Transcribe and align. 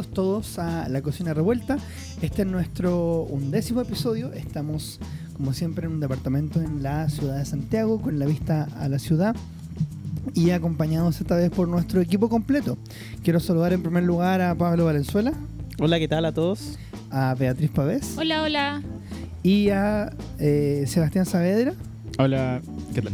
bienvenidos 0.00 0.14
todos 0.14 0.58
a 0.58 0.88
La 0.88 1.02
Cocina 1.02 1.34
Revuelta. 1.34 1.76
Este 2.22 2.42
es 2.42 2.48
nuestro 2.48 3.24
undécimo 3.24 3.82
episodio. 3.82 4.32
Estamos, 4.32 4.98
como 5.36 5.52
siempre, 5.52 5.86
en 5.86 5.92
un 5.92 6.00
departamento 6.00 6.60
en 6.60 6.82
la 6.82 7.08
ciudad 7.10 7.36
de 7.38 7.44
Santiago, 7.44 8.00
con 8.00 8.18
la 8.18 8.26
vista 8.26 8.68
a 8.78 8.88
la 8.88 8.98
ciudad 8.98 9.36
y 10.34 10.50
acompañados 10.50 11.20
esta 11.20 11.36
vez 11.36 11.50
por 11.50 11.68
nuestro 11.68 12.00
equipo 12.00 12.28
completo. 12.28 12.78
Quiero 13.22 13.40
saludar 13.40 13.72
en 13.72 13.82
primer 13.82 14.04
lugar 14.04 14.40
a 14.40 14.54
Pablo 14.54 14.86
Valenzuela. 14.86 15.32
Hola, 15.78 15.98
¿qué 15.98 16.08
tal 16.08 16.24
a 16.24 16.32
todos? 16.32 16.78
A 17.10 17.34
Beatriz 17.34 17.70
Pavés. 17.70 18.14
Hola, 18.16 18.42
hola. 18.42 18.82
Y 19.42 19.68
a 19.68 20.12
eh, 20.38 20.84
Sebastián 20.86 21.26
Saavedra. 21.26 21.74
Hola, 22.18 22.62
¿qué 22.94 23.02
tal? 23.02 23.12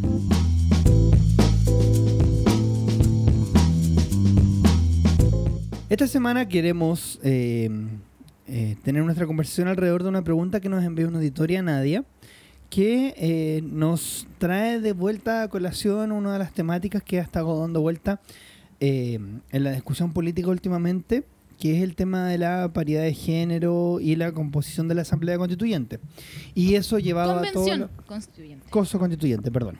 Esta 5.88 6.08
semana 6.08 6.48
queremos 6.48 7.20
eh, 7.22 7.70
eh, 8.48 8.76
tener 8.82 9.04
nuestra 9.04 9.24
conversación 9.24 9.68
alrededor 9.68 10.02
de 10.02 10.08
una 10.08 10.24
pregunta 10.24 10.58
que 10.58 10.68
nos 10.68 10.82
envió 10.82 11.06
una 11.06 11.18
auditoría 11.18 11.62
Nadia, 11.62 12.04
que 12.70 13.14
eh, 13.16 13.62
nos 13.62 14.26
trae 14.38 14.80
de 14.80 14.92
vuelta 14.92 15.44
a 15.44 15.48
colación 15.48 16.10
una 16.10 16.32
de 16.32 16.40
las 16.40 16.52
temáticas 16.52 17.04
que 17.04 17.20
ha 17.20 17.22
estado 17.22 17.60
dando 17.60 17.80
vuelta 17.80 18.20
en 18.80 19.42
la 19.52 19.70
discusión 19.70 20.12
política 20.12 20.48
últimamente, 20.48 21.22
que 21.56 21.76
es 21.76 21.82
el 21.84 21.94
tema 21.94 22.26
de 22.26 22.38
la 22.38 22.72
paridad 22.72 23.02
de 23.02 23.14
género 23.14 24.00
y 24.00 24.16
la 24.16 24.32
composición 24.32 24.88
de 24.88 24.96
la 24.96 25.02
Asamblea 25.02 25.38
Constituyente. 25.38 26.00
Y 26.54 26.74
eso 26.74 26.98
llevaba 26.98 27.40
a 27.40 27.52
todo... 27.52 27.62
Convención 27.62 27.90
constituyente. 28.06 28.68
Coso 28.70 28.98
constituyente, 28.98 29.52
perdón. 29.52 29.78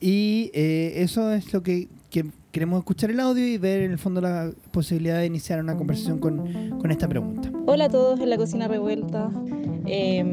Y 0.00 0.50
eso 0.52 1.32
es 1.32 1.52
lo 1.52 1.62
que, 1.62 1.88
que 2.10 2.26
queremos 2.52 2.78
escuchar 2.80 3.10
el 3.10 3.20
audio 3.20 3.46
y 3.46 3.58
ver 3.58 3.82
en 3.82 3.92
el 3.92 3.98
fondo 3.98 4.20
la 4.20 4.50
posibilidad 4.72 5.18
de 5.18 5.26
iniciar 5.26 5.60
una 5.60 5.76
conversación 5.76 6.18
con, 6.18 6.78
con 6.78 6.90
esta 6.90 7.08
pregunta. 7.08 7.50
Hola 7.66 7.84
a 7.84 7.88
todos 7.88 8.18
en 8.20 8.30
la 8.30 8.36
cocina 8.36 8.66
revuelta. 8.66 9.30
Eh, 9.86 10.24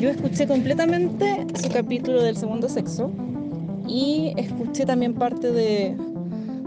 yo 0.00 0.10
escuché 0.10 0.46
completamente 0.46 1.46
su 1.60 1.68
capítulo 1.68 2.22
del 2.22 2.36
segundo 2.36 2.68
sexo 2.68 3.10
y 3.86 4.32
escuché 4.36 4.84
también 4.84 5.14
parte 5.14 5.52
de, 5.52 5.96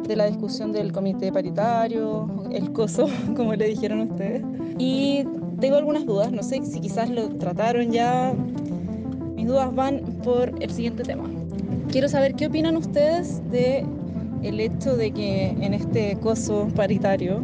de 0.08 0.16
la 0.16 0.26
discusión 0.26 0.72
del 0.72 0.94
comité 0.94 1.32
paritario, 1.32 2.48
el 2.52 2.72
COSO, 2.72 3.08
como 3.36 3.54
le 3.56 3.68
dijeron 3.68 4.12
ustedes. 4.12 4.44
Y 4.78 5.26
tengo 5.60 5.76
algunas 5.76 6.06
dudas, 6.06 6.32
no 6.32 6.44
sé 6.44 6.64
si 6.66 6.80
quizás 6.80 7.10
lo 7.10 7.30
trataron 7.30 7.92
ya. 7.92 8.34
Mis 9.36 9.48
dudas 9.48 9.74
van 9.76 10.00
por 10.24 10.54
el 10.62 10.72
siguiente 10.72 11.04
tema. 11.04 11.26
Quiero 11.92 12.08
saber 12.08 12.36
qué 12.36 12.48
opinan 12.48 12.78
ustedes 12.78 13.42
de 13.52 13.86
el 14.44 14.60
hecho 14.60 14.96
de 14.96 15.12
que 15.12 15.50
en 15.50 15.74
este 15.74 16.18
coso 16.18 16.68
paritario 16.76 17.42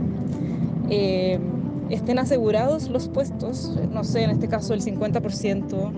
eh, 0.90 1.40
estén 1.90 2.20
asegurados 2.20 2.90
los 2.90 3.08
puestos, 3.10 3.78
no 3.92 4.04
sé, 4.04 4.24
en 4.24 4.32
este 4.32 4.48
caso 4.48 4.74
el 4.74 4.82
50%, 4.82 5.92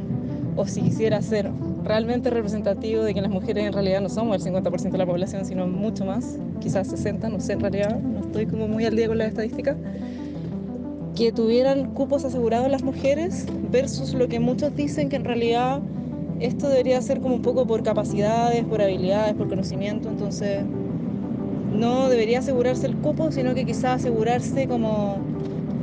o 0.56 0.66
si 0.66 0.82
quisiera 0.82 1.22
ser 1.22 1.52
realmente 1.84 2.30
representativo 2.30 3.04
de 3.04 3.14
que 3.14 3.22
las 3.22 3.32
mujeres 3.32 3.66
en 3.66 3.74
realidad 3.74 4.02
no 4.02 4.10
somos 4.10 4.36
el 4.46 4.54
50% 4.54 4.92
de 4.92 4.98
la 4.98 5.06
población, 5.06 5.46
sino 5.46 5.68
mucho 5.68 6.04
más, 6.04 6.38
quizás 6.60 6.88
60, 6.88 7.30
no 7.30 7.40
sé 7.40 7.54
en 7.54 7.60
realidad, 7.62 8.00
no 8.00 8.20
estoy 8.20 8.48
como 8.48 8.68
muy 8.68 8.86
al 8.86 8.96
día 8.96 9.08
con 9.08 9.18
las 9.18 9.30
estadísticas, 9.30 9.78
que 11.16 11.32
tuvieran 11.32 11.94
cupos 11.94 12.26
asegurados 12.26 12.70
las 12.70 12.84
mujeres 12.84 13.46
versus 13.72 14.14
lo 14.14 14.28
que 14.28 14.40
muchos 14.40 14.76
dicen 14.76 15.10
que 15.10 15.16
en 15.16 15.26
realidad 15.26 15.82
esto 16.40 16.70
debería 16.70 17.02
ser 17.02 17.22
como 17.22 17.36
un 17.36 17.42
poco 17.42 17.66
por 17.66 17.82
capacidades, 17.84 18.64
por 18.66 18.82
habilidades, 18.82 19.34
por 19.36 19.48
conocimiento, 19.48 20.10
entonces 20.10 20.64
no 21.78 22.10
debería 22.10 22.40
asegurarse 22.40 22.88
el 22.88 22.96
cupo, 22.96 23.32
sino 23.32 23.54
que 23.54 23.66
quizás 23.66 24.02
asegurarse 24.02 24.68
como 24.68 25.20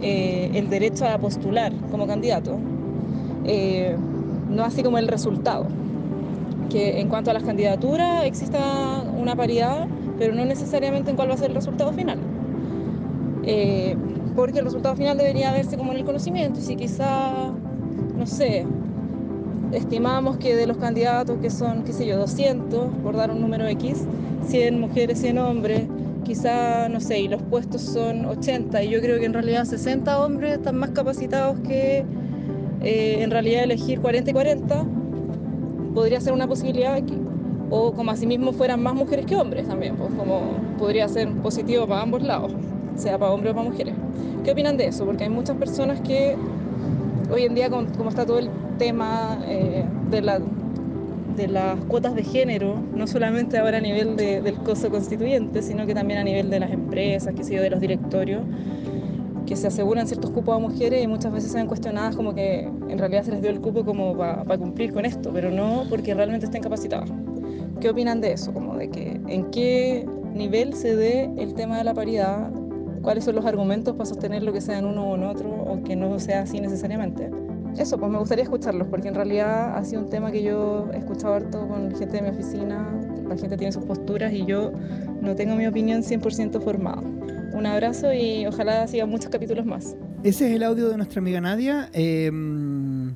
eh, 0.02 0.50
el 0.54 0.68
derecho 0.68 1.06
a 1.06 1.18
postular 1.18 1.72
como 1.90 2.06
candidato, 2.06 2.58
eh, 3.44 3.96
no 4.50 4.64
así 4.64 4.82
como 4.82 4.98
el 4.98 5.08
resultado. 5.08 5.66
Que 6.68 7.00
en 7.00 7.08
cuanto 7.08 7.30
a 7.30 7.34
las 7.34 7.44
candidaturas 7.44 8.24
exista 8.24 9.04
una 9.16 9.36
paridad, 9.36 9.86
pero 10.18 10.34
no 10.34 10.44
necesariamente 10.44 11.10
en 11.10 11.16
cuál 11.16 11.30
va 11.30 11.34
a 11.34 11.38
ser 11.38 11.50
el 11.50 11.54
resultado 11.54 11.92
final. 11.92 12.18
Eh, 13.44 13.96
porque 14.34 14.58
el 14.58 14.64
resultado 14.64 14.96
final 14.96 15.16
debería 15.16 15.52
verse 15.52 15.76
como 15.76 15.92
en 15.92 15.98
el 15.98 16.04
conocimiento, 16.04 16.58
y 16.58 16.62
si 16.62 16.76
quizá, 16.76 17.52
no 18.16 18.26
sé, 18.26 18.66
estimamos 19.72 20.38
que 20.38 20.56
de 20.56 20.66
los 20.66 20.78
candidatos 20.78 21.38
que 21.40 21.50
son, 21.50 21.84
qué 21.84 21.92
sé 21.92 22.06
yo, 22.06 22.18
200, 22.18 22.88
por 23.02 23.16
dar 23.16 23.30
un 23.30 23.40
número 23.40 23.66
X, 23.68 24.04
100 24.48 24.80
mujeres, 24.80 25.20
100 25.20 25.38
hombres, 25.38 25.82
quizá, 26.24 26.88
no 26.88 27.00
sé, 27.00 27.20
y 27.20 27.28
los 27.28 27.42
puestos 27.42 27.82
son 27.82 28.26
80, 28.26 28.82
y 28.82 28.90
yo 28.90 29.00
creo 29.00 29.18
que 29.18 29.26
en 29.26 29.32
realidad 29.32 29.64
60 29.64 30.24
hombres 30.24 30.54
están 30.54 30.76
más 30.76 30.90
capacitados 30.90 31.58
que 31.60 32.04
eh, 32.82 33.22
en 33.22 33.30
realidad 33.30 33.64
elegir 33.64 34.00
40 34.00 34.30
y 34.30 34.34
40, 34.34 34.84
podría 35.94 36.20
ser 36.20 36.32
una 36.32 36.46
posibilidad 36.46 36.94
aquí. 36.94 37.14
O 37.70 37.92
como 37.92 38.10
asimismo 38.10 38.52
fueran 38.52 38.82
más 38.82 38.94
mujeres 38.94 39.26
que 39.26 39.36
hombres 39.36 39.66
también, 39.66 39.96
pues 39.96 40.10
como 40.14 40.42
podría 40.78 41.08
ser 41.08 41.30
positivo 41.36 41.86
para 41.86 42.02
ambos 42.02 42.22
lados, 42.22 42.52
sea 42.96 43.18
para 43.18 43.32
hombres 43.32 43.52
o 43.52 43.56
para 43.56 43.68
mujeres. 43.68 43.94
¿Qué 44.44 44.52
opinan 44.52 44.76
de 44.76 44.88
eso? 44.88 45.06
Porque 45.06 45.24
hay 45.24 45.30
muchas 45.30 45.56
personas 45.56 46.00
que 46.02 46.36
hoy 47.32 47.44
en 47.44 47.54
día, 47.54 47.70
como, 47.70 48.08
está 48.08 48.26
todo 48.26 48.38
el 48.38 48.50
tema 48.78 49.38
eh, 49.46 49.84
de 50.10 50.20
la 50.20 50.40
de 51.36 51.48
las 51.48 51.78
cuotas 51.84 52.14
de 52.14 52.22
género, 52.22 52.76
no 52.94 53.06
solamente 53.06 53.58
ahora 53.58 53.78
a 53.78 53.80
nivel 53.80 54.16
del 54.16 54.54
coso 54.58 54.90
constituyente, 54.90 55.62
sino 55.62 55.86
que 55.86 55.94
también 55.94 56.20
a 56.20 56.24
nivel 56.24 56.50
de 56.50 56.60
las 56.60 56.70
empresas, 56.70 57.34
que 57.34 57.44
sé 57.44 57.58
de 57.58 57.70
los 57.70 57.80
directorios, 57.80 58.42
que 59.46 59.56
se 59.56 59.66
aseguran 59.66 60.06
ciertos 60.06 60.30
cupos 60.30 60.56
a 60.56 60.58
mujeres 60.58 61.02
y 61.02 61.06
muchas 61.06 61.32
veces 61.32 61.52
se 61.52 61.58
ven 61.58 61.66
cuestionadas 61.66 62.16
como 62.16 62.34
que 62.34 62.60
en 62.60 62.98
realidad 62.98 63.24
se 63.24 63.32
les 63.32 63.42
dio 63.42 63.50
el 63.50 63.60
cupo 63.60 63.84
como 63.84 64.16
para 64.16 64.58
cumplir 64.58 64.92
con 64.92 65.04
esto, 65.04 65.30
pero 65.32 65.50
no 65.50 65.84
porque 65.90 66.14
realmente 66.14 66.46
estén 66.46 66.62
capacitadas. 66.62 67.10
¿Qué 67.80 67.90
opinan 67.90 68.20
de 68.20 68.32
eso? 68.32 68.52
Como 68.52 68.76
de 68.76 68.88
que 68.88 69.20
en 69.26 69.50
qué 69.50 70.06
nivel 70.32 70.74
se 70.74 70.96
dé 70.96 71.30
el 71.36 71.54
tema 71.54 71.76
de 71.76 71.84
la 71.84 71.92
paridad, 71.92 72.50
cuáles 73.02 73.24
son 73.24 73.34
los 73.34 73.44
argumentos 73.44 73.94
para 73.94 74.06
sostener 74.06 74.42
lo 74.42 74.52
que 74.52 74.60
sea 74.60 74.78
en 74.78 74.86
uno 74.86 75.10
o 75.10 75.14
en 75.16 75.24
otro, 75.24 75.50
o 75.50 75.82
que 75.82 75.94
no 75.94 76.18
sea 76.18 76.42
así 76.42 76.60
necesariamente 76.60 77.30
eso, 77.78 77.98
pues 77.98 78.10
me 78.10 78.18
gustaría 78.18 78.44
escucharlos, 78.44 78.88
porque 78.88 79.08
en 79.08 79.14
realidad 79.14 79.76
ha 79.76 79.84
sido 79.84 80.02
un 80.02 80.10
tema 80.10 80.30
que 80.30 80.42
yo 80.42 80.88
he 80.92 80.98
escuchado 80.98 81.34
harto 81.34 81.66
con 81.66 81.94
gente 81.96 82.16
de 82.16 82.22
mi 82.22 82.28
oficina, 82.28 82.92
la 83.28 83.36
gente 83.36 83.56
tiene 83.56 83.72
sus 83.72 83.84
posturas 83.84 84.32
y 84.32 84.44
yo 84.44 84.72
no 85.20 85.34
tengo 85.34 85.56
mi 85.56 85.66
opinión 85.66 86.02
100% 86.02 86.60
formada. 86.60 87.02
Un 87.54 87.66
abrazo 87.66 88.12
y 88.12 88.46
ojalá 88.46 88.86
sigan 88.86 89.08
muchos 89.08 89.30
capítulos 89.30 89.64
más. 89.64 89.96
Ese 90.22 90.48
es 90.48 90.56
el 90.56 90.62
audio 90.62 90.88
de 90.88 90.96
nuestra 90.96 91.20
amiga 91.20 91.40
Nadia. 91.40 91.88
Em, 91.92 93.14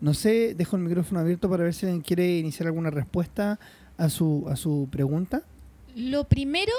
no 0.00 0.14
sé, 0.14 0.54
dejo 0.54 0.76
el 0.76 0.82
micrófono 0.82 1.20
abierto 1.20 1.48
para 1.48 1.64
ver 1.64 1.74
si 1.74 1.86
alguien 1.86 2.02
quiere 2.02 2.38
iniciar 2.38 2.66
alguna 2.66 2.90
respuesta 2.90 3.58
a 3.96 4.08
su, 4.08 4.44
a 4.48 4.56
su 4.56 4.88
pregunta. 4.90 5.42
Lo 5.94 6.24
primero, 6.24 6.72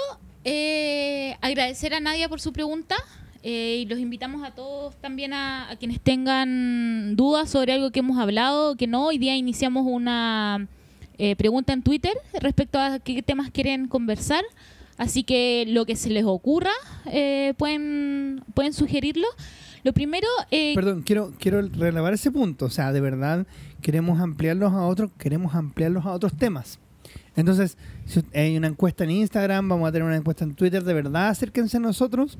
eh, 0.44 1.36
agradecer 1.40 1.94
a 1.94 2.00
Nadia 2.00 2.28
por 2.28 2.40
su 2.40 2.52
pregunta. 2.52 2.96
Eh, 3.50 3.78
y 3.78 3.86
los 3.86 3.98
invitamos 3.98 4.46
a 4.46 4.50
todos 4.50 4.94
también 4.96 5.32
a, 5.32 5.74
quienes 5.80 6.02
tengan 6.02 7.16
dudas 7.16 7.48
sobre 7.48 7.72
algo 7.72 7.90
que 7.90 8.00
hemos 8.00 8.18
hablado, 8.18 8.76
que 8.76 8.86
no. 8.86 9.06
Hoy 9.06 9.16
día 9.16 9.36
iniciamos 9.36 9.86
una 9.86 10.68
eh, 11.16 11.34
pregunta 11.34 11.72
en 11.72 11.82
Twitter 11.82 12.12
respecto 12.42 12.78
a 12.78 12.98
qué 12.98 13.22
temas 13.22 13.50
quieren 13.50 13.88
conversar. 13.88 14.44
Así 14.98 15.22
que 15.24 15.64
lo 15.66 15.86
que 15.86 15.96
se 15.96 16.10
les 16.10 16.26
ocurra 16.26 16.72
eh, 17.06 17.54
pueden, 17.56 18.44
pueden 18.52 18.74
sugerirlo. 18.74 19.28
Lo 19.82 19.94
primero... 19.94 20.28
Perdón, 20.50 21.00
quiero, 21.00 21.32
quiero 21.38 21.62
relevar 21.62 22.12
ese 22.12 22.30
punto. 22.30 22.66
O 22.66 22.70
sea, 22.70 22.92
de 22.92 23.00
verdad 23.00 23.46
queremos 23.80 24.20
ampliarlos 24.20 24.74
a 24.74 24.84
otros, 24.84 25.10
queremos 25.16 25.54
ampliarlos 25.54 26.04
a 26.04 26.12
otros 26.12 26.36
temas. 26.36 26.78
Entonces, 27.34 27.78
si 28.04 28.20
hay 28.34 28.58
una 28.58 28.66
encuesta 28.66 29.04
en 29.04 29.10
Instagram, 29.12 29.70
vamos 29.70 29.88
a 29.88 29.92
tener 29.92 30.06
una 30.06 30.16
encuesta 30.16 30.44
en 30.44 30.54
Twitter, 30.54 30.84
de 30.84 30.92
verdad 30.92 31.28
acérquense 31.28 31.78
a 31.78 31.80
nosotros 31.80 32.36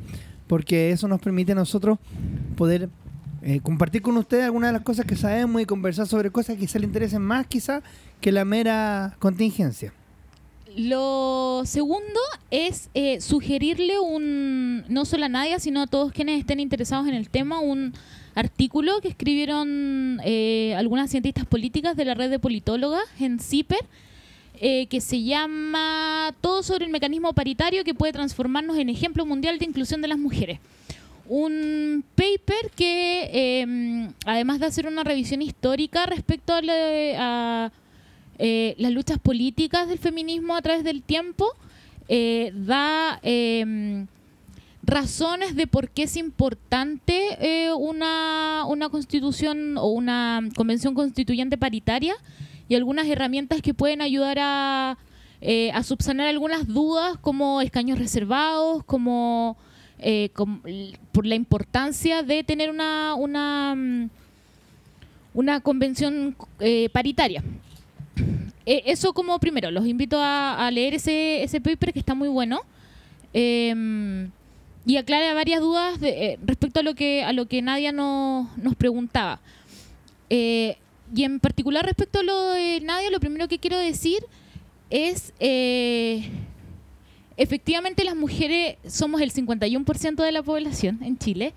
porque 0.49 0.91
eso 0.91 1.07
nos 1.07 1.21
permite 1.21 1.53
a 1.53 1.55
nosotros 1.55 1.99
poder 2.57 2.89
eh, 3.43 3.61
compartir 3.61 4.03
con 4.03 4.17
ustedes 4.17 4.45
algunas 4.45 4.71
de 4.71 4.73
las 4.73 4.83
cosas 4.83 5.07
que 5.07 5.15
sabemos 5.15 5.63
y 5.63 5.67
conversar 5.67 6.09
sobre 6.09 6.31
cosas 6.31 6.57
que 6.57 6.63
quizá 6.63 6.79
le 6.81 6.87
interesen 6.87 7.23
más 7.23 7.47
quizá 7.47 7.83
que 8.21 8.33
la 8.33 8.45
mera 8.45 9.17
contingencia. 9.21 9.93
Lo 10.77 11.63
segundo 11.65 12.21
es 12.51 12.91
eh, 12.95 13.21
sugerirle 13.21 13.99
un, 13.99 14.85
no 14.89 15.05
solo 15.05 15.27
a 15.27 15.29
nadie, 15.29 15.59
sino 15.61 15.83
a 15.83 15.87
todos 15.87 16.13
quienes 16.13 16.39
estén 16.41 16.61
interesados 16.61 17.09
en 17.09 17.15
el 17.15 17.31
tema, 17.31 17.61
un 17.61 17.95
artículo 18.35 19.01
que 19.01 19.09
escribieron 19.09 20.21
eh, 20.25 20.75
algunas 20.77 21.11
cientistas 21.11 21.47
políticas 21.47 21.97
de 21.97 22.05
la 22.05 22.15
red 22.15 22.31
de 22.31 22.39
politólogas 22.39 23.03
en 23.19 23.41
CIPER, 23.41 23.81
eh, 24.61 24.87
que 24.87 25.01
se 25.01 25.23
llama 25.23 26.35
Todo 26.41 26.65
sobre 26.65 26.85
el 26.85 26.91
mecanismo 26.91 27.33
paritario 27.33 27.85
que 27.85 27.95
puede 27.95 28.13
transformarnos 28.13 28.77
en 28.77 28.89
ejemplo 28.89 29.25
mundial 29.25 29.59
de 29.59 29.65
inclusión 29.65 30.03
de 30.03 30.09
las 30.09 30.19
mujeres. 30.19 30.59
Un 31.29 32.05
paper 32.17 32.71
que, 32.75 33.61
em, 33.61 34.13
además 34.25 34.59
de 34.59 34.67
hacer 34.67 34.87
una 34.89 35.05
revisión 35.05 35.43
histórica 35.43 36.07
respecto 36.07 36.55
a, 36.55 37.71
eh, 38.39 38.75
las 38.79 38.93
luchas 38.93 39.19
políticas 39.19 39.89
del 39.89 39.99
feminismo 39.99 40.57
a 40.57 40.63
través 40.63 40.83
del 40.83 41.03
tiempo, 41.03 41.53
eh, 42.09 42.53
da, 42.55 43.21
em, 43.23 44.07
razones 44.83 45.55
de 45.55 45.67
por 45.69 45.91
qué 45.91 46.05
es 46.05 46.17
importante 46.17 47.71
una, 47.77 48.65
una 48.67 48.89
constitución 48.89 49.77
o 49.77 49.87
una 49.89 50.41
convención 50.57 50.95
constituyente 50.95 51.59
paritaria 51.59 52.17
y 52.69 52.75
algunas 52.75 53.07
herramientas 53.07 53.63
que 53.63 53.75
pueden 53.75 54.01
ayudar 54.03 54.39
a, 54.41 54.99
eh, 55.41 55.71
a 55.73 55.83
subsanar 55.83 56.27
algunas 56.29 56.67
dudas 56.67 57.17
como 57.21 57.61
escaños 57.61 57.99
reservados, 57.99 58.85
como, 58.85 59.57
eh, 59.99 60.31
por 61.13 61.27
la 61.27 61.35
importancia 61.35 62.23
de 62.23 62.45
tener 62.45 62.71
una, 62.71 63.15
una, 63.15 63.75
mm, 63.75 64.11
una 65.35 65.61
convención 65.61 66.37
eh, 66.61 66.89
paritaria. 66.93 67.43
Eh, 68.67 68.83
eso 68.87 69.13
como 69.15 69.39
primero, 69.39 69.71
los 69.71 69.87
invito 69.87 70.19
a, 70.21 70.69
leer 70.71 70.95
ese, 70.95 71.43
ese 71.43 71.61
paper 71.61 71.93
que 71.93 72.01
está 72.01 72.15
muy 72.15 72.29
bueno. 72.29 72.61
Em, 73.33 74.31
y 74.85 74.97
aclara 74.97 75.35
varias 75.35 75.61
dudas 75.61 76.01
de- 76.01 76.39
respecto 76.45 76.81
a 76.81 76.83
lo 76.83 76.95
que 76.95 77.23
a 77.23 77.33
lo 77.33 77.47
que 77.47 77.61
Nadia 77.63 77.93
no- 77.93 78.51
nos 78.57 78.75
preguntaba. 78.75 79.39
Y 81.15 81.25
en 81.25 81.41
particular 81.41 81.85
respecto 81.85 82.21
a 82.21 82.23
lo 82.23 82.51
de 82.53 82.81
Nadia, 82.81 83.11
lo 83.11 83.21
primero 83.21 83.49
que 83.49 83.59
quiero 83.59 83.79
decir 83.79 84.19
es 84.91 85.33
eh, 85.41 86.31
efectivamente 87.37 88.05
las 88.05 88.17
mujeres 88.17 88.77
somos 88.87 89.21
el 89.21 89.33
51% 89.33 90.15
de 90.23 90.33
la 90.33 90.43
población 90.43 90.99
en 91.03 91.19
Chile. 91.19 91.53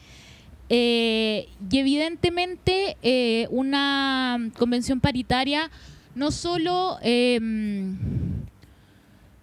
Eh, 0.73 1.49
y 1.69 1.77
evidentemente 1.79 2.95
eh, 3.03 3.47
una 3.51 4.39
convención 4.57 5.01
paritaria 5.01 5.69
no 6.15 6.31
solo 6.31 6.97
em, 7.01 7.97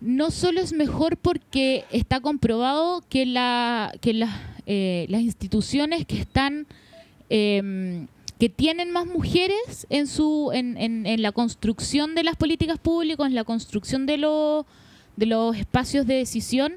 no 0.00 0.30
solo 0.30 0.60
es 0.62 0.72
mejor 0.72 1.18
porque 1.18 1.84
está 1.90 2.20
comprobado 2.20 3.02
que, 3.10 3.26
la, 3.26 3.92
que 4.00 4.14
la- 4.14 4.40
las 4.66 5.22
instituciones 5.22 6.06
que 6.06 6.18
están 6.20 6.66
em, 7.30 8.06
que 8.38 8.48
tienen 8.48 8.90
más 8.92 9.06
mujeres 9.06 9.86
en 9.90 10.06
su 10.06 10.50
en, 10.52 10.76
en- 10.76 11.22
la 11.22 11.32
construcción 11.32 12.14
de 12.14 12.22
las 12.22 12.36
políticas 12.36 12.78
públicas, 12.78 13.26
en 13.26 13.34
la 13.34 13.44
construcción 13.44 14.06
de, 14.06 14.16
lo- 14.16 14.64
de 15.16 15.26
los 15.26 15.56
espacios 15.56 16.06
de 16.06 16.14
decisión, 16.14 16.74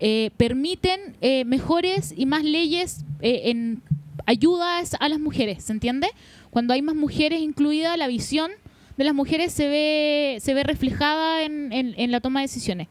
eh, 0.00 0.30
permiten 0.36 1.16
eh, 1.20 1.44
mejores 1.44 2.12
y 2.16 2.26
más 2.26 2.42
leyes 2.44 3.04
eh, 3.20 3.42
en 3.44 3.82
ayudas 4.26 4.96
a 4.98 5.08
las 5.08 5.20
mujeres, 5.20 5.62
¿se 5.64 5.72
entiende? 5.72 6.08
Cuando 6.50 6.74
hay 6.74 6.82
más 6.82 6.96
mujeres 6.96 7.40
incluidas, 7.40 7.96
la 7.96 8.08
visión 8.08 8.50
de 8.96 9.04
las 9.04 9.14
mujeres 9.14 9.52
se 9.52 9.68
ve, 9.68 10.38
se 10.40 10.54
ve 10.54 10.64
reflejada 10.64 11.42
en, 11.42 11.72
en- 11.72 12.10
la 12.10 12.20
toma 12.20 12.40
de 12.40 12.46
decisiones. 12.48 12.88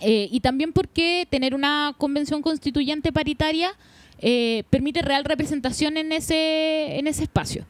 Y 0.00 0.38
también 0.40 0.72
porque 0.72 1.26
tener 1.28 1.56
una 1.56 1.92
convención 1.98 2.40
constituyente 2.40 3.10
paritaria 3.12 3.72
eh, 4.20 4.64
permite 4.70 5.02
real 5.02 5.24
representación 5.24 5.96
en 5.96 6.12
ese, 6.12 6.98
en 6.98 7.06
ese 7.06 7.22
espacio. 7.24 7.64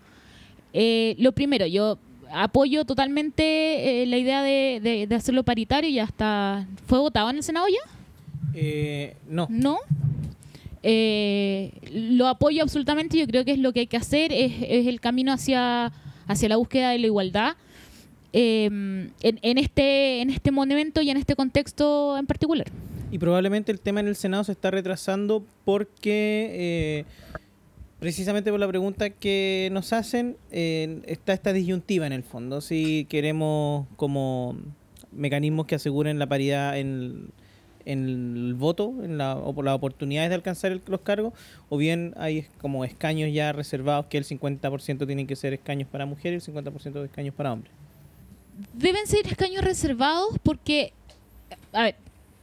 Eh, 0.73 1.15
lo 1.19 1.33
primero, 1.33 1.67
yo 1.67 1.99
apoyo 2.31 2.85
totalmente 2.85 4.03
eh, 4.03 4.07
la 4.07 4.19
idea 4.19 4.43
de, 4.43 4.81
de- 4.83 5.07
de 5.07 5.15
hacerlo 5.15 5.43
paritario, 5.45 5.89
ya 5.91 6.05
está. 6.05 6.67
¿Fue 6.87 6.99
votado 6.99 7.31
en 7.31 7.37
el 7.37 7.43
Senado 7.43 7.67
ya? 7.69 7.91
Eh, 8.55 9.17
no. 9.29 9.47
¿No? 9.51 9.79
Eh, 10.83 11.73
lo 11.93 12.29
apoyo 12.29 12.63
absolutamente, 12.63 13.19
yo 13.19 13.27
creo 13.27 13.45
que 13.45 13.53
es 13.53 13.59
lo 13.59 13.73
que 13.73 13.81
hay 13.81 13.87
que 13.87 13.97
hacer, 13.97 14.33
es, 14.33 14.53
es 14.63 14.87
el 14.87 15.01
camino 15.01 15.33
hacia, 15.33 15.93
hacia 16.27 16.49
la 16.49 16.57
búsqueda 16.57 16.91
de 16.91 16.99
la 16.99 17.07
igualdad 17.07 17.57
eh, 18.33 18.67
en, 18.67 19.13
en 19.43 19.59
este, 19.59 20.21
en 20.21 20.31
este 20.31 20.51
momento 20.53 21.01
y 21.03 21.11
en 21.11 21.17
este 21.17 21.35
contexto 21.35 22.17
en 22.17 22.27
particular. 22.27 22.69
Y 23.11 23.19
probablemente 23.19 23.73
el 23.73 23.81
tema 23.81 24.01
en 24.01 24.09
el 24.09 24.17
Senado 24.17 24.45
se 24.45 24.53
está 24.53 24.71
retrasando 24.71 25.45
porque, 25.65 26.51
eh, 26.53 27.05
precisamente 28.01 28.51
por 28.51 28.61
la 28.61 28.69
pregunta 28.69 29.11
que 29.11 29.71
nos 29.73 29.93
hacen, 29.93 30.37
eh, 30.51 31.01
está 31.07 31.33
esta 31.33 31.53
disyuntiva 31.53 32.07
en 32.07 32.13
el 32.13 32.23
fondo. 32.23 32.61
Si 32.61 33.07
queremos 33.09 33.87
como 33.97 34.57
mecanismos 35.11 35.67
que 35.67 35.75
aseguren 35.77 36.19
la 36.19 36.27
paridad 36.27 36.79
en, 36.79 37.31
el 37.87 38.53
voto, 38.59 38.93
en 39.03 39.17
la, 39.17 39.37
o 39.37 39.55
por 39.55 39.65
las 39.65 39.75
oportunidades 39.75 40.29
de 40.29 40.35
alcanzar 40.35 40.73
el- 40.73 40.83
los 40.87 41.01
cargos, 41.01 41.33
o 41.71 41.79
bien 41.79 42.13
hay 42.19 42.47
como 42.61 42.85
escaños 42.85 43.33
ya 43.33 43.53
reservados 43.53 44.05
que 44.07 44.19
el 44.19 44.25
50% 44.25 45.07
tienen 45.07 45.27
que 45.27 45.35
ser 45.37 45.55
escaños 45.55 45.89
para 45.91 46.05
mujeres 46.05 46.47
y 46.47 46.51
el 46.51 46.55
50% 46.57 47.01
de 47.01 47.07
escaños 47.07 47.35
para 47.35 47.53
hombres. 47.55 47.73
deben 48.75 49.07
ser 49.07 49.27
escaños 49.27 49.63
reservados 49.65 50.37
porque, 50.43 50.93
a 51.73 51.85
ver, 51.85 51.95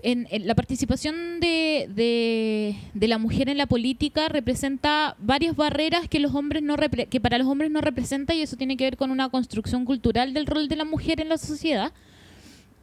en, 0.06 0.28
en 0.30 0.46
la 0.48 0.54
participación 0.56 1.40
de, 1.40 1.90
de- 1.94 2.76
de 2.94 3.08
la 3.08 3.18
mujer 3.18 3.50
en 3.50 3.58
la 3.58 3.66
política 3.66 4.30
representa 4.30 5.16
varias 5.20 5.56
barreras 5.56 6.08
que 6.08 6.20
los 6.20 6.34
hombres 6.36 6.62
no 6.64 6.78
repre- 6.78 7.10
que 7.10 7.20
para 7.20 7.38
los 7.38 7.48
hombres 7.48 7.72
no 7.72 7.82
representa 7.82 8.34
y 8.36 8.42
eso 8.42 8.56
tiene 8.56 8.78
que 8.78 8.84
ver 8.84 8.98
con 8.98 9.10
una 9.12 9.30
construcción 9.30 9.84
cultural 9.84 10.34
del 10.34 10.46
rol 10.46 10.68
de 10.68 10.76
la 10.76 10.86
mujer 10.86 11.22
en 11.22 11.30
la 11.30 11.38
sociedad. 11.38 11.92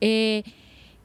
Eh, 0.01 0.43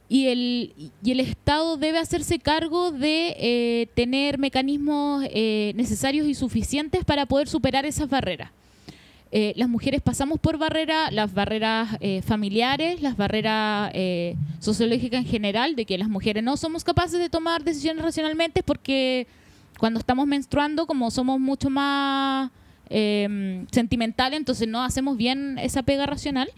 y 0.09 0.27
el, 0.27 1.19
Estado 1.19 1.77
debe 1.77 1.99
hacerse 1.99 2.39
cargo 2.39 2.91
de 2.91 3.35
eh, 3.37 3.87
tener 3.93 4.37
mecanismos 4.39 5.23
eh, 5.29 5.73
necesarios 5.75 6.27
y 6.27 6.33
suficientes 6.33 7.05
para 7.05 7.25
poder 7.25 7.47
superar 7.47 7.85
esas 7.85 8.09
barreras. 8.09 8.51
Eh, 9.31 9.53
las 9.57 9.67
mujeres 9.67 10.01
pasamos 10.01 10.39
por 10.39 10.57
barreras, 10.57 11.11
las 11.11 11.33
barreras 11.33 11.97
eh, 11.99 12.21
familiares, 12.21 13.01
las 13.01 13.17
barreras 13.17 13.91
eh, 13.93 14.35
sociológicas 14.59 15.21
en 15.21 15.27
general, 15.27 15.75
de 15.75 15.85
que 15.85 15.97
las 15.97 16.07
mujeres 16.09 16.43
no 16.43 16.55
somos 16.57 16.83
capaces 16.83 17.19
de 17.19 17.29
tomar 17.29 17.63
decisiones 17.63 18.03
racionalmente 18.03 18.63
porque 18.63 19.27
cuando 19.79 19.99
estamos 19.99 20.25
menstruando, 20.27 20.87
como 20.87 21.11
somos 21.11 21.39
mucho 21.39 21.69
más 21.69 22.51
eh, 22.89 23.65
sentimentales, 23.71 24.37
entonces 24.39 24.67
no 24.67 24.81
hacemos 24.81 25.17
bien 25.17 25.57
esa 25.59 25.83
pega 25.83 26.05
racional. 26.05 26.49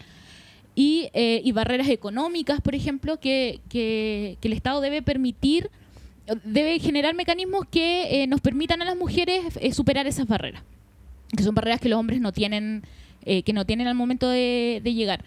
Y, 0.76 1.08
eh, 1.12 1.40
y 1.44 1.50
barreras 1.52 1.88
económicas, 1.88 2.60
por 2.60 2.76
ejemplo, 2.76 3.18
que, 3.18 3.58
que- 3.68 4.38
el 4.40 4.52
Estado 4.52 4.80
debe 4.80 5.02
permitir, 5.02 5.68
debe 6.44 6.78
generar 6.78 7.14
mecanismos 7.14 7.66
que 7.68 8.24
nos 8.28 8.40
permitan 8.40 8.80
a 8.80 8.84
las 8.84 8.96
mujeres 8.96 9.58
eh, 9.60 9.72
superar 9.72 10.06
esas 10.06 10.28
barreras 10.28 10.62
que 11.36 11.42
son 11.42 11.54
barreras 11.54 11.80
que 11.80 11.88
los 11.88 11.98
hombres 11.98 12.20
no 12.20 12.32
tienen 12.32 12.82
eh, 13.24 13.42
que 13.42 13.52
no 13.52 13.66
tienen 13.66 13.86
al 13.86 13.94
momento 13.94 14.28
de, 14.28 14.80
llegar. 14.84 15.24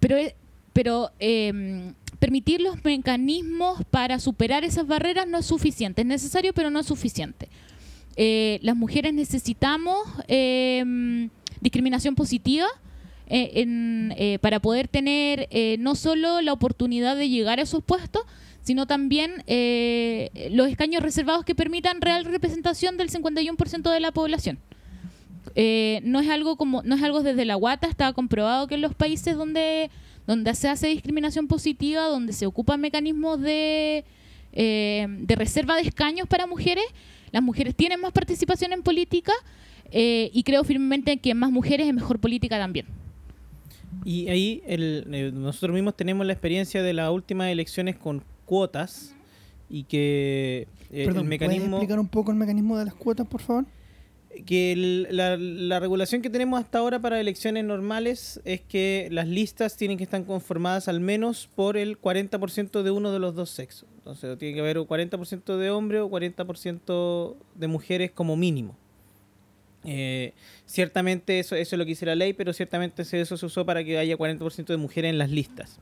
Pero 0.00 0.16
eh, 0.16 0.34
pero 0.76 1.10
eh, 1.20 1.94
permitir 2.18 2.60
los 2.60 2.84
mecanismos 2.84 3.82
para 3.90 4.18
superar 4.18 4.62
esas 4.62 4.86
barreras 4.86 5.26
no 5.26 5.38
es 5.38 5.46
suficiente. 5.46 6.02
Es 6.02 6.06
necesario 6.06 6.52
pero 6.52 6.68
no 6.68 6.80
es 6.80 6.86
suficiente. 6.86 7.48
Eh, 8.14 8.58
las 8.60 8.76
mujeres 8.76 9.14
necesitamos 9.14 9.96
eh, 10.28 11.30
discriminación 11.62 12.14
positiva 12.14 12.66
en, 13.26 14.14
para 14.42 14.60
poder 14.60 14.86
tener 14.86 15.48
no 15.78 15.94
solo 15.94 16.42
la 16.42 16.52
oportunidad 16.52 17.16
de 17.16 17.30
llegar 17.30 17.58
a 17.58 17.62
esos 17.62 17.82
puestos, 17.82 18.24
sino 18.60 18.86
también 18.86 19.36
los 20.50 20.68
escaños 20.68 21.02
reservados 21.02 21.46
que 21.46 21.54
permitan 21.54 22.02
real 22.02 22.26
representación 22.26 22.98
del 22.98 23.10
51% 23.10 23.90
de 23.90 24.00
la 24.00 24.12
población. 24.12 24.58
Eh, 25.58 26.00
no 26.04 26.20
es 26.20 26.28
algo 26.28 26.56
como 26.56 26.82
no 26.82 26.94
es 26.96 27.02
algo 27.02 27.22
desde 27.22 27.44
la 27.46 27.54
guata, 27.54 27.88
está 27.88 28.12
comprobado 28.12 28.66
que 28.66 28.74
en 28.74 28.82
los 28.82 28.94
países 28.94 29.36
donde 29.36 29.90
donde 30.26 30.54
se 30.54 30.68
hace 30.68 30.88
discriminación 30.88 31.46
positiva, 31.48 32.02
donde 32.08 32.32
se 32.34 32.44
ocupan 32.46 32.80
mecanismos 32.80 33.40
de 33.40 34.04
eh, 34.52 35.06
de 35.08 35.34
reserva 35.34 35.76
de 35.76 35.82
escaños 35.82 36.28
para 36.28 36.46
mujeres, 36.46 36.84
las 37.32 37.42
mujeres 37.42 37.74
tienen 37.74 38.00
más 38.00 38.12
participación 38.12 38.72
en 38.74 38.82
política 38.82 39.32
eh, 39.92 40.30
y 40.34 40.42
creo 40.42 40.62
firmemente 40.64 41.16
que 41.18 41.34
más 41.34 41.50
mujeres 41.50 41.86
es 41.88 41.94
mejor 41.94 42.18
política 42.18 42.58
también. 42.58 42.86
Y 44.04 44.28
ahí 44.28 44.62
el- 44.66 45.06
eh, 45.12 45.30
nosotros 45.32 45.72
mismos 45.74 45.96
tenemos 45.96 46.26
la 46.26 46.32
experiencia 46.34 46.82
de 46.82 46.92
las 46.92 47.10
últimas 47.10 47.48
elecciones 47.50 47.96
con 47.96 48.22
cuotas 48.44 49.14
y 49.70 49.84
que 49.84 50.68
eh, 50.90 51.04
Perdón, 51.06 51.08
el 51.08 51.12
¿puedes 51.12 51.28
mecanismo 51.28 51.76
explicar 51.78 51.98
un 51.98 52.08
poco 52.08 52.30
el 52.30 52.36
mecanismo 52.36 52.76
de 52.78 52.84
las 52.84 52.94
cuotas, 52.94 53.26
por 53.26 53.40
favor? 53.40 53.64
Que 54.44 55.06
la, 55.10 55.36
la 55.36 55.80
regulación 55.80 56.22
que 56.22 56.30
tenemos 56.30 56.60
hasta 56.60 56.78
ahora 56.78 56.98
para 57.00 57.20
elecciones 57.20 57.64
normales 57.64 58.40
es 58.44 58.60
que 58.60 59.08
las 59.10 59.28
listas 59.28 59.76
tienen 59.76 59.98
que 59.98 60.04
estar 60.04 60.22
conformadas 60.24 60.88
al 60.88 61.00
menos 61.00 61.48
por 61.54 61.76
el 61.76 62.00
40% 62.00 62.82
de 62.82 62.90
uno 62.90 63.12
de 63.12 63.18
los 63.18 63.34
dos 63.34 63.50
sexos. 63.50 63.88
Entonces 63.98 64.38
tiene 64.38 64.54
que 64.54 64.60
haber 64.60 64.78
un 64.78 64.86
40% 64.86 65.56
de 65.56 65.70
hombres 65.70 66.00
o 66.02 66.10
40% 66.10 67.36
de 67.54 67.66
mujeres 67.66 68.10
como 68.12 68.36
mínimo. 68.36 68.76
Eh, 69.84 70.32
ciertamente 70.66 71.38
eso, 71.38 71.54
eso 71.54 71.76
es 71.76 71.78
lo 71.78 71.84
que 71.84 71.90
dice 71.90 72.06
la 72.06 72.16
ley, 72.16 72.32
pero 72.32 72.52
ciertamente 72.52 73.02
eso 73.02 73.36
se 73.36 73.46
usó 73.46 73.64
para 73.64 73.84
que 73.84 73.98
haya 73.98 74.16
40% 74.16 74.66
de 74.66 74.76
mujeres 74.76 75.10
en 75.10 75.18
las 75.18 75.30
listas. 75.30 75.78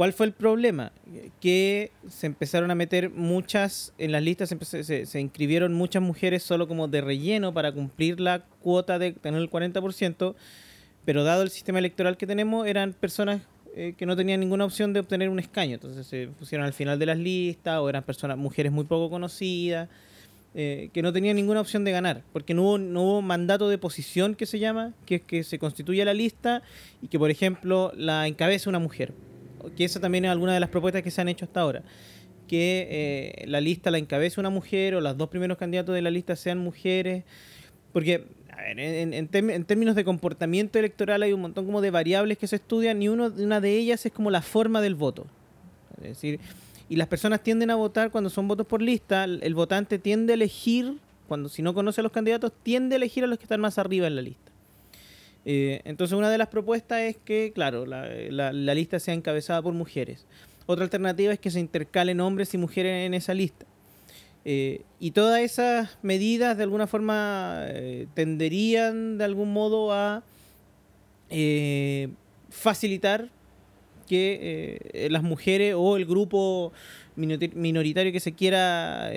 ¿Cuál 0.00 0.14
fue 0.14 0.24
el 0.24 0.32
problema? 0.32 0.92
Que 1.42 1.92
se 2.08 2.24
empezaron 2.26 2.70
a 2.70 2.74
meter 2.74 3.10
muchas, 3.10 3.92
en 3.98 4.12
las 4.12 4.22
listas 4.22 4.48
se, 4.48 4.82
se- 4.82 5.04
se 5.04 5.20
inscribieron 5.20 5.74
muchas 5.74 6.02
mujeres 6.02 6.42
solo 6.42 6.66
como 6.66 6.88
de 6.88 7.02
relleno 7.02 7.52
para 7.52 7.70
cumplir 7.70 8.18
la 8.18 8.38
cuota 8.62 8.98
de 8.98 9.12
tener 9.12 9.42
el 9.42 9.50
40%, 9.50 10.34
pero 11.04 11.22
dado 11.22 11.42
el 11.42 11.50
sistema 11.50 11.80
electoral 11.80 12.16
que 12.16 12.26
tenemos, 12.26 12.66
eran 12.66 12.94
personas 12.94 13.42
eh, 13.76 13.92
que 13.94 14.06
no 14.06 14.16
tenían 14.16 14.40
ninguna 14.40 14.64
opción 14.64 14.94
de 14.94 15.00
obtener 15.00 15.28
un 15.28 15.38
escaño. 15.38 15.74
Entonces 15.74 16.06
se 16.06 16.28
pusieron 16.28 16.66
al 16.66 16.72
final 16.72 16.98
de 16.98 17.04
las 17.04 17.18
listas 17.18 17.78
o 17.80 17.86
eran 17.90 18.02
personas, 18.02 18.38
mujeres 18.38 18.72
muy 18.72 18.84
poco 18.86 19.10
conocidas, 19.10 19.90
eh, 20.54 20.88
que 20.94 21.02
no 21.02 21.12
tenían 21.12 21.36
ninguna 21.36 21.60
opción 21.60 21.84
de 21.84 21.92
ganar, 21.92 22.22
porque 22.32 22.54
no 22.54 22.62
hubo, 22.62 22.78
no 22.78 23.02
hubo 23.02 23.20
mandato 23.20 23.68
de 23.68 23.76
posición 23.76 24.34
que 24.34 24.46
se 24.46 24.58
llama, 24.58 24.94
que 25.04 25.16
es 25.16 25.20
que 25.20 25.44
se 25.44 25.58
constituya 25.58 26.06
la 26.06 26.14
lista 26.14 26.62
y 27.02 27.08
que, 27.08 27.18
por 27.18 27.30
ejemplo, 27.30 27.92
la 27.94 28.26
encabece 28.26 28.70
una 28.70 28.78
mujer. 28.78 29.12
Que 29.76 29.84
esa 29.84 30.00
también 30.00 30.24
es 30.24 30.30
alguna 30.30 30.54
de 30.54 30.60
las 30.60 30.70
propuestas 30.70 31.02
que 31.02 31.10
se 31.10 31.20
han 31.20 31.28
hecho 31.28 31.44
hasta 31.44 31.60
ahora. 31.60 31.82
Que 32.48 32.88
eh, 32.90 33.46
la 33.46 33.60
lista 33.60 33.90
la 33.90 33.98
encabece 33.98 34.40
una 34.40 34.50
mujer 34.50 34.94
o 34.94 35.00
los 35.00 35.16
dos 35.16 35.28
primeros 35.28 35.58
candidatos 35.58 35.94
de 35.94 36.02
la 36.02 36.10
lista 36.10 36.36
sean 36.36 36.58
mujeres. 36.58 37.24
Porque 37.92 38.26
a 38.52 38.62
ver, 38.62 38.78
en, 38.78 39.14
en 39.14 39.64
términos 39.64 39.94
de 39.94 40.04
comportamiento 40.04 40.78
electoral 40.78 41.22
hay 41.22 41.32
un 41.32 41.40
montón 41.40 41.64
como 41.66 41.80
de 41.80 41.90
variables 41.90 42.38
que 42.38 42.46
se 42.46 42.56
estudian 42.56 43.00
y 43.02 43.08
uno, 43.08 43.32
una 43.38 43.60
de 43.60 43.76
ellas 43.76 44.04
es 44.04 44.12
como 44.12 44.30
la 44.30 44.42
forma 44.42 44.80
del 44.80 44.94
voto. 44.94 45.26
Es 46.02 46.08
decir, 46.08 46.40
y 46.88 46.96
las 46.96 47.08
personas 47.08 47.42
tienden 47.42 47.70
a 47.70 47.76
votar 47.76 48.10
cuando 48.10 48.30
son 48.30 48.48
votos 48.48 48.66
por 48.66 48.82
lista, 48.82 49.24
el, 49.24 49.40
el 49.42 49.54
votante 49.54 49.98
tiende 49.98 50.32
a 50.32 50.34
elegir, 50.34 50.96
cuando 51.28 51.48
si 51.48 51.62
no 51.62 51.72
conoce 51.72 52.00
a 52.00 52.02
los 52.02 52.12
candidatos, 52.12 52.52
tiende 52.62 52.96
a 52.96 52.98
elegir 52.98 53.22
a 53.24 53.28
los 53.28 53.38
que 53.38 53.44
están 53.44 53.60
más 53.60 53.78
arriba 53.78 54.06
en 54.08 54.16
la 54.16 54.22
lista. 54.22 54.49
Eh, 55.44 55.80
entonces 55.84 56.16
una 56.16 56.30
de 56.30 56.38
las 56.38 56.48
propuestas 56.48 57.00
es 57.00 57.16
que, 57.16 57.52
claro, 57.54 57.86
la, 57.86 58.52
lista 58.52 58.98
sea 59.00 59.14
encabezada 59.14 59.62
por 59.62 59.74
mujeres. 59.74 60.26
Otra 60.66 60.84
alternativa 60.84 61.32
es 61.32 61.38
que 61.38 61.50
se 61.50 61.60
intercalen 61.60 62.20
hombres 62.20 62.54
y 62.54 62.58
mujeres 62.58 63.06
en 63.06 63.14
esa 63.14 63.34
lista. 63.34 63.66
Eh, 64.44 64.82
y 64.98 65.10
todas 65.10 65.40
esas 65.40 65.98
medidas 66.02 66.56
de 66.56 66.62
alguna 66.62 66.86
forma 66.86 67.64
eh, 67.66 68.06
tenderían 68.14 69.18
de 69.18 69.24
algún 69.24 69.52
modo 69.52 69.92
a 69.92 70.24
eh, 71.28 72.08
facilitar 72.48 73.28
que 74.08 75.08
las 75.08 75.22
mujeres 75.22 75.74
o 75.76 75.96
el 75.96 76.04
grupo 76.04 76.72
minoritario 77.14 78.10
que 78.10 78.18
se 78.18 78.32
quiera, 78.32 79.08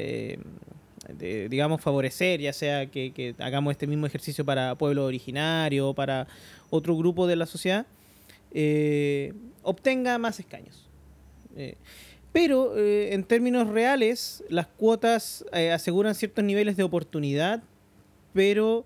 digamos, 1.10 1.82
favorecer, 1.82 2.40
ya 2.40 2.54
sea 2.54 2.86
que, 2.88 3.36
hagamos 3.40 3.72
este 3.72 3.88
mismo 3.88 4.06
ejercicio 4.06 4.46
para 4.46 4.76
pueblo 4.76 5.06
originario 5.06 5.90
o 5.90 5.94
para 5.94 6.28
otro 6.70 6.96
grupo 6.96 7.28
de 7.28 7.36
la 7.36 7.46
sociedad, 7.46 7.86
eh, 8.54 9.34
obtenga 9.64 10.18
más 10.18 10.40
escaños. 10.40 10.88
Eh, 11.56 11.76
pero 12.32 12.78
eh, 12.78 13.14
en 13.14 13.24
términos 13.24 13.68
reales, 13.68 14.44
las 14.50 14.68
cuotas 14.68 15.46
aseguran 15.72 16.16
ciertos 16.16 16.44
niveles 16.44 16.78
de 16.78 16.84
oportunidad, 16.84 17.62
pero 18.34 18.86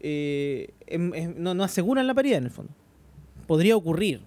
no, 0.00 1.54
no 1.54 1.64
aseguran 1.64 2.06
la 2.06 2.14
paridad 2.14 2.38
en 2.38 2.44
el 2.44 2.50
fondo. 2.50 2.72
Podría 3.46 3.74
ocurrir, 3.74 4.20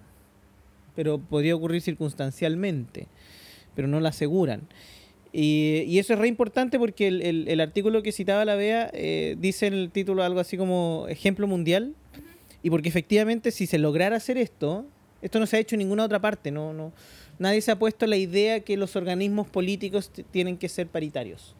pero 0.94 1.18
podría 1.18 1.54
ocurrir 1.54 1.80
circunstancialmente, 1.80 3.06
pero 3.74 3.88
no 3.88 4.00
la 4.00 4.10
aseguran. 4.10 4.68
Y, 5.32 5.98
eso 5.98 6.12
es 6.12 6.18
re 6.18 6.28
importante 6.28 6.78
porque 6.78 7.08
el, 7.08 7.60
artículo 7.60 8.02
que 8.02 8.12
citaba 8.12 8.44
la 8.44 8.54
BEA 8.54 8.90
eh, 8.92 9.36
dice 9.38 9.66
en 9.66 9.74
el 9.74 9.90
título 9.90 10.22
algo 10.22 10.40
así 10.40 10.56
como 10.56 11.06
ejemplo 11.08 11.46
mundial, 11.46 11.94
y 12.62 12.70
porque 12.70 12.88
efectivamente 12.88 13.50
si 13.50 13.66
se 13.66 13.78
lograra 13.78 14.16
hacer 14.16 14.36
esto, 14.36 14.84
esto 15.22 15.40
no 15.40 15.46
se 15.46 15.56
ha 15.56 15.60
hecho 15.60 15.74
en 15.74 15.80
ninguna 15.80 16.04
otra 16.04 16.20
parte, 16.20 16.50
no, 16.50 16.74
no, 16.74 16.92
nadie 17.38 17.60
se 17.62 17.70
ha 17.70 17.78
puesto 17.78 18.06
la 18.06 18.16
idea 18.16 18.60
que 18.60 18.76
los 18.76 18.94
organismos 18.94 19.48
políticos 19.48 20.10
tienen 20.30 20.58
que 20.58 20.68
ser 20.68 20.86
paritarios. 20.86 21.54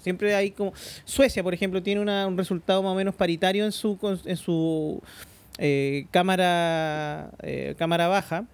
Siempre 0.00 0.34
hay 0.34 0.50
como... 0.50 0.72
Suecia, 1.04 1.42
por 1.42 1.54
ejemplo, 1.54 1.82
tiene 1.82 2.00
una- 2.00 2.26
un 2.26 2.36
resultado 2.36 2.82
más 2.82 2.92
o 2.92 2.94
menos 2.94 3.14
paritario 3.14 3.64
en 3.64 3.72
su, 3.72 3.98
en 4.24 4.36
su 4.36 5.02
eh, 5.58 6.06
cámara, 6.10 7.32
eh, 7.42 7.74
cámara 7.78 8.06
baja. 8.06 8.46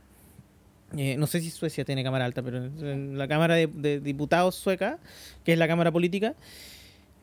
Eh, 0.97 1.17
no 1.19 1.27
sé 1.27 1.41
si 1.41 1.51
Suecia 1.51 1.85
tiene 1.85 2.05
cámara 2.05 2.25
alta, 2.25 2.43
pero 2.43 2.69
la 2.79 3.29
Cámara 3.29 3.55
de, 3.55 4.01
Diputados 4.01 4.55
sueca, 4.55 4.99
que 5.45 5.53
es 5.53 5.59
la 5.59 5.69
Cámara 5.69 5.91
Política, 5.91 6.35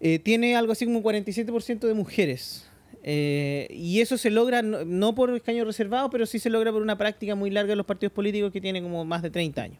eh, 0.01 0.19
tiene 0.19 0.55
algo 0.55 0.71
así 0.71 0.85
como 0.85 1.01
47% 1.01 1.87
de 1.87 1.93
mujeres. 1.93 2.65
Eh, 3.03 3.67
y 3.71 4.01
eso 4.01 4.17
se 4.17 4.29
logra 4.29 4.61
no, 4.61 5.15
por 5.15 5.33
escaño 5.35 5.63
reservado, 5.63 6.09
pero 6.09 6.25
sí 6.25 6.39
se 6.39 6.49
logra 6.49 6.71
por 6.71 6.81
una 6.81 6.97
práctica 6.97 7.35
muy 7.35 7.49
larga 7.49 7.69
de 7.69 7.75
los 7.75 7.85
partidos 7.85 8.13
políticos 8.13 8.51
que 8.51 8.59
tiene 8.59 8.81
como 8.81 9.05
más 9.05 9.21
de 9.21 9.29
30 9.29 9.61
años. 9.61 9.77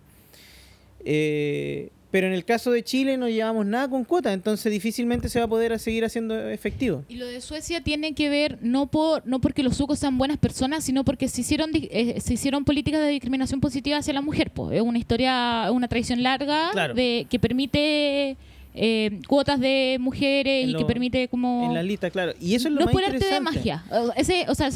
Pero 2.11 2.27
en 2.27 2.33
el 2.33 2.43
caso 2.45 2.71
de 2.71 2.83
Chile 2.83 3.17
no 3.17 3.29
llevamos 3.29 3.65
nada 3.65 3.87
con 3.89 4.03
cuotas, 4.03 4.33
entonces 4.33 4.71
difícilmente 4.71 5.29
se 5.29 5.39
va 5.39 5.45
a 5.45 5.47
poder 5.47 5.77
seguir 5.79 6.05
haciendo 6.05 6.49
efectivo. 6.49 7.03
Y 7.07 7.15
lo 7.15 7.25
de 7.27 7.39
Suecia 7.41 7.81
tiene 7.83 8.13
que 8.13 8.29
ver 8.29 8.57
no 8.61 8.87
por 8.87 9.25
no 9.27 9.39
porque 9.39 9.63
los 9.63 9.77
suecos 9.77 9.99
sean 9.99 10.17
buenas 10.17 10.37
personas, 10.37 10.83
sino 10.83 11.03
porque 11.03 11.27
se 11.27 11.41
hicieron 11.41 11.69
eh, 11.73 12.19
se 12.19 12.33
hicieron 12.33 12.65
políticas 12.65 13.01
de 13.01 13.09
discriminación 13.09 13.59
positiva 13.61 13.97
hacia 13.97 14.13
la 14.13 14.21
mujer. 14.21 14.51
Pues 14.51 14.75
es 14.77 14.81
una 14.81 14.97
historia, 14.97 15.69
una 15.71 15.87
tradición 15.87 16.23
larga 16.23 16.69
Claro. 16.71 16.93
de 16.93 17.27
que 17.29 17.39
permite 17.39 18.37
eh, 18.81 19.19
cuotas 19.27 19.59
de 19.59 19.97
mujeres 19.99 20.63
En 20.63 20.69
y 20.69 20.71
lo- 20.71 20.79
que 20.79 20.85
permite 20.85 21.27
como 21.27 21.65
En 21.65 21.73
la 21.73 21.83
lista, 21.83 22.09
claro. 22.09 22.31
Y 22.39 22.55
eso 22.55 22.69
es 22.69 22.73
lo 22.73 22.79
no 22.79 22.85
es 22.87 22.91
por 22.93 23.03
arte 23.03 23.25
de 23.25 23.39
magia. 23.41 23.83
O- 23.91 24.13
Ese, 24.15 24.45
o 24.47 24.55
sea, 24.55 24.69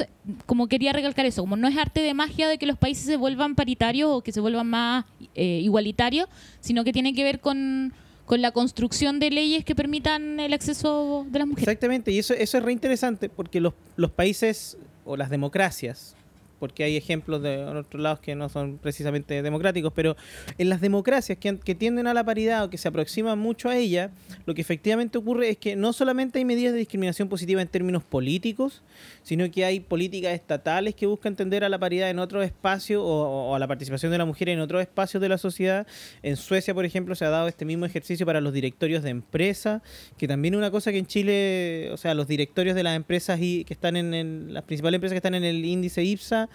como 0.45 0.67
quería 0.67 0.91
recalcar 0.91 1.25
eso, 1.25 1.41
como 1.41 1.55
no 1.55 1.69
es 1.69 1.77
arte 1.77 2.01
de 2.01 2.13
magia 2.13 2.50
de 2.50 2.57
que 2.57 2.65
los 2.65 2.77
países 2.77 3.05
se 3.05 3.15
vuelvan 3.15 3.55
paritarios 3.55 4.10
o 4.12 4.22
que 4.22 4.33
se 4.33 4.41
vuelvan 4.41 4.67
más 4.69 5.05
eh, 5.36 5.60
igualitarios, 5.63 6.27
sino 6.60 6.83
que 6.83 6.91
tiene 6.91 7.13
que 7.13 7.24
ver 7.24 7.39
con, 7.39 7.93
con 8.25 8.41
la 8.41 8.51
construcción 8.51 9.19
de 9.22 9.31
leyes 9.31 9.63
que 9.63 9.74
permitan 9.74 10.38
el 10.41 10.51
acceso 10.53 11.25
de 11.29 11.39
las 11.39 11.48
mujeres. 11.48 11.67
Exactamente, 11.69 12.12
y 12.12 12.19
eso, 12.19 12.33
eso 12.33 12.57
es 12.57 12.63
re 12.63 12.74
interesante 12.74 13.29
porque 13.29 13.62
los, 13.62 13.74
los 13.95 14.12
países 14.12 14.77
o 15.05 15.15
las 15.15 15.29
democracias, 15.29 16.15
porque 16.63 16.86
hay 16.86 16.96
ejemplos 16.96 17.41
de 17.41 17.62
otros 17.65 18.01
lados 18.01 18.20
que 18.22 18.36
no 18.36 18.48
son 18.48 18.77
precisamente 18.77 19.41
democráticos, 19.41 19.91
pero 19.93 20.15
en 20.58 20.70
las 20.70 20.79
democracias 20.79 21.38
que, 21.38 21.58
que 21.60 21.75
tienden 21.75 22.08
a 22.08 22.13
la 22.13 22.24
paridad 22.24 22.63
o 22.63 22.70
que 22.70 22.77
se 22.77 22.88
aproximan 22.88 23.38
mucho 23.38 23.67
a 23.67 23.75
ella, 23.75 24.12
lo 24.46 24.53
que 24.53 24.62
efectivamente 24.62 25.17
ocurre 25.17 25.50
es 25.50 25.58
que 25.58 25.75
no 25.75 25.91
solamente 25.91 26.39
hay 26.39 26.46
medidas 26.46 26.72
de 26.72 26.79
discriminación 26.79 27.27
positiva 27.27 27.62
en 27.62 27.67
términos 27.67 28.01
políticos, 28.01 28.82
sino 29.24 29.51
que 29.51 29.65
hay 29.65 29.82
políticas 29.82 30.32
estatales 30.34 30.96
que 30.96 31.05
buscan 31.05 31.36
tender 31.36 31.65
a 31.65 31.70
la 31.70 31.77
paridad 31.77 32.10
en 32.10 32.20
otros 32.20 32.46
espacios 32.46 33.01
o, 33.05 33.53
a 33.53 33.60
la 33.60 33.67
participación 33.67 34.10
de 34.13 34.17
la 34.20 34.25
mujer 34.25 34.48
en 34.48 34.62
otros 34.62 34.79
espacios 34.82 35.20
de 35.20 35.27
la 35.27 35.38
sociedad. 35.38 35.86
En 36.22 36.38
Suecia, 36.38 36.74
por 36.74 36.86
ejemplo, 36.86 37.13
se 37.15 37.25
ha 37.25 37.29
dado 37.29 37.50
este 37.50 37.65
mismo 37.65 37.86
ejercicio 37.86 38.25
para 38.25 38.39
los 38.39 38.53
directorios 38.53 39.03
de 39.03 39.10
empresa, 39.10 39.82
que 40.17 40.29
también 40.29 40.53
es 40.53 40.58
una 40.60 40.72
cosa 40.72 40.91
que 40.93 41.00
en 41.00 41.08
Chile, 41.08 41.89
o 41.91 41.98
sea, 41.98 42.13
los 42.13 42.27
directorios 42.29 42.75
de 42.75 42.84
las 42.84 42.96
empresas 42.96 43.39
y 43.41 43.65
que 43.65 43.74
están 43.74 43.98
en, 43.98 44.13
el- 44.13 44.53
las 44.53 44.63
principales 44.63 44.96
empresas 45.00 45.13
que 45.13 45.17
están 45.17 45.36
en 45.36 45.43
el 45.43 45.65
índice 45.65 46.03
IPSA, 46.03 46.50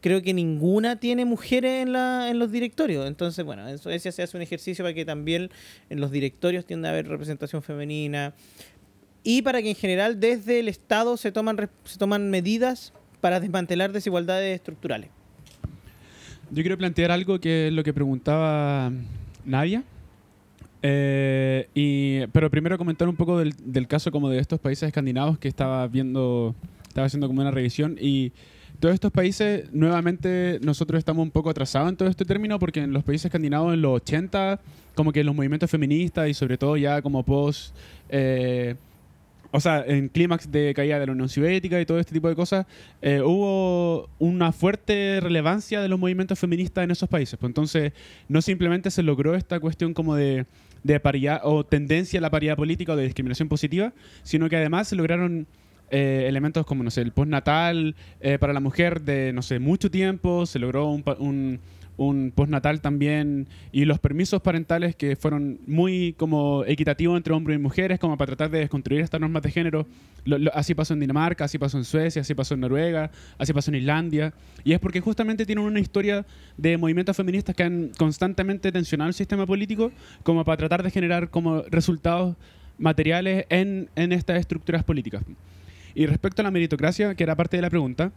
creo 0.00 0.22
que 0.22 0.32
ninguna 0.34 0.96
tiene 0.96 1.24
mujeres 1.24 1.82
en, 1.82 1.92
la, 1.92 2.28
en 2.30 2.38
los 2.38 2.50
directorios. 2.50 3.06
Entonces, 3.06 3.44
bueno, 3.44 3.68
en 3.68 3.78
Suecia 3.78 4.12
se 4.12 4.22
hace 4.22 4.36
un 4.36 4.42
ejercicio 4.42 4.84
para 4.84 4.94
que 4.94 5.04
también 5.04 5.50
en 5.88 6.00
los 6.00 6.10
directorios 6.10 6.64
tienda 6.64 6.88
a 6.88 6.92
haber 6.92 7.08
representación 7.08 7.62
femenina 7.62 8.34
y 9.22 9.42
para 9.42 9.60
que 9.60 9.70
en 9.70 9.76
general 9.76 10.18
desde 10.18 10.60
el 10.60 10.68
Estado 10.68 11.16
se 11.16 11.32
toman, 11.32 11.68
se 11.84 11.98
toman 11.98 12.30
medidas 12.30 12.92
para 13.20 13.40
desmantelar 13.40 13.92
desigualdades 13.92 14.54
estructurales. 14.54 15.10
Yo 16.50 16.62
quiero 16.62 16.78
plantear 16.78 17.10
algo 17.10 17.38
que 17.38 17.68
es 17.68 17.72
lo 17.72 17.84
que 17.84 17.92
preguntaba 17.92 18.90
Nadia. 19.44 19.84
Eh, 20.82 22.26
pero 22.32 22.50
primero 22.50 22.78
comentar 22.78 23.06
un 23.06 23.14
poco 23.14 23.38
del, 23.38 23.52
del 23.62 23.86
caso 23.86 24.10
como 24.10 24.30
de 24.30 24.38
estos 24.38 24.58
países 24.58 24.86
escandinavos 24.86 25.38
que 25.38 25.46
estaba 25.46 25.86
viendo, 25.86 26.54
estaba 26.88 27.06
haciendo 27.06 27.26
como 27.26 27.42
una 27.42 27.50
revisión 27.50 27.98
y 28.00 28.32
todos 28.80 28.94
estos 28.94 29.12
países, 29.12 29.72
nuevamente 29.72 30.58
nosotros 30.62 30.98
estamos 30.98 31.22
un 31.22 31.30
poco 31.30 31.50
atrasados 31.50 31.88
en 31.90 31.96
todo 31.96 32.08
este 32.08 32.24
término 32.24 32.58
porque 32.58 32.80
en 32.80 32.92
los 32.92 33.04
países 33.04 33.26
escandinavos 33.26 33.74
en 33.74 33.82
los 33.82 33.96
80, 33.96 34.60
como 34.94 35.12
que 35.12 35.22
los 35.22 35.34
movimientos 35.34 35.70
feministas 35.70 36.28
y 36.28 36.34
sobre 36.34 36.58
todo 36.58 36.76
ya 36.76 37.02
como 37.02 37.22
post... 37.22 37.74
eh, 38.08 38.74
o 39.52 39.60
sea, 39.60 39.84
en 39.86 40.08
clímax 40.08 40.50
de 40.50 40.72
caída 40.74 40.98
de 40.98 41.06
la 41.06 41.12
Unión 41.12 41.28
Soviética 41.28 41.80
y 41.80 41.86
todo 41.86 41.98
este 41.98 42.12
tipo 42.12 42.28
de 42.28 42.36
cosas, 42.36 42.66
eh, 43.02 43.20
hubo 43.20 44.08
una 44.18 44.52
fuerte 44.52 45.18
relevancia 45.20 45.80
de 45.80 45.88
los 45.88 45.98
movimientos 45.98 46.38
feministas 46.38 46.84
en 46.84 46.92
esos 46.92 47.08
países. 47.08 47.38
Pues 47.38 47.50
entonces, 47.50 47.92
no 48.28 48.42
simplemente 48.42 48.90
se 48.90 49.02
logró 49.02 49.34
esta 49.34 49.58
cuestión 49.58 49.92
como 49.92 50.14
de, 50.14 50.46
de 50.84 51.00
paridad 51.00 51.40
o 51.42 51.64
tendencia 51.64 52.18
a 52.18 52.22
la 52.22 52.30
paridad 52.30 52.56
política 52.56 52.92
o 52.92 52.96
de 52.96 53.04
discriminación 53.04 53.48
positiva, 53.48 53.92
sino 54.22 54.48
que 54.48 54.56
además 54.56 54.88
se 54.88 54.96
lograron 54.96 55.46
eh, 55.90 56.24
elementos 56.28 56.64
como, 56.66 56.82
no 56.84 56.90
sé, 56.90 57.00
el 57.02 57.12
postnatal 57.12 57.94
eh, 58.20 58.38
para 58.38 58.52
la 58.52 58.60
mujer 58.60 59.02
de, 59.02 59.32
no 59.32 59.42
sé, 59.42 59.58
mucho 59.58 59.90
tiempo, 59.90 60.46
se 60.46 60.58
logró 60.58 60.88
un, 60.90 61.02
un, 61.18 61.60
un 61.96 62.32
postnatal 62.34 62.80
también 62.80 63.46
y 63.72 63.84
los 63.84 63.98
permisos 63.98 64.40
parentales 64.40 64.96
que 64.96 65.16
fueron 65.16 65.58
muy 65.66 66.14
como 66.16 66.64
equitativos 66.64 67.16
entre 67.16 67.34
hombres 67.34 67.58
y 67.58 67.62
mujeres, 67.62 67.98
como 67.98 68.16
para 68.16 68.28
tratar 68.28 68.50
de 68.50 68.60
desconstruir 68.60 69.00
estas 69.02 69.20
normas 69.20 69.42
de 69.42 69.50
género. 69.50 69.86
Lo- 70.24 70.38
lo- 70.38 70.54
así 70.54 70.74
pasó 70.74 70.94
en 70.94 71.00
Dinamarca, 71.00 71.44
así 71.44 71.58
pasó 71.58 71.76
en 71.76 71.84
Suecia, 71.84 72.22
así 72.22 72.34
pasó 72.34 72.54
en 72.54 72.60
Noruega, 72.60 73.10
así 73.36 73.52
pasó 73.52 73.70
en 73.70 73.76
Islandia. 73.76 74.32
Y 74.64 74.72
es 74.72 74.78
porque 74.78 75.00
justamente 75.00 75.44
tienen 75.44 75.64
una 75.64 75.80
historia 75.80 76.24
de 76.56 76.76
movimientos 76.78 77.16
feministas 77.16 77.54
que 77.54 77.64
han 77.64 77.90
constantemente 77.98 78.72
tensionado 78.72 79.08
el 79.08 79.14
sistema 79.14 79.44
político 79.44 79.92
como 80.22 80.44
para 80.44 80.56
tratar 80.56 80.82
de 80.82 80.90
generar 80.90 81.28
como 81.30 81.62
resultados 81.70 82.36
materiales 82.78 83.44
en, 83.50 83.90
en 83.94 84.12
estas 84.12 84.38
estructuras 84.38 84.82
políticas. 84.84 85.22
Y 85.94 86.06
respecto 86.06 86.42
a 86.42 86.44
la 86.44 86.50
meritocracia, 86.50 87.14
que 87.14 87.22
era 87.22 87.34
parte 87.36 87.56
de 87.56 87.62
la 87.62 87.70
pregunta, 87.70 88.12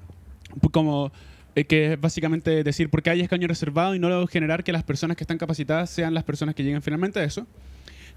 pu- 0.62 0.72
como 0.72 1.12
eh, 1.56 1.66
que 1.66 1.94
es 1.94 2.02
básicamente 2.02 2.64
decir 2.64 2.90
por 2.90 3.02
qué 3.02 3.10
hay 3.12 3.22
escaño 3.22 3.48
reservado 3.48 3.96
y 3.96 4.00
no 4.00 4.26
generar 4.28 4.64
que 4.64 4.72
las 4.72 4.84
personas 4.84 5.18
que 5.18 5.24
están 5.24 5.38
capacitadas 5.38 5.90
sean 5.90 6.14
las 6.14 6.24
personas 6.24 6.56
que 6.56 6.64
lleguen 6.64 6.82
finalmente 6.82 7.20
a 7.20 7.24
eso. 7.24 7.46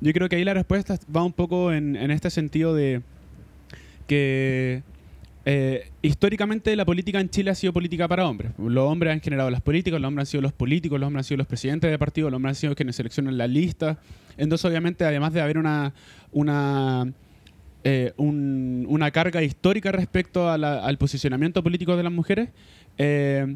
Yo 0.00 0.12
creo 0.12 0.28
que 0.28 0.36
ahí 0.36 0.44
la 0.44 0.54
respuesta 0.54 0.98
va 1.14 1.22
un 1.22 1.32
poco 1.32 1.72
en, 1.72 1.96
en 1.96 2.10
este 2.10 2.28
sentido 2.30 2.74
de 2.74 3.02
que 4.06 4.82
eh, 5.44 5.90
históricamente 6.02 6.74
la 6.76 6.84
política 6.84 7.20
en 7.20 7.30
Chile 7.30 7.50
ha 7.50 7.54
sido 7.54 7.72
política 7.72 8.08
para 8.08 8.26
hombres. 8.28 8.52
Los 8.58 8.84
hombres 8.90 9.12
han 9.12 9.20
generado 9.20 9.50
las 9.50 9.62
políticas, 9.62 10.00
los 10.00 10.08
hombres 10.08 10.28
han 10.28 10.30
sido 10.30 10.42
los 10.42 10.52
políticos, 10.52 10.98
los 11.00 11.06
hombres 11.06 11.20
han 11.20 11.28
sido 11.28 11.38
los 11.38 11.46
presidentes 11.46 11.90
de 11.90 11.98
partidos, 11.98 12.30
los 12.30 12.36
hombres 12.36 12.56
han 12.56 12.60
sido 12.60 12.74
quienes 12.74 12.96
seleccionan 12.96 13.38
las 13.38 13.48
listas. 13.48 13.96
Entonces, 14.36 14.64
obviamente, 14.64 15.04
además 15.04 15.32
de 15.32 15.40
haber 15.40 15.56
una, 15.58 15.94
una, 16.32 17.10
eh, 17.88 18.12
un- 18.16 18.84
una 18.88 19.12
carga 19.12 19.44
histórica 19.44 19.92
respecto 19.92 20.48
al 20.50 20.98
posicionamiento 20.98 21.62
político 21.62 21.96
de 21.96 22.02
las 22.02 22.12
mujeres, 22.12 22.48
eh, 22.98 23.54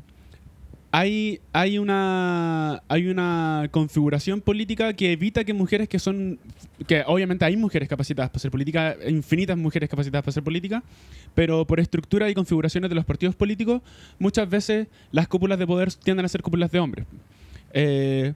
hay, 0.92 1.40
hay, 1.52 1.78
una, 1.78 2.82
hay 2.88 3.08
una 3.08 3.68
configuración 3.72 4.40
política 4.40 4.92
que 4.92 5.10
evita 5.12 5.42
que 5.44 5.52
mujeres 5.52 5.88
que 5.88 5.99
son, 5.99 6.38
que 6.87 7.02
obviamente 7.06 7.44
hay 7.44 7.56
mujeres 7.56 7.88
capacitadas 7.88 8.30
para 8.30 8.38
hacer 8.38 8.50
política, 8.52 8.96
infinitas 9.08 9.56
mujeres 9.56 9.88
capacitadas 9.88 10.22
para 10.22 10.30
hacer 10.30 10.44
política, 10.44 10.82
pero 11.34 11.64
por 11.64 11.80
estructura 11.80 12.30
y 12.30 12.34
configuraciones 12.34 12.88
de 12.88 12.94
los 12.94 13.04
partidos 13.04 13.34
políticos, 13.34 13.82
muchas 14.20 14.49
veces 14.49 14.87
las 15.10 15.26
cúpulas 15.26 15.58
de 15.58 15.66
poder 15.66 15.92
tienden 15.92 16.25
a 16.25 16.28
ser 16.28 16.42
cúpulas 16.42 16.70
de 16.70 16.78
hombres. 16.78 17.06
Eh, 17.72 18.34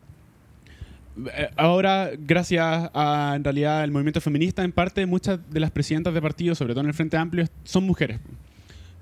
ahora, 1.57 2.11
gracias 2.19 2.91
a 2.93 3.35
en 3.37 3.45
realidad 3.45 3.85
el 3.85 3.91
movimiento 3.91 4.21
feminista, 4.21 4.65
en 4.65 4.73
parte 4.73 5.07
muchas 5.07 5.39
de 5.51 5.61
las 5.61 5.71
presidentas 5.71 6.13
de 6.15 6.21
partidos, 6.21 6.59
sobre 6.59 6.75
todo 6.75 6.83
en 6.83 6.89
el 6.89 6.95
Frente 6.95 7.17
Amplio, 7.17 7.47
son 7.65 7.85
mujeres. 7.85 8.21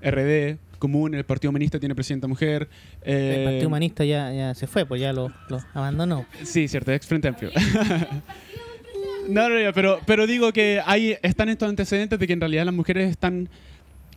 RD, 0.01 0.57
Común, 0.79 1.15
el 1.15 1.23
Partido 1.23 1.49
Humanista 1.49 1.79
tiene 1.79 1.95
presidenta 1.95 2.27
mujer. 2.27 2.67
eh, 3.03 3.35
El 3.37 3.43
Partido 3.45 3.67
Humanista 3.67 4.03
ya, 4.03 4.33
ya 4.33 4.53
se 4.53 4.67
fue, 4.67 4.85
pues 4.85 4.99
ya 4.99 5.13
lo, 5.13 5.31
lo 5.47 5.59
abandonó. 5.73 6.25
Sí, 6.43 6.67
cierto, 6.67 6.91
ex 6.91 7.07
Frente 7.07 7.29
Amplio. 7.29 7.51
no, 9.29 9.49
no, 9.49 9.59
no, 9.59 9.73
pero, 9.73 9.99
pero 10.05 10.27
digo 10.27 10.51
que 10.51 10.81
hay, 10.85 11.15
están 11.21 11.47
estos 11.47 11.69
antecedentes 11.69 12.19
de 12.19 12.27
que 12.27 12.33
en 12.33 12.41
realidad 12.41 12.65
las 12.65 12.73
mujeres 12.73 13.09
están, 13.09 13.47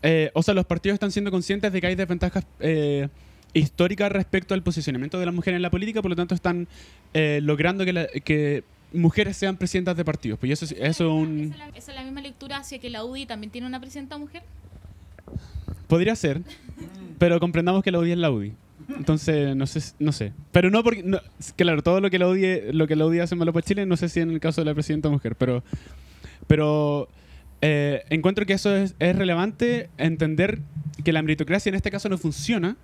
eh, 0.03 0.31
o 0.35 0.43
sea, 0.43 0.55
los 0.55 0.67
partidos 0.67 0.95
están 0.95 1.13
siendo 1.13 1.31
conscientes 1.31 1.73
de 1.73 1.81
que 1.81 1.87
hay 1.87 1.95
desventajas 1.95 2.45
eh, 2.59 3.09
históricas 3.59 4.11
respecto 4.13 4.55
al 4.55 4.63
posicionamiento 4.63 5.19
de 5.19 5.27
la 5.27 5.33
mujer 5.33 5.55
en 5.55 5.63
la 5.63 5.71
política, 5.71 6.03
por 6.03 6.11
lo 6.11 6.17
tanto 6.17 6.35
están 6.35 6.69
eh, 7.15 7.41
logrando 7.43 7.85
que, 7.85 7.93
la- 7.93 8.07
que 8.25 8.65
mujeres 8.93 9.37
sean 9.37 9.57
presidentas 9.57 9.97
de 9.97 10.05
partidos. 10.05 10.39
Pues 10.39 10.53
eso, 10.53 10.65
es- 10.67 10.73
eso 10.73 11.05
es 11.07 11.11
un... 11.13 11.41
¿Esa 11.41 11.53
es, 11.53 11.59
la, 11.59 11.69
esa 11.79 11.91
es 11.93 11.97
la 11.97 12.05
misma 12.05 12.21
lectura 12.21 12.59
hacia 12.59 12.79
que 12.79 12.91
la 12.91 13.05
UDI 13.05 13.27
también 13.27 13.51
tiene 13.51 13.67
una 13.67 13.81
presidenta 13.81 14.19
mujer? 14.19 14.43
Podría 15.89 16.17
ser, 16.17 16.41
pero 17.19 17.39
comprendamos 17.41 17.83
que 17.83 17.91
la 17.91 17.99
UDI 18.01 18.13
es 18.13 18.19
la 18.19 18.31
UDI. 18.31 18.53
Entonces, 18.97 19.57
no 19.57 19.67
sé, 19.67 19.81
no 19.99 20.13
sé. 20.13 20.33
Pero 20.53 20.71
no 20.71 20.83
porque, 20.85 21.03
no, 21.03 21.19
claro, 21.57 21.83
todo 21.83 22.01
lo 22.01 22.11
que 22.11 22.19
la 22.19 22.29
UDI, 22.29 22.73
lo 22.73 22.87
que 22.87 22.97
la 22.97 23.07
UDI 23.07 23.21
hace 23.21 23.37
malo 23.37 23.53
para 23.53 23.65
Chile, 23.67 23.87
no 23.87 23.97
sé 23.97 24.09
si 24.09 24.21
en 24.21 24.31
el 24.31 24.41
caso 24.41 24.61
de 24.61 24.65
la 24.67 24.75
presidenta 24.75 25.09
mujer, 25.09 25.35
pero, 25.37 25.63
pero 26.47 27.09
eh, 27.63 28.05
encuentro 28.11 28.45
que 28.47 28.53
eso 28.53 28.75
es, 28.77 28.95
es 28.99 29.17
relevante 29.17 29.89
entender 29.99 30.61
que 31.05 31.13
la 31.13 31.23
meritocracia 31.23 31.71
en 31.71 31.77
este 31.77 31.91
caso 31.91 32.09
no 32.09 32.19
funciona 32.19 32.77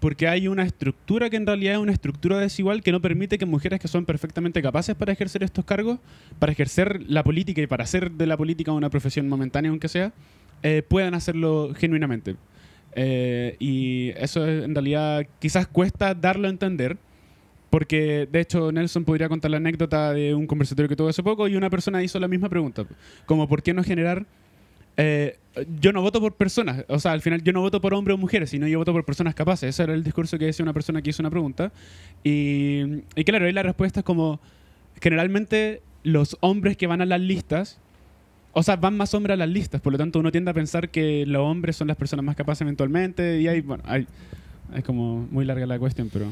porque 0.00 0.28
hay 0.28 0.48
una 0.48 0.62
estructura 0.62 1.30
que 1.30 1.36
en 1.36 1.46
realidad 1.46 1.74
es 1.74 1.80
una 1.80 1.92
estructura 1.92 2.38
desigual 2.38 2.82
que 2.82 2.92
no 2.92 3.00
permite 3.00 3.38
que 3.38 3.46
mujeres 3.46 3.80
que 3.80 3.88
son 3.88 4.04
perfectamente 4.04 4.62
capaces 4.62 4.94
para 4.94 5.12
ejercer 5.12 5.42
estos 5.42 5.64
cargos, 5.64 5.98
para 6.38 6.52
ejercer 6.52 7.02
la 7.08 7.24
política 7.24 7.60
y 7.62 7.66
para 7.66 7.84
hacer 7.84 8.10
de 8.10 8.26
la 8.26 8.36
política 8.36 8.72
una 8.72 8.90
profesión 8.90 9.28
momentánea, 9.28 9.70
aunque 9.70 9.88
sea, 9.88 10.12
eh, 10.62 10.82
puedan 10.86 11.14
hacerlo 11.14 11.72
genuinamente. 11.76 12.36
Eh, 12.94 13.56
y 13.58 14.10
eso 14.16 14.46
es, 14.46 14.64
en 14.64 14.74
realidad 14.74 15.26
quizás 15.38 15.66
cuesta 15.66 16.14
darlo 16.14 16.46
a 16.46 16.50
entender, 16.50 16.96
porque 17.70 18.28
de 18.30 18.40
hecho 18.40 18.72
Nelson 18.72 19.04
podría 19.04 19.28
contar 19.28 19.50
la 19.50 19.58
anécdota 19.58 20.12
de 20.12 20.34
un 20.34 20.46
conversatorio 20.46 20.88
que 20.88 20.96
tuvo 20.96 21.08
hace 21.08 21.22
poco 21.22 21.46
y 21.48 21.56
una 21.56 21.68
persona 21.68 22.02
hizo 22.02 22.18
la 22.18 22.28
misma 22.28 22.48
pregunta, 22.48 22.86
como 23.26 23.48
¿por 23.48 23.62
qué 23.62 23.74
no 23.74 23.82
generar... 23.82 24.26
eh, 24.96 25.38
yo 25.80 25.92
no 25.92 26.02
voto 26.02 26.20
por 26.20 26.34
personas, 26.34 26.84
o 26.88 26.98
sea, 26.98 27.12
al 27.12 27.22
final 27.22 27.42
yo 27.42 27.52
no 27.52 27.60
voto 27.60 27.80
por 27.80 27.94
hombres 27.94 28.14
o 28.14 28.18
mujeres, 28.18 28.50
sino 28.50 28.66
yo 28.66 28.78
voto 28.78 28.92
por 28.92 29.04
personas 29.04 29.34
capaces. 29.34 29.70
Ese 29.70 29.82
era 29.82 29.94
el 29.94 30.04
discurso 30.04 30.38
que 30.38 30.46
decía 30.46 30.62
una 30.62 30.72
persona 30.72 31.00
que 31.00 31.10
hizo 31.10 31.22
una 31.22 31.30
pregunta. 31.30 31.72
Y, 32.22 33.02
y 33.14 33.24
claro, 33.24 33.46
ahí 33.46 33.52
la 33.52 33.62
respuesta 33.62 34.00
es 34.00 34.04
como, 34.04 34.40
generalmente 35.00 35.80
los 36.02 36.36
hombres 36.40 36.76
que 36.76 36.86
van 36.86 37.00
a 37.00 37.06
las 37.06 37.20
listas, 37.20 37.78
o 38.52 38.62
sea, 38.62 38.76
van 38.76 38.96
más 38.96 39.12
hombres 39.14 39.34
a 39.34 39.36
las 39.36 39.48
listas, 39.48 39.80
por 39.80 39.92
lo 39.92 39.98
tanto 39.98 40.18
uno 40.18 40.30
tiende 40.30 40.50
a 40.50 40.54
pensar 40.54 40.88
que 40.88 41.26
los 41.26 41.42
hombres 41.42 41.76
son 41.76 41.88
las 41.88 41.96
personas 41.96 42.24
más 42.24 42.36
capaces 42.36 42.62
eventualmente, 42.62 43.40
y 43.40 43.48
hay, 43.48 43.60
bueno, 43.60 43.82
hay, 43.86 44.06
es 44.74 44.84
como 44.84 45.26
muy 45.30 45.44
larga 45.44 45.66
la 45.66 45.78
cuestión, 45.78 46.10
pero... 46.12 46.26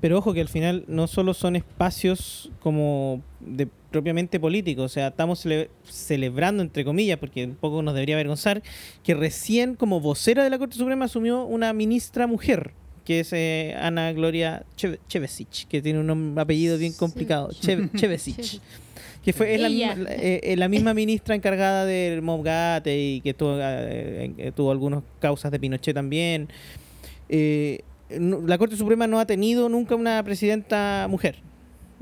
Pero 0.00 0.18
ojo 0.18 0.34
que 0.34 0.40
al 0.40 0.48
final 0.48 0.84
no 0.88 1.06
solo 1.06 1.32
son 1.32 1.56
espacios 1.56 2.50
como 2.60 3.22
de 3.40 3.68
propiamente 3.94 4.40
políticos, 4.40 4.86
o 4.86 4.88
sea, 4.88 5.06
estamos 5.06 5.46
cele- 5.46 5.68
celebrando, 5.84 6.64
entre 6.64 6.84
comillas, 6.84 7.16
porque 7.16 7.44
un 7.44 7.54
poco 7.54 7.80
nos 7.80 7.94
debería 7.94 8.16
avergonzar, 8.16 8.60
que 9.04 9.14
recién 9.14 9.76
como 9.76 10.00
vocera 10.00 10.42
de 10.42 10.50
la 10.50 10.58
Corte 10.58 10.76
Suprema 10.76 11.04
asumió 11.04 11.44
una 11.44 11.72
ministra 11.72 12.26
mujer, 12.26 12.72
que 13.04 13.20
es 13.20 13.32
eh, 13.32 13.76
Ana 13.78 14.12
Gloria 14.12 14.64
Cheve- 14.76 14.98
Chevesic, 15.06 15.68
que 15.68 15.80
tiene 15.80 16.00
un 16.00 16.36
apellido 16.36 16.76
bien 16.76 16.92
complicado, 16.92 17.50
Cheve- 17.60 17.88
Chevesic. 17.96 18.60
Que 19.24 19.32
fue 19.32 19.54
es 19.54 19.60
la, 19.60 19.68
misma, 19.68 20.10
eh, 20.10 20.40
eh, 20.42 20.56
la 20.56 20.68
misma 20.68 20.92
ministra 20.92 21.36
encargada 21.36 21.84
del 21.86 22.20
Mobgate 22.20 22.98
y 23.00 23.20
que 23.20 23.32
tuvo, 23.32 23.56
eh, 23.60 24.50
tuvo 24.56 24.72
algunas 24.72 25.04
causas 25.20 25.52
de 25.52 25.60
Pinochet 25.60 25.94
también. 25.94 26.48
No- 28.10 28.40
la 28.44 28.58
Corte 28.58 28.76
Suprema 28.76 29.06
no 29.06 29.20
ha 29.20 29.26
tenido 29.26 29.68
nunca 29.68 29.94
una 29.94 30.20
presidenta 30.24 31.06
mujer. 31.08 31.36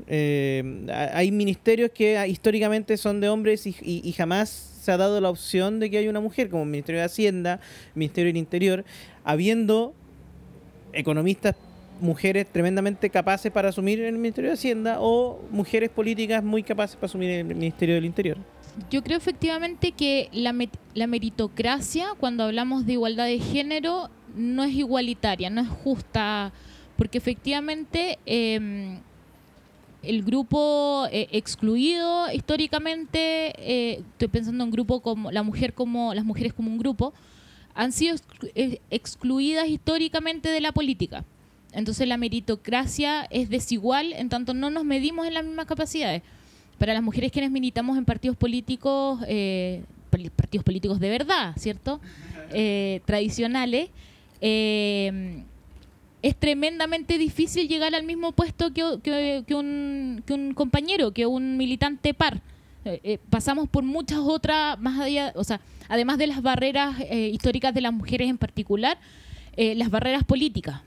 Eh, 0.07 0.85
ha- 0.91 1.17
hay 1.17 1.31
ministerios 1.31 1.91
que 1.91 2.17
ah, 2.17 2.27
históricamente 2.27 2.97
son 2.97 3.19
de 3.21 3.29
hombres 3.29 3.65
y, 3.67 3.75
y- 3.81 4.01
y 4.03 4.11
jamás 4.13 4.49
se 4.49 4.91
ha 4.91 4.97
dado 4.97 5.21
la 5.21 5.29
opción 5.29 5.79
de 5.79 5.89
que 5.89 5.97
haya 5.97 6.09
una 6.09 6.19
mujer, 6.19 6.49
como 6.49 6.63
el 6.63 6.69
Ministerio 6.69 6.99
de 6.99 7.05
Hacienda, 7.05 7.59
Ministerio 7.95 8.27
del 8.29 8.37
Interior, 8.37 8.83
habiendo 9.23 9.93
economistas 10.91 11.55
mujeres 12.01 12.47
tremendamente 12.51 13.09
capaces 13.09 13.51
para 13.51 13.69
asumir 13.69 14.01
el 14.01 14.17
Ministerio 14.17 14.49
de 14.49 14.55
Hacienda 14.55 14.97
o 14.99 15.39
mujeres 15.51 15.89
políticas 15.89 16.43
muy 16.43 16.63
capaces 16.63 16.95
para 16.95 17.05
asumir 17.05 17.29
el 17.29 17.45
Ministerio 17.45 17.95
del 17.95 18.05
Interior. 18.05 18.37
Yo 18.89 19.03
creo 19.03 19.17
efectivamente 19.17 19.91
que 19.91 20.29
la, 20.33 20.53
la 20.95 21.07
meritocracia, 21.07 22.07
cuando 22.19 22.43
hablamos 22.43 22.85
de 22.85 22.93
igualdad 22.93 23.25
de 23.25 23.39
género, 23.39 24.09
no 24.35 24.63
es 24.63 24.73
igualitaria, 24.73 25.49
no 25.51 25.61
es 25.61 25.67
justa, 25.69 26.51
porque 26.97 27.19
efectivamente 27.19 28.17
eh, 28.25 28.99
el 30.03 30.23
grupo 30.23 31.07
eh, 31.11 31.27
excluido 31.31 32.31
históricamente, 32.31 33.53
eh, 33.57 34.03
estoy 34.11 34.27
pensando 34.27 34.63
en 34.63 34.71
grupo 34.71 35.01
como 35.01 35.31
la 35.31 35.43
mujer 35.43 35.73
como 35.73 36.13
las 36.13 36.25
mujeres 36.25 36.53
como 36.53 36.69
un 36.69 36.77
grupo, 36.77 37.13
han 37.73 37.91
sido 37.91 38.15
eh, 38.55 38.79
excluidas 38.91 39.67
históricamente 39.67 40.49
de 40.49 40.61
la 40.61 40.71
política. 40.71 41.23
Entonces 41.71 42.07
la 42.07 42.17
meritocracia 42.17 43.23
es 43.31 43.49
desigual, 43.49 44.13
en 44.13 44.29
tanto 44.29 44.53
no 44.53 44.69
nos 44.69 44.83
medimos 44.83 45.25
en 45.25 45.33
las 45.33 45.43
mismas 45.43 45.65
capacidades. 45.65 46.21
Para 46.77 46.93
las 46.93 47.01
mujeres 47.01 47.31
quienes 47.31 47.49
militamos 47.49 47.97
en 47.97 48.05
partidos 48.05 48.37
políticos, 48.37 49.19
eh, 49.27 49.83
partidos 50.35 50.63
políticos 50.63 50.99
de 50.99 51.09
verdad, 51.09 51.53
¿cierto? 51.57 51.99
Eh, 52.51 53.01
tradicionales, 53.05 53.89
eh, 54.41 55.43
es 56.23 56.37
tremendamente 56.37 57.17
difícil 57.17 57.67
llegar 57.67 57.93
al 57.93 58.05
mismo 58.05 58.31
puesto 58.31 58.73
que, 58.73 58.83
un, 58.83 60.23
que 60.25 60.33
un 60.33 60.53
compañero, 60.55 61.11
que 61.11 61.25
un 61.25 61.57
militante 61.57 62.13
par. 62.13 62.41
Eh, 62.85 62.99
eh, 63.03 63.17
pasamos 63.29 63.67
por 63.67 63.83
muchas 63.83 64.19
otras, 64.19 64.79
más 64.79 64.99
allá, 64.99 65.33
o 65.35 65.43
sea, 65.43 65.59
además 65.89 66.17
de 66.17 66.27
las 66.27 66.41
barreras 66.41 66.95
eh, 67.01 67.29
históricas 67.31 67.73
de 67.73 67.81
las 67.81 67.93
mujeres 67.93 68.29
en 68.29 68.37
particular, 68.37 68.97
las 69.55 69.91
barreras 69.91 70.23
políticas. 70.23 70.81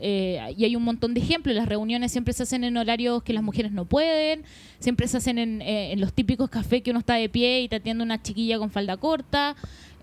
Y 0.00 0.64
hay 0.64 0.74
un 0.74 0.82
montón 0.82 1.14
de 1.14 1.20
ejemplos. 1.20 1.54
Las 1.54 1.68
reuniones 1.68 2.10
siempre 2.10 2.32
se 2.32 2.42
hacen 2.42 2.64
en 2.64 2.76
horarios 2.76 3.22
que 3.22 3.32
las 3.32 3.44
mujeres 3.44 3.70
no 3.70 3.84
pueden, 3.84 4.42
siempre 4.80 5.06
se 5.06 5.18
hacen 5.18 5.38
en, 5.38 5.62
en 5.62 6.00
los 6.00 6.12
típicos 6.12 6.50
cafés 6.50 6.82
que 6.82 6.90
uno 6.90 6.98
está 6.98 7.14
de 7.14 7.28
pie 7.28 7.60
y 7.60 7.68
te 7.68 7.76
atiende 7.76 8.02
una 8.02 8.20
chiquilla 8.20 8.58
con 8.58 8.70
falda 8.70 8.96
corta. 8.96 9.54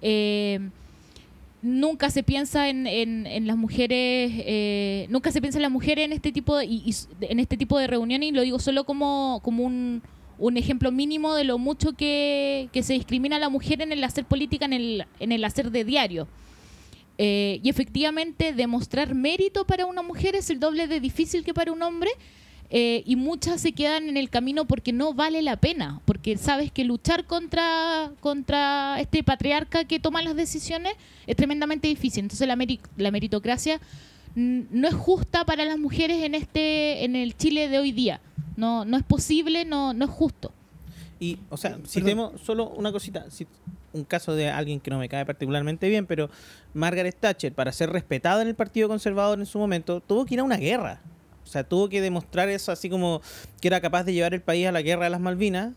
Eh, 0.01 0.59
nunca 1.61 2.09
se 2.09 2.21
piensa 2.23 2.69
en, 2.69 2.85
en- 2.87 3.25
en 3.25 3.47
las 3.47 3.57
mujeres, 3.57 4.31
eh, 4.35 5.07
nunca 5.09 5.31
se 5.31 5.41
piensa 5.41 5.57
en 5.57 5.63
las 5.63 5.71
mujeres 5.71 6.05
en 6.05 6.13
este 6.13 6.31
tipo 6.31 6.57
de, 6.57 6.65
y- 6.65 6.83
y 6.85 6.95
en 7.21 7.39
este 7.39 7.57
tipo 7.57 7.77
de 7.79 7.87
reuniones 7.87 8.29
y 8.29 8.31
lo 8.31 8.41
digo 8.41 8.59
solo 8.59 8.83
como, 8.83 9.39
como 9.43 9.63
un, 9.63 10.01
un 10.37 10.57
ejemplo 10.57 10.91
mínimo 10.91 11.33
de 11.33 11.43
lo 11.43 11.57
mucho 11.57 11.93
que, 11.93 12.69
que 12.71 12.83
se 12.83 12.93
discrimina 12.93 13.37
a 13.37 13.39
la 13.39 13.49
mujer 13.49 13.81
en 13.81 13.91
el 13.91 14.03
hacer 14.03 14.25
política, 14.25 14.65
en 14.65 14.73
el, 14.73 15.05
en 15.19 15.31
el 15.31 15.43
hacer 15.43 15.71
de 15.71 15.83
diario. 15.85 16.27
Eh, 17.17 17.61
y 17.63 17.69
efectivamente 17.69 18.51
demostrar 18.51 19.15
mérito 19.15 19.65
para 19.65 19.85
una 19.85 20.01
mujer 20.01 20.35
es 20.35 20.49
el 20.49 20.59
doble 20.59 20.87
de 20.87 20.99
difícil 20.99 21.45
que 21.45 21.53
para 21.53 21.71
un 21.71 21.81
hombre 21.81 22.11
eh, 22.69 23.03
y 23.05 23.15
muchas 23.15 23.61
se 23.61 23.71
quedan 23.73 24.09
en 24.09 24.17
el 24.17 24.29
camino 24.29 24.65
porque 24.65 24.91
no 24.91 25.13
vale 25.13 25.41
la 25.41 25.55
pena, 25.57 26.01
porque 26.05 26.37
sabes 26.37 26.71
que 26.71 26.83
luchar 26.83 27.25
contra, 27.25 28.11
contra 28.19 28.99
este 28.99 29.23
patriarca 29.23 29.85
que 29.85 29.99
toma 29.99 30.21
las 30.21 30.35
decisiones 30.35 30.93
es 31.27 31.35
tremendamente 31.35 31.87
difícil. 31.87 32.23
Entonces 32.23 32.47
la, 32.47 32.55
meri- 32.55 32.79
la 32.97 33.11
meritocracia 33.11 33.79
no 34.35 34.87
es 34.87 34.93
justa 34.93 35.45
para 35.45 35.63
las 35.63 35.77
mujeres 35.77 36.23
en 36.23 36.35
este 36.35 37.05
en 37.05 37.15
el 37.15 37.37
Chile 37.37 37.69
de 37.69 37.79
hoy 37.79 37.91
día. 37.91 38.19
No, 38.57 38.83
no 38.85 38.97
es 38.97 39.03
posible, 39.03 39.65
no, 39.65 39.93
no 39.93 40.05
es 40.05 40.11
justo. 40.11 40.51
Y, 41.19 41.37
o 41.49 41.57
sea, 41.57 41.71
Perdón. 41.71 41.87
si 41.87 42.01
tenemos 42.01 42.41
solo 42.41 42.69
una 42.69 42.91
cosita, 42.91 43.29
si, 43.29 43.47
un 43.93 44.03
caso 44.03 44.35
de 44.35 44.49
alguien 44.49 44.81
que 44.81 44.91
no 44.91 44.99
me 44.99 45.07
cae 45.07 45.25
particularmente 45.25 45.87
bien, 45.87 46.05
pero 46.05 46.29
Margaret 46.73 47.15
Thatcher, 47.17 47.53
para 47.53 47.71
ser 47.71 47.89
respetada 47.89 48.41
en 48.41 48.49
el 48.49 48.55
Partido 48.55 48.89
Conservador 48.89 49.39
en 49.39 49.45
su 49.45 49.57
momento, 49.57 50.01
tuvo 50.01 50.25
que 50.25 50.33
ir 50.33 50.41
a 50.41 50.43
una 50.43 50.57
guerra. 50.57 50.99
O 51.45 51.47
sea, 51.47 51.63
tuvo 51.63 51.87
que 51.87 52.01
demostrar 52.01 52.49
eso 52.49 52.71
así 52.71 52.89
como 52.89 53.21
que 53.61 53.67
era 53.69 53.79
capaz 53.79 54.03
de 54.03 54.13
llevar 54.13 54.33
el 54.33 54.41
país 54.41 54.67
a 54.67 54.71
la 54.71 54.81
guerra 54.81 55.05
de 55.05 55.11
las 55.11 55.21
Malvinas. 55.21 55.73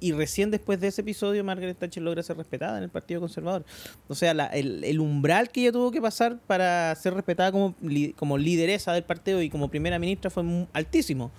Y 0.00 0.12
recién 0.12 0.52
después 0.52 0.78
de 0.80 0.86
ese 0.86 1.00
episodio, 1.00 1.42
Margaret 1.42 1.76
Thatcher 1.76 2.00
logra 2.04 2.22
ser 2.22 2.36
respetada 2.36 2.78
en 2.78 2.84
el 2.84 2.88
Partido 2.88 3.20
Conservador. 3.20 3.64
O 4.06 4.14
sea, 4.14 4.32
la- 4.32 4.46
el, 4.46 5.00
umbral 5.00 5.50
que 5.50 5.62
ella 5.62 5.72
tuvo 5.72 5.90
que 5.90 6.00
pasar 6.00 6.38
para 6.46 6.94
ser 6.94 7.14
respetada 7.14 7.50
como, 7.50 7.74
como 8.16 8.38
lideresa 8.38 8.92
del 8.92 9.02
partido 9.02 9.42
y 9.42 9.50
como 9.50 9.66
primera 9.68 9.98
ministra 9.98 10.30
fue 10.30 10.44
mu- 10.44 10.66
altísimo. 10.72 11.32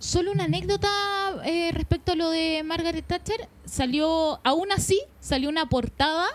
Solo 0.00 0.32
una 0.32 0.44
anécdota 0.44 0.88
eh, 1.44 1.70
respecto 1.72 2.12
a 2.12 2.14
lo 2.16 2.30
de 2.30 2.62
Margaret 2.64 3.04
Thatcher. 3.06 3.48
Salió, 3.64 4.40
aún 4.42 4.72
así, 4.72 4.98
salió 5.20 5.48
una 5.50 5.68
portada 5.68 6.26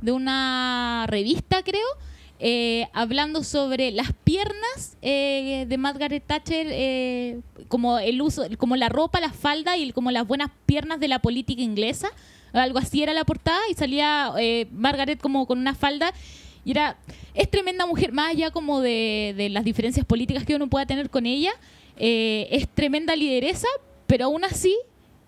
de 0.00 0.10
una 0.12 1.04
revista, 1.08 1.62
creo, 1.62 1.86
eh, 2.40 2.88
hablando 2.94 3.44
sobre 3.44 3.90
las 3.92 4.12
piernas 4.24 4.96
eh, 5.02 5.66
de 5.68 5.78
Margaret 5.78 6.24
Thatcher, 6.26 6.66
eh, 6.70 7.40
como 7.68 7.98
el 7.98 8.20
uso, 8.22 8.44
como 8.58 8.76
la 8.76 8.88
ropa, 8.88 9.20
la 9.20 9.30
falda 9.32 9.76
y 9.76 9.92
como 9.92 10.10
las 10.10 10.26
buenas 10.26 10.50
piernas 10.66 10.98
de 11.00 11.08
la 11.08 11.18
política 11.20 11.62
inglesa. 11.62 12.08
Algo 12.52 12.78
así 12.78 13.02
era 13.02 13.12
la 13.12 13.24
portada 13.24 13.60
y 13.70 13.74
salía 13.74 14.32
eh, 14.38 14.66
Margaret 14.72 15.20
como 15.20 15.46
con 15.46 15.58
una 15.58 15.74
falda 15.74 16.12
y 16.64 16.72
era 16.72 16.96
es 17.34 17.48
tremenda 17.50 17.86
mujer 17.86 18.12
más 18.12 18.30
allá 18.30 18.50
como 18.50 18.80
de, 18.80 19.34
de 19.36 19.48
las 19.50 19.64
diferencias 19.64 20.04
políticas 20.04 20.44
que 20.44 20.56
uno 20.56 20.68
pueda 20.68 20.84
tener 20.84 21.08
con 21.10 21.24
ella 21.26 21.52
eh, 21.96 22.48
es 22.50 22.68
tremenda 22.68 23.14
lideresa 23.16 23.68
pero 24.06 24.24
aún 24.26 24.44
así 24.44 24.76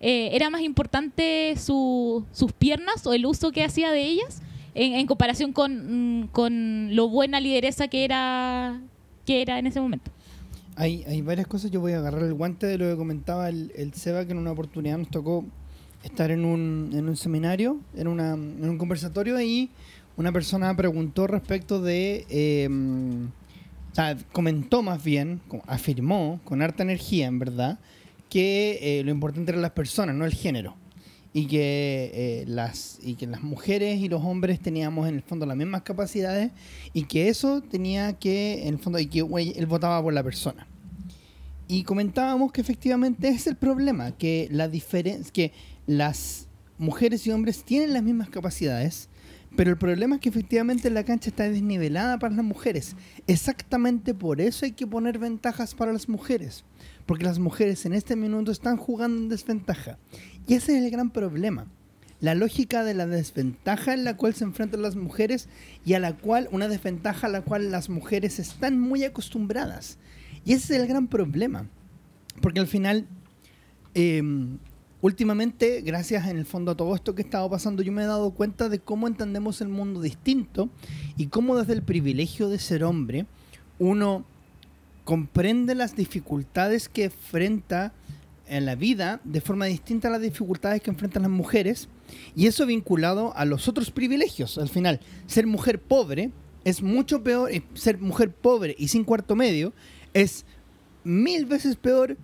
eh, 0.01 0.29
era 0.33 0.49
más 0.49 0.61
importante 0.61 1.55
su- 1.57 2.25
sus 2.33 2.51
piernas 2.51 3.07
o 3.07 3.13
el 3.13 3.25
uso 3.25 3.51
que 3.51 3.63
hacía 3.63 3.89
de 3.91 4.03
ellas 4.03 4.41
en, 4.75 5.05
comparación 5.07 5.53
con, 5.53 6.21
mm, 6.21 6.27
con 6.27 6.95
lo 6.95 7.09
buena 7.09 7.39
lideresa 7.39 7.87
que 7.87 8.05
era 8.05 8.81
que 9.25 9.41
era 9.41 9.59
en 9.59 9.67
ese 9.67 9.79
momento 9.79 10.11
hay, 10.75 11.03
hay 11.07 11.21
varias 11.21 11.47
cosas. 11.47 11.71
Yo 11.71 11.79
voy 11.81 11.93
a 11.93 11.99
agarrar 11.99 12.23
el 12.23 12.33
guante 12.33 12.67
de 12.67 12.77
lo 12.77 12.89
que 12.89 12.95
comentaba 12.95 13.49
el, 13.49 13.71
el 13.75 13.93
Seba, 13.93 14.25
que 14.25 14.31
en 14.31 14.37
una 14.37 14.51
oportunidad 14.51 14.97
nos 14.97 15.09
tocó 15.09 15.45
estar 16.03 16.31
en 16.31 16.45
un, 16.45 16.91
en 16.93 17.07
un 17.07 17.15
seminario, 17.15 17.79
en, 17.95 18.07
una, 18.07 18.33
en 18.33 18.69
un 18.69 18.77
conversatorio, 18.77 19.39
y 19.41 19.69
una 20.17 20.31
persona 20.31 20.75
preguntó 20.75 21.27
respecto 21.27 21.81
de. 21.81 22.25
eh, 22.29 22.69
comentó 24.31 24.81
más 24.81 25.03
bien, 25.03 25.41
afirmó 25.67 26.39
con 26.43 26.61
harta 26.61 26.83
energía, 26.83 27.27
en 27.27 27.39
verdad, 27.39 27.79
que 28.29 28.79
eh, 28.81 29.03
lo 29.03 29.11
importante 29.11 29.51
eran 29.51 29.61
las 29.61 29.71
personas, 29.71 30.15
no 30.15 30.25
el 30.25 30.33
género. 30.33 30.75
Y 31.35 31.47
que, 31.47 32.11
eh, 32.13 32.45
las, 32.47 32.99
y 33.01 33.15
que 33.15 33.25
las 33.25 33.41
mujeres 33.41 33.99
y 33.99 34.07
los 34.07 34.23
hombres 34.23 34.59
teníamos 34.59 35.09
en 35.09 35.15
el 35.15 35.23
fondo 35.23 35.47
las 35.47 35.57
mismas 35.57 35.81
capacidades 35.81 36.51
y 36.93 37.05
que 37.05 37.27
eso 37.27 37.61
tenía 37.61 38.13
que, 38.13 38.67
en 38.67 38.75
el 38.75 38.79
fondo, 38.79 38.99
y 38.99 39.07
que 39.07 39.19
él 39.19 39.65
votaba 39.65 40.01
por 40.03 40.13
la 40.13 40.23
persona. 40.23 40.67
Y 41.67 41.83
comentábamos 41.83 42.51
que 42.51 42.61
efectivamente 42.61 43.29
es 43.29 43.47
el 43.47 43.55
problema, 43.55 44.11
que 44.11 44.47
la 44.51 44.69
que 44.69 45.51
las 45.87 46.47
mujeres 46.77 47.25
y 47.25 47.31
hombres 47.31 47.63
tienen 47.63 47.93
las 47.93 48.03
mismas 48.03 48.29
capacidades, 48.29 49.09
pero 49.55 49.69
el 49.69 49.77
problema 49.77 50.15
es 50.15 50.21
que 50.21 50.29
efectivamente 50.29 50.89
la 50.89 51.03
cancha 51.03 51.29
está 51.29 51.47
desnivelada 51.47 52.17
para 52.17 52.35
las 52.35 52.45
mujeres. 52.45 52.95
Exactamente 53.27 54.13
por 54.13 54.41
eso 54.41 54.65
hay 54.65 54.71
que 54.71 54.87
poner 54.87 55.19
ventajas 55.19 55.75
para 55.75 55.93
las 55.93 56.09
mujeres, 56.09 56.63
porque 57.05 57.25
las 57.25 57.39
mujeres 57.39 57.85
en 57.85 57.93
este 57.93 58.15
minuto 58.15 58.51
están 58.51 58.77
jugando 58.77 59.21
en 59.21 59.29
desventaja. 59.29 59.99
Y 60.47 60.55
ese 60.55 60.77
es 60.77 60.83
el 60.83 60.91
gran 60.91 61.09
problema. 61.09 61.67
La 62.19 62.35
lógica 62.35 62.83
de 62.83 62.93
la 62.93 63.05
desventaja 63.05 63.93
en 63.93 64.03
la 64.03 64.15
cual 64.15 64.33
se 64.33 64.45
enfrentan 64.45 64.81
las 64.81 64.95
mujeres 64.95 65.49
y 65.85 65.93
a 65.93 65.99
la 65.99 66.15
cual, 66.15 66.47
una 66.51 66.67
desventaja 66.67 67.27
a 67.27 67.29
la 67.29 67.41
cual 67.41 67.71
las 67.71 67.89
mujeres 67.89 68.39
están 68.39 68.79
muy 68.79 69.03
acostumbradas. 69.03 69.97
Y 70.45 70.53
ese 70.53 70.75
es 70.75 70.81
el 70.81 70.87
gran 70.87 71.07
problema. 71.07 71.67
Porque 72.41 72.59
al 72.59 72.67
final, 72.67 73.07
eh, 73.93 74.21
últimamente, 75.01 75.81
gracias 75.81 76.27
en 76.27 76.37
el 76.37 76.45
fondo 76.45 76.71
a 76.71 76.77
todo 76.77 76.95
esto 76.95 77.13
que 77.13 77.23
ha 77.23 77.25
estado 77.25 77.49
pasando, 77.49 77.83
yo 77.83 77.91
me 77.91 78.03
he 78.03 78.07
dado 78.07 78.31
cuenta 78.31 78.69
de 78.69 78.79
cómo 78.79 79.07
entendemos 79.07 79.61
el 79.61 79.67
mundo 79.67 80.01
distinto 80.01 80.69
y 81.17 81.27
cómo 81.27 81.57
desde 81.57 81.73
el 81.73 81.83
privilegio 81.83 82.47
de 82.47 82.59
ser 82.59 82.83
hombre, 82.83 83.25
uno 83.79 84.25
comprende 85.03 85.75
las 85.75 85.95
dificultades 85.95 86.87
que 86.87 87.05
enfrenta 87.05 87.91
en 88.57 88.65
la 88.65 88.75
vida 88.75 89.19
de 89.23 89.41
forma 89.41 89.65
distinta 89.65 90.07
a 90.07 90.11
las 90.11 90.21
dificultades 90.21 90.81
que 90.81 90.89
enfrentan 90.91 91.23
las 91.23 91.31
mujeres 91.31 91.89
y 92.35 92.47
eso 92.47 92.65
vinculado 92.65 93.35
a 93.35 93.45
los 93.45 93.67
otros 93.67 93.91
privilegios. 93.91 94.57
Al 94.57 94.69
final, 94.69 94.99
ser 95.27 95.47
mujer 95.47 95.79
pobre 95.81 96.31
es 96.63 96.81
mucho 96.81 97.23
peor, 97.23 97.51
eh, 97.51 97.63
ser 97.73 97.97
mujer 97.99 98.31
pobre 98.31 98.75
y 98.77 98.87
sin 98.87 99.03
cuarto 99.03 99.35
medio 99.35 99.73
es 100.13 100.45
mil 101.03 101.45
veces 101.45 101.75
peor 101.75 102.17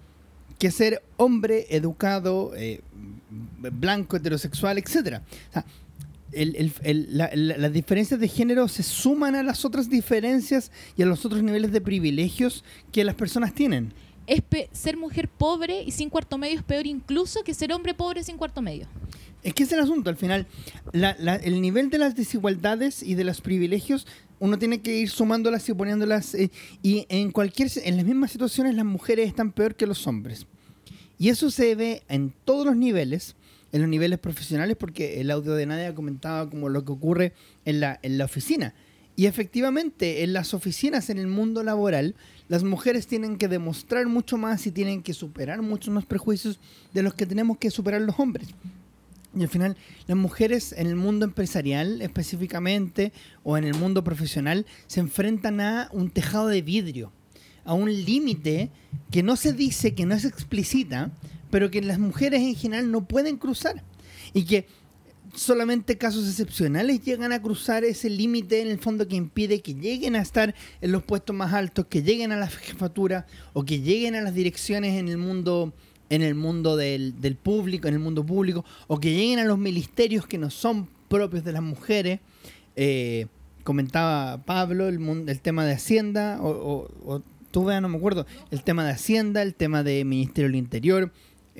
que 0.57 0.71
ser 0.71 1.01
hombre 1.17 1.67
educado, 1.69 2.53
eh, 2.55 2.81
blanco, 3.59 4.17
heterosexual, 4.17 4.77
etc. 4.77 5.21
La- 6.31 7.31
las 7.33 7.73
diferencias 7.73 8.19
de 8.19 8.27
género 8.27 8.67
se 8.67 8.83
suman 8.83 9.35
a 9.35 9.41
las 9.43 9.65
otras 9.65 9.89
diferencias 9.89 10.71
y 10.95 11.01
a 11.01 11.05
los 11.07 11.25
otros 11.25 11.41
niveles 11.41 11.71
de 11.71 11.81
privilegios 11.81 12.63
que 12.91 13.03
las 13.03 13.15
personas 13.15 13.53
tienen. 13.53 13.93
Es 14.29 14.43
ser 14.71 14.95
mujer 14.95 15.27
pobre 15.27 15.81
y 15.83 15.91
sin 15.91 16.09
cuarto 16.09 16.37
medio 16.37 16.57
es 16.57 16.63
peor 16.63 16.85
incluso 16.85 17.43
que 17.43 17.53
ser 17.53 17.73
hombre 17.73 17.93
pobre 17.93 18.23
sin 18.23 18.37
cuarto 18.37 18.61
medio 18.61 18.87
Es 19.41 19.53
que 19.53 19.63
es 19.63 19.71
el 19.71 19.79
asunto, 19.79 20.09
al 20.09 20.17
final, 20.17 20.45
el 20.93 21.61
nivel 21.61 21.89
de 21.89 21.97
las 21.97 22.15
desigualdades 22.15 23.01
y 23.01 23.15
de 23.15 23.23
los 23.23 23.41
privilegios, 23.41 24.05
uno 24.39 24.59
tiene 24.59 24.81
que 24.81 24.97
ir 24.99 25.09
sumándolas 25.09 25.67
y 25.67 25.73
poniéndolas, 25.73 26.35
eh, 26.35 26.51
y 26.83 27.05
en 27.09 27.31
cualquier, 27.31 27.69
en 27.83 27.97
las 27.97 28.05
mismas 28.05 28.31
situaciones 28.31 28.75
las 28.75 28.85
mujeres 28.85 29.27
están 29.27 29.51
peor 29.51 29.75
que 29.75 29.87
los 29.87 30.05
hombres. 30.07 30.45
Y 31.17 31.29
eso 31.29 31.51
se 31.51 31.75
ve 31.75 32.03
en 32.07 32.33
todos 32.45 32.65
los 32.65 32.75
niveles, 32.75 33.35
en 33.71 33.81
los 33.81 33.89
niveles 33.89 34.19
profesionales, 34.19 34.77
porque 34.79 35.19
el 35.19 35.31
audio 35.31 35.53
de 35.53 35.65
Nadia 35.65 35.95
comentaba 35.95 36.49
como 36.49 36.69
lo 36.69 36.85
que 36.85 36.91
ocurre 36.91 37.33
en 37.65 37.79
la, 37.81 37.99
en 38.03 38.17
la 38.17 38.25
oficina. 38.25 38.73
Y 39.19 39.25
efectivamente, 39.25 40.23
en 40.23 40.31
las 40.31 40.53
oficinas, 40.53 41.09
en 41.09 41.17
el 41.17 41.27
mundo 41.27 41.61
laboral, 41.61 42.15
las 42.47 42.63
mujeres 42.63 43.05
tienen 43.05 43.37
que 43.37 43.49
demostrar 43.49 44.07
mucho 44.07 44.37
más 44.37 44.65
y 44.65 44.71
tienen 44.71 45.03
que 45.03 45.13
superar 45.13 45.61
muchos 45.61 45.93
más 45.93 46.05
prejuicios 46.05 46.57
de 46.93 47.03
los 47.03 47.13
que 47.15 47.25
tenemos 47.25 47.57
que 47.57 47.69
superar 47.69 47.99
los 47.99 48.17
hombres. 48.17 48.47
Y 49.35 49.41
al 49.41 49.49
final, 49.49 49.75
las 50.07 50.15
mujeres 50.15 50.71
en 50.71 50.87
el 50.87 50.95
mundo 50.95 51.25
empresarial 51.25 52.01
específicamente 52.01 53.11
o 53.43 53.57
en 53.57 53.65
el 53.65 53.73
mundo 53.73 54.05
profesional 54.05 54.65
se 54.87 55.01
enfrentan 55.01 55.59
a 55.59 55.89
un 55.91 56.11
tejado 56.11 56.47
de 56.47 56.61
vidrio, 56.61 57.11
a 57.65 57.73
un 57.73 57.91
límite 57.91 58.71
que 59.11 59.21
no 59.21 59.35
se 59.35 59.51
dice, 59.51 59.95
que 59.95 60.05
no 60.05 60.17
se 60.17 60.29
explicita, 60.29 61.11
pero 61.51 61.69
que 61.69 61.81
las 61.81 61.99
mujeres 61.99 62.39
en 62.39 62.55
general 62.55 62.89
no 62.89 63.03
pueden 63.05 63.35
cruzar. 63.35 63.83
Y 64.31 64.45
que 64.45 64.65
solamente 65.39 65.97
casos 65.97 66.27
excepcionales 66.27 67.01
llegan 67.01 67.31
a 67.31 67.41
cruzar 67.41 67.83
ese 67.83 68.09
límite 68.09 68.61
en 68.61 68.67
el 68.67 68.77
fondo 68.77 69.07
que 69.07 69.15
impide 69.15 69.61
que 69.61 69.73
lleguen 69.73 70.15
a 70.15 70.21
estar 70.21 70.53
en 70.81 70.91
los 70.91 71.03
puestos 71.03 71.35
más 71.35 71.53
altos, 71.53 71.85
que 71.87 72.03
lleguen 72.03 72.31
a 72.31 72.37
la 72.37 72.47
jefatura 72.47 73.25
o 73.53 73.63
que 73.63 73.79
lleguen 73.79 74.15
a 74.15 74.21
las 74.21 74.33
direcciones 74.33 74.99
en 74.99 75.07
el 75.07 75.17
mundo 75.17 75.73
en 76.09 76.23
el 76.23 76.33
mundo 76.33 76.75
del, 76.75 77.21
del 77.21 77.35
público, 77.35 77.87
en 77.87 77.93
el 77.93 77.99
mundo 77.99 78.25
público, 78.25 78.65
o 78.87 78.99
que 78.99 79.13
lleguen 79.13 79.37
a 79.37 79.45
los 79.45 79.59
ministerios 79.59 80.25
que 80.25 80.39
no 80.39 80.49
son 80.49 80.89
propios 81.07 81.43
de 81.43 81.51
las 81.51 81.61
mujeres. 81.61 82.19
Eh, 82.75 83.27
comentaba 83.63 84.43
Pablo 84.43 84.87
el, 84.87 84.99
el 85.27 85.39
tema 85.39 85.65
de 85.65 85.73
Hacienda, 85.73 86.39
o, 86.41 86.49
o, 86.49 87.13
o 87.13 87.21
tú 87.51 87.65
veas, 87.65 87.79
no 87.79 87.89
me 87.89 87.97
acuerdo, 87.97 88.25
el 88.49 88.63
tema 88.63 88.83
de 88.83 88.91
Hacienda, 88.91 89.43
el 89.43 89.53
tema 89.53 89.83
de 89.83 90.03
Ministerio 90.03 90.49
del 90.49 90.57
Interior. 90.57 91.11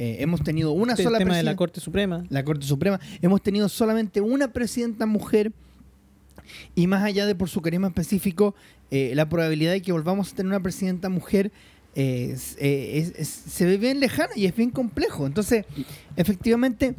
Eh, 0.02 0.18
hemos 0.24 0.42
tenido 0.44 0.72
una 0.72 0.94
el 0.94 1.04
sola 1.04 1.18
tema 1.18 1.36
de 1.36 1.44
la 1.44 1.58
Corte 1.58 1.82
Suprema. 1.82 2.24
la 2.30 2.46
Corte 2.46 2.66
Suprema. 2.66 3.02
Hemos 3.22 3.42
tenido 3.42 3.68
solamente 3.68 4.22
una 4.22 4.54
presidenta 4.54 5.06
mujer 5.06 5.52
y 6.74 6.88
más 6.88 7.04
allá 7.04 7.26
de 7.26 7.36
por 7.36 7.50
su 7.50 7.62
carisma 7.62 7.88
específico, 7.90 8.56
eh, 8.92 9.12
la 9.14 9.28
probabilidad 9.28 9.74
de 9.74 9.82
que 9.82 9.92
volvamos 9.92 10.32
a 10.32 10.36
tener 10.38 10.48
una 10.48 10.62
presidenta 10.62 11.10
mujer 11.10 11.52
eh, 11.96 12.32
es- 12.34 12.56
es- 12.62 13.14
es- 13.18 13.28
se 13.28 13.66
ve 13.66 13.78
bien 13.78 14.00
lejana 14.00 14.30
y 14.38 14.46
es 14.46 14.56
bien 14.56 14.70
complejo. 14.70 15.28
Entonces, 15.28 15.66
efectivamente, 16.16 16.96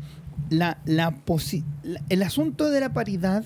la, 0.51 0.79
la 0.85 1.25
posi- 1.25 1.65
la- 1.83 2.03
el 2.11 2.23
asunto 2.23 2.69
de 2.71 2.81
la 2.81 2.93
paridad... 2.93 3.45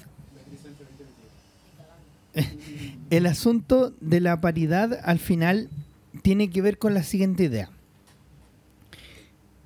El 3.10 3.26
asunto 3.26 3.92
de 4.00 4.18
la 4.20 4.40
paridad 4.40 4.98
al 5.04 5.20
final 5.20 5.68
tiene 6.22 6.50
que 6.50 6.62
ver 6.62 6.78
con 6.78 6.92
la 6.94 7.04
siguiente 7.04 7.44
idea. 7.44 7.70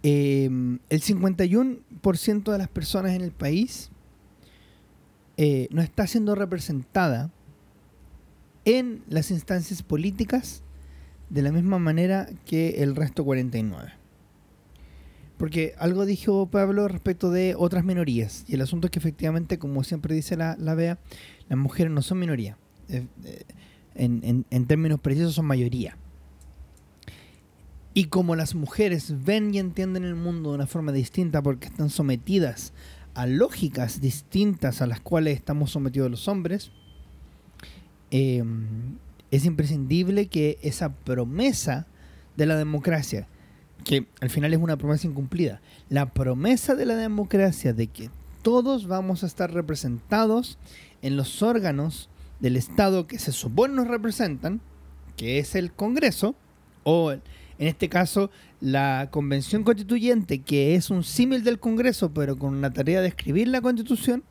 Eh, 0.02 0.44
el 0.46 1.02
51% 1.02 2.52
de 2.52 2.58
las 2.58 2.68
personas 2.68 3.12
en 3.12 3.22
el 3.22 3.32
país 3.32 3.90
eh, 5.36 5.68
no 5.70 5.82
está 5.82 6.06
siendo 6.06 6.34
representada 6.34 7.30
en 8.64 9.02
las 9.08 9.30
instancias 9.30 9.82
políticas 9.82 10.62
de 11.30 11.42
la 11.42 11.52
misma 11.52 11.78
manera 11.78 12.28
que 12.44 12.82
el 12.82 12.96
resto 12.96 13.24
49. 13.24 13.92
Porque 15.36 15.74
algo 15.78 16.04
dijo 16.06 16.46
Pablo 16.46 16.88
respecto 16.88 17.30
de 17.30 17.54
otras 17.56 17.84
minorías. 17.84 18.44
Y 18.48 18.54
el 18.54 18.60
asunto 18.62 18.86
es 18.88 18.90
que 18.90 18.98
efectivamente, 18.98 19.58
como 19.58 19.84
siempre 19.84 20.14
dice 20.14 20.36
la, 20.36 20.56
la 20.58 20.74
BEA, 20.74 20.98
las 21.48 21.58
mujeres 21.58 21.92
no 21.92 22.02
son 22.02 22.18
minoría. 22.18 22.56
Eh, 22.88 23.06
en- 23.94 24.44
en 24.50 24.66
términos 24.66 24.98
precisos 25.00 25.34
son 25.34 25.46
mayoría. 25.46 25.96
Y 27.94 28.04
como 28.04 28.36
las 28.36 28.54
mujeres 28.54 29.24
ven 29.24 29.54
y 29.54 29.58
entienden 29.58 30.04
el 30.04 30.14
mundo 30.14 30.50
de 30.50 30.56
una 30.56 30.66
forma 30.66 30.92
distinta 30.92 31.42
porque 31.42 31.66
están 31.66 31.90
sometidas 31.90 32.72
a 33.14 33.26
lógicas 33.26 34.00
distintas 34.00 34.80
a 34.80 34.86
las 34.86 35.00
cuales 35.00 35.36
estamos 35.36 35.72
sometidos 35.72 36.10
los 36.10 36.28
hombres, 36.28 36.70
eh, 38.10 38.44
es 39.30 39.44
imprescindible 39.44 40.26
que 40.26 40.58
esa 40.62 40.94
promesa 40.94 41.86
de 42.36 42.46
la 42.46 42.56
democracia, 42.56 43.26
que 43.84 44.06
al 44.20 44.30
final 44.30 44.52
es 44.54 44.60
una 44.60 44.76
promesa 44.76 45.06
incumplida, 45.06 45.60
la 45.88 46.06
promesa 46.12 46.74
de 46.74 46.86
la 46.86 46.94
democracia 46.94 47.72
de 47.72 47.88
que 47.88 48.10
todos 48.42 48.86
vamos 48.86 49.24
a 49.24 49.26
estar 49.26 49.52
representados 49.52 50.58
en 51.02 51.16
los 51.16 51.42
órganos 51.42 52.08
del 52.40 52.56
Estado 52.56 53.06
que 53.06 53.18
se 53.18 53.32
supone 53.32 53.74
nos 53.74 53.88
representan, 53.88 54.60
que 55.16 55.38
es 55.38 55.54
el 55.54 55.72
Congreso, 55.72 56.36
o 56.84 57.12
en 57.58 57.68
este 57.68 57.88
caso 57.88 58.30
la 58.60 59.08
Convención 59.10 59.64
Constituyente, 59.64 60.40
que 60.40 60.74
es 60.74 60.90
un 60.90 61.04
símil 61.04 61.44
del 61.44 61.58
Congreso, 61.58 62.12
pero 62.12 62.36
con 62.36 62.60
la 62.60 62.72
tarea 62.72 63.00
de 63.00 63.08
escribir 63.08 63.48
la 63.48 63.60
Constitución, 63.60 64.22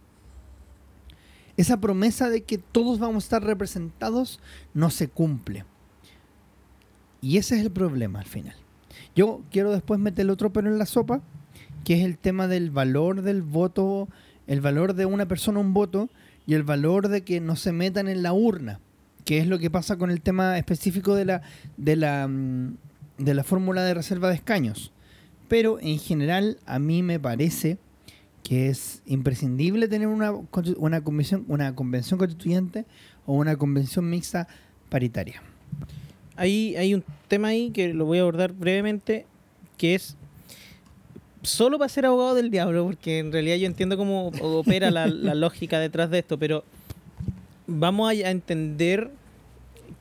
esa 1.58 1.82
promesa 1.82 2.30
de 2.30 2.44
que 2.44 2.58
todos 2.58 3.00
vamos 3.00 3.24
a 3.24 3.26
estar 3.26 3.44
representados 3.44 4.40
no 4.74 4.90
se 4.90 5.08
cumple. 5.08 5.66
Y 7.20 7.38
ese 7.38 7.56
es 7.58 7.62
el 7.63 7.72
problema 7.72 8.20
al 8.20 8.28
final. 8.28 8.56
Yo 9.16 9.42
quiero 9.52 9.72
después 9.72 10.00
meter 10.00 10.30
otro 10.30 10.54
pelo 10.54 10.70
en 10.70 10.78
la 10.78 10.86
sopa, 10.86 11.22
que 11.84 11.96
es 11.96 12.06
el 12.06 12.18
tema 12.18 12.48
del 12.48 12.70
valor 12.70 13.24
del 13.24 13.42
voto, 13.42 14.08
el 14.46 14.62
valor 14.62 14.94
de 14.94 15.06
una 15.06 15.28
persona 15.28 15.60
un 15.60 15.74
voto 15.74 16.10
y 16.46 16.54
el 16.54 16.63
valor 16.63 17.08
de 17.08 17.24
que 17.24 17.42
no 17.42 17.56
se 17.56 17.72
metan 17.72 18.08
en 18.08 18.22
la 18.24 18.34
urna, 18.34 18.80
que 19.26 19.40
es 19.40 19.48
lo 19.48 19.58
que 19.58 19.72
pasa 19.72 19.98
con 19.98 20.12
el 20.12 20.22
tema 20.22 20.58
específico 20.58 21.16
de 21.16 21.26
la 21.26 21.42
de 21.76 21.96
la 21.96 22.28
mm, 22.28 22.78
de 23.17 23.34
la 23.34 23.43
fórmula 23.43 23.84
de 23.84 23.93
reserva 23.93 24.30
de 24.30 24.36
escaños. 24.36 24.91
Pero 25.47 25.80
en 25.80 25.99
general 25.99 26.58
a 26.65 26.80
mí 26.80 27.03
me 27.03 27.19
parece 27.19 27.77
que 28.43 28.69
es 28.69 29.01
imprescindible 29.06 29.88
tener 29.88 30.08
una, 30.08 30.32
una, 30.77 31.01
convención, 31.01 31.43
una 31.47 31.75
convención 31.75 32.17
constituyente 32.17 32.86
o 33.25 33.34
una 33.34 33.56
convención 33.58 34.10
mixta 34.10 34.47
paritaria. 34.89 35.41
Hay, 36.36 36.75
hay 36.75 36.93
un 36.93 37.03
tema 37.27 37.49
ahí 37.49 37.71
que 37.71 37.93
lo 37.93 38.06
voy 38.06 38.19
a 38.19 38.21
abordar 38.21 38.53
brevemente, 38.53 39.25
que 39.77 39.95
es 39.95 40.15
solo 41.41 41.77
para 41.77 41.89
ser 41.89 42.06
abogado 42.06 42.36
del 42.36 42.51
diablo, 42.51 42.86
porque 42.86 43.19
en 43.19 43.32
realidad 43.32 43.58
yo 43.58 43.65
entiendo 43.65 43.97
cómo 43.97 44.27
opera 44.27 44.91
la, 44.91 45.08
la 45.08 45.36
lógica 45.36 45.80
detrás 45.80 46.10
de 46.10 46.19
esto, 46.19 46.38
pero 46.38 46.63
vamos 47.67 48.10
a 48.10 48.13
entender 48.13 49.12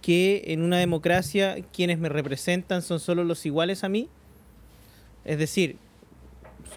que 0.03 0.45
en 0.49 0.63
una 0.63 0.79
democracia 0.79 1.57
quienes 1.73 1.99
me 1.99 2.09
representan 2.09 2.83
son 2.83 3.01
solo 3.01 3.25
los 3.25 3.45
iguales 3.47 3.85
a 3.85 3.89
mí. 3.89 4.09
Es 5.25 5.39
decir, 5.39 5.77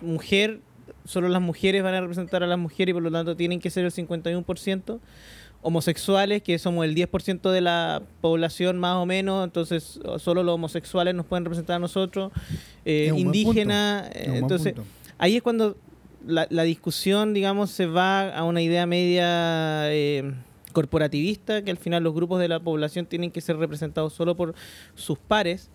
mujer, 0.01 0.59
solo 1.05 1.29
las 1.29 1.41
mujeres 1.41 1.83
van 1.83 1.93
a 1.93 2.01
representar 2.01 2.43
a 2.43 2.47
las 2.47 2.57
mujeres 2.57 2.91
y 2.91 2.93
por 2.93 3.03
lo 3.03 3.11
tanto 3.11 3.35
tienen 3.35 3.59
que 3.59 3.69
ser 3.69 3.85
el 3.85 3.91
51% 3.91 4.99
homosexuales, 5.61 6.41
que 6.41 6.57
somos 6.57 6.85
el 6.85 6.95
10% 6.95 7.51
de 7.51 7.61
la 7.61 8.01
población 8.21 8.79
más 8.79 8.95
o 8.95 9.05
menos, 9.05 9.43
entonces 9.43 9.99
solo 10.17 10.41
los 10.41 10.55
homosexuales 10.55 11.13
nos 11.13 11.25
pueden 11.25 11.43
representar 11.43 11.75
a 11.75 11.79
nosotros, 11.79 12.31
eh, 12.85 13.09
punto, 13.11 13.51
eh, 13.51 14.05
entonces 14.37 14.73
ahí 15.17 15.35
es 15.35 15.41
cuando 15.41 15.75
la, 16.25 16.47
la 16.49 16.63
discusión, 16.63 17.33
digamos, 17.33 17.71
se 17.71 17.87
va 17.87 18.29
a 18.29 18.43
una 18.43 18.61
idea 18.61 18.85
media 18.85 19.91
eh, 19.91 20.33
corporativista, 20.73 21.63
que 21.63 21.71
al 21.71 21.77
final 21.77 22.03
los 22.03 22.13
grupos 22.13 22.39
de 22.39 22.47
la 22.47 22.59
población 22.59 23.05
tienen 23.05 23.31
que 23.31 23.41
ser 23.41 23.57
representados 23.57 24.13
solo 24.13 24.35
por 24.35 24.55
sus 24.95 25.17
pares. 25.17 25.69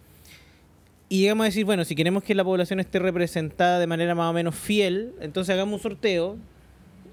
Y 1.08 1.20
llegamos 1.20 1.44
a 1.44 1.46
decir, 1.46 1.64
bueno, 1.64 1.84
si 1.84 1.94
queremos 1.94 2.22
que 2.22 2.34
la 2.34 2.44
población 2.44 2.80
esté 2.80 2.98
representada 2.98 3.78
de 3.78 3.86
manera 3.86 4.14
más 4.14 4.30
o 4.30 4.32
menos 4.32 4.54
fiel, 4.54 5.14
entonces 5.20 5.52
hagamos 5.52 5.74
un 5.74 5.80
sorteo. 5.80 6.36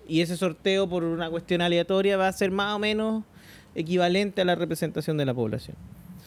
Y 0.08 0.22
ese 0.22 0.36
sorteo, 0.36 0.90
por 0.90 1.04
una 1.04 1.30
cuestión 1.30 1.62
aleatoria, 1.62 2.18
va 2.18 2.28
a 2.28 2.34
ser 2.34 2.52
más 2.52 2.76
o 2.76 2.80
menos 2.80 3.24
equivalente 3.76 4.42
a 4.42 4.46
la 4.46 4.56
representación 4.56 5.18
de 5.18 5.26
la 5.26 5.34
población. 5.34 5.78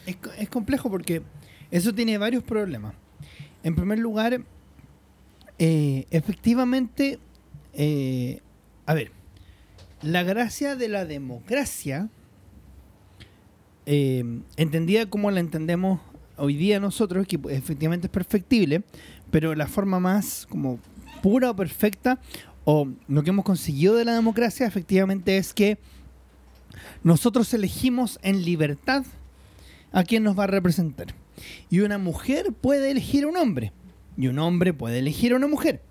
Es, 0.05 0.17
es 0.37 0.49
complejo 0.49 0.89
porque 0.89 1.21
eso 1.71 1.93
tiene 1.93 2.17
varios 2.17 2.43
problemas. 2.43 2.93
En 3.63 3.75
primer 3.75 3.99
lugar, 3.99 4.41
eh, 5.57 6.05
efectivamente, 6.11 7.19
eh, 7.73 8.41
a 8.85 8.93
ver, 8.93 9.11
la 10.01 10.23
gracia 10.23 10.75
de 10.75 10.87
la 10.89 11.05
democracia, 11.05 12.09
eh, 13.85 14.23
entendida 14.57 15.05
como 15.07 15.31
la 15.31 15.39
entendemos 15.39 15.99
hoy 16.37 16.55
día 16.55 16.79
nosotros, 16.79 17.27
que 17.27 17.39
efectivamente 17.49 18.07
es 18.07 18.11
perfectible, 18.11 18.83
pero 19.31 19.55
la 19.55 19.67
forma 19.67 19.99
más 19.99 20.47
como 20.49 20.79
pura 21.21 21.51
o 21.51 21.55
perfecta, 21.55 22.19
o 22.65 22.87
lo 23.07 23.23
que 23.23 23.29
hemos 23.29 23.45
conseguido 23.45 23.95
de 23.95 24.05
la 24.05 24.15
democracia, 24.15 24.65
efectivamente 24.65 25.37
es 25.37 25.53
que 25.53 25.77
nosotros 27.03 27.53
elegimos 27.53 28.19
en 28.23 28.43
libertad 28.43 29.05
a 29.91 30.03
quién 30.03 30.23
nos 30.23 30.37
va 30.37 30.45
a 30.45 30.47
representar. 30.47 31.07
Y 31.69 31.79
una 31.81 31.97
mujer 31.97 32.51
puede 32.53 32.91
elegir 32.91 33.23
a 33.23 33.27
un 33.27 33.37
hombre. 33.37 33.71
Y 34.17 34.27
un 34.27 34.39
hombre 34.39 34.73
puede 34.73 34.99
elegir 34.99 35.33
a 35.33 35.35
una 35.35 35.47
mujer. 35.47 35.81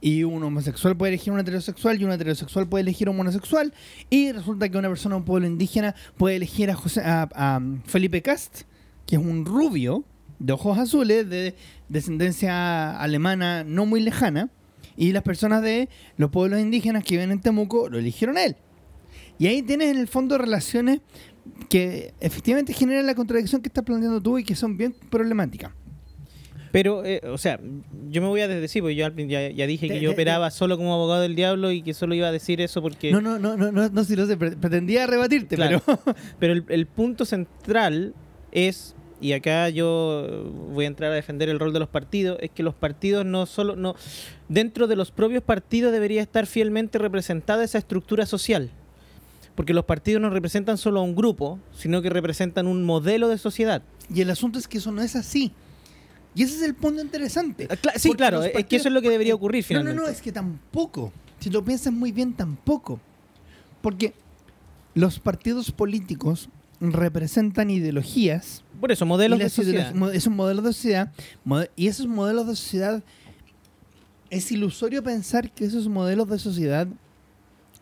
Y 0.00 0.24
un 0.24 0.42
homosexual 0.42 0.96
puede 0.96 1.14
elegir 1.14 1.32
un 1.32 1.40
heterosexual. 1.40 2.00
Y 2.00 2.04
un 2.04 2.12
heterosexual 2.12 2.68
puede 2.68 2.82
elegir 2.82 3.08
un 3.08 3.18
homosexual. 3.20 3.72
Y 4.08 4.32
resulta 4.32 4.68
que 4.68 4.78
una 4.78 4.88
persona 4.88 5.14
de 5.14 5.18
un 5.20 5.24
pueblo 5.24 5.46
indígena 5.46 5.94
puede 6.16 6.36
elegir 6.36 6.70
a, 6.70 6.74
José- 6.74 7.02
a- 7.04 7.60
Felipe 7.84 8.22
Cast, 8.22 8.62
que 9.06 9.16
es 9.16 9.22
un 9.22 9.44
rubio 9.44 10.04
de 10.38 10.52
ojos 10.54 10.78
azules, 10.78 11.28
de 11.28 11.54
descendencia 11.88 12.98
alemana 13.00 13.64
no 13.64 13.86
muy 13.86 14.00
lejana. 14.00 14.48
Y 14.96 15.12
las 15.12 15.22
personas 15.22 15.62
de 15.62 15.88
los 16.16 16.30
pueblos 16.30 16.60
indígenas 16.60 17.04
que 17.04 17.14
viven 17.14 17.30
en 17.30 17.40
Temuco 17.40 17.88
lo 17.88 17.98
eligieron 17.98 18.36
él. 18.38 18.56
Y 19.38 19.46
ahí 19.46 19.62
tienes 19.62 19.88
en 19.90 19.98
el 19.98 20.08
fondo 20.08 20.36
relaciones 20.36 21.00
que 21.70 22.12
efectivamente 22.20 22.72
generan 22.74 23.06
la 23.06 23.14
contradicción 23.14 23.62
que 23.62 23.68
estás 23.68 23.84
planteando 23.84 24.20
tú 24.20 24.38
y 24.38 24.44
que 24.44 24.54
son 24.54 24.76
bien 24.76 24.94
problemáticas. 25.10 25.72
Pero, 26.72 27.04
eh, 27.04 27.20
o 27.26 27.36
sea, 27.38 27.58
yo 28.10 28.22
me 28.22 28.28
voy 28.28 28.40
a 28.42 28.48
desdecir, 28.48 28.82
porque 28.82 28.94
yo 28.94 29.08
ya, 29.26 29.50
ya 29.50 29.66
dije 29.66 29.88
Te- 29.88 29.94
que 29.94 30.00
yo 30.00 30.10
te- 30.10 30.14
operaba 30.14 30.50
solo 30.50 30.76
como 30.76 30.94
abogado 30.94 31.22
del 31.22 31.34
diablo 31.34 31.72
y 31.72 31.82
que 31.82 31.94
solo 31.94 32.14
iba 32.14 32.28
a 32.28 32.32
decir 32.32 32.60
eso 32.60 32.80
porque... 32.80 33.10
No, 33.10 33.20
no, 33.20 33.38
no, 33.38 33.56
no, 33.56 33.72
no, 33.72 33.88
no, 33.88 34.04
si 34.04 34.14
lo 34.14 34.26
sé, 34.26 34.36
pre- 34.36 34.56
pretendía 34.56 35.06
rebatirte, 35.06 35.56
Claro. 35.56 35.82
pero 35.84 36.00
Pero 36.38 36.52
el, 36.52 36.64
el 36.68 36.86
punto 36.86 37.24
central 37.24 38.14
es, 38.52 38.94
y 39.20 39.32
acá 39.32 39.68
yo 39.68 40.52
voy 40.72 40.84
a 40.84 40.88
entrar 40.88 41.10
a 41.10 41.14
defender 41.14 41.48
el 41.48 41.58
rol 41.58 41.72
de 41.72 41.80
los 41.80 41.88
partidos, 41.88 42.38
es 42.40 42.50
que 42.50 42.62
los 42.62 42.74
partidos 42.74 43.26
no 43.26 43.46
solo, 43.46 43.74
no, 43.74 43.96
dentro 44.48 44.86
de 44.86 44.94
los 44.96 45.10
propios 45.10 45.42
partidos 45.42 45.92
debería 45.92 46.22
estar 46.22 46.46
fielmente 46.46 46.98
representada 46.98 47.64
esa 47.64 47.78
estructura 47.78 48.26
social. 48.26 48.70
Porque 49.56 49.74
los 49.74 49.84
partidos 49.84 50.22
no 50.22 50.30
representan 50.30 50.78
solo 50.78 51.00
a 51.00 51.02
un 51.02 51.14
grupo, 51.16 51.58
sino 51.74 52.00
que 52.00 52.08
representan 52.08 52.66
un 52.68 52.84
modelo 52.84 53.28
de 53.28 53.36
sociedad. 53.38 53.82
y 54.14 54.20
el 54.22 54.30
asunto 54.30 54.58
es 54.58 54.68
que 54.68 54.78
eso 54.78 54.92
no 54.92 55.02
es 55.02 55.16
así. 55.16 55.52
Y 56.34 56.42
ese 56.44 56.56
es 56.56 56.62
el 56.62 56.74
punto 56.74 57.00
interesante. 57.02 57.66
Ah, 57.70 57.74
cla- 57.74 57.92
sí, 57.98 58.08
Porque 58.08 58.16
claro, 58.18 58.42
es 58.44 58.64
que 58.66 58.76
eso 58.76 58.88
es 58.88 58.94
lo 58.94 59.02
que 59.02 59.10
debería 59.10 59.34
ocurrir 59.34 59.64
No, 59.70 59.74
no, 59.74 59.80
finalmente. 59.80 60.02
no, 60.02 60.08
es 60.08 60.22
que 60.22 60.30
tampoco. 60.32 61.12
Si 61.40 61.50
lo 61.50 61.64
piensas 61.64 61.92
muy 61.92 62.12
bien, 62.12 62.34
tampoco. 62.34 63.00
Porque 63.82 64.14
los 64.94 65.18
partidos 65.18 65.72
políticos 65.72 66.48
representan 66.80 67.68
ideologías 67.70 68.62
Por 68.80 68.92
eso, 68.92 69.04
modelos 69.06 69.38
de 69.38 69.48
sociedad. 69.50 69.92
ideologías- 69.92 69.94
mo- 69.94 70.10
Es 70.10 70.26
un 70.26 70.36
modelo 70.36 70.62
de 70.62 70.72
sociedad. 70.72 71.12
Y 71.76 71.88
esos 71.88 72.06
modelos 72.06 72.46
de 72.46 72.56
sociedad. 72.56 73.02
Es 74.30 74.52
ilusorio 74.52 75.02
pensar 75.02 75.50
que 75.50 75.64
esos 75.64 75.88
modelos 75.88 76.28
de 76.28 76.38
sociedad 76.38 76.86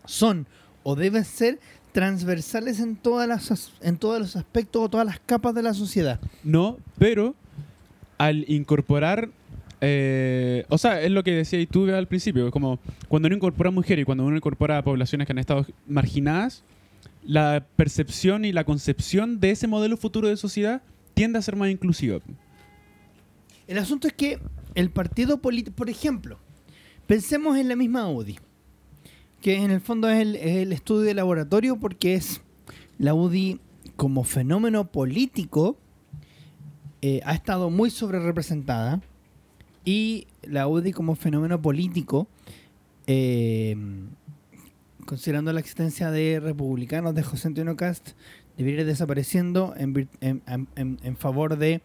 son 0.06 0.46
o 0.82 0.94
deben 0.94 1.24
ser 1.26 1.60
transversales 1.92 2.80
en 2.80 2.96
todas 2.96 3.28
las 3.28 3.50
as- 3.50 3.72
en 3.82 3.98
todos 3.98 4.18
los 4.20 4.36
aspectos 4.36 4.82
o 4.82 4.88
todas 4.88 5.06
las 5.06 5.20
capas 5.20 5.54
de 5.54 5.62
la 5.62 5.74
sociedad. 5.74 6.18
No, 6.44 6.78
pero 6.98 7.34
al 8.18 8.44
incorporar. 8.48 9.30
eh, 9.80 10.64
o 10.68 10.76
sea, 10.76 11.00
es 11.00 11.10
lo 11.10 11.22
que 11.22 11.32
decías 11.32 11.66
tú 11.70 11.84
Bea, 11.86 11.98
al 11.98 12.08
principio. 12.08 12.46
es 12.46 12.52
Como 12.52 12.78
cuando 13.08 13.26
uno 13.28 13.36
incorpora 13.36 13.70
mujeres 13.70 14.02
y 14.02 14.04
cuando 14.04 14.24
uno 14.24 14.36
incorpora 14.36 14.82
poblaciones 14.82 15.26
que 15.26 15.32
han 15.32 15.38
estado 15.38 15.64
marginadas, 15.86 16.64
la 17.24 17.64
percepción 17.76 18.44
y 18.44 18.52
la 18.52 18.64
concepción 18.64 19.40
de 19.40 19.52
ese 19.52 19.66
modelo 19.66 19.96
futuro 19.96 20.28
de 20.28 20.36
sociedad 20.36 20.82
tiende 21.14 21.38
a 21.38 21.42
ser 21.42 21.56
más 21.56 21.70
inclusiva. 21.70 22.18
El 23.66 23.78
asunto 23.78 24.08
es 24.08 24.14
que 24.14 24.38
el 24.74 24.90
partido 24.90 25.38
político, 25.38 25.76
por 25.76 25.90
ejemplo, 25.90 26.38
pensemos 27.06 27.56
en 27.56 27.68
la 27.68 27.76
misma 27.76 28.08
UDI, 28.08 28.38
que 29.40 29.56
en 29.56 29.70
el 29.70 29.80
fondo 29.80 30.08
es 30.08 30.20
el, 30.20 30.36
es 30.36 30.56
el 30.56 30.72
estudio 30.72 31.02
de 31.02 31.14
laboratorio 31.14 31.78
porque 31.78 32.14
es 32.14 32.40
la 32.98 33.14
UDI 33.14 33.60
como 33.96 34.24
fenómeno 34.24 34.90
político 34.90 35.76
eh, 37.02 37.20
ha 37.24 37.34
estado 37.34 37.70
muy 37.70 37.90
sobre 37.90 38.18
representada 38.20 39.00
y 39.84 40.26
la 40.42 40.66
UDI 40.68 40.92
como 40.92 41.14
fenómeno 41.14 41.60
político, 41.62 42.26
eh, 43.06 43.76
considerando 45.06 45.52
la 45.52 45.60
existencia 45.60 46.10
de 46.10 46.40
republicanos 46.40 47.14
de 47.14 47.22
José 47.22 47.48
Antonio 47.48 47.76
Cast, 47.76 48.10
debería 48.56 48.80
ir 48.80 48.86
desapareciendo 48.86 49.74
en, 49.76 49.94
vir- 49.94 50.08
en- 50.20 50.42
en- 50.46 50.68
en- 50.76 50.98
en 51.02 51.16
favor 51.16 51.56
de 51.56 51.80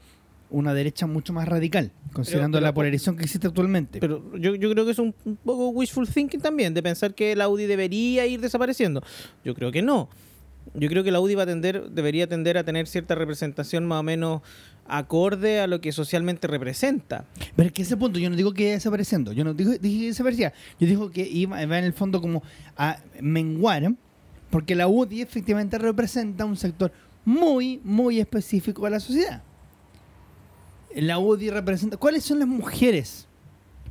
una 0.49 0.73
derecha 0.73 1.07
mucho 1.07 1.33
más 1.33 1.47
radical, 1.47 1.91
considerando 2.11 2.57
pero- 2.57 2.65
la 2.65 2.73
polarización 2.73 3.15
que 3.15 3.23
existe 3.23 3.47
actualmente. 3.47 3.99
Pero 3.99 4.35
yo, 4.37 4.55
yo 4.55 4.69
creo 4.71 4.85
que 4.85 4.91
es 4.91 4.99
un, 4.99 5.15
un 5.25 5.35
poco 5.37 5.69
wishful 5.69 6.07
thinking 6.07 6.41
también, 6.41 6.73
de 6.73 6.83
pensar 6.83 7.15
que 7.15 7.35
la 7.35 7.47
UDI 7.47 7.65
debería 7.65 8.25
ir 8.27 8.41
desapareciendo. 8.41 9.01
Yo 9.45 9.55
creo 9.55 9.71
que 9.71 9.81
no. 9.81 10.09
Yo 10.75 10.87
creo 10.89 11.03
que 11.03 11.11
la 11.11 11.19
UDI 11.19 11.35
va 11.35 11.43
a 11.43 11.47
tender, 11.47 11.89
debería 11.91 12.27
tender 12.27 12.57
a 12.57 12.63
tener 12.63 12.87
cierta 12.87 13.15
representación 13.15 13.85
más 13.85 13.99
o 13.99 14.03
menos 14.03 14.41
acorde 14.87 15.59
a 15.59 15.67
lo 15.67 15.81
que 15.81 15.91
socialmente 15.91 16.47
representa. 16.47 17.25
Pero 17.55 17.67
es 17.67 17.73
que 17.73 17.81
ese 17.83 17.97
punto 17.97 18.19
yo 18.19 18.29
no 18.29 18.35
digo 18.35 18.53
que 18.53 18.71
desapareciendo, 18.71 19.31
yo 19.31 19.43
no 19.43 19.53
digo, 19.53 19.71
dije 19.71 19.99
que 19.99 20.07
desaparecía, 20.07 20.53
yo 20.79 20.87
digo 20.87 21.11
que 21.11 21.21
iba, 21.27 21.61
iba 21.61 21.77
en 21.77 21.85
el 21.85 21.93
fondo 21.93 22.21
como 22.21 22.43
a 22.77 22.97
menguar, 23.21 23.93
porque 24.49 24.75
la 24.75 24.87
UDI 24.87 25.21
efectivamente 25.21 25.77
representa 25.77 26.45
un 26.45 26.57
sector 26.57 26.91
muy, 27.25 27.79
muy 27.83 28.19
específico 28.19 28.85
de 28.85 28.91
la 28.91 28.99
sociedad. 28.99 29.43
La 30.95 31.17
UDI 31.17 31.49
representa... 31.49 31.97
¿Cuáles 31.97 32.23
son 32.23 32.39
las 32.39 32.47
mujeres? 32.47 33.27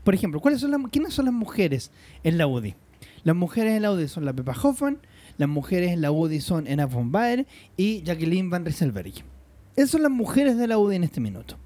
Por 0.05 0.15
ejemplo, 0.15 0.41
¿cuáles 0.41 0.61
son 0.61 0.71
las, 0.71 0.81
¿quiénes 0.91 1.15
son 1.15 1.25
las 1.25 1.35
mujeres 1.35 1.91
en 2.23 2.39
la 2.39 2.47
UDI? 2.47 2.77
Las 3.25 3.37
mujeres 3.37 3.75
en 3.75 3.83
la 3.83 3.93
UDI 3.93 4.09
son 4.09 4.25
la 4.25 4.33
Pepa 4.33 4.55
Hoffman, 4.63 4.99
las 5.39 5.49
mujeres 5.49 5.93
en 5.93 6.01
la 6.01 6.13
UDI 6.13 6.41
son 6.41 6.67
Ena 6.67 6.87
von 6.87 7.11
Baer 7.11 7.47
y 7.77 8.03
Jacqueline 8.03 8.51
Van 8.51 8.65
Rieselberg. 8.65 9.32
Esas 9.77 9.91
son 9.91 10.03
las 10.03 10.11
mujeres 10.11 10.57
de 10.59 10.67
la 10.67 10.79
UDI 10.79 10.97
en 10.97 11.05
este 11.05 11.21
minuto. 11.21 11.57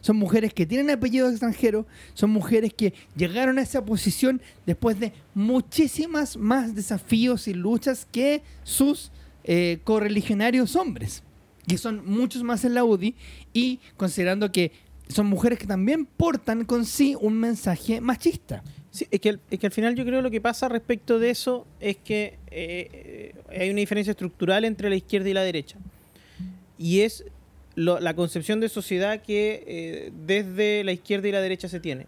Son 0.00 0.16
mujeres 0.16 0.52
que 0.52 0.66
tienen 0.66 0.90
apellido 0.90 1.30
extranjero, 1.30 1.86
son 2.12 2.28
mujeres 2.30 2.74
que 2.74 2.92
llegaron 3.16 3.58
a 3.58 3.62
esa 3.62 3.84
posición 3.84 4.42
después 4.66 5.00
de 5.00 5.14
muchísimas 5.34 6.36
más 6.36 6.74
desafíos 6.74 7.48
y 7.48 7.54
luchas 7.54 8.06
que 8.12 8.42
sus 8.64 9.10
eh, 9.44 9.78
correligionarios 9.82 10.76
hombres, 10.76 11.22
que 11.66 11.78
son 11.78 12.02
muchos 12.04 12.42
más 12.42 12.66
en 12.66 12.74
la 12.74 12.84
UDI, 12.84 13.14
y 13.54 13.80
considerando 13.96 14.52
que 14.52 14.72
son 15.08 15.26
mujeres 15.26 15.58
que 15.58 15.66
también 15.66 16.04
portan 16.04 16.64
con 16.64 16.84
sí 16.84 17.16
un 17.18 17.38
mensaje 17.38 18.00
machista. 18.00 18.62
Sí, 18.90 19.06
es 19.10 19.20
que, 19.20 19.38
es 19.50 19.58
que 19.58 19.66
al 19.66 19.72
final 19.72 19.94
yo 19.94 20.04
creo 20.04 20.22
lo 20.22 20.30
que 20.30 20.40
pasa 20.40 20.68
respecto 20.68 21.18
de 21.18 21.30
eso 21.30 21.66
es 21.80 21.96
que 21.96 22.38
eh, 22.50 23.32
eh, 23.50 23.58
hay 23.58 23.70
una 23.70 23.80
diferencia 23.80 24.12
estructural 24.12 24.64
entre 24.64 24.88
la 24.88 24.96
izquierda 24.96 25.28
y 25.28 25.34
la 25.34 25.42
derecha. 25.42 25.78
Y 26.78 27.00
es 27.00 27.24
la 27.76 28.14
concepción 28.14 28.60
de 28.60 28.68
sociedad 28.68 29.20
que 29.22 29.64
eh, 29.66 30.12
desde 30.26 30.84
la 30.84 30.92
izquierda 30.92 31.28
y 31.28 31.32
la 31.32 31.40
derecha 31.40 31.68
se 31.68 31.80
tiene. 31.80 32.06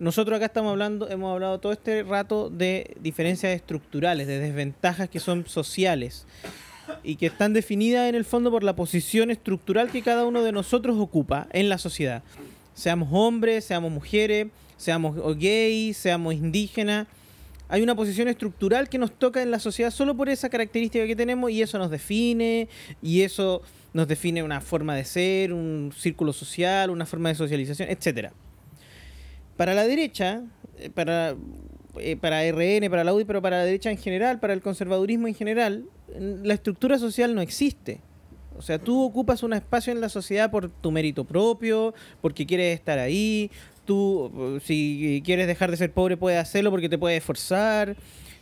Nosotros 0.00 0.36
acá 0.36 0.46
estamos 0.46 0.70
hablando, 0.70 1.10
hemos 1.10 1.30
hablado 1.30 1.60
todo 1.60 1.72
este 1.72 2.02
rato 2.02 2.48
de 2.48 2.96
diferencias 3.00 3.54
estructurales, 3.54 4.26
de 4.26 4.38
desventajas 4.38 5.10
que 5.10 5.20
son 5.20 5.46
sociales 5.46 6.26
y 7.02 7.16
que 7.16 7.26
están 7.26 7.52
definidas 7.52 8.08
en 8.08 8.14
el 8.14 8.24
fondo 8.24 8.50
por 8.50 8.62
la 8.62 8.74
posición 8.74 9.30
estructural 9.30 9.90
que 9.90 10.00
cada 10.00 10.24
uno 10.24 10.42
de 10.42 10.52
nosotros 10.52 10.96
ocupa 10.98 11.48
en 11.52 11.68
la 11.68 11.76
sociedad. 11.76 12.22
Seamos 12.72 13.10
hombres, 13.12 13.66
seamos 13.66 13.92
mujeres, 13.92 14.46
seamos 14.78 15.16
gays, 15.38 15.98
seamos 15.98 16.32
indígenas. 16.32 17.06
Hay 17.68 17.82
una 17.82 17.94
posición 17.94 18.28
estructural 18.28 18.88
que 18.88 18.96
nos 18.96 19.12
toca 19.12 19.42
en 19.42 19.50
la 19.50 19.58
sociedad 19.58 19.90
solo 19.90 20.16
por 20.16 20.30
esa 20.30 20.48
característica 20.48 21.06
que 21.06 21.14
tenemos 21.14 21.50
y 21.50 21.60
eso 21.60 21.76
nos 21.76 21.90
define 21.90 22.68
y 23.02 23.20
eso 23.20 23.60
nos 23.92 24.06
define 24.08 24.42
una 24.42 24.60
forma 24.60 24.94
de 24.94 25.04
ser, 25.04 25.52
un 25.52 25.92
círculo 25.96 26.32
social, 26.32 26.90
una 26.90 27.06
forma 27.06 27.28
de 27.30 27.34
socialización, 27.34 27.88
etcétera. 27.90 28.32
Para 29.56 29.74
la 29.74 29.84
derecha, 29.86 30.42
eh, 30.78 30.90
para, 30.90 31.34
eh, 31.98 32.16
para 32.16 32.44
RN, 32.44 32.88
para 32.88 33.04
la 33.04 33.12
UDI, 33.12 33.24
pero 33.24 33.42
para 33.42 33.58
la 33.58 33.64
derecha 33.64 33.90
en 33.90 33.98
general, 33.98 34.40
para 34.40 34.52
el 34.52 34.62
conservadurismo 34.62 35.28
en 35.28 35.34
general, 35.34 35.84
la 36.18 36.54
estructura 36.54 36.98
social 36.98 37.34
no 37.34 37.40
existe. 37.40 38.00
O 38.56 38.62
sea, 38.62 38.78
tú 38.78 39.02
ocupas 39.02 39.42
un 39.42 39.52
espacio 39.54 39.92
en 39.92 40.00
la 40.00 40.08
sociedad 40.08 40.50
por 40.50 40.68
tu 40.70 40.90
mérito 40.90 41.24
propio, 41.24 41.94
porque 42.20 42.46
quieres 42.46 42.74
estar 42.78 42.98
ahí. 42.98 43.50
Tú, 43.86 44.30
eh, 44.56 44.60
si 44.64 45.22
quieres 45.24 45.46
dejar 45.46 45.70
de 45.70 45.76
ser 45.76 45.92
pobre, 45.92 46.16
puedes 46.16 46.38
hacerlo 46.38 46.70
porque 46.70 46.88
te 46.88 46.98
puedes 46.98 47.18
esforzar. 47.18 47.96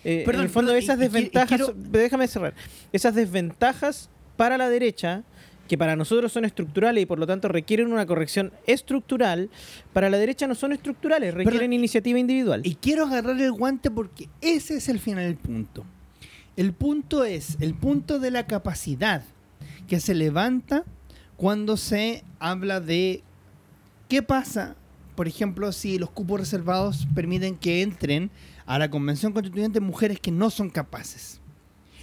Eh, 0.04 0.22
Perdón, 0.24 0.42
en 0.42 0.46
el 0.46 0.52
fondo, 0.52 0.74
esas 0.74 0.96
y 0.96 1.00
qui- 1.00 1.04
y 1.04 1.08
desventajas, 1.08 1.48
quiero- 1.48 1.74
déjame 1.76 2.28
cerrar, 2.28 2.54
esas 2.92 3.14
desventajas 3.14 4.08
para 4.36 4.56
la 4.56 4.68
derecha, 4.68 5.24
que 5.68 5.78
para 5.78 5.94
nosotros 5.94 6.32
son 6.32 6.44
estructurales 6.44 7.02
y 7.02 7.06
por 7.06 7.18
lo 7.18 7.26
tanto 7.26 7.46
requieren 7.48 7.92
una 7.92 8.06
corrección 8.06 8.52
estructural, 8.66 9.50
para 9.92 10.10
la 10.10 10.18
derecha 10.18 10.46
no 10.46 10.54
son 10.54 10.72
estructurales, 10.72 11.34
requieren 11.34 11.60
Perdón, 11.60 11.72
iniciativa 11.74 12.18
individual. 12.18 12.62
Y 12.64 12.76
quiero 12.76 13.06
agarrar 13.06 13.40
el 13.40 13.52
guante 13.52 13.90
porque 13.90 14.28
ese 14.40 14.76
es 14.76 14.88
el 14.88 14.98
final 14.98 15.24
del 15.24 15.36
punto. 15.36 15.84
El 16.56 16.72
punto 16.72 17.24
es 17.24 17.56
el 17.60 17.74
punto 17.74 18.18
de 18.18 18.32
la 18.32 18.46
capacidad 18.46 19.22
que 19.86 20.00
se 20.00 20.14
levanta 20.14 20.84
cuando 21.36 21.76
se 21.76 22.24
habla 22.40 22.80
de 22.80 23.22
qué 24.08 24.22
pasa, 24.22 24.74
por 25.14 25.28
ejemplo, 25.28 25.70
si 25.70 25.98
los 25.98 26.10
cupos 26.10 26.40
reservados 26.40 27.06
permiten 27.14 27.56
que 27.56 27.82
entren 27.82 28.30
a 28.66 28.78
la 28.78 28.90
convención 28.90 29.32
constituyente 29.32 29.80
mujeres 29.80 30.18
que 30.18 30.32
no 30.32 30.50
son 30.50 30.68
capaces. 30.68 31.37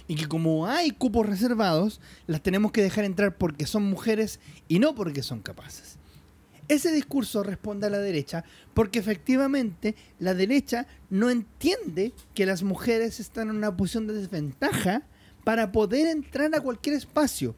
Y 0.08 0.14
que 0.14 0.28
como 0.28 0.66
hay 0.66 0.90
cupos 0.92 1.26
reservados, 1.26 2.00
las 2.26 2.42
tenemos 2.42 2.72
que 2.72 2.82
dejar 2.82 3.04
entrar 3.04 3.36
porque 3.36 3.66
son 3.66 3.84
mujeres 3.84 4.40
y 4.68 4.78
no 4.78 4.94
porque 4.94 5.22
son 5.22 5.40
capaces. 5.40 5.98
Ese 6.68 6.92
discurso 6.92 7.42
responde 7.42 7.86
a 7.86 7.90
la 7.90 7.98
derecha 7.98 8.44
porque 8.74 8.98
efectivamente 8.98 9.94
la 10.18 10.34
derecha 10.34 10.86
no 11.10 11.30
entiende 11.30 12.12
que 12.34 12.46
las 12.46 12.62
mujeres 12.62 13.20
están 13.20 13.50
en 13.50 13.56
una 13.56 13.76
posición 13.76 14.06
de 14.06 14.14
desventaja 14.14 15.02
para 15.44 15.70
poder 15.70 16.08
entrar 16.08 16.52
a 16.54 16.60
cualquier 16.60 16.96
espacio. 16.96 17.54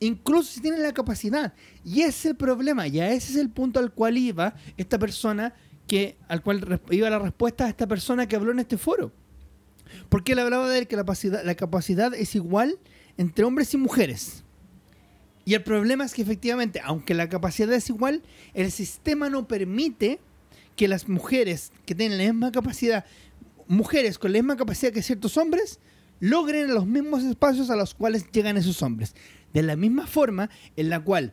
Incluso 0.00 0.52
si 0.52 0.60
tienen 0.60 0.82
la 0.82 0.92
capacidad. 0.92 1.54
Y 1.84 2.00
ese 2.02 2.08
es 2.08 2.24
el 2.26 2.36
problema. 2.36 2.86
Y 2.86 3.00
a 3.00 3.10
ese 3.10 3.32
es 3.32 3.38
el 3.38 3.50
punto 3.50 3.80
al 3.80 3.92
cual 3.92 4.18
iba 4.18 4.54
esta 4.76 4.98
persona 4.98 5.54
que, 5.86 6.16
al 6.28 6.42
cual 6.42 6.80
iba 6.90 7.10
la 7.10 7.18
respuesta 7.18 7.64
a 7.64 7.68
esta 7.68 7.86
persona 7.86 8.26
que 8.26 8.36
habló 8.36 8.52
en 8.52 8.60
este 8.60 8.76
foro. 8.76 9.12
Porque 10.08 10.32
él 10.32 10.38
hablaba 10.38 10.68
de 10.68 10.86
que 10.86 10.96
la 10.96 11.02
capacidad, 11.02 11.44
la 11.44 11.54
capacidad 11.54 12.14
es 12.14 12.34
igual 12.34 12.78
entre 13.16 13.44
hombres 13.44 13.72
y 13.74 13.76
mujeres. 13.76 14.44
Y 15.44 15.54
el 15.54 15.62
problema 15.62 16.04
es 16.04 16.14
que 16.14 16.22
efectivamente, 16.22 16.80
aunque 16.84 17.14
la 17.14 17.28
capacidad 17.28 17.72
es 17.72 17.88
igual, 17.88 18.22
el 18.54 18.70
sistema 18.70 19.30
no 19.30 19.48
permite 19.48 20.20
que 20.76 20.88
las 20.88 21.08
mujeres 21.08 21.72
que 21.86 21.94
tienen 21.94 22.18
la 22.18 22.24
misma 22.24 22.52
capacidad, 22.52 23.04
mujeres 23.66 24.18
con 24.18 24.32
la 24.32 24.38
misma 24.38 24.56
capacidad 24.56 24.92
que 24.92 25.02
ciertos 25.02 25.36
hombres, 25.36 25.80
logren 26.20 26.72
los 26.72 26.86
mismos 26.86 27.24
espacios 27.24 27.70
a 27.70 27.76
los 27.76 27.94
cuales 27.94 28.30
llegan 28.30 28.56
esos 28.56 28.82
hombres. 28.82 29.14
De 29.52 29.62
la 29.62 29.76
misma 29.76 30.06
forma 30.06 30.50
en 30.76 30.90
la 30.90 31.00
cual 31.00 31.32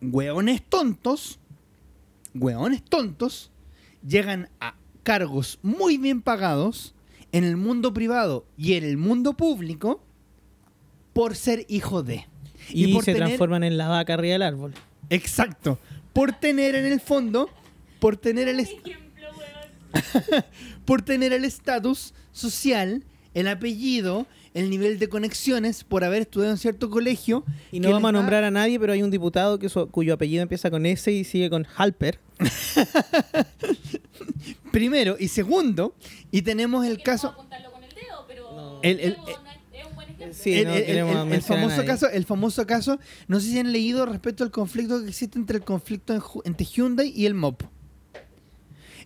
hueones 0.00 0.62
tontos, 0.68 1.38
hueones 2.34 2.82
tontos, 2.84 3.50
llegan 4.06 4.50
a 4.60 4.74
cargos 5.02 5.58
muy 5.62 5.96
bien 5.96 6.20
pagados 6.22 6.94
en 7.32 7.44
el 7.44 7.56
mundo 7.56 7.92
privado 7.92 8.46
y 8.56 8.74
en 8.74 8.84
el 8.84 8.96
mundo 8.96 9.34
público 9.34 10.02
por 11.12 11.36
ser 11.36 11.64
hijo 11.68 12.02
de. 12.02 12.26
Y, 12.70 12.92
por 12.92 13.04
se 13.04 13.12
tener- 13.12 13.26
transforman 13.28 13.64
en 13.64 13.76
la 13.78 13.88
vaca 13.88 14.14
arriba 14.14 14.32
del 14.34 14.42
árbol. 14.42 14.74
Exacto. 15.10 15.78
Por 16.12 16.32
tener 16.32 16.74
en 16.74 16.86
el 16.86 17.00
fondo, 17.00 17.48
por 18.00 18.16
tener 18.16 18.48
el 18.48 18.66
por 20.84 21.02
tener 21.02 21.32
el 21.32 21.44
estatus 21.44 22.12
social, 22.32 23.04
el 23.34 23.48
apellido, 23.48 24.26
el 24.54 24.68
nivel 24.70 24.98
de 24.98 25.08
conexiones, 25.08 25.84
por 25.84 26.04
haber 26.04 26.22
estudiado 26.22 26.52
en 26.52 26.58
cierto 26.58 26.90
colegio. 26.90 27.44
Y 27.72 27.80
no 27.80 27.90
vamos 27.92 28.08
a 28.10 28.12
nombrar 28.12 28.44
a 28.44 28.50
nadie, 28.50 28.78
pero 28.80 28.92
hay 28.92 29.02
un 29.02 29.10
diputado 29.10 29.58
que 29.58 29.68
su- 29.68 29.88
cuyo 29.88 30.14
apellido 30.14 30.42
empieza 30.42 30.70
con 30.70 30.84
S 30.86 31.10
y 31.10 31.24
sigue 31.24 31.48
con 31.50 31.66
Halper. 31.76 32.18
Primero 34.72 35.16
y 35.18 35.28
segundo, 35.28 35.94
y 36.30 36.42
tenemos 36.42 36.84
el 36.86 37.02
caso. 37.02 37.34
No. 38.56 38.80
El- 38.82 39.00
famoso 41.42 41.84
caso, 41.86 42.08
el 42.10 42.24
famoso 42.24 42.66
caso, 42.66 42.98
no 43.28 43.40
sé 43.40 43.48
si 43.50 43.58
han 43.58 43.72
leído 43.72 44.04
respecto 44.06 44.44
al 44.44 44.50
conflicto 44.50 45.00
que 45.02 45.08
existe 45.08 45.38
entre 45.38 45.58
el 45.58 45.64
conflicto 45.64 46.12
en 46.14 46.20
Ju- 46.20 46.42
entre 46.44 46.66
Hyundai 46.66 47.12
y 47.14 47.26
el 47.26 47.34
MOP. 47.34 47.62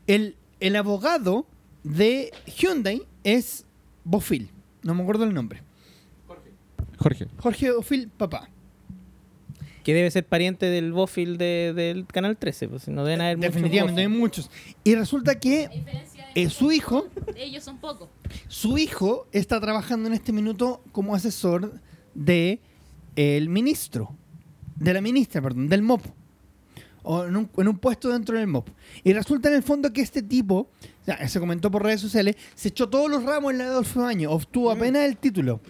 El, 0.06 0.36
el 0.60 0.76
abogado 0.76 1.46
de 1.84 2.32
Hyundai 2.46 3.02
es 3.24 3.64
Bofil, 4.04 4.50
no 4.82 4.94
me 4.94 5.02
acuerdo 5.02 5.24
el 5.24 5.34
nombre. 5.34 5.62
Jorge. 6.98 7.28
Jorge 7.38 7.72
Bofil, 7.72 8.08
papá. 8.08 8.48
Que 9.85 9.95
debe 9.95 10.11
ser 10.11 10.24
pariente 10.26 10.66
del 10.66 10.93
Bofil 10.93 11.39
de- 11.39 11.72
del 11.74 12.07
Canal 12.07 12.37
13, 12.37 12.68
pues 12.68 12.87
no 12.89 13.05
deben 13.05 13.20
haber 13.20 13.37
muchos 13.37 13.55
Definitivamente 13.55 14.01
hay 14.03 14.07
Bofil. 14.07 14.20
muchos. 14.20 14.51
Y 14.85 14.95
resulta 14.95 15.39
que 15.41 15.68
eh, 16.35 16.49
su 16.51 16.70
hijo, 16.72 17.09
Ellos 17.37 17.64
son 17.64 17.78
pocos. 17.78 18.09
su 18.49 18.78
hijo 18.78 19.26
está 19.33 19.61
trabajando 19.61 20.09
en 20.09 20.14
este 20.14 20.33
minuto 20.33 20.83
como 20.93 21.14
asesor 21.14 21.72
de 22.14 22.61
el 23.16 23.49
ministro, 23.49 24.14
de 24.76 24.95
la 24.95 25.01
ministra, 25.01 25.43
perdón, 25.43 25.68
del 25.68 25.83
MOP, 25.83 26.03
o 27.03 27.24
en 27.24 27.37
un, 27.37 27.51
en 27.57 27.68
un 27.68 27.76
puesto 27.78 28.09
dentro 28.11 28.39
del 28.39 28.47
MOP. 28.47 28.68
Y 29.03 29.12
resulta 29.12 29.49
en 29.49 29.57
el 29.57 29.62
fondo 29.64 29.93
que 29.93 30.01
este 30.01 30.22
tipo, 30.22 30.68
ya, 31.07 31.26
se 31.28 31.41
comentó 31.41 31.70
por 31.70 31.83
redes 31.83 32.01
sociales, 32.01 32.37
se 32.55 32.68
echó 32.68 32.89
todos 32.89 33.11
los 33.11 33.24
ramos 33.24 33.51
en 33.53 33.59
la 33.59 33.64
de 33.64 33.70
Adolfo 33.70 34.01
Baño, 34.03 34.30
obtuvo 34.30 34.72
Mm. 34.72 34.76
apenas 34.78 35.03
el 35.09 35.16
título. 35.16 35.61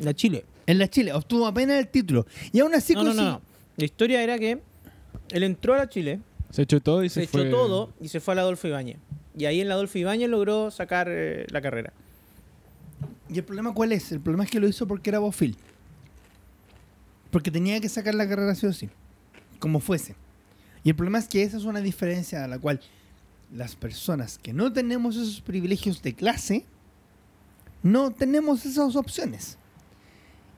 La 0.00 0.12
Chile. 0.14 0.44
En 0.70 0.78
la 0.78 0.88
Chile, 0.88 1.12
obtuvo 1.12 1.48
apenas 1.48 1.80
el 1.80 1.88
título. 1.88 2.26
Y 2.52 2.60
aún 2.60 2.72
así 2.76 2.94
No, 2.94 3.02
no, 3.02 3.12
no. 3.12 3.42
La 3.76 3.84
historia 3.84 4.22
era 4.22 4.38
que 4.38 4.62
él 5.32 5.42
entró 5.42 5.74
a 5.74 5.78
la 5.78 5.88
Chile, 5.88 6.20
Se 6.52 6.62
echó 6.62 6.78
todo 6.80 7.02
y 7.02 7.08
se, 7.08 7.22
se, 7.22 7.26
fue. 7.26 7.48
echó 7.48 7.50
todo 7.50 7.92
y 8.00 8.06
se 8.06 8.20
fue 8.20 8.34
a 8.34 8.34
la 8.36 8.42
Adolfo 8.42 8.68
Ibáñez. 8.68 8.98
Y 9.36 9.46
ahí 9.46 9.60
en 9.60 9.66
la 9.66 9.74
Adolfo 9.74 9.98
Ibáñez 9.98 10.30
logró 10.30 10.70
sacar 10.70 11.08
eh, 11.10 11.44
la 11.50 11.60
carrera. 11.60 11.92
¿Y 13.28 13.38
el 13.38 13.42
problema 13.44 13.74
cuál 13.74 13.90
es? 13.90 14.12
El 14.12 14.20
problema 14.20 14.44
es 14.44 14.50
que 14.52 14.60
lo 14.60 14.68
hizo 14.68 14.86
porque 14.86 15.10
era 15.10 15.18
bofil. 15.18 15.56
Porque 17.32 17.50
tenía 17.50 17.80
que 17.80 17.88
sacar 17.88 18.14
la 18.14 18.28
carrera 18.28 18.54
sí 18.54 18.66
o 18.66 18.72
sí. 18.72 18.88
Como 19.58 19.80
fuese. 19.80 20.14
Y 20.84 20.90
el 20.90 20.94
problema 20.94 21.18
es 21.18 21.26
que 21.26 21.42
esa 21.42 21.56
es 21.56 21.64
una 21.64 21.80
diferencia 21.80 22.44
a 22.44 22.46
la 22.46 22.60
cual 22.60 22.80
las 23.52 23.74
personas 23.74 24.38
que 24.38 24.52
no 24.52 24.72
tenemos 24.72 25.16
esos 25.16 25.40
privilegios 25.40 26.00
de 26.00 26.14
clase, 26.14 26.64
no 27.82 28.12
tenemos 28.12 28.64
esas 28.66 28.94
opciones. 28.94 29.58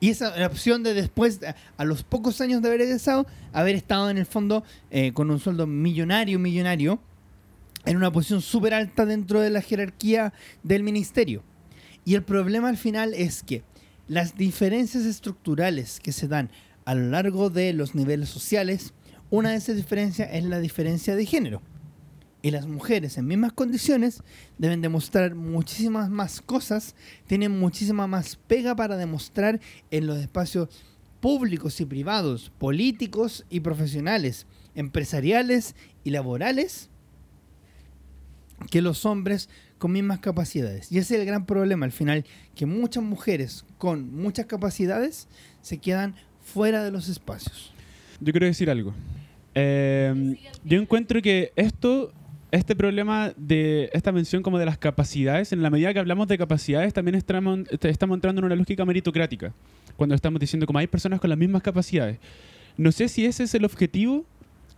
Y 0.03 0.09
esa 0.11 0.34
opción 0.44 0.82
de 0.82 0.94
después, 0.94 1.38
a- 1.44 1.55
a 1.76 1.84
los 1.84 2.03
pocos 2.03 2.40
años 2.40 2.61
de 2.61 2.66
haber 2.66 2.80
egresado, 2.80 3.24
haber 3.53 3.76
estado 3.76 4.11
en 4.11 4.18
el 4.18 4.26
fondo 4.26 4.64
eh, 4.90 5.12
con 5.12 5.30
un 5.30 5.38
sueldo 5.38 5.68
millonario, 5.68 6.40
millonario, 6.40 6.98
en 7.84 7.96
una 7.96 8.11
posición 8.11 8.42
súper 8.42 8.74
alta 8.74 9.07
dentro 9.07 9.38
de 9.38 9.50
la 9.50 9.62
jerarquía 9.62 10.32
del 10.64 10.82
ministerio. 10.82 11.44
Y 12.05 12.16
el 12.16 12.24
problema 12.24 12.68
al 12.68 12.76
final 12.78 13.14
es 13.14 13.44
que 13.44 13.62
las 14.09 14.36
diferencias 14.36 15.05
estructurales 15.05 16.00
que 16.00 16.11
se 16.11 16.26
dan 16.26 16.50
a 16.84 16.96
lo 16.96 17.09
largo 17.09 17.48
de 17.48 17.72
los 17.72 17.94
niveles 17.94 18.28
sociales, 18.28 18.94
una 19.30 19.50
de 19.50 19.57
esas 19.59 19.76
diferencias 19.76 20.30
es 20.32 20.42
la 20.42 20.59
diferencia 20.59 21.14
de 21.14 21.26
género. 21.26 21.62
Y 22.43 22.51
las 22.51 22.66
mujeres 22.66 23.16
en 23.18 23.26
mismas 23.26 23.53
condiciones 23.53 24.22
deben 24.59 24.80
demostrar 24.80 25.34
muchísimas 25.36 26.11
más 26.11 26.40
cosas, 26.40 26.97
tienen 27.28 27.59
muchísima 27.59 28.09
más 28.09 28.36
pega 28.36 28.74
para 28.74 28.97
demostrar 28.97 29.61
en 29.93 30.07
los 30.07 30.18
espacios 30.18 30.68
públicos 31.20 31.80
y 31.80 31.84
privados, 31.84 32.51
políticos 32.59 33.47
y 33.49 33.61
profesionales, 33.61 34.47
empresariales 34.74 35.76
y 36.03 36.11
laborales, 36.11 36.90
que 38.70 38.82
los 38.82 39.07
hombres 39.07 39.49
con 39.78 39.93
mismas 39.93 40.18
capacidades. 40.18 40.90
Y 40.90 40.99
ese 40.99 41.14
es 41.14 41.20
el 41.20 41.26
gran 41.26 41.47
problema 41.47 41.86
al 41.86 41.93
final, 41.93 42.24
que 42.55 42.66
muchas 42.66 43.05
mujeres 43.05 43.64
con 43.78 44.12
muchas 44.14 44.47
capacidades 44.47 45.28
se 45.61 45.78
quedan 45.78 46.16
fuera 46.40 46.84
de 46.84 46.90
los 46.90 47.09
espacios. 47.09 47.72
Yo 48.20 48.32
quiero 48.32 48.47
decir 48.47 48.70
algo. 48.70 48.95
Eh, 49.55 50.36
yo 50.64 50.80
encuentro 50.80 51.20
que 51.20 51.53
esto, 51.57 52.12
este 52.53 52.76
problema 52.76 53.32
de 53.36 53.90
esta 53.92 54.12
mención 54.12 54.42
como 54.42 54.59
de 54.59 54.66
las 54.66 54.78
capacidades, 54.78 55.53
en 55.53 55.62
la 55.62 55.70
medida 55.70 55.92
que 55.92 55.98
hablamos 55.98 56.28
de 56.28 56.36
capacidades, 56.38 56.92
también 56.92 57.14
estamos, 57.14 57.61
estamos 57.80 58.14
entrando 58.16 58.40
en 58.40 58.44
una 58.44 58.55
lógica 58.57 58.84
meritocrática. 58.84 59.53
Cuando 59.96 60.14
estamos 60.14 60.38
diciendo 60.38 60.66
como 60.66 60.78
hay 60.78 60.86
personas 60.86 61.18
con 61.18 61.30
las 61.30 61.38
mismas 61.38 61.62
capacidades. 61.62 62.18
No 62.76 62.92
sé 62.92 63.09
si 63.09 63.24
ese 63.26 63.44
es 63.44 63.55
el 63.55 63.64
objetivo 63.64 64.24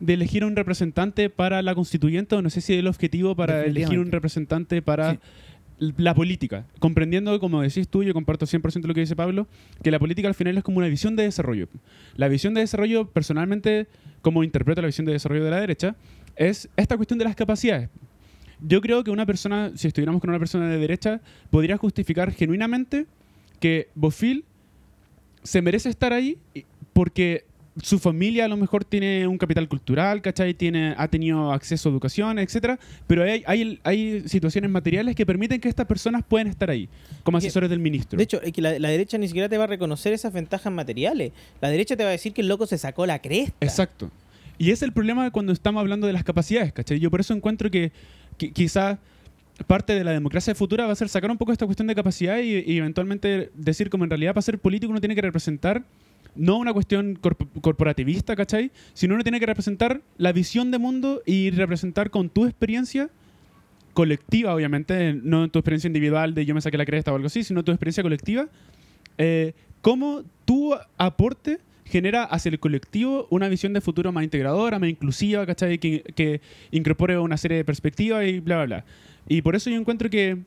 de 0.00 0.14
elegir 0.14 0.44
un 0.44 0.56
representante 0.56 1.30
para 1.30 1.62
la 1.62 1.74
constituyente 1.74 2.34
o 2.36 2.42
no 2.42 2.50
sé 2.50 2.60
si 2.60 2.74
es 2.74 2.78
el 2.78 2.86
objetivo 2.86 3.34
para 3.36 3.64
elegir 3.64 3.98
un 3.98 4.10
representante 4.10 4.80
para 4.82 5.12
Sí. 5.12 5.92
la 5.98 6.14
política. 6.14 6.66
Comprendiendo, 6.78 7.38
como 7.40 7.60
decís 7.60 7.88
tú, 7.88 8.04
yo 8.04 8.14
comparto 8.14 8.46
100% 8.46 8.86
lo 8.86 8.94
que 8.94 9.00
dice 9.00 9.16
Pablo, 9.16 9.48
que 9.82 9.90
la 9.90 9.98
política 9.98 10.28
al 10.28 10.34
final 10.34 10.56
es 10.56 10.62
como 10.62 10.78
una 10.78 10.86
visión 10.86 11.16
de 11.16 11.24
desarrollo. 11.24 11.68
La 12.16 12.28
visión 12.28 12.54
de 12.54 12.60
desarrollo, 12.60 13.08
personalmente, 13.08 13.88
como 14.22 14.44
interpreto 14.44 14.80
la 14.80 14.86
visión 14.86 15.04
de 15.06 15.12
desarrollo 15.12 15.44
de 15.44 15.50
la 15.50 15.60
derecha, 15.60 15.96
es 16.36 16.68
esta 16.76 16.96
cuestión 16.96 17.18
de 17.18 17.24
las 17.24 17.36
capacidades. 17.36 17.88
Yo 18.60 18.80
creo 18.80 19.04
que 19.04 19.10
una 19.10 19.26
persona, 19.26 19.72
si 19.74 19.88
estuviéramos 19.88 20.20
con 20.20 20.30
una 20.30 20.38
persona 20.38 20.68
de 20.68 20.78
derecha, 20.78 21.20
podría 21.50 21.76
justificar 21.76 22.32
genuinamente 22.32 23.06
que 23.60 23.88
Bofil 23.94 24.44
se 25.42 25.60
merece 25.60 25.90
estar 25.90 26.12
ahí 26.12 26.38
porque 26.92 27.44
su 27.82 27.98
familia 27.98 28.44
a 28.44 28.48
lo 28.48 28.56
mejor 28.56 28.84
tiene 28.84 29.26
un 29.26 29.36
capital 29.36 29.68
cultural, 29.68 30.22
¿cachai? 30.22 30.54
Tiene, 30.54 30.94
ha 30.96 31.08
tenido 31.08 31.52
acceso 31.52 31.88
a 31.88 31.92
educación, 31.92 32.38
etcétera, 32.38 32.78
pero 33.06 33.24
hay, 33.24 33.42
hay, 33.46 33.80
hay 33.82 34.28
situaciones 34.28 34.70
materiales 34.70 35.16
que 35.16 35.26
permiten 35.26 35.60
que 35.60 35.68
estas 35.68 35.86
personas 35.86 36.22
puedan 36.26 36.46
estar 36.46 36.70
ahí, 36.70 36.88
como 37.24 37.38
asesores 37.38 37.68
del 37.68 37.80
ministro. 37.80 38.16
De 38.16 38.24
hecho, 38.24 38.40
es 38.42 38.52
que 38.52 38.62
la, 38.62 38.78
la 38.78 38.88
derecha 38.90 39.18
ni 39.18 39.26
siquiera 39.26 39.48
te 39.48 39.58
va 39.58 39.64
a 39.64 39.66
reconocer 39.66 40.12
esas 40.12 40.32
ventajas 40.32 40.72
materiales. 40.72 41.32
La 41.60 41.68
derecha 41.68 41.96
te 41.96 42.04
va 42.04 42.10
a 42.10 42.12
decir 42.12 42.32
que 42.32 42.42
el 42.42 42.48
loco 42.48 42.66
se 42.66 42.78
sacó 42.78 43.06
la 43.06 43.18
cresta. 43.18 43.54
Exacto. 43.60 44.10
Y 44.58 44.70
es 44.70 44.82
el 44.82 44.92
problema 44.92 45.30
cuando 45.30 45.52
estamos 45.52 45.80
hablando 45.80 46.06
de 46.06 46.12
las 46.12 46.24
capacidades, 46.24 46.72
¿cachai? 46.72 47.00
Yo 47.00 47.10
por 47.10 47.20
eso 47.20 47.34
encuentro 47.34 47.70
que, 47.70 47.92
que 48.38 48.52
quizá 48.52 48.98
parte 49.66 49.94
de 49.94 50.04
la 50.04 50.12
democracia 50.12 50.54
futura 50.54 50.86
va 50.86 50.92
a 50.92 50.96
ser 50.96 51.08
sacar 51.08 51.30
un 51.30 51.38
poco 51.38 51.52
esta 51.52 51.64
cuestión 51.66 51.86
de 51.88 51.94
capacidad 51.94 52.38
y, 52.38 52.58
y 52.70 52.78
eventualmente 52.78 53.50
decir 53.54 53.90
como 53.90 54.04
en 54.04 54.10
realidad 54.10 54.34
para 54.34 54.42
ser 54.42 54.58
político 54.58 54.90
uno 54.90 55.00
tiene 55.00 55.14
que 55.14 55.22
representar 55.22 55.84
no 56.36 56.56
una 56.56 56.72
cuestión 56.72 57.16
corp- 57.20 57.48
corporativista, 57.60 58.34
¿cachai? 58.34 58.72
Sino 58.92 59.14
uno 59.14 59.22
tiene 59.22 59.38
que 59.38 59.46
representar 59.46 60.00
la 60.18 60.32
visión 60.32 60.70
de 60.72 60.78
mundo 60.78 61.22
y 61.24 61.50
representar 61.50 62.10
con 62.10 62.28
tu 62.28 62.44
experiencia 62.46 63.10
colectiva, 63.92 64.52
obviamente, 64.52 65.14
no 65.14 65.48
tu 65.48 65.60
experiencia 65.60 65.86
individual 65.86 66.34
de 66.34 66.44
yo 66.44 66.54
me 66.54 66.60
saqué 66.60 66.76
la 66.76 66.84
cresta 66.84 67.12
o 67.12 67.14
algo 67.14 67.28
así, 67.28 67.44
sino 67.44 67.62
tu 67.62 67.70
experiencia 67.70 68.02
colectiva, 68.02 68.48
eh, 69.18 69.52
cómo 69.82 70.24
tu 70.44 70.74
aporte 70.98 71.60
genera 71.84 72.24
hacia 72.24 72.50
el 72.50 72.58
colectivo 72.58 73.26
una 73.30 73.48
visión 73.48 73.72
de 73.72 73.80
futuro 73.80 74.12
más 74.12 74.24
integradora, 74.24 74.78
más 74.78 74.88
inclusiva, 74.88 75.46
¿cachai? 75.46 75.78
Que, 75.78 76.02
que 76.14 76.40
incorpore 76.70 77.18
una 77.18 77.36
serie 77.36 77.58
de 77.58 77.64
perspectivas 77.64 78.26
y 78.26 78.40
bla, 78.40 78.56
bla, 78.56 78.64
bla. 78.64 78.84
Y 79.28 79.42
por 79.42 79.56
eso 79.56 79.70
yo 79.70 79.76
encuentro 79.76 80.10
que, 80.10 80.38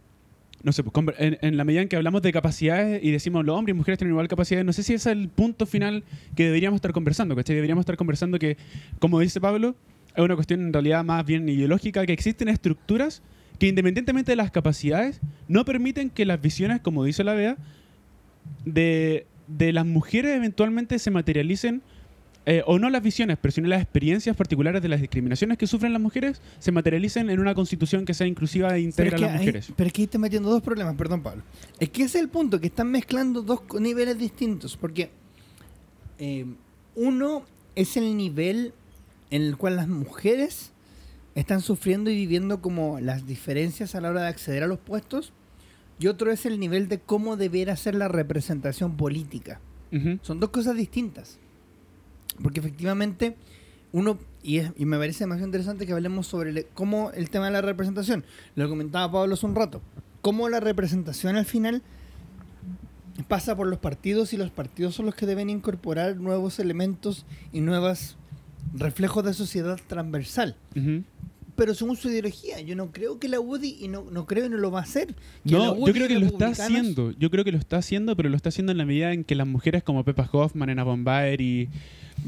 no 0.64 0.72
sé, 0.72 0.84
pues, 0.84 1.16
en, 1.20 1.38
en 1.42 1.58
la 1.58 1.64
medida 1.64 1.82
en 1.82 1.90
que 1.90 1.96
hablamos 1.96 2.22
de 2.22 2.32
capacidades 2.32 3.04
y 3.04 3.12
decimos 3.12 3.46
los 3.46 3.56
hombres 3.56 3.76
y 3.76 3.78
mujeres 3.78 3.98
tienen 3.98 4.14
igual 4.14 4.28
capacidades, 4.28 4.66
no 4.66 4.74
sé 4.74 4.84
si 4.84 4.94
ese 4.94 5.12
es 5.12 5.18
el 5.18 5.30
punto 5.30 5.66
final 5.66 6.04
que 6.36 6.46
deberíamos 6.46 6.78
estar 6.78 6.92
conversando, 6.92 7.36
¿cachai? 7.36 7.56
Deberíamos 7.56 7.84
estar 7.84 7.98
conversando 7.98 8.40
que, 8.40 8.58
como 9.00 9.20
dice 9.20 9.40
Pablo, 9.40 9.76
es 10.16 10.24
una 10.24 10.36
cuestión 10.36 10.62
en 10.62 10.74
realidad 10.74 11.04
más 11.04 11.26
bien 11.26 11.48
ideológica, 11.48 12.06
que 12.06 12.14
existen 12.14 12.50
estructuras 12.50 13.22
que 13.60 13.68
independientemente 13.68 14.32
de 14.32 14.36
las 14.36 14.52
capacidades, 14.52 15.20
no 15.48 15.66
permiten 15.66 16.10
que 16.10 16.26
las 16.26 16.42
visiones, 16.42 16.82
como 16.82 17.04
dice 17.04 17.24
la 17.24 17.34
Bea, 17.34 17.58
de, 18.66 19.26
de 19.48 19.74
las 19.74 19.86
mujeres 19.86 20.36
eventualmente 20.36 21.00
se 21.00 21.12
materialicen, 21.12 21.82
eh, 22.46 22.64
o 22.66 22.80
no 22.80 22.90
las 22.90 23.04
visiones, 23.04 23.38
pero 23.42 23.52
sino 23.52 23.68
las 23.68 23.82
experiencias 23.82 24.36
particulares 24.36 24.82
de 24.82 24.88
las 24.88 25.02
discriminaciones 25.02 25.58
que 25.58 25.68
sufren 25.68 25.92
las 25.92 26.02
mujeres, 26.02 26.42
se 26.60 26.72
materialicen 26.72 27.30
en 27.30 27.42
una 27.42 27.54
constitución 27.54 28.06
que 28.06 28.14
sea 28.14 28.26
inclusiva 28.26 28.74
e 28.76 28.80
integra 28.80 29.18
a 29.18 29.20
las 29.20 29.34
mujeres. 29.34 29.74
pero 29.76 29.88
es 29.88 29.94
que 29.94 30.02
ahí 30.02 30.06
estás 30.06 30.22
metiendo 30.22 30.50
dos 30.50 30.62
problemas, 30.62 30.96
perdón 30.96 31.24
Pablo. 31.24 31.44
Es 31.78 31.90
que 31.90 32.04
ese 32.04 32.20
es 32.20 32.24
el 32.24 32.30
punto, 32.30 32.62
que 32.62 32.68
están 32.68 32.90
mezclando 32.90 33.42
dos 33.42 33.62
niveles 33.80 34.18
distintos, 34.18 34.78
porque 34.78 35.10
eh, 36.20 36.46
uno 36.96 37.44
es 37.76 37.98
el 37.98 38.16
nivel 38.16 38.74
en 39.30 39.42
el 39.42 39.58
cual 39.58 39.76
las 39.76 39.90
mujeres 39.90 40.72
están 41.36 41.62
sufriendo 41.62 42.10
y 42.10 42.16
viviendo 42.16 42.62
como 42.62 43.00
las 43.00 43.28
diferencias 43.28 43.94
a 43.94 44.02
la 44.02 44.10
hora 44.10 44.22
de 44.22 44.28
acceder 44.30 44.64
a 44.64 44.68
los 44.68 44.80
puestos, 44.80 45.34
y 46.00 46.08
otro 46.08 46.32
es 46.32 46.46
el 46.46 46.60
nivel 46.60 46.88
de 46.88 47.00
cómo 47.00 47.38
debiera 47.38 47.76
ser 47.76 47.96
la 47.96 48.08
representación 48.08 48.98
política. 48.98 49.60
Son 50.22 50.40
dos 50.40 50.50
cosas 50.50 50.76
distintas. 50.76 51.40
Porque 52.44 52.60
efectivamente, 52.60 53.36
uno, 53.94 54.20
y, 54.44 54.58
es- 54.58 54.72
y 54.78 54.86
me 54.86 54.98
parece 54.98 55.24
demasiado 55.24 55.48
interesante 55.48 55.86
que 55.88 55.94
hablemos 55.94 56.28
sobre 56.28 56.52
el- 56.52 56.68
cómo 56.74 57.12
el 57.12 57.30
tema 57.30 57.46
de 57.46 57.52
la 57.54 57.62
representación, 57.62 58.24
lo 58.56 58.70
comentaba 58.70 59.12
Pablo 59.12 59.34
hace 59.34 59.46
un 59.46 59.56
rato, 59.56 59.82
cómo 60.22 60.50
la 60.50 60.60
representación 60.60 61.36
al 61.38 61.46
final 61.46 61.82
pasa 63.28 63.56
por 63.56 63.66
los 63.68 63.80
partidos 63.80 64.34
y 64.34 64.38
los 64.38 64.52
partidos 64.52 64.94
son 64.94 65.08
los 65.08 65.16
que 65.16 65.26
deben 65.26 65.50
incorporar 65.50 66.18
nuevos 66.18 66.60
elementos 66.60 67.26
y 67.52 67.62
nuevos 67.62 68.18
reflejos 68.76 69.24
de 69.24 69.34
sociedad 69.34 69.80
transversal. 69.88 70.56
Ujú. 70.76 71.04
Pero 71.58 71.74
según 71.74 71.98
su 71.98 72.10
ideología, 72.10 72.62
yo 72.62 72.76
no 72.76 72.92
creo 72.92 73.18
que 73.20 73.28
la 73.28 73.40
UDI, 73.40 73.78
y 73.82 73.88
no, 73.88 74.06
no 74.12 74.28
creo 74.28 74.46
y 74.46 74.50
no 74.50 74.58
lo 74.58 74.70
va 74.70 74.82
a 74.82 74.84
hacer. 74.84 75.16
que 75.44 75.54
No, 75.56 75.74
UDI 75.74 75.88
yo 75.88 75.94
creo 75.94 76.08
que 76.08 76.20
lo 76.20 76.26
está 76.28 76.48
haciendo. 76.50 77.12
Yo 77.18 77.32
creo 77.32 77.44
que 77.44 77.52
lo 77.52 77.58
está 77.58 77.78
haciendo, 77.78 78.16
pero 78.16 78.30
lo 78.30 78.36
está 78.36 78.50
haciendo 78.50 78.72
en 78.72 78.78
la 78.78 78.86
medida 78.86 79.12
en 79.12 79.24
que 79.24 79.34
las 79.34 79.48
mujeres 79.48 79.82
como 79.82 80.04
Pepa 80.06 80.30
Hoffman, 80.32 80.70
Ena 80.70 80.84
Bombaer 80.84 81.42
y 81.42 81.68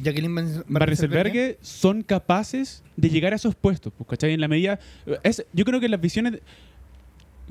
Jacqueline 0.02 0.64
Rieselberghe 0.68 1.60
son 1.62 2.02
capaces 2.02 2.84
de 2.98 3.10
llegar 3.10 3.34
a 3.34 3.36
esos 3.36 3.54
puestos, 3.54 3.94
pues, 3.96 4.10
¿cachai? 4.10 4.34
En 4.34 4.42
la 4.42 4.48
medida... 4.48 4.80
Es, 5.22 5.46
yo 5.54 5.64
creo 5.64 5.80
que 5.80 5.90
las 5.90 6.02
visiones... 6.02 6.42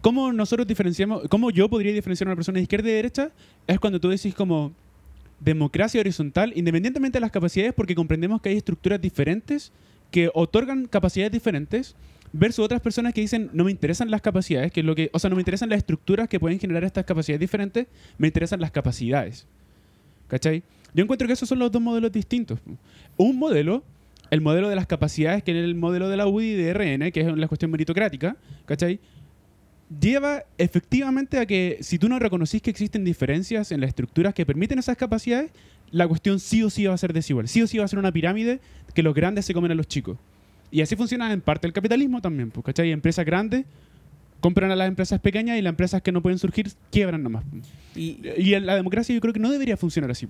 ¿Cómo 0.01 0.33
nosotros 0.33 0.67
diferenciamos... 0.67 1.23
¿Cómo 1.29 1.51
yo 1.51 1.69
podría 1.69 1.93
diferenciar 1.93 2.27
a 2.27 2.31
una 2.31 2.37
persona 2.37 2.57
de 2.57 2.63
izquierda 2.63 2.89
y 2.89 2.91
de 2.91 2.97
derecha? 2.97 3.31
Es 3.69 3.79
cuando 3.79 4.01
tú 4.01 4.09
decís 4.09 4.35
como 4.35 4.73
democracia 5.39 6.01
horizontal, 6.01 6.53
independientemente 6.57 7.19
de 7.19 7.21
las 7.21 7.31
capacidades, 7.31 7.73
porque 7.73 7.95
comprendemos 7.95 8.41
que 8.41 8.49
hay 8.49 8.57
estructuras 8.57 9.01
diferentes 9.01 9.71
que 10.11 10.31
otorgan 10.35 10.87
capacidades 10.87 11.33
diferentes 11.33 11.97
versus 12.33 12.65
otras 12.65 12.81
personas 12.81 13.15
que 13.15 13.21
dicen 13.21 13.51
no 13.53 13.65
me 13.65 13.71
interesan 13.71 14.11
las 14.11 14.21
capacidades, 14.21 14.73
que 14.73 14.81
es 14.81 14.87
lo 14.87 14.95
que, 14.95 15.11
o 15.13 15.19
sea, 15.19 15.31
no 15.31 15.37
me 15.37 15.43
interesan 15.43 15.69
las 15.69 15.79
estructuras 15.79 16.29
que 16.29 16.41
pueden 16.41 16.59
generar 16.59 16.85
estas 16.85 17.05
capacidades 17.05 17.41
diferentes, 17.41 17.87
me 18.19 18.29
interesan 18.29 18.61
las 18.61 18.71
capacidades. 18.71 19.47
¿Cachai? 20.29 20.63
Yo 20.95 21.03
encuentro 21.05 21.27
que 21.27 21.33
esos 21.33 21.49
son 21.49 21.59
los 21.59 21.71
dos 21.71 21.81
modelos 21.81 22.13
distintos. 22.13 22.59
Un 23.17 23.39
modelo, 23.39 23.83
el 24.31 24.41
modelo 24.41 24.69
de 24.69 24.77
las 24.77 24.87
capacidades, 24.87 25.43
que 25.43 25.53
es 25.53 25.65
el 25.65 25.75
modelo 25.75 26.09
de 26.09 26.17
la 26.17 26.27
UDI 26.27 26.47
y 26.47 26.55
de 26.55 26.75
RN, 26.75 27.13
que 27.13 27.21
es 27.21 27.37
la 27.37 27.49
cuestión 27.49 27.71
meritocrática, 27.71 28.37
¿cachai? 28.67 29.01
Lleva 30.01 30.45
efectivamente 30.59 31.39
a 31.39 31.47
que 31.47 31.79
si 31.81 31.99
tú 31.99 32.09
no 32.09 32.19
reconocís 32.19 32.61
que 32.61 32.71
existen 32.71 33.05
diferencias 33.05 33.73
en 33.73 33.81
las 33.81 33.89
estructuras 33.89 34.35
que 34.35 34.45
permiten 34.45 34.79
esas 34.79 34.97
capacidades, 34.97 35.51
la 35.91 36.07
cuestión 36.07 36.41
sí 36.41 36.63
o 36.63 36.69
sí 36.69 36.85
va 36.85 36.95
a 36.95 36.99
ser 36.99 37.13
desigual. 37.13 37.49
Sí 37.49 37.63
o 37.63 37.67
sí 37.67 37.79
va 37.79 37.85
a 37.85 37.89
ser 37.89 37.99
una 37.99 38.13
pirámide 38.13 38.61
que 38.95 39.03
los 39.03 39.15
grandes 39.15 39.47
se 39.47 39.55
comen 39.55 39.71
a 39.71 39.75
los 39.75 39.89
chicos. 39.89 40.19
Y 40.71 40.83
así 40.83 40.97
funciona 40.97 41.33
en 41.33 41.41
parte 41.41 41.67
el 41.67 41.73
capitalismo 41.73 42.21
también, 42.21 42.51
pues, 42.51 42.67
¿cachai? 42.67 42.93
Empresas 42.93 43.25
grandes 43.25 43.65
compran 44.41 44.71
a 44.71 44.77
las 44.77 44.89
empresas 44.89 45.21
pequeñas 45.21 45.59
y 45.59 45.63
las 45.63 45.71
empresas 45.71 46.03
que 46.03 46.13
no 46.13 46.23
pueden 46.23 46.39
surgir 46.39 46.71
quiebran 46.91 47.23
nomás. 47.23 47.45
Y, 47.97 48.19
Y 48.37 48.55
en 48.55 48.67
la 48.67 48.77
democracia 48.77 49.15
yo 49.15 49.21
creo 49.21 49.33
que 49.33 49.41
no 49.41 49.51
debería 49.51 49.77
funcionar 49.77 50.11
así. 50.11 50.29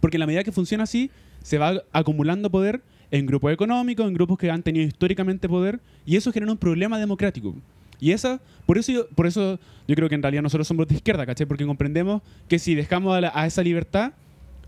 Porque 0.00 0.18
en 0.18 0.20
la 0.20 0.26
medida 0.26 0.44
que 0.44 0.52
funciona 0.52 0.84
así, 0.84 1.10
se 1.42 1.56
va 1.58 1.82
acumulando 1.92 2.50
poder 2.50 2.82
en 3.10 3.24
grupos 3.24 3.52
económicos, 3.52 4.06
en 4.06 4.14
grupos 4.14 4.36
que 4.36 4.50
han 4.50 4.62
tenido 4.62 4.86
históricamente 4.86 5.48
poder, 5.48 5.80
y 6.04 6.16
eso 6.16 6.32
genera 6.32 6.52
un 6.52 6.58
problema 6.58 6.98
democrático. 6.98 7.54
Y 8.00 8.12
esa, 8.12 8.40
por 8.66 8.78
eso, 8.78 8.92
yo, 8.92 9.08
por 9.10 9.26
eso 9.26 9.58
yo 9.88 9.94
creo 9.94 10.08
que 10.08 10.14
en 10.14 10.22
realidad 10.22 10.42
nosotros 10.42 10.66
somos 10.68 10.86
de 10.88 10.94
izquierda, 10.96 11.24
¿cachai? 11.26 11.46
Porque 11.46 11.64
comprendemos 11.66 12.22
que 12.48 12.58
si 12.58 12.74
dejamos 12.74 13.16
a, 13.16 13.20
la- 13.20 13.32
a 13.34 13.46
esa 13.46 13.62
libertad, 13.62 14.12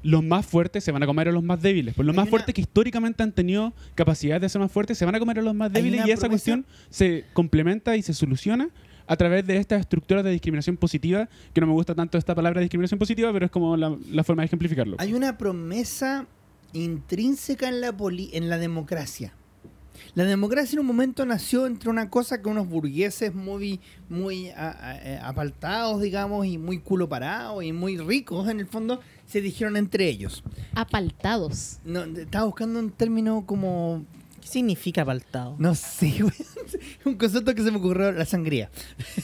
los 0.02 0.22
más 0.22 0.46
fuertes 0.46 0.84
se 0.84 0.92
van 0.92 1.02
a 1.02 1.06
comer 1.06 1.28
a 1.28 1.32
los 1.32 1.42
más 1.42 1.60
débiles. 1.60 1.94
Pues 1.94 2.06
los 2.06 2.14
Hay 2.14 2.16
más 2.16 2.24
una- 2.24 2.30
fuertes 2.30 2.54
que 2.54 2.60
históricamente 2.60 3.22
han 3.22 3.32
tenido 3.32 3.72
capacidad 3.96 4.40
de 4.40 4.48
ser 4.48 4.60
más 4.60 4.70
fuertes 4.70 4.96
se 4.96 5.04
van 5.04 5.14
a 5.14 5.18
comer 5.18 5.40
a 5.40 5.42
los 5.42 5.54
más 5.54 5.72
débiles 5.72 6.06
y 6.06 6.10
esa 6.12 6.20
promesa- 6.22 6.28
cuestión 6.28 6.66
se 6.88 7.24
complementa 7.32 7.96
y 7.96 8.02
se 8.02 8.14
soluciona 8.14 8.68
a 9.08 9.16
través 9.16 9.46
de 9.46 9.56
estas 9.56 9.80
estructuras 9.80 10.22
de 10.22 10.30
discriminación 10.30 10.76
positiva, 10.76 11.28
que 11.54 11.60
no 11.62 11.66
me 11.66 11.72
gusta 11.72 11.94
tanto 11.94 12.16
esta 12.18 12.34
palabra 12.34 12.60
discriminación 12.60 12.98
positiva, 12.98 13.32
pero 13.32 13.46
es 13.46 13.50
como 13.50 13.76
la, 13.76 13.96
la 14.10 14.22
forma 14.22 14.42
de 14.42 14.46
ejemplificarlo. 14.46 14.96
Hay 15.00 15.14
una 15.14 15.36
promesa 15.38 16.26
intrínseca 16.74 17.68
en 17.68 17.80
la, 17.80 17.96
poli- 17.96 18.30
en 18.32 18.48
la 18.48 18.58
democracia. 18.58 19.32
La 20.18 20.24
democracia 20.24 20.74
en 20.74 20.80
un 20.80 20.86
momento 20.86 21.24
nació 21.24 21.64
entre 21.64 21.90
una 21.90 22.10
cosa 22.10 22.42
que 22.42 22.48
unos 22.48 22.68
burgueses 22.68 23.32
muy, 23.36 23.78
muy 24.08 24.48
a- 24.48 24.70
a- 24.90 24.96
eh, 24.96 25.20
apaltados, 25.22 26.02
digamos, 26.02 26.44
y 26.44 26.58
muy 26.58 26.80
culo 26.80 27.08
parados 27.08 27.62
y 27.62 27.70
muy 27.72 27.98
ricos, 27.98 28.48
en 28.48 28.58
el 28.58 28.66
fondo, 28.66 28.98
se 29.26 29.40
dijeron 29.40 29.76
entre 29.76 30.08
ellos. 30.08 30.42
Apaltados. 30.74 31.78
No, 31.84 32.02
estaba 32.02 32.46
buscando 32.46 32.80
un 32.80 32.90
término 32.90 33.46
como 33.46 34.04
¿Qué 34.40 34.48
significa 34.48 35.04
paltado? 35.04 35.54
No 35.60 35.76
sé, 35.76 36.16
un 37.04 37.14
concepto 37.14 37.54
que 37.54 37.62
se 37.62 37.70
me 37.70 37.76
ocurrió, 37.78 38.10
la 38.10 38.24
sangría. 38.24 38.72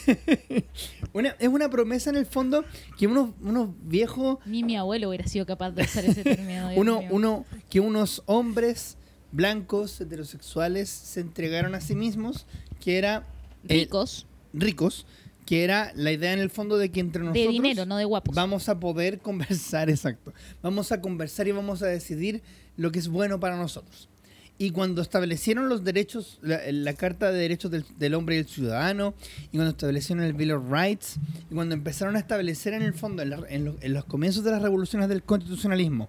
Una- 1.12 1.34
es 1.40 1.48
una 1.48 1.68
promesa 1.70 2.10
en 2.10 2.16
el 2.16 2.26
fondo 2.26 2.64
que 2.96 3.08
unos, 3.08 3.30
unos 3.42 3.70
viejos, 3.82 4.38
Ni 4.46 4.62
mi 4.62 4.76
abuelo 4.76 5.08
hubiera 5.08 5.26
sido 5.26 5.44
capaz 5.44 5.72
de 5.72 5.82
usar 5.82 6.04
ese 6.04 6.22
término. 6.22 6.70
Uno, 6.76 7.00
uno, 7.10 7.44
que 7.68 7.80
unos 7.80 8.22
hombres 8.26 8.96
blancos, 9.34 10.00
heterosexuales, 10.00 10.88
se 10.88 11.20
entregaron 11.20 11.74
a 11.74 11.80
sí 11.80 11.94
mismos, 11.94 12.46
que 12.80 12.98
era 12.98 13.26
eh, 13.68 13.74
Ricos, 13.80 14.26
ricos, 14.52 15.06
que 15.46 15.64
era 15.64 15.92
la 15.94 16.12
idea 16.12 16.32
en 16.32 16.38
el 16.38 16.48
fondo 16.50 16.78
de 16.78 16.90
que 16.90 17.00
entre 17.00 17.22
nosotros 17.22 17.44
de 17.46 17.50
dinero, 17.52 17.84
no 17.86 17.96
de 17.98 18.04
guapos. 18.04 18.34
vamos 18.34 18.68
a 18.68 18.78
poder 18.80 19.18
conversar, 19.18 19.90
exacto. 19.90 20.32
Vamos 20.62 20.90
a 20.92 21.00
conversar 21.00 21.48
y 21.48 21.52
vamos 21.52 21.82
a 21.82 21.86
decidir 21.86 22.42
lo 22.76 22.90
que 22.92 22.98
es 22.98 23.08
bueno 23.08 23.38
para 23.40 23.56
nosotros. 23.56 24.08
Y 24.56 24.70
cuando 24.70 25.02
establecieron 25.02 25.68
los 25.68 25.82
derechos, 25.82 26.38
la, 26.40 26.60
la 26.70 26.92
Carta 26.94 27.32
de 27.32 27.38
Derechos 27.40 27.72
del, 27.72 27.84
del 27.98 28.14
Hombre 28.14 28.36
y 28.36 28.38
el 28.38 28.46
Ciudadano, 28.46 29.12
y 29.50 29.56
cuando 29.56 29.70
establecieron 29.70 30.24
el 30.24 30.32
Bill 30.32 30.52
of 30.52 30.70
Rights, 30.70 31.16
y 31.50 31.54
cuando 31.54 31.74
empezaron 31.74 32.14
a 32.14 32.20
establecer 32.20 32.72
en 32.72 32.82
el 32.82 32.94
fondo, 32.94 33.22
en, 33.22 33.30
la- 33.30 33.42
en 33.48 33.64
lo- 33.64 33.76
en 33.80 33.92
los 33.92 34.04
comienzos 34.04 34.44
de 34.44 34.52
las 34.52 34.62
revoluciones 34.62 35.08
del 35.08 35.24
constitucionalismo, 35.24 36.08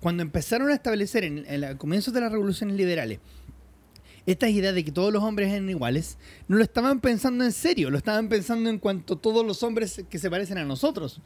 cuando 0.00 0.22
empezaron 0.22 0.70
a 0.70 0.74
establecer 0.74 1.24
en, 1.24 1.44
en 1.46 1.60
los 1.60 1.76
comienzos 1.76 2.12
de 2.14 2.20
las 2.20 2.32
revoluciones 2.32 2.76
liberales, 2.76 3.20
estas 4.26 4.50
ideas 4.50 4.74
de 4.74 4.84
que 4.84 4.92
todos 4.92 5.12
los 5.12 5.22
hombres 5.22 5.50
eran 5.52 5.68
iguales, 5.68 6.18
no 6.48 6.56
lo 6.56 6.62
estaban 6.62 7.00
pensando 7.00 7.44
en 7.44 7.52
serio, 7.52 7.90
lo 7.90 7.98
estaban 7.98 8.28
pensando 8.28 8.70
en 8.70 8.78
cuanto 8.78 9.16
todos 9.16 9.44
los 9.44 9.62
hombres 9.62 10.04
que 10.08 10.18
se 10.18 10.30
parecen 10.30 10.58
a 10.58 10.64
nosotros. 10.64 11.20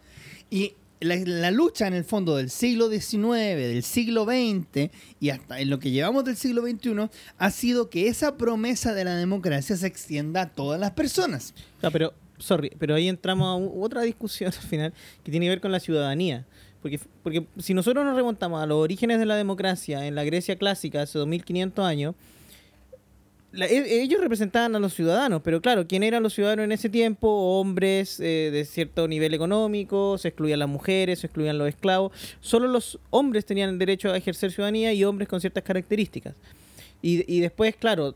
Y 0.50 0.74
la, 1.00 1.50
lucha 1.50 1.86
en 1.86 1.94
el 1.94 2.04
fondo 2.04 2.36
del 2.36 2.50
siglo 2.50 2.88
XIX, 2.88 3.56
del 3.56 3.82
siglo 3.82 4.24
XX 4.24 4.90
y 5.20 5.30
hasta 5.30 5.60
en 5.60 5.70
lo 5.70 5.78
que 5.78 5.90
llevamos 5.90 6.24
del 6.24 6.36
siglo 6.36 6.62
XXI 6.62 7.10
ha 7.38 7.50
sido 7.50 7.90
que 7.90 8.08
esa 8.08 8.36
promesa 8.36 8.94
de 8.94 9.04
la 9.04 9.16
democracia 9.16 9.76
se 9.76 9.86
extienda 9.86 10.42
a 10.42 10.48
todas 10.50 10.80
las 10.80 10.92
personas. 10.92 11.54
No, 11.82 11.90
pero, 11.90 12.14
sorry, 12.38 12.72
pero 12.78 12.94
ahí 12.94 13.08
entramos 13.08 13.46
a 13.46 13.78
otra 13.78 14.02
discusión 14.02 14.52
al 14.56 14.68
final 14.68 14.94
que 15.22 15.30
tiene 15.30 15.46
que 15.46 15.50
ver 15.50 15.60
con 15.60 15.72
la 15.72 15.80
ciudadanía. 15.80 16.46
Porque, 16.84 17.00
porque 17.22 17.46
si 17.56 17.72
nosotros 17.72 18.04
nos 18.04 18.14
remontamos 18.14 18.62
a 18.62 18.66
los 18.66 18.76
orígenes 18.76 19.18
de 19.18 19.24
la 19.24 19.36
democracia 19.36 20.06
en 20.06 20.14
la 20.14 20.22
Grecia 20.22 20.56
clásica 20.56 21.00
hace 21.00 21.18
2500 21.18 21.82
años, 21.82 22.14
e- 23.54 24.02
ellos 24.02 24.20
representaban 24.20 24.76
a 24.76 24.78
los 24.78 24.92
ciudadanos, 24.92 25.40
pero 25.42 25.62
claro, 25.62 25.86
¿quién 25.86 26.02
eran 26.02 26.22
los 26.22 26.34
ciudadanos 26.34 26.64
en 26.64 26.72
ese 26.72 26.90
tiempo? 26.90 27.26
Hombres 27.58 28.20
eh, 28.20 28.50
de 28.52 28.66
cierto 28.66 29.08
nivel 29.08 29.32
económico, 29.32 30.18
se 30.18 30.28
excluían 30.28 30.58
las 30.58 30.68
mujeres, 30.68 31.20
se 31.20 31.28
excluían 31.28 31.56
los 31.56 31.68
esclavos. 31.70 32.12
Solo 32.42 32.68
los 32.68 32.98
hombres 33.08 33.46
tenían 33.46 33.70
el 33.70 33.78
derecho 33.78 34.12
a 34.12 34.18
ejercer 34.18 34.52
ciudadanía 34.52 34.92
y 34.92 35.04
hombres 35.04 35.26
con 35.26 35.40
ciertas 35.40 35.64
características. 35.64 36.34
Y, 37.00 37.24
y 37.34 37.40
después, 37.40 37.76
claro, 37.76 38.14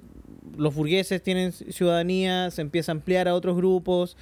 los 0.58 0.74
burgueses 0.74 1.22
tienen 1.22 1.52
ciudadanía, 1.52 2.50
se 2.50 2.60
empieza 2.60 2.92
a 2.92 2.96
ampliar 2.96 3.28
a 3.28 3.34
otros 3.34 3.56
grupos. 3.56 4.18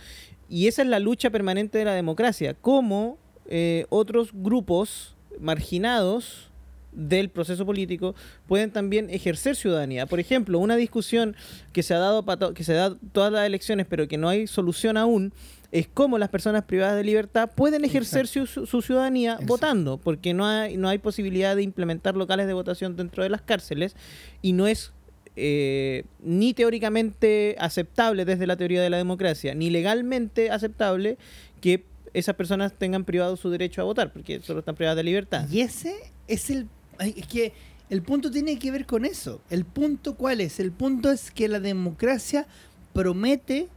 Y 0.48 0.68
esa 0.68 0.82
es 0.82 0.88
la 0.88 1.00
lucha 1.00 1.30
permanente 1.30 1.78
de 1.78 1.84
la 1.84 1.94
democracia. 1.94 2.54
Cómo 2.54 3.18
eh, 3.48 3.86
otros 3.88 4.30
grupos 4.32 5.14
marginados 5.40 6.48
del 6.92 7.28
proceso 7.28 7.66
político 7.66 8.14
pueden 8.46 8.70
también 8.70 9.10
ejercer 9.10 9.54
ciudadanía. 9.54 10.06
Por 10.06 10.18
ejemplo, 10.18 10.58
una 10.58 10.76
discusión 10.76 11.36
que 11.72 11.82
se 11.82 11.92
ha 11.92 11.98
dado 11.98 12.24
pa 12.24 12.38
to- 12.38 12.54
que 12.54 12.64
se 12.64 12.72
da 12.72 12.96
todas 13.12 13.30
las 13.30 13.46
elecciones, 13.46 13.86
pero 13.88 14.08
que 14.08 14.16
no 14.16 14.28
hay 14.30 14.46
solución 14.46 14.96
aún, 14.96 15.32
es 15.72 15.88
cómo 15.92 16.16
las 16.16 16.30
personas 16.30 16.64
privadas 16.64 16.96
de 16.96 17.04
libertad 17.04 17.50
pueden 17.54 17.84
ejercer 17.84 18.26
su, 18.28 18.46
su- 18.46 18.64
su 18.64 18.80
ciudadanía 18.80 19.32
Exacto. 19.32 19.46
votando, 19.46 19.98
porque 19.98 20.32
no 20.32 20.46
hay, 20.46 20.78
no 20.78 20.88
hay 20.88 20.96
posibilidad 20.98 21.54
de 21.54 21.62
implementar 21.64 22.16
locales 22.16 22.46
de 22.46 22.54
votación 22.54 22.96
dentro 22.96 23.22
de 23.22 23.28
las 23.28 23.42
cárceles 23.42 23.94
y 24.40 24.52
no 24.54 24.66
es 24.66 24.92
eh, 25.38 26.04
ni 26.22 26.54
teóricamente 26.54 27.56
aceptable 27.58 28.24
desde 28.24 28.46
la 28.46 28.56
teoría 28.56 28.80
de 28.80 28.88
la 28.88 28.96
democracia, 28.96 29.54
ni 29.54 29.68
legalmente 29.68 30.50
aceptable 30.50 31.18
que 31.60 31.84
esas 32.16 32.34
personas 32.34 32.72
tengan 32.72 33.04
privado 33.04 33.36
su 33.36 33.50
derecho 33.50 33.82
a 33.82 33.84
votar, 33.84 34.10
porque 34.10 34.40
solo 34.40 34.60
están 34.60 34.74
privadas 34.74 34.96
de 34.96 35.04
libertad. 35.04 35.46
Y 35.50 35.60
ese 35.60 35.94
es 36.26 36.48
el... 36.48 36.66
Es 36.98 37.26
que 37.26 37.52
el 37.90 38.02
punto 38.02 38.30
tiene 38.30 38.58
que 38.58 38.70
ver 38.70 38.86
con 38.86 39.04
eso. 39.04 39.42
¿El 39.50 39.66
punto 39.66 40.14
cuál 40.14 40.40
es? 40.40 40.58
El 40.58 40.72
punto 40.72 41.10
es 41.10 41.30
que 41.30 41.46
la 41.46 41.60
democracia 41.60 42.46
promete 42.94 43.68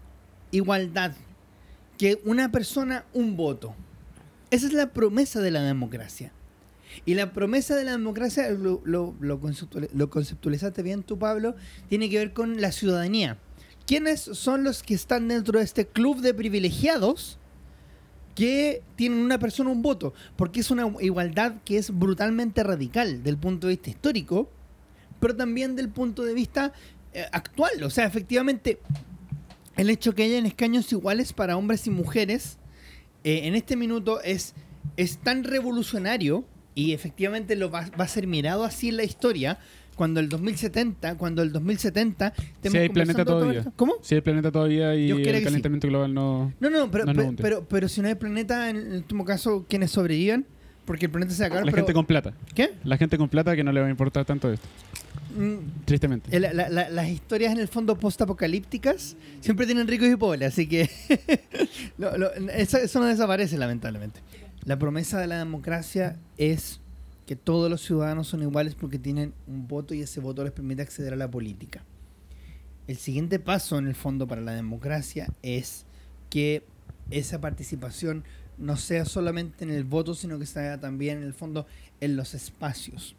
igualdad. 0.51 1.11
Que 1.97 2.21
una 2.23 2.49
persona, 2.49 3.03
un 3.13 3.35
voto. 3.35 3.75
Esa 4.51 4.67
es 4.67 4.73
la 4.73 4.93
promesa 4.93 5.41
de 5.41 5.51
la 5.51 5.61
democracia. 5.61 6.31
Y 7.05 7.15
la 7.15 7.33
promesa 7.33 7.75
de 7.75 7.83
la 7.83 7.91
democracia, 7.91 8.49
lo, 8.51 8.81
lo 8.85 10.09
conceptualizaste 10.09 10.81
bien 10.81 11.03
tú, 11.03 11.19
Pablo, 11.19 11.55
tiene 11.89 12.09
que 12.09 12.19
ver 12.19 12.31
con 12.31 12.61
la 12.61 12.71
ciudadanía. 12.71 13.37
¿Quiénes 13.85 14.21
son 14.21 14.63
los 14.63 14.81
que 14.81 14.93
están 14.93 15.27
dentro 15.27 15.59
de 15.59 15.65
este 15.65 15.85
club 15.87 16.21
de 16.21 16.33
privilegiados 16.33 17.38
que 18.39 18.81
tienen 18.95 19.19
una 19.19 19.37
persona 19.37 19.69
un 19.69 19.81
voto? 19.81 20.13
Porque 20.37 20.61
es 20.61 20.71
una 20.71 20.89
igualdad 21.01 21.55
que 21.65 21.77
es 21.77 21.91
brutalmente 21.91 22.63
radical 22.63 23.21
del 23.21 23.37
punto 23.37 23.67
de 23.67 23.73
vista 23.73 23.89
histórico, 23.89 24.49
pero 25.19 25.35
también 25.35 25.75
del 25.75 25.89
punto 25.89 26.23
de 26.23 26.33
vista 26.33 26.71
eh, 27.13 27.25
actual. 27.33 27.83
O 27.83 27.89
sea, 27.89 28.05
efectivamente, 28.05 28.79
el 29.75 29.89
hecho 29.89 30.15
que 30.15 30.23
hayan 30.23 30.45
escaños 30.45 30.89
iguales 30.93 31.33
para 31.33 31.57
hombres 31.57 31.85
y 31.85 31.89
mujeres 31.89 32.59
eh, 33.25 33.41
en 33.43 33.55
este 33.55 33.75
minuto 33.75 34.21
es, 34.21 34.53
es 34.95 35.17
tan 35.17 35.43
revolucionario 35.43 36.45
y 36.75 36.93
efectivamente 36.93 37.57
lo 37.57 37.69
va, 37.69 37.89
va 37.99 38.05
a 38.05 38.07
ser 38.07 38.25
mirado 38.25 38.63
así 38.63 38.87
en 38.87 38.95
la 38.95 39.03
historia 39.03 39.59
cuando 39.99 40.21
el 40.21 40.29
2070, 40.29 41.15
cuando 41.17 41.41
el 41.41 41.51
2070 41.51 42.33
Si 42.63 42.77
hay 42.77 42.87
planeta 42.87 43.25
todo 43.25 43.39
todavía. 43.41 43.59
esto- 43.59 43.73
¿Cómo? 43.75 43.95
Si 44.01 44.15
el 44.15 44.23
planeta 44.23 44.49
todavía 44.49 44.95
y 44.95 45.11
el 45.11 45.25
sí. 45.39 45.43
calentamiento 45.43 45.89
global 45.89 46.13
no... 46.13 46.53
No, 46.61 46.69
no, 46.69 46.89
pero, 46.89 47.03
No, 47.05 47.13
pero, 47.13 47.33
pero, 47.35 47.65
pero 47.67 47.89
si 47.89 47.99
no 48.01 48.07
hay 48.07 48.15
planeta, 48.15 48.69
en 48.69 48.77
el 48.77 48.93
último 48.93 49.25
caso, 49.25 49.65
¿quiénes 49.67 49.91
sobrevivan? 49.91 50.45
Porque 50.85 51.07
el 51.07 51.11
planeta 51.11 51.33
se 51.33 51.41
va 51.41 51.45
a 51.45 51.47
acabar. 51.47 51.65
La 51.65 51.71
pero- 51.73 51.81
gente 51.83 51.93
con 51.93 52.05
plata. 52.05 52.33
¿Qué? 52.55 52.69
La 52.85 52.95
gente 52.97 53.17
con 53.17 53.27
plata 53.27 53.57
que 53.57 53.63
no 53.65 53.73
le 53.73 53.81
va 53.81 53.87
a 53.87 53.89
importar 53.89 54.23
tanto 54.23 54.49
esto. 54.53 54.65
Mm, 55.37 55.83
Tristemente. 55.83 56.39
La- 56.39 56.53
la- 56.53 56.69
la- 56.69 56.89
las 56.89 57.09
historias 57.09 57.51
en 57.51 57.59
el 57.59 57.67
fondo 57.67 57.99
post-apocalípticas 57.99 59.17
siempre 59.41 59.65
tienen 59.65 59.85
ricos 59.85 60.07
y 60.07 60.15
pobres, 60.15 60.53
así 60.53 60.65
que 60.65 60.89
lo- 61.97 62.17
lo- 62.17 62.31
eso, 62.33 62.77
eso 62.77 62.99
no 63.01 63.05
desaparece 63.05 63.57
lamentablemente. 63.57 64.21
La 64.63 64.79
promesa 64.79 65.19
de 65.19 65.27
la 65.27 65.37
democracia 65.39 66.15
es 66.37 66.79
que 67.29 67.35
todos 67.35 67.69
los 67.69 67.81
ciudadanos 67.81 68.27
son 68.27 68.41
iguales 68.41 68.73
porque 68.73 68.97
tienen 68.97 69.35
un 69.45 69.67
voto 69.67 69.93
y 69.93 70.01
ese 70.01 70.19
voto 70.19 70.43
les 70.43 70.51
permite 70.51 70.81
acceder 70.81 71.13
a 71.13 71.15
la 71.15 71.29
política. 71.29 71.83
El 72.87 72.97
siguiente 72.97 73.37
paso 73.37 73.77
en 73.77 73.85
el 73.85 73.93
fondo 73.93 74.27
para 74.27 74.41
la 74.41 74.53
democracia 74.53 75.31
es 75.43 75.85
que 76.31 76.63
esa 77.11 77.39
participación 77.39 78.23
no 78.57 78.77
sea 78.77 79.05
solamente 79.05 79.63
en 79.63 79.69
el 79.69 79.83
voto, 79.83 80.15
sino 80.15 80.39
que 80.39 80.47
sea 80.47 80.79
también 80.79 81.19
en 81.19 81.23
el 81.23 81.35
fondo 81.35 81.67
en 82.01 82.15
los 82.15 82.33
espacios. 82.33 83.15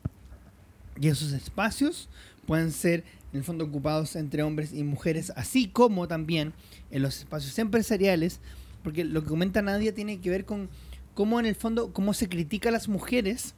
Y 1.00 1.06
esos 1.06 1.30
espacios 1.30 2.08
pueden 2.48 2.72
ser 2.72 3.04
en 3.32 3.38
el 3.38 3.44
fondo 3.44 3.64
ocupados 3.64 4.16
entre 4.16 4.42
hombres 4.42 4.72
y 4.72 4.82
mujeres, 4.82 5.32
así 5.36 5.68
como 5.68 6.08
también 6.08 6.52
en 6.90 7.02
los 7.02 7.20
espacios 7.20 7.56
empresariales, 7.60 8.40
porque 8.82 9.04
lo 9.04 9.22
que 9.22 9.28
comenta 9.28 9.62
Nadia 9.62 9.94
tiene 9.94 10.20
que 10.20 10.30
ver 10.30 10.46
con 10.46 10.68
cómo 11.14 11.38
en 11.38 11.46
el 11.46 11.54
fondo, 11.54 11.92
cómo 11.92 12.12
se 12.12 12.28
critica 12.28 12.70
a 12.70 12.72
las 12.72 12.88
mujeres 12.88 13.54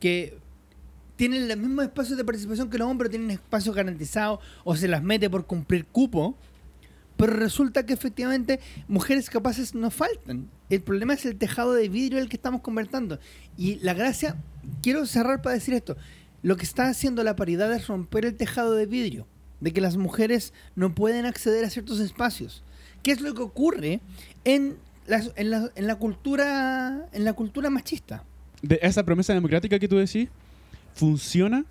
que 0.00 0.38
tienen 1.16 1.48
los 1.48 1.56
mismos 1.56 1.84
espacios 1.84 2.16
de 2.16 2.24
participación 2.24 2.70
que 2.70 2.78
los 2.78 2.88
hombres, 2.88 3.10
tienen 3.10 3.32
espacios 3.32 3.74
garantizados 3.74 4.38
o 4.64 4.76
se 4.76 4.86
las 4.86 5.02
mete 5.02 5.28
por 5.28 5.46
cumplir 5.46 5.84
cupo, 5.86 6.36
pero 7.16 7.32
resulta 7.32 7.84
que 7.84 7.92
efectivamente 7.92 8.60
mujeres 8.86 9.28
capaces 9.28 9.74
no 9.74 9.90
faltan. 9.90 10.48
El 10.70 10.80
problema 10.82 11.14
es 11.14 11.26
el 11.26 11.36
tejado 11.36 11.74
de 11.74 11.88
vidrio 11.88 12.18
del 12.18 12.28
que 12.28 12.36
estamos 12.36 12.60
conversando. 12.60 13.18
Y 13.56 13.80
la 13.80 13.94
gracia, 13.94 14.36
quiero 14.82 15.04
cerrar 15.06 15.42
para 15.42 15.56
decir 15.56 15.74
esto, 15.74 15.96
lo 16.42 16.56
que 16.56 16.64
está 16.64 16.88
haciendo 16.88 17.24
la 17.24 17.34
paridad 17.34 17.72
es 17.72 17.88
romper 17.88 18.24
el 18.24 18.36
tejado 18.36 18.74
de 18.74 18.86
vidrio, 18.86 19.26
de 19.60 19.72
que 19.72 19.80
las 19.80 19.96
mujeres 19.96 20.52
no 20.76 20.94
pueden 20.94 21.26
acceder 21.26 21.64
a 21.64 21.70
ciertos 21.70 21.98
espacios. 21.98 22.62
¿Qué 23.02 23.10
es 23.10 23.20
lo 23.20 23.34
que 23.34 23.42
ocurre 23.42 24.00
en 24.44 24.76
la, 25.08 25.96
cultura 25.96 27.08
en 27.12 27.24
la 27.24 27.32
cultura 27.32 27.70
machista? 27.70 28.24
De 28.62 28.78
esa 28.82 29.04
promesa 29.04 29.34
democrática 29.34 29.78
que 29.78 29.88
tú 29.88 29.96
decís 29.96 30.28
funciona 30.94 31.64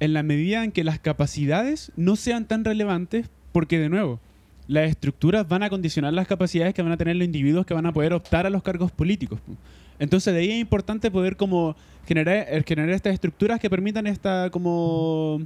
en 0.00 0.12
la 0.14 0.22
medida 0.22 0.64
en 0.64 0.72
que 0.72 0.84
las 0.84 0.98
capacidades 0.98 1.92
no 1.96 2.16
sean 2.16 2.46
tan 2.46 2.64
relevantes 2.64 3.28
porque 3.52 3.78
de 3.78 3.88
nuevo 3.88 4.18
las 4.66 4.88
estructuras 4.88 5.46
van 5.48 5.62
a 5.62 5.70
condicionar 5.70 6.12
las 6.12 6.26
capacidades 6.26 6.74
que 6.74 6.82
van 6.82 6.92
a 6.92 6.96
tener 6.96 7.16
los 7.16 7.24
individuos 7.24 7.66
que 7.66 7.74
van 7.74 7.86
a 7.86 7.92
poder 7.92 8.12
optar 8.12 8.46
a 8.46 8.50
los 8.50 8.62
cargos 8.62 8.90
políticos. 8.90 9.40
po. 9.40 9.56
Entonces 9.98 10.32
de 10.32 10.40
ahí 10.40 10.50
es 10.50 10.60
importante 10.60 11.10
poder 11.10 11.36
como 11.36 11.76
generar, 12.06 12.46
eh, 12.48 12.64
generar 12.66 12.90
estas 12.90 13.14
estructuras 13.14 13.60
que 13.60 13.70
permitan 13.70 14.06
esta 14.06 14.50
como 14.50 15.42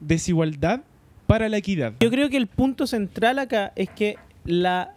desigualdad 0.00 0.82
para 1.26 1.48
la 1.48 1.56
equidad. 1.56 1.94
Yo 2.00 2.10
creo 2.10 2.28
que 2.28 2.36
el 2.36 2.46
punto 2.46 2.86
central 2.86 3.38
acá 3.38 3.72
es 3.76 3.88
que 3.88 4.16
la 4.44 4.94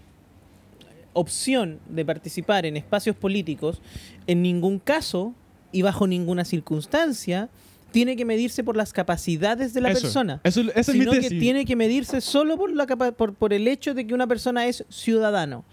opción 1.18 1.80
de 1.90 2.06
participar 2.06 2.66
en 2.66 2.78
espacios 2.78 3.16
políticos 3.16 3.82
en 4.28 4.42
ningún 4.42 4.80
caso 4.80 5.34
y 5.72 5.82
bajo 5.82 6.08
ninguna 6.08 6.46
circunstancia 6.46 7.50
tiene 7.92 8.16
que 8.16 8.26
medirse 8.26 8.64
por 8.64 8.76
las 8.76 8.92
capacidades 8.94 9.74
de 9.74 9.82
la 9.82 9.90
Eso, 9.92 10.02
persona, 10.02 10.42
Eso, 10.44 10.62
esa 10.62 10.80
es 10.80 10.88
mi 10.94 11.00
sino 11.00 11.12
que 11.14 11.30
tiene 11.30 11.66
que 11.66 11.76
medirse 11.76 12.22
solo 12.22 12.58
por, 12.58 12.74
la 12.76 12.86
capa- 12.86 13.12
por, 13.14 13.34
por 13.34 13.54
el 13.54 13.68
hecho 13.68 13.94
de 13.94 14.06
que 14.06 14.14
una 14.14 14.28
persona 14.28 14.68
es 14.68 14.84
ciudadano. 14.90 15.64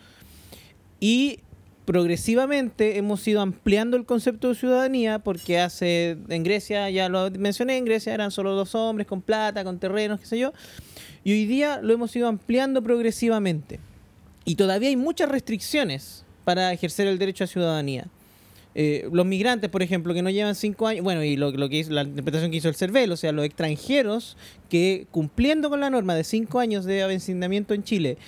Y 1.00 1.40
progresivamente 1.84 2.96
hemos 2.98 3.26
ido 3.28 3.40
ampliando 3.40 3.96
el 3.96 4.06
concepto 4.06 4.48
de 4.48 4.54
ciudadanía 4.54 5.18
porque 5.18 5.58
hace 5.58 6.16
en 6.28 6.42
Grecia, 6.44 6.88
ya 6.90 7.08
lo 7.08 7.30
mencioné, 7.32 7.76
en 7.76 7.84
Grecia 7.84 8.14
eran 8.14 8.30
solo 8.30 8.54
dos 8.54 8.74
hombres 8.74 9.06
con 9.06 9.20
plata, 9.20 9.64
con 9.64 9.78
terrenos, 9.78 10.20
qué 10.20 10.26
sé 10.26 10.38
yo. 10.38 10.52
Y 11.24 11.32
hoy 11.32 11.46
día 11.46 11.80
lo 11.82 11.92
hemos 11.92 12.14
ido 12.16 12.28
ampliando 12.28 12.82
progresivamente. 12.82 13.80
Y 14.44 14.56
todavía 14.56 14.88
hay 14.88 14.96
muchas 14.96 15.28
restricciones 15.28 16.24
para 16.44 16.72
ejercer 16.72 17.06
el 17.06 17.18
derecho 17.18 17.44
a 17.44 17.46
ciudadanía. 17.46 18.06
Eh, 18.74 19.08
los 19.12 19.24
migrantes, 19.24 19.70
por 19.70 19.82
ejemplo, 19.82 20.12
que 20.14 20.22
no 20.22 20.30
llevan 20.30 20.54
cinco 20.56 20.88
años, 20.88 21.04
bueno, 21.04 21.22
y 21.22 21.36
lo, 21.36 21.52
lo 21.52 21.68
que 21.68 21.78
hizo, 21.78 21.92
la 21.92 22.02
interpretación 22.02 22.50
que 22.50 22.56
hizo 22.56 22.68
el 22.68 22.74
CERVEL, 22.74 23.12
o 23.12 23.16
sea, 23.16 23.30
los 23.30 23.44
extranjeros 23.44 24.36
que 24.68 25.06
cumpliendo 25.12 25.70
con 25.70 25.80
la 25.80 25.90
norma 25.90 26.14
de 26.14 26.24
cinco 26.24 26.58
años 26.58 26.84
de 26.84 27.02
avecinamiento 27.04 27.72
en 27.72 27.84
Chile, 27.84 28.18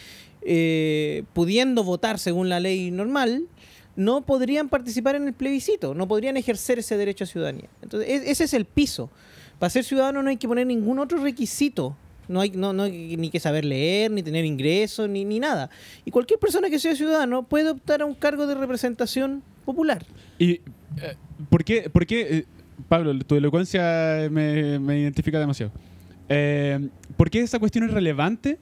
eh, 0.42 1.24
pudiendo 1.32 1.82
votar 1.82 2.20
según 2.20 2.48
la 2.48 2.60
ley 2.60 2.92
normal, 2.92 3.48
no 3.96 4.20
podrían 4.24 4.68
participar 4.68 5.16
en 5.16 5.26
el 5.26 5.32
plebiscito, 5.32 5.94
no 5.94 6.06
podrían 6.06 6.36
ejercer 6.36 6.78
ese 6.78 6.96
derecho 6.96 7.24
a 7.24 7.26
ciudadanía. 7.26 7.68
Entonces, 7.82 8.08
e- 8.08 8.30
ese 8.30 8.44
es 8.44 8.54
el 8.54 8.66
piso. 8.66 9.10
Para 9.58 9.70
ser 9.70 9.84
ciudadano 9.84 10.22
no 10.22 10.30
hay 10.30 10.36
que 10.36 10.46
poner 10.46 10.66
ningún 10.66 10.98
otro 11.00 11.18
requisito. 11.18 11.96
No 12.28 12.40
hay, 12.40 12.50
no, 12.50 12.72
no 12.72 12.84
hay 12.84 13.16
ni 13.16 13.30
que 13.30 13.40
saber 13.40 13.64
leer, 13.64 14.10
ni 14.10 14.22
tener 14.22 14.44
ingresos, 14.44 15.08
ni, 15.08 15.24
ni 15.24 15.38
nada. 15.38 15.70
Y 16.04 16.10
cualquier 16.10 16.40
persona 16.40 16.68
que 16.70 16.78
sea 16.78 16.94
ciudadano 16.96 17.44
puede 17.44 17.70
optar 17.70 18.02
a 18.02 18.04
un 18.04 18.14
cargo 18.14 18.46
de 18.46 18.54
representación 18.54 19.42
popular. 19.64 20.04
¿Y 20.38 20.50
eh, 20.50 20.62
por 21.48 21.64
qué, 21.64 21.88
por 21.90 22.06
qué, 22.06 22.38
eh, 22.38 22.44
Pablo, 22.88 23.18
tu 23.24 23.36
elocuencia 23.36 24.28
me, 24.30 24.78
me 24.78 24.98
identifica 25.00 25.38
demasiado? 25.38 25.72
Eh, 26.28 26.88
¿Por 27.16 27.30
qué 27.30 27.40
esa 27.40 27.58
cuestión 27.58 27.84
es 27.84 27.92
relevante? 27.92 28.58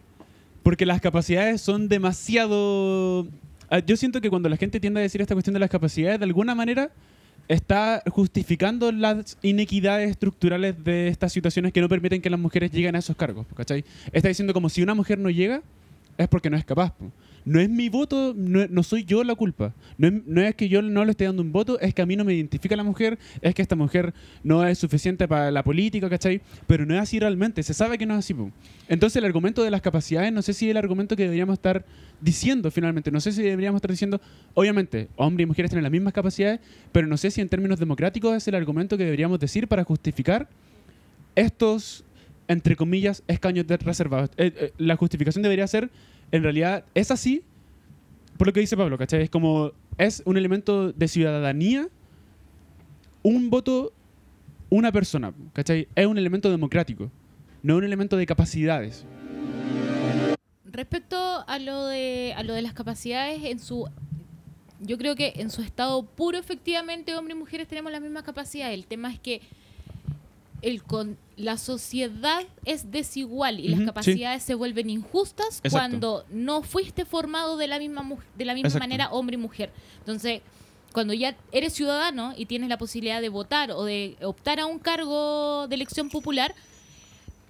Porque 0.62 0.87
las 0.87 1.01
capacidades 1.01 1.61
son 1.61 1.89
demasiado... 1.89 3.27
Ah, 3.71 3.81
Yo 3.81 3.97
siento 3.97 4.21
que 4.21 4.31
cuando 4.31 4.49
la 4.49 4.57
gente 4.57 4.81
tiende 4.81 5.01
a 5.01 5.03
decir 5.03 5.21
esta 5.21 5.35
cuestión 5.35 5.55
de 5.55 5.61
las 5.61 5.71
capacidades, 5.71 6.19
de 6.19 6.25
alguna 6.25 6.55
manera 6.55 6.91
está 7.49 8.03
justificando 8.11 8.90
las 8.92 9.36
inequidades 9.42 10.11
estructurales 10.11 10.82
de 10.82 11.09
estas 11.09 11.32
situaciones 11.32 11.72
que 11.72 11.80
no 11.80 11.88
permiten 11.88 12.22
que 12.22 12.30
las 12.30 12.40
mujeres 12.40 12.72
lleguen 12.72 12.97
a 12.97 12.99
esos 12.99 13.16
cargos, 13.16 13.47
¿cachai? 13.55 13.84
Está 14.12 14.28
diciendo 14.28 14.55
como 14.55 14.68
si 14.68 14.82
una 14.82 14.95
mujer 14.95 15.18
no 15.18 15.30
llega, 15.30 15.62
es 16.16 16.28
porque 16.28 16.51
no 16.51 16.57
es 16.57 16.64
capaz. 16.64 16.92
No 17.45 17.61
es 17.61 17.68
mi 17.68 17.88
voto, 17.88 18.34
no, 18.36 18.66
no 18.68 18.82
soy 18.82 19.05
yo 19.05 19.22
la 19.24 19.34
culpa. 19.34 19.74
No 19.99 20.09
es, 20.09 20.14
no 20.26 20.40
es 20.40 20.55
que 20.55 20.68
yo 20.68 20.82
no 20.82 21.05
le 21.05 21.11
esté 21.11 21.24
dando 21.24 21.42
un 21.42 21.53
voto, 21.53 21.78
es 21.80 21.95
que 21.95 22.03
a 22.03 22.07
mí 22.07 22.16
no 22.16 22.24
me 22.24 22.34
identifica 22.34 22.76
la 22.76 22.84
mujer, 22.84 23.18
es 23.40 23.55
que 23.55 23.62
esta 23.62 23.76
mujer 23.76 24.14
no 24.42 24.66
es 24.66 24.78
suficiente 24.78 25.28
para 25.28 25.51
la 25.51 25.62
política, 25.62 26.09
¿cachai? 26.09 26.40
Pero 26.66 26.86
no 26.86 26.95
es 26.95 27.01
así 27.01 27.18
realmente, 27.18 27.62
se 27.62 27.74
sabe 27.74 27.99
que 27.99 28.07
no 28.07 28.14
es 28.14 28.20
así. 28.20 28.34
Entonces 28.88 29.16
el 29.16 29.24
argumento 29.24 29.62
de 29.62 29.70
las 29.70 29.80
capacidades, 29.80 30.32
no 30.32 30.42
sé 30.42 30.53
si 30.55 30.66
es 30.66 30.70
el 30.72 30.76
argumento 30.76 31.16
que 31.16 31.24
deberíamos 31.24 31.55
estar 31.55 31.84
diciendo 32.20 32.70
finalmente, 32.70 33.11
no 33.11 33.20
sé 33.20 33.32
si 33.32 33.42
deberíamos 33.42 33.78
estar 33.78 33.90
diciendo, 33.90 34.20
obviamente, 34.55 35.09
hombres 35.16 35.45
y 35.45 35.47
mujeres 35.47 35.70
tienen 35.70 35.82
las 35.82 35.92
mismas 35.92 36.12
capacidades, 36.12 36.61
pero 36.92 37.07
no 37.07 37.16
sé 37.16 37.30
si 37.30 37.40
en 37.40 37.49
términos 37.49 37.78
democráticos 37.78 38.34
es 38.36 38.49
el 38.49 38.55
argumento 38.55 38.97
que 38.97 39.05
deberíamos 39.05 39.38
decir 39.38 39.68
para 39.68 39.84
justificar 39.84 40.49
estos, 41.34 42.05
entre 42.49 42.76
comillas, 42.76 43.22
escaños 43.28 43.66
reservados. 43.66 44.30
Eh, 44.36 44.53
eh, 44.57 44.72
la 44.78 44.97
justificación 44.97 45.42
debería 45.42 45.66
ser, 45.66 45.90
en 46.33 46.43
realidad, 46.43 46.85
es 46.95 47.11
así, 47.11 47.43
por 48.37 48.47
lo 48.47 48.53
que 48.53 48.61
dice 48.61 48.77
Pablo, 48.77 48.99
¿cachai? 48.99 49.22
Es 49.22 49.31
como, 49.31 49.72
es 49.99 50.22
un 50.27 50.37
elemento 50.37 50.93
de 50.93 51.09
ciudadanía, 51.09 51.89
un 53.22 53.51
voto, 53.51 53.93
una 54.70 54.93
persona, 54.93 55.33
¿cachai? 55.53 55.89
Es 55.95 56.07
un 56.07 56.18
elemento 56.18 56.51
democrático, 56.51 57.11
no 57.62 57.77
un 57.77 57.85
elemento 57.85 58.16
de 58.16 58.27
capacidades. 58.27 59.05
Respecto 60.64 61.45
a 61.47 61.59
lo 61.61 61.87
de 61.87 62.35
a 62.37 62.43
lo 62.43 62.53
de 62.53 62.62
las 62.62 62.72
capacidades 62.72 63.45
en 63.45 63.61
su 63.61 63.89
yo 64.81 64.99
creo 64.99 65.14
que 65.14 65.35
en 65.37 65.51
su 65.51 65.62
estado 65.62 66.05
puro 66.05 66.37
efectivamente 66.37 67.14
hombres 67.14 67.37
y 67.37 67.39
mujeres 67.39 67.68
tenemos 67.68 67.93
las 67.93 68.01
mismas 68.01 68.25
capacidades. 68.25 68.75
El 68.75 68.87
tema 68.87 69.12
es 69.12 69.20
que 69.20 69.41
el 70.65 70.83
con 70.83 71.19
la 71.37 71.59
sociedad 71.59 72.43
es 72.65 72.91
desigual 72.91 73.61
y 73.61 73.69
las 73.69 73.81
sí. 73.81 73.87
capacidades 73.87 74.43
se 74.43 74.55
vuelven 74.55 74.89
injustas 74.89 75.61
Exacto. 75.62 75.71
cuando 75.71 76.25
no 76.31 76.62
fuiste 76.62 77.05
formado 77.05 77.57
de 77.57 77.67
la 77.67 77.79
misma 77.79 78.09
de 78.37 78.45
la 78.45 78.55
misma 78.55 78.69
Exacto. 78.69 78.89
manera 78.89 79.11
hombre 79.11 79.35
y 79.35 79.39
mujer. 79.39 79.71
Entonces, 79.99 80.41
cuando 80.93 81.12
ya 81.12 81.37
eres 81.53 81.75
ciudadano 81.75 82.33
y 82.37 82.47
tienes 82.47 82.69
la 82.69 82.79
posibilidad 82.79 83.21
de 83.21 83.29
votar 83.29 83.73
o 83.73 83.85
de 83.85 84.17
optar 84.23 84.59
a 84.59 84.67
un 84.67 84.79
cargo 84.79 85.69
de 85.69 85.75
elección 85.75 86.09
popular, 86.09 86.55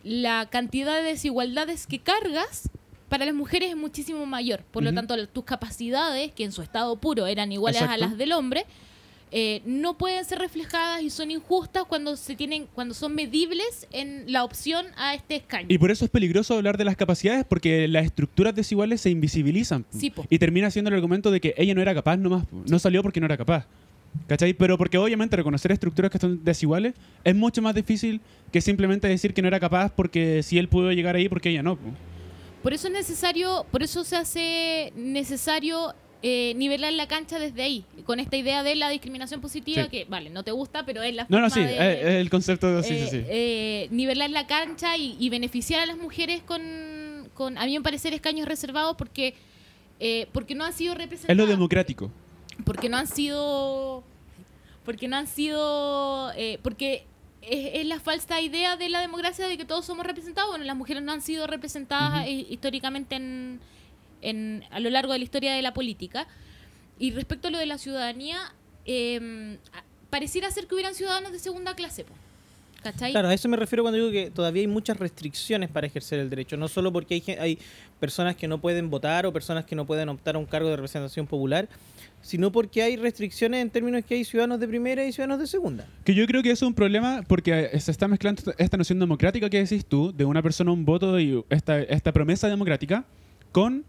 la 0.03 0.47
cantidad 0.51 0.97
de 0.97 1.03
desigualdades 1.03 1.87
que 1.87 2.01
cargas 2.01 2.69
para 3.09 3.27
las 3.27 3.35
mujeres 3.35 3.71
es 3.71 3.77
muchísimo 3.77 4.27
mayor. 4.27 4.65
Por 4.73 4.83
lo 4.83 4.93
tanto, 4.93 5.15
tus 5.29 5.45
capacidades, 5.45 6.33
que 6.33 6.43
en 6.43 6.53
su 6.53 6.63
estado 6.63 6.97
puro 6.97 7.27
eran 7.27 7.53
iguales 7.53 7.83
a 7.83 7.97
las 7.97 8.17
del 8.19 8.33
hombre, 8.33 8.67
eh, 9.37 9.63
no 9.67 9.99
pueden 9.99 10.25
ser 10.25 10.39
reflejadas 10.39 11.03
y 11.03 11.11
son 11.11 11.33
injustas 11.33 11.83
cuando 11.89 12.17
se 12.17 12.37
tienen, 12.37 12.69
cuando 12.73 12.95
son 12.95 13.17
medibles 13.17 13.89
en 13.91 14.31
la 14.31 14.45
opción 14.45 14.87
a 14.97 15.13
este 15.17 15.35
escaño. 15.35 15.67
Y 15.69 15.77
por 15.77 15.91
eso 15.91 16.05
es 16.05 16.11
peligroso 16.13 16.55
hablar 16.55 16.79
de 16.79 16.85
las 16.85 16.95
capacidades, 16.95 17.45
porque 17.45 17.89
las 17.89 18.05
estructuras 18.05 18.55
desiguales 18.55 19.01
se 19.01 19.11
invisibilizan. 19.11 19.87
Sí. 19.91 20.13
Y 20.31 20.39
termina 20.39 20.71
siendo 20.71 20.91
el 20.91 20.95
argumento 20.95 21.33
de 21.33 21.41
que 21.41 21.53
ella 21.57 21.75
no 21.75 21.83
era 21.83 21.93
capaz 21.95 22.17
nomás, 22.17 22.45
no 22.53 22.79
salió 22.79 23.03
porque 23.03 23.19
no 23.19 23.27
era 23.27 23.37
capaz. 23.37 23.67
¿Cachai? 24.29 24.55
Pero 24.55 24.79
porque 24.79 24.99
obviamente 24.99 25.35
reconocer 25.35 25.73
estructuras 25.73 26.13
que 26.13 26.19
son 26.19 26.45
desiguales 26.45 26.95
es 27.25 27.35
mucho 27.35 27.61
más 27.61 27.75
difícil 27.75 28.21
que 28.53 28.61
simplemente 28.61 29.09
decir 29.09 29.35
que 29.35 29.43
no 29.43 29.49
era 29.49 29.59
capaz 29.59 29.91
porque 29.91 30.45
si 30.45 30.59
él 30.59 30.69
pudo 30.69 30.93
llegar 30.93 31.17
ahí, 31.17 31.29
porque 31.29 31.51
ella 31.51 31.65
no. 31.65 31.75
po. 31.75 31.89
Por 32.63 32.73
eso 32.73 32.87
es 32.87 32.95
necesario, 32.95 33.67
por 33.73 33.83
eso 33.83 34.05
se 34.05 34.17
hace 34.17 34.93
necesario 34.95 35.93
eh, 36.27 36.55
nivelar 36.57 36.91
la 36.95 37.07
cancha 37.07 37.39
desde 37.39 37.63
ahí, 37.63 37.85
con 38.07 38.19
esta 38.19 38.35
idea 38.39 38.63
de 38.63 38.75
la 38.77 38.89
discriminación 38.89 39.43
positiva, 39.43 39.83
Sí. 39.85 39.91
que 39.91 40.05
vale, 40.07 40.31
no 40.31 40.43
te 40.43 40.53
gusta, 40.53 40.87
pero 40.87 41.03
es 41.03 41.15
la 41.15 41.25
No, 41.25 41.29
forma 41.29 41.49
no, 41.49 41.51
sí, 41.55 41.61
de, 41.61 41.75
es, 41.75 41.99
es 42.01 42.15
el 42.15 42.31
concepto, 42.31 42.83
sí, 42.83 42.95
eh, 42.95 43.07
sí, 43.11 43.11
sí. 43.19 43.25
eh, 43.29 43.89
nivelar 43.91 44.31
la 44.31 44.47
cancha 44.47 44.97
y, 44.97 45.17
y 45.21 45.29
beneficiar 45.29 45.81
a 45.81 45.87
las 45.87 45.99
mujeres 45.99 46.41
con, 46.43 46.63
con, 47.35 47.59
a 47.59 47.67
mí 47.67 47.77
me 47.77 47.83
parecer, 47.83 48.15
escaños 48.15 48.49
reservados 48.49 48.97
porque, 48.97 49.35
eh, 50.01 50.27
porque 50.33 50.55
no 50.55 50.65
han 50.65 50.73
sido 50.73 50.95
representadas. 50.95 51.29
Es 51.31 51.37
lo 51.37 51.47
democrático. 51.47 52.11
porque 52.65 52.89
no 52.89 52.97
han 52.97 53.07
sido 53.07 54.03
porque 54.87 55.09
no 55.09 55.17
han 55.17 55.27
sido 55.27 56.31
eh, 56.37 56.59
porque 56.63 57.05
es, 57.43 57.81
es 57.81 57.87
la 57.87 58.01
falsa 58.01 58.41
idea 58.41 58.77
de 58.77 58.89
la 58.89 59.01
democracia 59.01 59.47
de 59.49 59.57
que 59.59 59.65
todos 59.65 59.85
somos 59.85 60.07
representados 60.07 60.51
bueno 60.51 60.65
las 60.65 60.77
mujeres 60.77 61.03
no 61.03 61.13
han 61.13 61.21
sido 61.21 61.47
representadas 61.47 62.27
eh, 62.27 62.47
históricamente 62.49 63.17
en, 63.17 63.61
en- 64.23 64.65
a 64.71 64.81
lo 64.81 64.91
largo 64.91 65.13
de 65.13 65.19
la 65.19 65.25
historia 65.25 65.55
de 65.55 65.63
la 65.63 65.73
política 65.75 66.27
y 66.99 67.11
respecto 67.13 67.49
a 67.49 67.51
lo 67.51 67.59
de 67.59 67.67
la 67.67 67.79
ciudadanía, 67.79 68.39
eh, 68.87 69.59
a- 69.73 69.83
pareciera 70.11 70.51
ser 70.51 70.67
que 70.67 70.75
hubieran 70.75 70.95
ciudadanos 70.95 71.33
de 71.33 71.39
segunda 71.39 71.75
clase. 71.75 72.05
po. 72.05 72.13
¿Cachai? 72.83 73.13
Claro, 73.13 73.29
a 73.29 73.35
eso 73.35 73.49
me 73.49 73.57
refiero 73.57 73.83
cuando 73.83 73.97
digo 73.97 74.11
que 74.11 74.31
todavía 74.31 74.61
hay 74.61 74.67
muchas 74.67 74.99
restricciones 74.99 75.71
para 75.71 75.87
ejercer 75.87 76.19
el 76.21 76.29
derecho, 76.29 76.59
no 76.59 76.69
solo 76.69 76.93
porque 76.93 77.15
hay, 77.15 77.35
hay 77.39 77.59
personas 77.99 78.37
que 78.37 78.47
no 78.47 78.59
pueden 78.61 78.91
votar 78.91 79.25
o 79.25 79.33
personas 79.33 79.65
que 79.65 79.75
no 79.75 79.87
pueden 79.87 80.11
optar 80.11 80.35
a 80.37 80.39
un 80.39 80.45
cargo 80.45 80.69
de 80.69 80.77
representación 80.77 81.27
popular, 81.27 81.67
sino 82.21 82.53
porque 82.53 82.83
hay 82.83 82.97
restricciones 82.97 83.63
en 83.63 83.71
términos 83.71 84.05
que 84.05 84.17
hay 84.17 84.25
ciudadanos 84.25 84.61
de 84.61 84.69
primera 84.69 85.03
y 85.07 85.13
ciudadanos 85.13 85.41
de 85.41 85.47
segunda. 85.47 85.87
Que 86.05 86.15
yo 86.15 86.27
creo 86.27 86.43
que 86.43 86.51
eso 86.51 86.67
es 86.67 86.69
un 86.69 86.75
problema 86.75 87.23
porque 87.27 87.71
se 87.81 87.91
está 87.91 88.07
mezclando 88.07 88.41
esta- 88.41 88.55
esta 88.63 88.77
noción 88.77 88.99
democrática 88.99 89.49
que 89.49 89.59
decís 89.65 89.87
tú, 89.87 90.13
de 90.15 90.27
una 90.27 90.43
persona 90.43 90.71
un 90.71 90.85
voto 90.85 91.19
y 91.19 91.43
esta, 91.49 91.81
esta 91.81 92.13
promesa 92.13 92.49
democrática, 92.51 93.07
con 93.51 93.87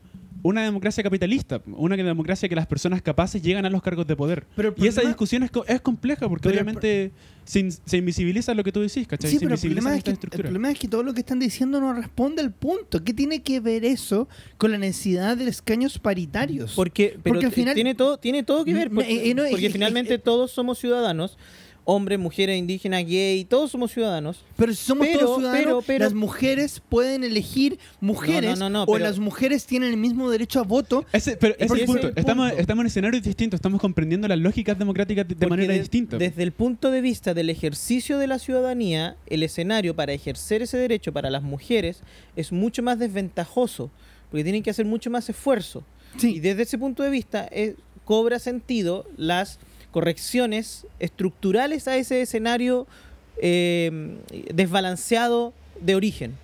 una 0.48 0.62
democracia 0.64 1.02
capitalista, 1.04 1.60
una 1.66 1.96
democracia 1.98 2.48
que 2.48 2.56
las 2.56 2.68
personas 2.68 3.02
capaces 3.02 3.42
llegan 3.42 3.66
a 3.66 3.70
los 3.72 3.82
cargos 3.82 4.06
de 4.06 4.16
poder. 4.16 4.46
Pero 4.56 4.76
y 4.78 4.86
esa 4.86 5.02
discusión 5.02 5.42
es, 5.42 5.50
co- 5.50 5.66
es 5.66 5.82
compleja 5.82 6.30
porque 6.30 6.50
obviamente 6.50 7.12
se, 7.46 7.62
in- 7.62 7.72
se 7.72 7.98
invisibiliza 7.98 8.54
lo 8.54 8.64
que 8.64 8.72
tú 8.72 8.80
decís, 8.82 9.08
¿cachai? 9.08 9.32
Sí, 9.32 9.38
se 9.40 9.46
pero 9.46 9.56
el 9.56 9.60
problema, 9.62 9.96
es 9.98 10.04
que, 10.04 10.12
el 10.12 10.18
problema 10.18 10.72
es 10.72 10.78
que 10.78 10.88
todo 10.88 11.02
lo 11.02 11.16
que 11.16 11.22
están 11.22 11.40
diciendo 11.40 11.82
no 11.82 11.94
responde 11.94 12.44
al 12.44 12.52
punto. 12.52 13.04
¿Qué 13.04 13.12
tiene 13.12 13.42
que 13.42 13.60
ver 13.60 13.84
eso 13.86 14.28
con 14.60 14.72
la 14.72 14.78
necesidad 14.78 15.36
de 15.36 15.48
escaños 15.50 15.98
paritarios? 15.98 16.74
Porque, 16.76 17.18
pero 17.24 17.34
Porque 17.34 17.46
al 17.48 17.52
final- 17.52 17.74
tiene, 17.74 17.96
todo, 17.96 18.20
tiene 18.20 18.44
todo 18.44 18.64
que 18.66 18.74
ver, 18.76 18.92
porque, 18.92 19.12
eh, 19.12 19.30
eh, 19.32 19.34
no, 19.34 19.44
porque 19.50 19.66
eh, 19.66 19.70
finalmente 19.72 20.14
eh, 20.14 20.20
todos 20.20 20.52
somos 20.52 20.78
ciudadanos, 20.78 21.40
hombres, 21.88 22.18
mujeres, 22.20 22.58
indígenas, 22.58 23.06
gay, 23.06 23.46
todos 23.46 23.72
somos 23.72 23.92
ciudadanos. 23.92 24.44
Pero 24.58 24.74
si 24.74 24.84
somos 24.84 25.06
Pero, 25.08 25.20
todos 25.20 25.38
ciudadanos, 25.38 25.64
pero, 25.66 25.82
pero- 25.86 26.04
las 26.06 26.14
mujeres 26.16 26.82
pueden 26.90 27.24
elegir 27.24 27.78
mujeres 28.02 28.58
No, 28.60 28.66
no, 28.66 28.70
no, 28.70 28.80
no, 28.80 28.84
o 28.84 28.94
pero- 28.94 29.06
las 29.06 29.20
mujeres 29.20 29.66
tienen 29.68 29.92
el 29.92 29.98
mismo 29.98 30.30
derecho 30.32 30.60
a 30.60 30.64
voto. 30.64 31.06
Ese, 31.14 31.38
pero 31.38 31.54
ese 31.56 31.64
es 31.66 31.68
Porque 31.68 31.84
el 31.84 31.90
ese 31.90 31.94
punto. 31.94 32.08
es 32.08 32.14
el 32.14 32.20
Estamos, 32.20 32.48
punto. 32.50 32.62
estamos 32.62 32.82
en 32.82 32.88
escenarios 32.88 33.24
distintos, 33.24 33.58
estamos 33.60 33.80
comprendiendo 33.80 34.28
las 34.28 34.40
lógicas 34.40 34.78
democráticas 34.80 35.28
de, 35.28 35.48
manera 35.48 35.74
de- 35.74 35.80
distinta. 35.80 36.18
Desde 36.18 36.42
el 36.44 36.52
punto 36.52 36.90
de 36.90 37.02
vista 37.02 37.34
del 37.36 37.50
ejercicio 37.52 38.18
de 38.18 38.28
la 38.28 38.40
ciudadanía, 38.40 39.16
el 39.28 39.44
escenario 39.44 39.96
para 39.96 40.12
ejercer 40.14 40.64
ese 40.64 40.78
derecho 40.78 41.14
para 41.14 41.30
las 41.30 41.44
mujeres 41.44 42.02
es 42.36 42.52
mucho 42.52 42.82
más 42.82 42.98
desventajoso, 43.00 43.92
porque 44.32 44.44
tienen 44.44 44.64
que 44.64 44.72
hacer 44.72 44.86
mucho 44.86 45.10
más 45.12 45.30
esfuerzo. 45.30 45.84
Y 46.18 46.20
Sí, 46.20 46.40
desde 46.40 46.64
ese 46.64 46.78
punto 46.78 47.04
de 47.04 47.10
vista 47.12 47.48
eh, 47.52 47.76
cobra 48.06 48.40
sentido 48.40 49.06
las 49.18 49.60
correcciones 49.96 50.86
estructurales 51.00 51.88
a 51.88 51.96
ese 51.96 52.22
escenario 52.22 52.86
eh, 53.38 54.18
desbalanceado 54.54 55.54
de 55.80 55.96
origen. 55.96 56.36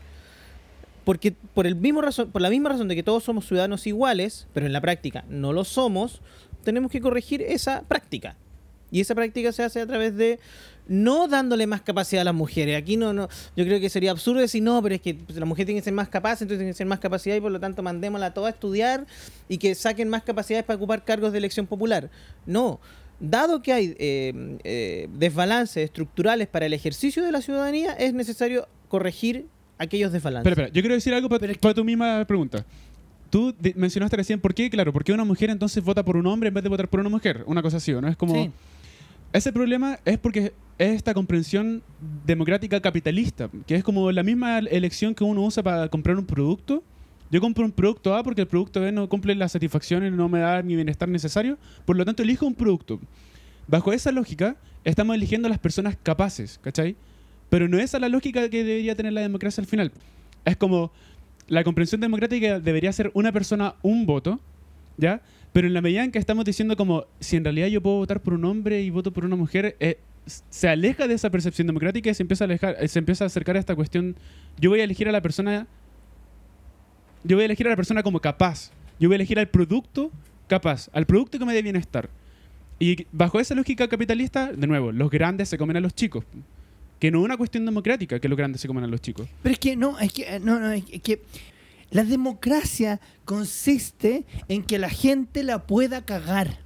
Porque 1.03 1.33
por, 1.53 1.67
el 1.67 1.75
mismo 1.75 1.99
razón, 1.99 2.31
por 2.31 2.41
la 2.41 2.49
misma 2.49 2.69
razón 2.69 2.87
de 2.87 2.95
que 2.95 3.03
todos 3.03 3.25
somos 3.25 3.45
ciudadanos 3.45 3.85
iguales, 3.87 4.47
pero 4.53 4.67
en 4.67 4.71
la 4.71 4.79
práctica 4.79 5.25
no 5.27 5.51
lo 5.51 5.65
somos, 5.65 6.21
tenemos 6.63 6.93
que 6.93 7.01
corregir 7.01 7.41
esa 7.41 7.81
práctica. 7.81 8.37
Y 8.89 9.01
esa 9.01 9.15
práctica 9.15 9.51
se 9.51 9.63
hace 9.63 9.81
a 9.81 9.85
través 9.85 10.15
de 10.15 10.39
no 10.87 11.27
dándole 11.27 11.67
más 11.67 11.81
capacidad 11.81 12.21
a 12.21 12.23
las 12.23 12.33
mujeres. 12.33 12.77
Aquí 12.77 12.95
no, 12.95 13.11
no, 13.11 13.27
yo 13.57 13.65
creo 13.65 13.81
que 13.81 13.89
sería 13.89 14.11
absurdo 14.11 14.39
decir 14.39 14.63
no, 14.63 14.81
pero 14.81 14.95
es 14.95 15.01
que 15.01 15.15
pues, 15.15 15.37
la 15.37 15.45
mujer 15.45 15.65
tiene 15.65 15.81
que 15.81 15.83
ser 15.83 15.93
más 15.93 16.07
capaz, 16.07 16.41
entonces 16.41 16.59
tiene 16.59 16.71
que 16.71 16.77
ser 16.77 16.87
más 16.87 16.99
capacidad 16.99 17.35
y 17.35 17.41
por 17.41 17.51
lo 17.51 17.59
tanto 17.59 17.83
mandémosla 17.83 18.33
toda 18.33 18.47
a 18.47 18.51
estudiar 18.51 19.05
y 19.49 19.57
que 19.57 19.75
saquen 19.75 20.07
más 20.07 20.23
capacidades 20.23 20.63
para 20.63 20.77
ocupar 20.77 21.03
cargos 21.03 21.33
de 21.33 21.37
elección 21.37 21.67
popular. 21.67 22.09
No. 22.45 22.79
Dado 23.21 23.61
que 23.61 23.71
hay 23.71 23.95
eh, 23.99 24.57
eh, 24.63 25.07
desbalances 25.13 25.85
estructurales 25.85 26.47
para 26.47 26.65
el 26.65 26.73
ejercicio 26.73 27.23
de 27.23 27.31
la 27.31 27.41
ciudadanía, 27.41 27.93
es 27.93 28.13
necesario 28.15 28.67
corregir 28.87 29.45
aquellos 29.77 30.11
desbalances. 30.11 30.49
Espera, 30.51 30.65
espera, 30.67 30.75
yo 30.75 30.81
quiero 30.81 30.95
decir 30.95 31.13
algo 31.13 31.29
para 31.29 31.39
Pero 31.39 31.51
es 31.53 31.59
que- 31.59 31.73
tu 31.73 31.83
misma 31.85 32.25
pregunta. 32.25 32.65
Tú 33.29 33.55
mencionaste 33.75 34.17
recién, 34.17 34.41
¿por 34.41 34.53
qué? 34.53 34.69
Claro, 34.69 34.91
¿por 34.91 35.03
qué 35.05 35.13
una 35.13 35.23
mujer 35.23 35.49
entonces 35.51 35.81
vota 35.83 36.03
por 36.03 36.17
un 36.17 36.25
hombre 36.27 36.49
en 36.49 36.53
vez 36.53 36.63
de 36.63 36.69
votar 36.69 36.89
por 36.89 36.99
una 36.99 37.09
mujer? 37.09 37.43
Una 37.45 37.61
cosa 37.61 37.77
así, 37.77 37.93
¿o 37.93 38.01
¿no? 38.01 38.07
Es 38.09 38.17
como... 38.17 38.33
sí. 38.33 38.51
Ese 39.33 39.53
problema 39.53 39.97
es 40.03 40.17
porque 40.17 40.51
es 40.77 40.89
esta 40.95 41.13
comprensión 41.13 41.81
democrática 42.25 42.81
capitalista, 42.81 43.49
que 43.65 43.75
es 43.75 43.83
como 43.83 44.11
la 44.11 44.23
misma 44.23 44.59
elección 44.59 45.15
que 45.15 45.23
uno 45.23 45.43
usa 45.43 45.63
para 45.63 45.87
comprar 45.87 46.17
un 46.17 46.25
producto. 46.25 46.83
Yo 47.31 47.39
compro 47.39 47.63
un 47.63 47.71
producto 47.71 48.13
A 48.13 48.23
porque 48.23 48.41
el 48.41 48.47
producto 48.47 48.81
B 48.81 48.91
no 48.91 49.07
cumple 49.07 49.33
las 49.35 49.53
satisfacciones, 49.53 50.11
no 50.11 50.27
me 50.27 50.39
da 50.39 50.61
mi 50.61 50.75
bienestar 50.75 51.07
necesario, 51.07 51.57
por 51.85 51.95
lo 51.95 52.03
tanto 52.03 52.23
elijo 52.23 52.45
un 52.45 52.53
producto. 52.53 52.99
Bajo 53.67 53.93
esa 53.93 54.11
lógica, 54.11 54.57
estamos 54.83 55.15
eligiendo 55.15 55.47
a 55.47 55.49
las 55.49 55.59
personas 55.59 55.97
capaces, 56.03 56.59
¿cachai? 56.61 56.97
Pero 57.49 57.69
no 57.69 57.77
es 57.77 57.85
esa 57.85 57.99
la 57.99 58.09
lógica 58.09 58.49
que 58.49 58.63
debería 58.63 58.95
tener 58.95 59.13
la 59.13 59.21
democracia 59.21 59.61
al 59.61 59.67
final. 59.67 59.91
Es 60.43 60.57
como 60.57 60.91
la 61.47 61.63
comprensión 61.63 62.01
democrática 62.01 62.59
debería 62.59 62.91
ser 62.91 63.11
una 63.13 63.31
persona, 63.31 63.75
un 63.81 64.05
voto, 64.05 64.39
¿ya? 64.97 65.21
Pero 65.53 65.67
en 65.67 65.73
la 65.73 65.81
medida 65.81 66.03
en 66.03 66.11
que 66.11 66.19
estamos 66.19 66.45
diciendo 66.45 66.75
como 66.75 67.05
si 67.19 67.37
en 67.37 67.43
realidad 67.43 67.67
yo 67.67 67.81
puedo 67.81 67.97
votar 67.97 68.21
por 68.21 68.33
un 68.33 68.45
hombre 68.45 68.81
y 68.81 68.89
voto 68.89 69.11
por 69.11 69.25
una 69.25 69.35
mujer, 69.35 69.75
eh, 69.79 69.99
se 70.25 70.69
aleja 70.69 71.07
de 71.07 71.13
esa 71.13 71.29
percepción 71.29 71.67
democrática 71.67 72.09
y 72.09 72.13
se 72.13 72.23
empieza 72.23 72.43
a 72.43 72.45
alejar, 72.45 72.87
se 72.87 72.99
empieza 72.99 73.23
a 73.23 73.27
acercar 73.27 73.55
a 73.55 73.59
esta 73.59 73.75
cuestión. 73.75 74.15
Yo 74.59 74.69
voy 74.69 74.81
a 74.81 74.83
elegir 74.83 75.09
a 75.09 75.11
la 75.11 75.21
persona, 75.21 75.67
yo 77.23 77.37
voy 77.37 77.43
a 77.43 77.45
elegir 77.45 77.67
a 77.67 77.71
la 77.71 77.75
persona 77.75 78.03
como 78.03 78.19
capaz. 78.19 78.71
Yo 78.99 79.09
voy 79.09 79.15
a 79.15 79.17
elegir 79.17 79.39
al 79.39 79.49
producto 79.49 80.11
capaz, 80.47 80.89
al 80.93 81.05
producto 81.05 81.39
que 81.39 81.45
me 81.45 81.53
dé 81.53 81.61
bienestar. 81.61 82.09
Y 82.79 83.05
bajo 83.11 83.39
esa 83.39 83.55
lógica 83.55 83.87
capitalista, 83.87 84.51
de 84.51 84.67
nuevo, 84.67 84.91
los 84.91 85.09
grandes 85.09 85.49
se 85.49 85.57
comen 85.57 85.77
a 85.77 85.79
los 85.79 85.93
chicos. 85.93 86.25
Que 86.99 87.11
no 87.11 87.19
es 87.19 87.25
una 87.25 87.37
cuestión 87.37 87.65
democrática 87.65 88.19
que 88.19 88.27
los 88.27 88.37
grandes 88.37 88.61
se 88.61 88.67
comen 88.67 88.83
a 88.83 88.87
los 88.87 89.01
chicos. 89.01 89.27
Pero 89.43 89.53
es 89.53 89.59
que 89.59 89.75
no, 89.75 89.99
es 89.99 90.11
que, 90.13 90.23
eh, 90.23 90.39
no, 90.39 90.59
no, 90.59 90.71
es 90.71 90.83
que 90.83 91.21
la 91.91 92.03
democracia 92.03 92.99
consiste 93.25 94.23
en 94.47 94.63
que 94.63 94.79
la 94.79 94.89
gente 94.89 95.43
la 95.43 95.63
pueda 95.67 96.03
cagar. 96.03 96.59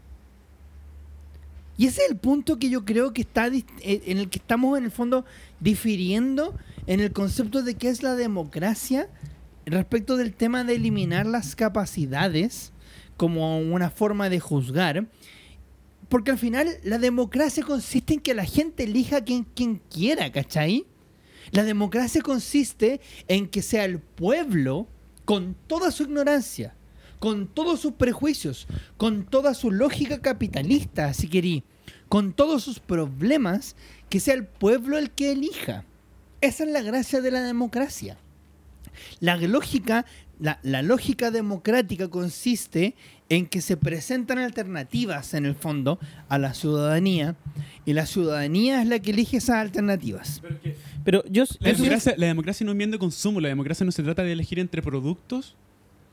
Y 1.77 1.87
ese 1.87 2.03
es 2.03 2.11
el 2.11 2.17
punto 2.17 2.57
que 2.57 2.69
yo 2.69 2.85
creo 2.85 3.11
que 3.11 3.21
está 3.21 3.47
eh, 3.47 3.65
en 3.81 4.17
el 4.17 4.29
que 4.29 4.39
estamos 4.39 4.77
en 4.77 4.85
el 4.85 4.91
fondo 4.91 5.25
difiriendo 5.59 6.55
en 6.87 6.99
el 6.99 7.11
concepto 7.11 7.63
de 7.63 7.75
qué 7.75 7.89
es 7.89 8.03
la 8.03 8.15
democracia 8.15 9.09
respecto 9.65 10.17
del 10.17 10.33
tema 10.33 10.63
de 10.63 10.75
eliminar 10.75 11.25
las 11.25 11.55
capacidades 11.55 12.71
como 13.17 13.59
una 13.59 13.89
forma 13.89 14.29
de 14.29 14.39
juzgar. 14.39 15.07
Porque 16.09 16.31
al 16.31 16.37
final 16.37 16.69
la 16.83 16.99
democracia 16.99 17.63
consiste 17.63 18.13
en 18.13 18.19
que 18.19 18.33
la 18.33 18.45
gente 18.45 18.83
elija 18.83 19.23
quien, 19.23 19.43
quien 19.43 19.81
quiera, 19.89 20.31
¿cachai? 20.31 20.85
La 21.51 21.63
democracia 21.63 22.21
consiste 22.21 23.01
en 23.27 23.47
que 23.47 23.61
sea 23.61 23.85
el 23.85 23.99
pueblo, 23.99 24.87
con 25.25 25.55
toda 25.67 25.91
su 25.91 26.03
ignorancia, 26.03 26.75
con 27.19 27.47
todos 27.47 27.79
sus 27.79 27.93
prejuicios, 27.93 28.67
con 28.97 29.25
toda 29.25 29.53
su 29.53 29.71
lógica 29.71 30.21
capitalista, 30.21 31.13
si 31.13 31.27
querí, 31.27 31.63
con 32.09 32.33
todos 32.33 32.63
sus 32.63 32.79
problemas, 32.79 33.75
que 34.09 34.19
sea 34.19 34.35
el 34.35 34.45
pueblo 34.45 34.97
el 34.97 35.11
que 35.11 35.31
elija. 35.31 35.83
Esa 36.41 36.63
es 36.63 36.69
la 36.69 36.81
gracia 36.81 37.21
de 37.21 37.31
la 37.31 37.41
democracia. 37.41 38.17
La 39.19 39.37
lógica, 39.37 40.05
la, 40.39 40.59
la 40.63 40.81
lógica 40.81 41.31
democrática 41.31 42.07
consiste 42.09 42.95
en 43.29 43.47
que 43.47 43.61
se 43.61 43.75
presentan 43.77 44.37
alternativas 44.39 45.33
en 45.33 45.45
el 45.45 45.55
fondo 45.55 45.99
a 46.29 46.37
la 46.37 46.53
ciudadanía 46.53 47.35
y 47.85 47.93
la 47.93 48.05
ciudadanía 48.05 48.81
es 48.81 48.87
la 48.87 48.99
que 48.99 49.11
elige 49.11 49.37
esas 49.37 49.55
alternativas. 49.57 50.41
Pero 51.03 51.23
yo... 51.29 51.43
La 51.59 51.71
yo- 51.71 51.77
democracia, 51.77 52.13
la 52.17 52.27
democracia 52.27 52.63
no 52.65 52.71
es 52.71 52.73
un 52.73 52.77
bien 52.77 52.91
de 52.91 52.99
consumo, 52.99 53.39
la 53.41 53.49
democracia 53.49 53.85
no 53.85 53.91
se 53.91 54.03
trata 54.03 54.23
de 54.23 54.31
elegir 54.31 54.59
entre 54.59 54.81
productos 54.81 55.55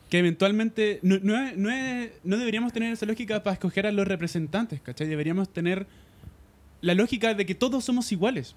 que 0.08 0.18
eventualmente 0.18 0.98
no, 1.02 1.18
no, 1.22 1.34
no, 1.56 1.70
es- 1.70 2.10
no 2.24 2.36
deberíamos 2.36 2.72
tener 2.72 2.92
esa 2.92 3.06
lógica 3.06 3.42
para 3.42 3.54
escoger 3.54 3.86
a 3.86 3.92
los 3.92 4.06
representantes, 4.06 4.80
¿cachai? 4.80 5.06
Deberíamos 5.08 5.48
tener 5.50 5.86
la 6.82 6.94
lógica 6.94 7.32
de 7.34 7.46
que 7.46 7.54
todos 7.54 7.84
somos 7.84 8.10
iguales, 8.12 8.54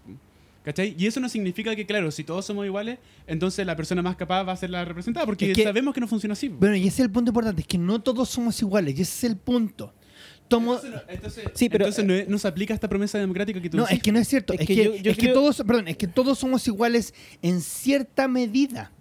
¿cachai? 0.65 0.95
Y 0.97 1.05
eso 1.07 1.19
no 1.21 1.29
significa 1.29 1.73
que, 1.75 1.85
claro, 1.85 2.11
si 2.11 2.23
todos 2.25 2.43
somos 2.45 2.65
iguales, 2.65 2.99
entonces 3.27 3.65
la 3.65 3.75
persona 3.75 4.01
más 4.01 4.15
capaz 4.17 4.43
va 4.43 4.51
a 4.53 4.57
ser 4.57 4.71
la 4.71 4.83
representada, 4.83 5.25
porque 5.25 5.51
Es 5.51 5.55
que- 5.57 5.63
sabemos 5.63 5.93
que 5.93 6.01
no 6.01 6.07
funciona 6.07 6.33
así. 6.33 6.49
Bueno, 6.49 6.75
y 6.75 6.81
ese 6.87 7.01
es 7.03 7.05
el 7.05 7.11
punto 7.11 7.29
importante, 7.29 7.61
es 7.61 7.67
que 7.67 7.77
no 7.77 8.01
todos 8.01 8.27
somos 8.29 8.59
iguales, 8.61 8.97
y 8.97 9.03
ese 9.03 9.27
es 9.27 9.31
el 9.31 9.37
punto. 9.37 9.93
Tomo, 10.47 10.75
Entonces, 10.75 10.91
no, 11.07 11.11
entonces, 11.13 11.43
Sí, 11.55 11.69
pero- 11.69 11.85
entonces 11.87 12.27
no, 12.29 12.37
se 12.37 12.47
aplica 12.47 12.73
esta 12.73 12.87
promesa 12.87 13.17
democrática 13.17 13.59
que 13.61 13.69
tú 13.69 13.77
no, 13.77 13.83
decís. 13.83 13.97
es 13.97 14.03
que 14.03 14.11
no 14.11 14.19
es 14.19 14.27
cierto, 14.27 14.53
Es 14.53 14.59
es, 14.61 14.67
que 14.67 14.75
que, 14.75 14.83
yo- 14.85 14.95
yo 14.95 15.11
es 15.11 15.17
que 15.17 15.23
creo- 15.23 15.33
todos, 15.33 15.57
perdón, 15.65 15.87
es 15.87 15.97
que 15.97 16.07
todos 16.07 16.37
somos 16.39 16.67
iguales 16.67 17.13
en 17.41 17.61
cierta 17.61 18.27
medida. 18.27 18.91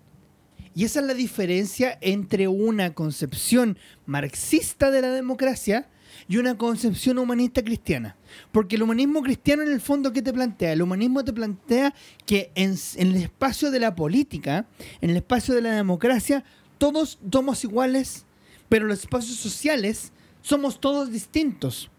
Y 0.74 0.84
esa 0.84 1.00
es 1.00 1.06
la 1.06 1.14
diferencia 1.14 1.98
entre 2.00 2.48
una 2.48 2.94
concepción 2.94 3.78
marxista 4.06 4.90
de 4.90 5.02
la 5.02 5.12
democracia 5.12 5.88
y 6.28 6.36
una 6.36 6.56
concepción 6.56 7.18
humanista 7.18 7.62
cristiana. 7.62 8.16
Porque 8.52 8.76
el 8.76 8.82
humanismo 8.82 9.22
cristiano 9.22 9.62
en 9.62 9.72
el 9.72 9.80
fondo, 9.80 10.12
¿qué 10.12 10.22
te 10.22 10.32
plantea? 10.32 10.72
El 10.72 10.82
humanismo 10.82 11.24
te 11.24 11.32
plantea 11.32 11.94
que 12.26 12.50
en, 12.54 12.76
en 12.96 13.08
el 13.08 13.16
espacio 13.16 13.70
de 13.70 13.80
la 13.80 13.94
política, 13.94 14.66
en 15.00 15.10
el 15.10 15.16
espacio 15.16 15.54
de 15.54 15.62
la 15.62 15.72
democracia, 15.72 16.44
todos 16.78 17.18
somos 17.30 17.64
iguales, 17.64 18.24
pero 18.68 18.84
en 18.84 18.88
los 18.88 19.00
espacios 19.00 19.36
sociales 19.36 20.12
somos 20.42 20.80
todos 20.80 21.10
distintos. 21.10 21.90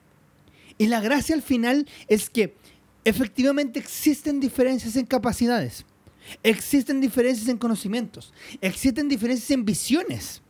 Y 0.78 0.88
la 0.88 1.02
gracia 1.02 1.36
al 1.36 1.42
final 1.42 1.88
es 2.08 2.30
que 2.30 2.56
efectivamente 3.06 3.80
existen 3.80 4.40
diferencias 4.40 4.96
en 4.96 5.06
capacidades, 5.06 5.86
existen 6.44 7.00
diferencias 7.00 7.48
en 7.48 7.58
conocimientos, 7.58 8.34
existen 8.62 9.08
diferencias 9.08 9.52
en 9.52 9.64
visiones. 9.64 10.42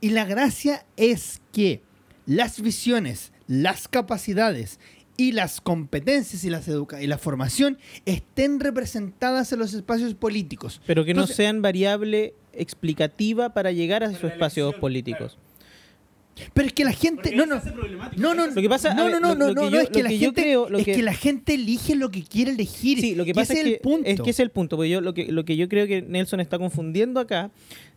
Y 0.00 0.10
la 0.10 0.24
gracia 0.24 0.84
es 0.96 1.40
que 1.52 1.82
las 2.30 2.60
visiones, 2.62 3.32
las 3.48 3.88
capacidades 3.88 4.78
y 5.16 5.32
las 5.32 5.60
competencias 5.60 6.44
y, 6.44 6.50
las 6.50 6.68
educa 6.68 7.02
y 7.02 7.08
la 7.08 7.18
formación 7.18 7.76
estén 8.06 8.60
representadas 8.60 9.52
en 9.52 9.58
los 9.58 9.74
espacios 9.74 10.14
políticos. 10.14 10.80
Pero 10.86 11.04
que 11.04 11.12
no 11.12 11.26
sean 11.26 11.60
variable 11.60 12.34
explicativa 12.52 13.52
para 13.52 13.72
llegar 13.72 14.04
a 14.04 14.06
esos 14.12 14.30
espacios 14.30 14.74
políticos. 14.76 15.38
Pero 16.54 16.68
es 16.68 16.72
que 16.72 16.84
la 16.84 16.92
gente... 16.92 17.34
No, 17.36 17.44
no. 17.44 17.60
No, 18.16 18.32
no, 18.34 18.46
Lo 18.46 18.62
que 18.62 18.68
pasa- 18.68 18.94
no, 18.94 19.10
no, 19.10 19.20
no, 19.20 19.34
no, 19.34 19.70
que 19.70 19.76
es 19.82 19.90
que 19.90 20.02
la 20.02 20.08
que 20.08 20.18
gente, 20.18 20.40
creo- 20.42 20.70
lo 20.70 20.78
es 20.78 20.84
que- 20.86 20.94
que 20.94 21.02
la 21.02 21.12
gente 21.12 21.54
elige 21.54 21.96
lo 21.96 22.10
que 22.10 22.22
quiere 22.22 22.52
elegir. 22.52 22.98
Sí, 23.00 23.14
lo 23.14 23.24
que 23.24 23.30
Y 23.32 23.34
pasa 23.34 23.52
ese 23.52 23.60
es 23.62 23.68
que, 23.68 23.74
el 23.74 23.80
punto. 23.80 24.08
es 24.08 24.16
que 24.20 24.30
ese 24.30 24.42
es 24.42 24.46
el 24.46 24.50
punto, 24.50 24.76
porque 24.76 24.88
yo 24.88 25.00
lo 25.02 25.12
que, 25.12 25.30
lo 25.32 25.44
que 25.44 25.56
yo 25.58 25.68
creo 25.68 25.86
que 25.86 26.00
Nelson 26.00 26.40
está 26.40 26.58
confundiendo 26.58 27.20
acá 27.20 27.50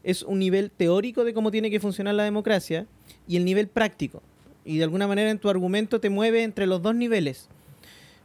es 0.04 0.24
un 0.24 0.40
nivel 0.40 0.72
teórico 0.72 1.24
de 1.24 1.34
cómo 1.34 1.52
tiene 1.52 1.70
que 1.72 1.80
funcionar 1.80 2.16
la 2.16 2.24
democracia 2.26 2.86
y 3.28 3.38
el 3.38 3.46
nivel 3.46 3.68
práctico. 3.68 4.22
Y 4.66 4.78
de 4.78 4.84
alguna 4.84 5.08
manera 5.08 5.30
en 5.30 5.40
tu 5.40 5.50
argumento 5.50 6.00
te 6.00 6.10
mueve 6.10 6.44
entre 6.44 6.68
los 6.68 6.82
dos 6.82 6.96
niveles. 6.96 7.48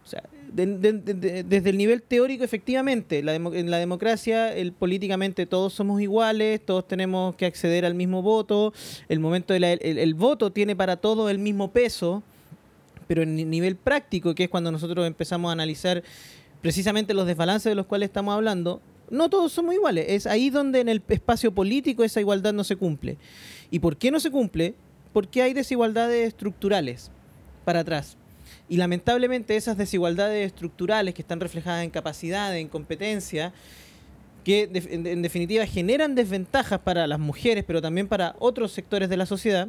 O 0.04 0.08
sea, 0.08 0.22
de- 0.52 0.66
de- 0.78 0.92
de- 0.94 1.14
de- 1.14 1.42
desde 1.42 1.70
el 1.70 1.76
nivel 1.76 2.00
teórico, 2.00 2.42
efectivamente, 2.44 3.22
la 3.22 3.34
en 3.34 3.70
la 3.70 3.76
democracia, 3.78 4.54
el, 4.54 4.72
políticamente 4.72 5.44
todos 5.46 5.74
somos 5.74 6.00
iguales, 6.00 6.64
todos 6.64 6.86
tenemos 6.88 7.34
que 7.34 7.44
acceder 7.44 7.84
al 7.84 7.94
mismo 7.94 8.22
voto, 8.22 8.72
el 9.10 9.20
momento 9.20 9.52
del 9.52 9.64
el, 9.64 9.78
el 9.98 10.14
voto 10.14 10.50
tiene 10.50 10.74
para 10.74 10.96
todos 10.96 11.30
el 11.30 11.38
mismo 11.38 11.70
peso, 11.72 12.22
pero 13.06 13.22
en 13.22 13.36
ni- 13.36 13.44
nivel 13.44 13.76
práctico, 13.76 14.34
que 14.34 14.44
es 14.44 14.48
cuando 14.48 14.72
nosotros 14.72 15.06
empezamos 15.06 15.50
a 15.50 15.52
analizar 15.52 16.02
precisamente 16.62 17.12
los 17.14 17.26
desbalances 17.26 17.70
de 17.70 17.74
los 17.74 17.84
cuales 17.86 18.08
estamos 18.08 18.34
hablando, 18.34 18.80
no 19.10 19.28
todos 19.28 19.52
somos 19.52 19.74
iguales. 19.74 20.06
Es 20.08 20.26
ahí 20.26 20.48
donde 20.50 20.80
en 20.80 20.88
el 20.88 21.02
espacio 21.08 21.52
político 21.52 22.04
esa 22.04 22.20
igualdad 22.20 22.52
no 22.54 22.64
se 22.64 22.76
cumple. 22.76 23.16
¿Y 23.70 23.78
por 23.80 23.96
qué 23.96 24.10
no 24.10 24.20
se 24.20 24.30
cumple? 24.30 24.74
Porque 25.12 25.42
hay 25.42 25.54
desigualdades 25.54 26.28
estructurales 26.28 27.10
para 27.64 27.80
atrás. 27.80 28.16
Y 28.68 28.76
lamentablemente 28.76 29.56
esas 29.56 29.78
desigualdades 29.78 30.46
estructurales 30.46 31.14
que 31.14 31.22
están 31.22 31.40
reflejadas 31.40 31.84
en 31.84 31.90
capacidad, 31.90 32.56
en 32.56 32.68
competencia, 32.68 33.52
que 34.44 34.68
en, 34.72 35.22
definitiva 35.22 35.66
generan 35.66 36.14
desventajas 36.14 36.80
para 36.80 37.06
las 37.06 37.18
mujeres, 37.18 37.64
pero 37.66 37.82
también 37.82 38.08
para 38.08 38.36
otros 38.38 38.72
sectores 38.72 39.08
de 39.08 39.16
la 39.16 39.26
sociedad, 39.26 39.68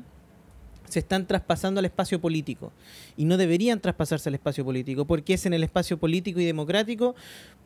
se 0.89 0.99
están 0.99 1.27
traspasando 1.27 1.79
al 1.79 1.85
espacio 1.85 2.19
político. 2.19 2.71
Y 3.15 3.25
no 3.25 3.37
deberían 3.37 3.79
traspasarse 3.79 4.29
al 4.29 4.35
espacio 4.35 4.65
político, 4.65 5.05
porque 5.05 5.33
es 5.33 5.45
en 5.45 5.53
el 5.53 5.63
espacio 5.63 5.97
político 5.97 6.39
y 6.39 6.45
democrático 6.45 7.15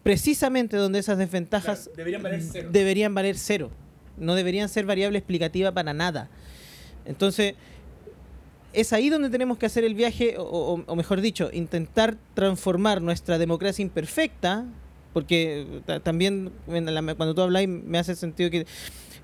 precisamente 0.03 0.75
donde 0.77 0.99
esas 0.99 1.17
desventajas 1.17 1.89
deberían 1.95 2.21
valer 2.21 2.41
cero. 2.41 2.69
deberían 2.71 3.15
valer 3.15 3.37
cero. 3.37 3.71
No 4.17 4.35
deberían 4.35 4.69
ser 4.69 4.85
variable 4.85 5.17
explicativa 5.17 5.71
para 5.71 5.93
nada. 5.93 6.29
Entonces, 7.05 7.55
es 8.73 8.91
ahí 8.93 9.09
donde 9.09 9.29
tenemos 9.29 9.57
que 9.57 9.65
hacer 9.67 9.83
el 9.83 9.93
viaje, 9.93 10.35
o, 10.37 10.81
o- 10.87 10.95
mejor 10.95 11.21
dicho, 11.21 11.49
intentar 11.53 12.15
transformar 12.33 13.01
nuestra 13.01 13.37
democracia 13.37 13.83
imperfecta, 13.83 14.65
porque 15.13 15.67
ta- 15.85 15.99
también 15.99 16.51
cuando 16.65 17.35
tú 17.35 17.41
hablas 17.41 17.67
me 17.67 17.99
hace 17.99 18.15
sentido 18.15 18.49
que 18.49 18.65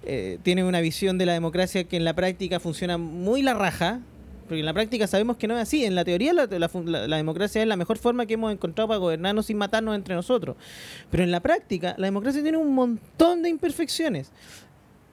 eh, 0.04 0.38
tienes 0.44 0.66
una 0.66 0.82
visión 0.82 1.18
de 1.18 1.26
la 1.26 1.34
democracia 1.34 1.84
que 1.86 1.98
en 1.98 2.06
la 2.06 2.14
práctica 2.14 2.60
funciona 2.60 2.98
muy 3.00 3.42
la 3.42 3.56
raja, 3.56 4.00
porque 4.48 4.60
en 4.60 4.66
la 4.66 4.74
práctica 4.74 5.08
sabemos 5.08 5.38
que 5.38 5.48
no 5.48 5.56
es 5.58 5.64
así. 5.64 5.84
En 5.86 5.96
la 5.96 6.06
teoría 6.06 6.32
la, 6.34 6.46
la- 6.46 7.08
la 7.08 7.18
democracia 7.18 7.62
es 7.62 7.68
la 7.68 7.76
mejor 7.76 7.98
forma 7.98 8.26
que 8.28 8.36
hemos 8.36 8.52
encontrado 8.54 8.88
para 8.88 8.98
gobernarnos 9.00 9.48
sin 9.48 9.58
matarnos 9.58 9.96
entre 9.96 10.14
nosotros. 10.16 10.58
Pero 11.10 11.24
en 11.24 11.32
la 11.32 11.40
práctica 11.40 11.96
la 11.98 12.06
democracia 12.08 12.42
tiene 12.44 12.58
un 12.60 12.74
montón 12.74 13.42
de 13.42 13.50
imperfecciones. 13.50 14.32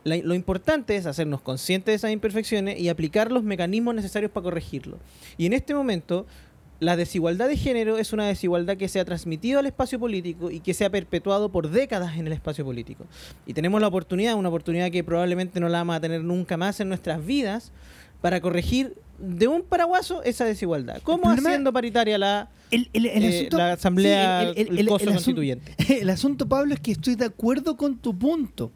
La- 0.06 0.16
lo 0.16 0.34
importante 0.34 0.96
es 0.96 1.04
hacernos 1.06 1.40
conscientes 1.40 1.92
de 1.92 1.96
esas 1.96 2.12
imperfecciones 2.12 2.78
y 2.78 2.88
aplicar 2.88 3.32
los 3.32 3.42
mecanismos 3.42 3.94
necesarios 3.94 4.30
para 4.30 4.44
corregirlo. 4.44 4.98
Y 5.36 5.46
en 5.46 5.52
este 5.52 5.74
momento, 5.74 6.26
la 6.78 6.96
desigualdad 6.96 7.48
de 7.48 7.56
género 7.56 7.96
es 7.98 8.12
una 8.12 8.26
desigualdad 8.26 8.76
que 8.76 8.86
se 8.88 9.00
ha 9.00 9.04
transmitido 9.04 9.58
al 9.60 9.66
espacio 9.66 9.98
político 9.98 10.50
y 10.50 10.60
que 10.60 10.74
se 10.74 10.84
ha 10.84 10.90
perpetuado 10.90 11.50
por 11.50 11.70
décadas 11.70 12.16
en 12.18 12.26
el 12.26 12.32
espacio 12.34 12.64
político. 12.64 13.06
Y 13.46 13.54
tenemos 13.54 13.80
la 13.80 13.88
oportunidad, 13.88 14.34
una 14.34 14.48
oportunidad 14.50 14.90
que 14.90 15.02
probablemente 15.02 15.58
no 15.58 15.68
la 15.68 15.78
vamos 15.78 15.96
a 15.96 16.00
tener 16.00 16.22
nunca 16.22 16.56
más 16.56 16.78
en 16.80 16.88
nuestras 16.88 17.24
vidas, 17.24 17.72
para 18.20 18.40
corregir 18.40 18.94
de 19.18 19.46
un 19.48 19.62
paraguaso 19.62 20.22
esa 20.22 20.44
desigualdad. 20.44 21.00
¿Cómo 21.02 21.30
haciendo 21.48 21.72
paritaria 21.72 22.16
la, 22.18 22.48
El, 22.70 22.88
el- 22.92 23.06
el 23.06 23.24
eh, 23.24 23.38
asunto, 23.38 23.56
la 23.58 23.72
asamblea, 23.72 24.52
sí, 24.54 24.60
el- 24.78 24.86
coso 24.88 25.06
constituyente? 25.06 25.74
El 26.00 26.10
asunto, 26.10 26.46
Pablo, 26.48 26.74
es 26.74 26.80
que 26.80 26.92
estoy 26.92 27.14
de 27.14 27.24
acuerdo 27.26 27.76
con 27.76 27.96
tu 27.98 28.16
punto. 28.16 28.70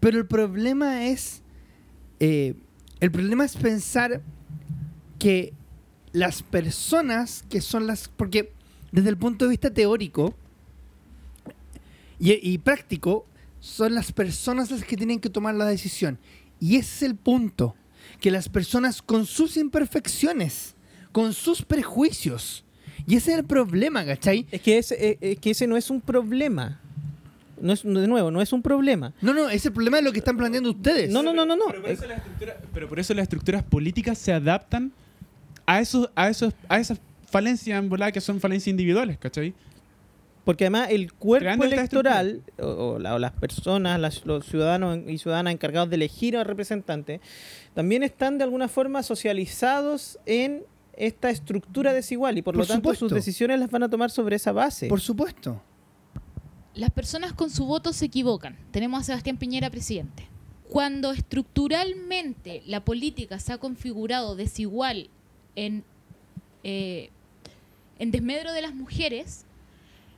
Pero 0.00 0.18
el 0.18 0.26
problema 0.26 1.06
es. 1.06 1.42
eh, 2.20 2.54
el 3.00 3.10
problema 3.10 3.44
es 3.44 3.56
pensar 3.56 4.22
que 5.18 5.52
las 6.12 6.42
personas 6.42 7.44
que 7.48 7.60
son 7.60 7.86
las. 7.86 8.08
Porque 8.08 8.52
desde 8.92 9.10
el 9.10 9.16
punto 9.16 9.44
de 9.44 9.50
vista 9.50 9.72
teórico 9.72 10.34
y, 12.18 12.32
y 12.32 12.58
práctico, 12.58 13.26
son 13.60 13.94
las 13.94 14.12
personas 14.12 14.70
las 14.70 14.84
que 14.84 14.96
tienen 14.96 15.20
que 15.20 15.30
tomar 15.30 15.54
la 15.54 15.66
decisión. 15.66 16.18
Y 16.60 16.76
ese 16.76 16.96
es 16.96 17.02
el 17.10 17.16
punto. 17.16 17.74
Que 18.20 18.30
las 18.30 18.48
personas 18.48 19.02
con 19.02 19.26
sus 19.26 19.56
imperfecciones, 19.56 20.74
con 21.12 21.32
sus 21.32 21.62
prejuicios. 21.62 22.64
Y 23.06 23.16
ese 23.16 23.32
es 23.32 23.38
el 23.38 23.44
problema, 23.44 24.04
¿cachai? 24.04 24.46
Es 24.50 24.60
que 24.60 24.78
ese, 24.78 24.94
eh, 24.94 25.18
es 25.20 25.38
que 25.40 25.50
ese 25.50 25.66
no 25.66 25.76
es 25.76 25.90
un 25.90 26.00
problema. 26.00 26.80
No 27.60 27.72
es, 27.72 27.82
de 27.82 28.06
nuevo, 28.08 28.30
no 28.30 28.40
es 28.42 28.52
un 28.52 28.62
problema. 28.62 29.12
No, 29.20 29.32
no, 29.32 29.46
ese 29.46 29.56
es 29.56 29.66
el 29.66 29.72
problema 29.72 29.96
de 29.98 30.02
lo 30.02 30.12
que 30.12 30.18
están 30.18 30.36
planteando 30.36 30.70
ustedes. 30.70 31.10
No, 31.10 31.22
no, 31.22 31.32
no, 31.32 31.44
no, 31.46 31.56
no. 31.56 31.64
Pero 31.68 31.82
por, 31.82 31.90
eso 31.90 32.06
las 32.06 32.18
estructuras, 32.18 32.56
pero 32.72 32.88
por 32.88 33.00
eso 33.00 33.14
las 33.14 33.22
estructuras 33.24 33.62
políticas 33.62 34.18
se 34.18 34.32
adaptan 34.32 34.92
a 35.66 35.80
esos, 35.80 36.10
a 36.14 36.28
esos, 36.28 36.52
a 36.68 36.78
esas 36.78 37.00
falencias 37.30 37.78
en 37.78 37.88
volada 37.88 38.12
que 38.12 38.20
son 38.20 38.40
falencias 38.40 38.68
individuales, 38.68 39.18
¿cachai? 39.18 39.54
Porque 40.44 40.64
además 40.64 40.88
el 40.90 41.10
cuerpo 41.14 41.46
electoral, 41.64 42.42
o, 42.58 42.66
o 42.66 42.98
la- 42.98 43.14
o 43.14 43.18
las 43.18 43.32
personas, 43.32 43.98
las- 43.98 44.26
los 44.26 44.44
ciudadanos 44.44 44.98
y 45.08 45.16
ciudadanas 45.18 45.54
encargados 45.54 45.88
de 45.88 45.96
elegir 45.96 46.36
a 46.36 46.44
representantes, 46.44 47.20
también 47.72 48.02
están 48.02 48.36
de 48.36 48.44
alguna 48.44 48.68
forma 48.68 49.02
socializados 49.02 50.18
en 50.26 50.62
esta 50.96 51.30
estructura 51.30 51.92
desigual 51.92 52.36
y 52.38 52.42
por, 52.42 52.54
lo 52.56 52.64
tanto 52.66 52.94
sus 52.94 53.10
decisiones 53.16 53.58
las 53.58 53.70
van 53.70 53.82
a 53.84 53.88
tomar 53.88 54.10
sobre 54.10 54.36
esa 54.36 54.52
base. 54.52 54.86
Por 54.88 55.00
supuesto. 55.00 55.60
Las 56.74 56.90
personas 56.90 57.32
con 57.32 57.50
su 57.50 57.66
voto 57.66 57.92
se 57.92 58.06
equivocan. 58.06 58.56
Tenemos 58.72 59.00
a 59.00 59.04
Sebastián 59.04 59.36
Piñera 59.36 59.70
presidente. 59.70 60.26
Cuando 60.68 61.12
estructuralmente 61.12 62.62
la 62.66 62.84
política 62.84 63.38
se 63.38 63.52
ha 63.52 63.58
configurado 63.58 64.34
desigual 64.34 65.08
en, 65.54 65.84
eh, 66.64 67.10
en 68.00 68.10
desmedro 68.10 68.52
de 68.52 68.62
las 68.62 68.74
mujeres, 68.74 69.44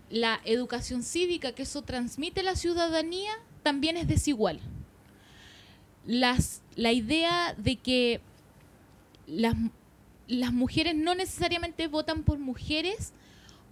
la 0.08 0.40
educación 0.44 1.02
cívica 1.02 1.52
que 1.52 1.64
eso 1.64 1.82
transmite 1.82 2.40
a 2.40 2.44
la 2.44 2.56
ciudadanía 2.56 3.32
también 3.62 3.98
es 3.98 4.08
desigual. 4.08 4.60
Las, 6.06 6.62
la 6.74 6.92
idea 6.92 7.54
de 7.58 7.76
que 7.76 8.20
las, 9.26 9.56
las 10.26 10.54
mujeres 10.54 10.94
no 10.94 11.14
necesariamente 11.14 11.88
votan 11.88 12.22
por 12.22 12.38
mujeres 12.38 13.12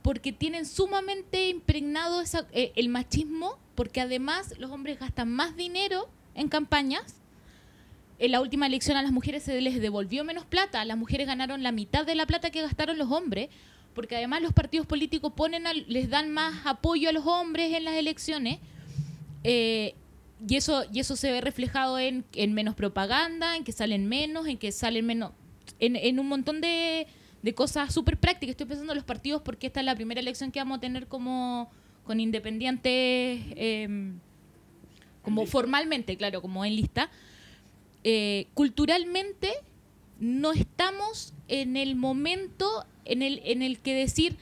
porque 0.05 0.33
tienen 0.35 0.67
sumamente 0.67 1.49
impregnado 1.49 2.21
esa- 2.21 2.47
eh, 2.53 2.73
el 2.77 2.91
machismo, 2.91 3.59
porque 3.75 4.03
además 4.03 4.53
los 4.59 4.71
hombres 4.71 4.99
gastan 5.01 5.33
más 5.33 5.57
dinero 5.57 6.11
en 6.35 6.51
campañas. 6.51 7.15
En 8.19 8.31
la 8.33 8.43
última 8.43 8.67
elección 8.67 8.99
a 8.99 9.03
las 9.03 9.13
mujeres 9.13 9.45
se 9.45 9.59
les 9.63 9.81
devolvió 9.81 10.23
menos 10.23 10.45
plata, 10.45 10.85
las 10.85 10.99
mujeres 10.99 11.27
ganaron 11.27 11.63
la 11.63 11.73
mitad 11.73 12.05
de 12.05 12.15
la 12.17 12.27
plata 12.27 12.51
que 12.51 12.61
gastaron 12.61 12.99
los 12.99 13.11
hombres, 13.11 13.49
porque 13.95 14.17
además 14.17 14.43
los 14.43 14.53
partidos 14.53 14.87
políticos 14.87 15.33
ponen 15.35 15.67
al- 15.67 15.87
les 15.89 16.11
dan 16.11 16.31
más 16.31 16.67
apoyo 16.67 17.09
a 17.09 17.13
los 17.13 17.27
hombres 17.27 17.73
en 17.73 17.85
las 17.85 17.95
elecciones. 17.95 18.59
eh, 19.43 19.95
y 20.47 20.57
eso, 20.57 20.85
y 20.93 21.01
eso 21.01 21.17
se 21.17 21.33
ve 21.33 21.41
reflejado 21.41 21.99
en, 21.99 22.25
en 22.35 22.53
menos 22.53 22.75
propaganda, 22.75 23.57
en 23.57 23.65
que 23.65 23.73
salen 23.73 24.07
menos, 24.07 24.47
en 24.47 24.59
que 24.59 24.71
salen 24.73 25.07
menos, 25.07 25.33
en, 25.81 25.97
en 25.97 26.19
un 26.21 26.29
montón 26.29 26.61
de, 26.61 27.07
de 27.45 27.55
cosas 27.55 27.93
súper 27.93 28.17
prácticas. 28.17 28.53
Estoy 28.53 28.67
pensando 28.67 28.95
en 28.95 28.97
los 28.97 29.05
partidos 29.05 29.43
porque 29.43 29.67
esta 29.67 29.81
es 29.81 29.87
la 29.87 29.95
primera 29.95 30.19
elección 30.19 30.51
que 30.51 30.61
vamos 30.61 30.79
a 30.79 30.81
tener 30.81 31.09
como 31.09 31.71
con 32.03 32.19
independientes, 32.19 33.43
eh, 33.55 34.13
como 35.21 35.45
formalmente, 35.45 36.17
claro, 36.17 36.41
como 36.41 36.65
en 36.65 36.75
lista. 36.75 37.11
Eh, 38.03 38.47
culturalmente 38.55 39.53
no 40.19 40.53
estamos 40.53 41.35
en 41.49 41.77
el 41.77 41.97
momento 41.97 42.87
en 43.05 43.21
el, 43.21 43.43
en 43.45 43.61
el 43.61 43.79
que 43.79 43.95
decir 43.95 44.39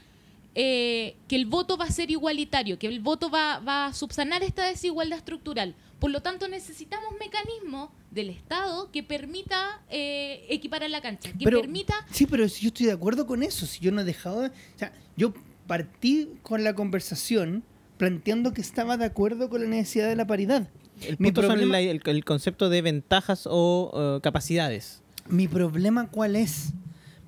eh, 0.55 1.17
que 1.27 1.35
el 1.35 1.45
voto 1.45 1.75
va 1.75 1.85
a 1.85 1.91
ser 1.91 2.09
igualitario, 2.09 2.79
que 2.79 2.87
el 2.87 3.01
voto 3.01 3.29
va, 3.29 3.59
va 3.59 3.87
a 3.87 3.93
subsanar 3.93 4.43
esta 4.43 4.65
desigualdad 4.65 5.19
estructural. 5.19 5.75
Por 6.03 6.11
lo 6.11 6.19
tanto, 6.21 6.49
necesitamos 6.49 7.13
mecanismos 7.17 7.89
del 8.11 8.29
Estado 8.29 8.91
que 8.91 9.03
permita 9.03 9.81
eh, 9.89 10.45
equiparar 10.49 10.89
la 10.89 10.99
cancha, 10.99 11.31
que 11.31 11.45
Pero- 11.45 11.61
permita 11.61 11.93
Sí, 12.11 12.25
pero 12.25 12.49
si 12.49 12.63
yo 12.63 12.67
estoy 12.67 12.87
de 12.87 12.91
acuerdo 12.91 13.25
con 13.25 13.41
eso, 13.41 13.65
si 13.65 13.79
yo 13.79 13.89
no 13.93 14.01
he 14.01 14.03
dejado 14.03 14.41
de- 14.41 14.47
O 14.49 14.51
sea, 14.77 14.91
yo 15.15 15.33
partí 15.65 16.27
con 16.41 16.65
la 16.65 16.75
conversación 16.75 17.63
planteando 17.97 18.51
que 18.51 18.59
estaba 18.59 18.97
de 18.97 19.05
acuerdo 19.05 19.49
con 19.49 19.61
la 19.61 19.67
necesidad 19.69 20.09
de 20.09 20.17
la 20.17 20.27
paridad. 20.27 20.67
El 21.07 21.15
Mi 21.19 21.31
problema- 21.31 21.71
la- 21.71 21.79
el, 21.79 22.01
el 22.05 22.25
concepto 22.25 22.67
de 22.67 22.81
ventajas 22.81 23.47
o 23.49 24.17
eh, 24.17 24.19
capacidades. 24.21 25.01
Mi 25.29 25.47
problema 25.47 26.09
cuál 26.11 26.35
es? 26.35 26.73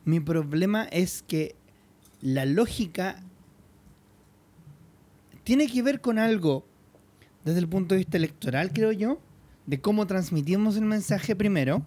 Mi 0.04 0.20
problema 0.20 0.84
es 0.84 1.22
que 1.26 1.56
la 2.22 2.44
lógica 2.44 3.24
tiene 5.46 5.68
que 5.68 5.82
ver 5.82 6.02
con 6.02 6.20
algo 6.20 6.66
desde 7.46 7.60
el 7.60 7.70
punto 7.70 7.94
de 7.94 8.00
vista 8.00 8.18
electoral, 8.18 8.74
creo 8.74 8.92
yo, 8.92 9.20
de 9.68 9.80
cómo 9.80 10.06
transmitimos 10.08 10.76
el 10.76 10.86
mensaje 10.86 11.36
primero. 11.36 11.86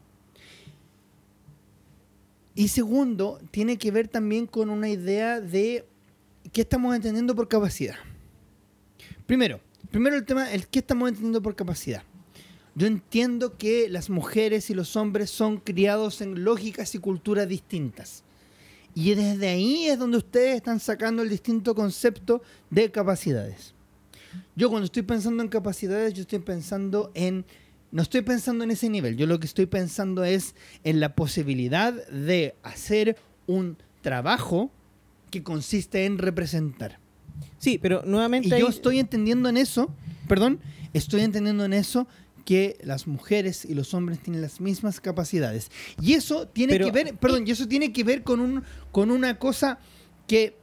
Y 2.55 2.69
segundo, 2.69 3.41
tiene 3.51 3.77
que 3.77 3.91
ver 3.91 4.09
también 4.09 4.47
con 4.47 4.71
una 4.71 4.89
idea 4.89 5.41
de 5.41 5.85
qué 6.53 6.63
estamos 6.63 6.95
entendiendo 6.95 7.35
por 7.35 7.49
capacidad. 7.49 7.97
Primero, 9.27 9.61
primero 9.91 10.17
el 10.17 10.25
tema, 10.25 10.51
el 10.53 10.67
qué 10.69 10.79
estamos 10.79 11.09
entendiendo 11.09 11.43
por 11.43 11.55
capacidad. 11.55 12.03
Yo 12.75 12.87
entiendo 12.87 13.59
que 13.59 13.89
las 13.89 14.09
mujeres 14.09 14.71
y 14.71 14.75
los 14.75 14.95
hombres 14.95 15.31
son 15.31 15.57
criados 15.59 16.21
en 16.21 16.45
lógicas 16.45 16.95
y 16.95 16.99
culturas 16.99 17.49
distintas. 17.49 18.23
Y 18.95 19.15
desde 19.15 19.49
ahí 19.49 19.87
es 19.87 19.99
donde 19.99 20.19
ustedes 20.19 20.57
están 20.57 20.79
sacando 20.79 21.23
el 21.23 21.29
distinto 21.29 21.75
concepto 21.75 22.43
de 22.71 22.91
capacidades. 22.91 23.75
Yo 24.57 24.70
cuando 24.70 24.87
estoy 24.87 25.03
pensando 25.03 25.43
en 25.43 25.49
capacidades, 25.49 26.14
yo 26.14 26.22
estoy 26.22 26.41
pensando 26.41 27.11
en... 27.14 27.45
No 27.91 28.03
estoy 28.03 28.20
pensando 28.20 28.64
en 28.64 28.70
ese 28.70 28.91
nivel, 28.91 29.16
yo 29.16 29.26
lo 29.26 29.41
que 29.41 29.47
estoy 29.47 29.64
pensando 29.64 30.22
es 30.22 30.55
en 30.85 31.01
la 31.01 31.14
posibilidad 31.14 31.95
de 32.09 32.55
hacer 32.62 33.16
un 33.47 33.79
trabajo 34.03 34.70
que 35.31 35.43
consiste 35.43 36.05
en 36.05 36.18
representar. 36.18 36.99
Sí, 37.57 37.79
pero 37.79 38.03
nuevamente... 38.05 38.49
Y 38.49 38.61
yo 38.61 38.68
estoy 38.68 38.99
entendiendo 38.99 39.49
en 39.49 39.57
eso, 39.57 39.91
perdón, 40.29 40.61
estoy 40.93 41.22
entendiendo 41.22 41.64
en 41.64 41.72
eso 41.72 42.07
que 42.45 42.79
las 42.83 43.07
mujeres 43.07 43.64
y 43.64 43.74
los 43.74 43.93
hombres 43.95 44.20
tienen 44.20 44.43
las 44.43 44.61
mismas 44.61 45.01
capacidades. 45.01 45.70
Y 46.01 46.14
eso 46.14 46.49
tiene 46.49 46.74
Pero- 46.74 46.87
que 46.87 46.93
ver, 46.93 47.14
perdón, 47.16 47.45
y 47.47 47.51
eso 47.51 47.68
tiene 47.68 47.93
que 47.93 48.05
ver 48.05 48.22
con 48.22 48.41
un 48.41 48.64
con 48.91 49.11
una 49.11 49.39
cosa 49.39 49.79
que 50.26 50.57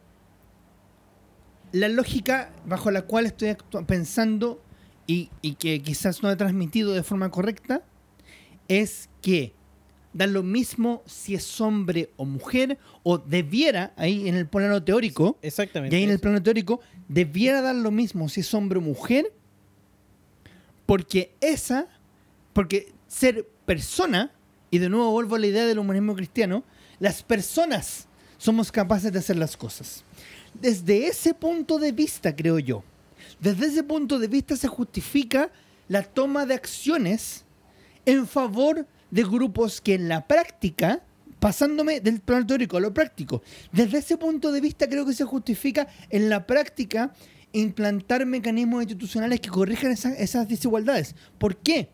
la 1.76 1.90
lógica 1.90 2.54
bajo 2.66 2.90
la 2.90 3.02
cual 3.02 3.26
estoy 3.26 3.56
pensando 3.86 4.62
y, 5.08 5.30
y 5.42 5.56
que 5.56 5.82
quizás 5.82 6.24
no 6.24 6.32
he 6.32 6.36
transmitido 6.38 6.94
de 6.94 7.04
forma 7.04 7.30
correcta 7.30 7.84
es 8.70 9.10
que 9.22 9.54
da 10.14 10.26
lo 10.26 10.42
mismo 10.42 11.04
si 11.06 11.36
es 11.36 11.60
hombre 11.60 12.10
o 12.16 12.24
mujer 12.24 12.78
o 13.04 13.18
debiera 13.18 13.94
ahí 13.98 14.30
en 14.30 14.36
el 14.36 14.48
plano 14.48 14.82
teórico 14.82 15.38
Exactamente. 15.42 15.94
y 15.94 16.00
ahí 16.00 16.06
en 16.06 16.12
el 16.12 16.20
plano 16.20 16.42
teórico 16.42 16.80
debiera 17.10 17.62
dar 17.62 17.76
lo 17.76 17.92
mismo 17.92 18.30
si 18.30 18.40
es 18.40 18.54
hombre 18.54 18.80
o 18.80 18.82
mujer, 18.82 19.34
porque 20.86 21.36
esa, 21.42 21.88
porque 22.54 22.94
ser 23.08 23.50
persona, 23.66 24.32
y 24.72 24.78
de 24.78 24.88
nuevo 24.88 25.12
vuelvo 25.12 25.36
a 25.36 25.40
la 25.40 25.48
idea 25.48 25.66
del 25.66 25.80
humanismo 25.80 26.16
cristiano, 26.16 26.64
las 27.00 27.22
personas 27.22 28.08
somos 28.38 28.72
capaces 28.72 29.12
de 29.12 29.20
hacer 29.20 29.36
las 29.36 29.58
cosas. 29.58 30.06
Desde 30.62 31.08
ese 31.08 31.34
punto 31.34 31.78
de 31.80 31.92
vista, 31.92 32.36
creo 32.36 32.60
yo, 32.60 32.84
desde 33.40 33.68
ese 33.68 33.84
punto 33.84 34.20
de 34.20 34.28
vista 34.28 34.56
se 34.56 34.68
justifica 34.68 35.52
la 35.88 36.04
toma 36.04 36.46
de 36.46 36.54
acciones 36.56 37.44
en 38.06 38.28
favor 38.28 38.88
de 39.12 39.24
grupos 39.24 39.82
que 39.82 39.94
en 39.96 40.08
la 40.10 40.26
práctica, 40.28 41.04
pasándome 41.40 42.00
del 42.00 42.22
plano 42.22 42.48
teórico 42.48 42.78
a 42.78 42.80
lo 42.80 42.94
práctico, 42.94 43.42
desde 43.72 44.00
ese 44.00 44.18
punto 44.18 44.52
de 44.52 44.62
vista 44.62 44.88
creo 44.88 45.06
que 45.06 45.14
se 45.14 45.26
justifica 45.26 45.88
en 46.10 46.30
la 46.30 46.48
práctica 46.48 47.14
implantar 47.52 48.26
mecanismos 48.26 48.84
institucionales 48.84 49.40
que 49.40 49.50
corrijan 49.50 49.92
esa- 49.92 50.14
esas 50.16 50.48
desigualdades. 50.48 51.16
¿Por 51.38 51.58
qué? 51.58 51.90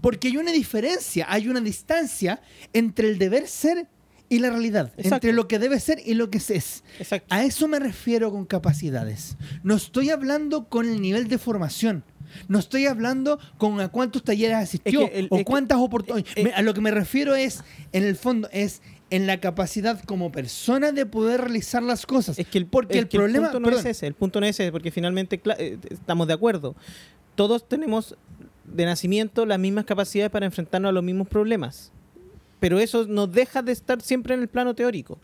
Porque 0.00 0.28
hay 0.28 0.36
una 0.36 0.52
diferencia, 0.52 1.26
hay 1.28 1.48
una 1.48 1.60
distancia 1.60 2.40
entre 2.72 3.08
el 3.08 3.18
deber 3.18 3.46
ser 3.46 3.88
y 4.28 4.40
la 4.40 4.50
realidad, 4.50 4.92
Exacto. 4.96 5.14
entre 5.16 5.32
lo 5.32 5.48
que 5.48 5.58
debe 5.58 5.80
ser 5.80 6.00
y 6.04 6.14
lo 6.14 6.30
que 6.30 6.38
es. 6.38 6.84
Exacto. 6.98 7.34
A 7.34 7.44
eso 7.44 7.66
me 7.68 7.78
refiero 7.78 8.30
con 8.30 8.44
capacidades. 8.44 9.36
No 9.62 9.74
estoy 9.74 10.10
hablando 10.10 10.68
con 10.68 10.88
el 10.88 11.00
nivel 11.00 11.28
de 11.28 11.38
formación. 11.38 12.04
No 12.46 12.58
estoy 12.58 12.84
hablando 12.84 13.38
con 13.56 13.80
a 13.80 13.88
cuántos 13.88 14.22
talleres 14.22 14.56
asistió 14.56 15.02
Es 15.04 15.10
que 15.10 15.18
el- 15.20 15.28
o 15.30 15.42
cuántas 15.44 15.78
oportunidades. 15.78 16.36
eh, 16.36 16.48
eh, 16.48 16.52
a 16.54 16.60
lo 16.60 16.74
que 16.74 16.82
me 16.82 16.90
refiero 16.90 17.34
es, 17.34 17.64
en 17.92 18.04
el 18.04 18.16
fondo, 18.16 18.48
es 18.52 18.82
en 19.10 19.26
la 19.26 19.40
capacidad 19.40 19.98
como 20.04 20.30
persona 20.30 20.92
de 20.92 21.06
poder 21.06 21.40
realizar 21.40 21.82
las 21.82 22.04
cosas. 22.04 22.38
Es 22.38 22.46
que 22.46 22.58
el, 22.58 22.66
Porque 22.66 22.98
es 22.98 23.04
el 23.04 23.08
que 23.08 23.16
problema- 23.16 23.46
punto 23.46 23.60
no 23.60 23.64
perdón. 23.68 23.80
es 23.86 23.96
ese, 23.96 24.06
el 24.06 24.12
punto 24.12 24.40
no 24.40 24.46
es 24.46 24.60
ese, 24.60 24.70
porque 24.70 24.90
finalmente 24.90 25.40
eh, 25.58 25.78
estamos 25.90 26.26
de 26.26 26.34
acuerdo. 26.34 26.76
Todos 27.34 27.66
tenemos 27.66 28.14
de 28.64 28.84
nacimiento 28.84 29.46
las 29.46 29.58
mismas 29.58 29.86
capacidades 29.86 30.30
para 30.30 30.44
enfrentarnos 30.44 30.90
a 30.90 30.92
los 30.92 31.02
mismos 31.02 31.28
problemas. 31.28 31.92
Pero 32.60 32.78
eso 32.80 33.06
no 33.06 33.26
deja 33.26 33.62
de 33.62 33.72
estar 33.72 34.00
siempre 34.02 34.34
en 34.34 34.40
el 34.40 34.48
plano 34.48 34.74
teórico. 34.74 35.18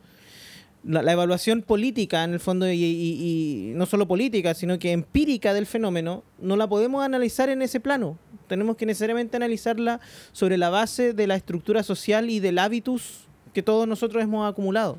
La, 0.84 1.02
la 1.02 1.12
evaluación 1.12 1.62
política, 1.62 2.22
en 2.24 2.34
el 2.34 2.40
fondo, 2.40 2.70
y, 2.70 2.74
y- 2.82 3.70
y 3.70 3.72
no 3.74 3.86
solo 3.86 4.06
política, 4.06 4.52
sino 4.54 4.78
que 4.78 4.92
empírica 4.92 5.54
del 5.54 5.64
fenómeno, 5.66 6.22
no 6.38 6.56
la 6.56 6.68
podemos 6.68 7.02
analizar 7.04 7.48
en 7.48 7.62
ese 7.62 7.80
plano. 7.80 8.18
Tenemos 8.48 8.76
que 8.76 8.84
necesariamente 8.84 9.36
analizarla 9.36 10.00
sobre 10.32 10.58
la 10.58 10.68
base 10.68 11.14
de 11.14 11.26
la 11.26 11.36
estructura 11.36 11.82
social 11.82 12.28
y 12.28 12.38
del 12.40 12.58
hábitus 12.58 13.24
que 13.54 13.62
todos 13.62 13.88
nosotros 13.88 14.22
hemos 14.22 14.46
acumulado. 14.50 14.98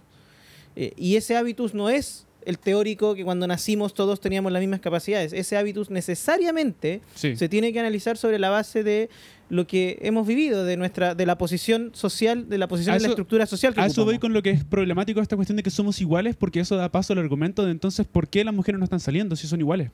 Eh, 0.75 0.93
y 0.97 1.17
ese 1.17 1.37
hábitus 1.37 1.73
no 1.75 1.89
es 1.89 2.24
el 2.45 2.59
teórico 2.59 3.15
que 3.15 3.23
cuando 3.23 3.47
nacimos 3.47 3.93
todos 3.93 4.19
teníamos 4.21 4.51
las 4.51 4.61
mismas 4.61 4.79
capacidades. 4.79 5.33
Ese 5.33 5.57
hábitus 5.57 5.89
necesariamente 5.89 7.01
Sí. 7.15 7.35
se 7.35 7.49
tiene 7.49 7.73
que 7.73 7.79
analizar 7.79 8.17
sobre 8.17 8.39
la 8.39 8.49
base 8.49 8.83
de 8.83 9.09
lo 9.49 9.67
que 9.67 9.99
hemos 10.01 10.25
vivido, 10.25 10.63
de 10.63 10.77
nuestra, 10.77 11.13
de 11.13 11.25
la 11.25 11.37
posición 11.37 11.91
social, 11.93 12.49
de 12.49 12.57
la 12.57 12.67
posición 12.67 12.95
de 12.95 13.01
la 13.01 13.09
estructura 13.09 13.45
social 13.45 13.73
que 13.73 13.81
A 13.81 13.85
eso 13.85 14.03
voy 14.03 14.17
con 14.17 14.33
lo 14.33 14.41
que 14.41 14.49
es 14.49 14.63
problemático 14.63 15.21
esta 15.21 15.35
cuestión 15.35 15.55
de 15.57 15.63
que 15.63 15.69
somos 15.69 16.01
iguales, 16.01 16.35
porque 16.35 16.59
eso 16.59 16.75
da 16.75 16.89
paso 16.89 17.13
al 17.13 17.19
argumento 17.19 17.63
de 17.63 17.71
entonces 17.71 18.07
por 18.07 18.27
qué 18.27 18.43
las 18.43 18.53
mujeres 18.53 18.79
no 18.79 18.85
están 18.85 18.99
saliendo 18.99 19.35
si 19.35 19.47
son 19.47 19.59
iguales. 19.59 19.91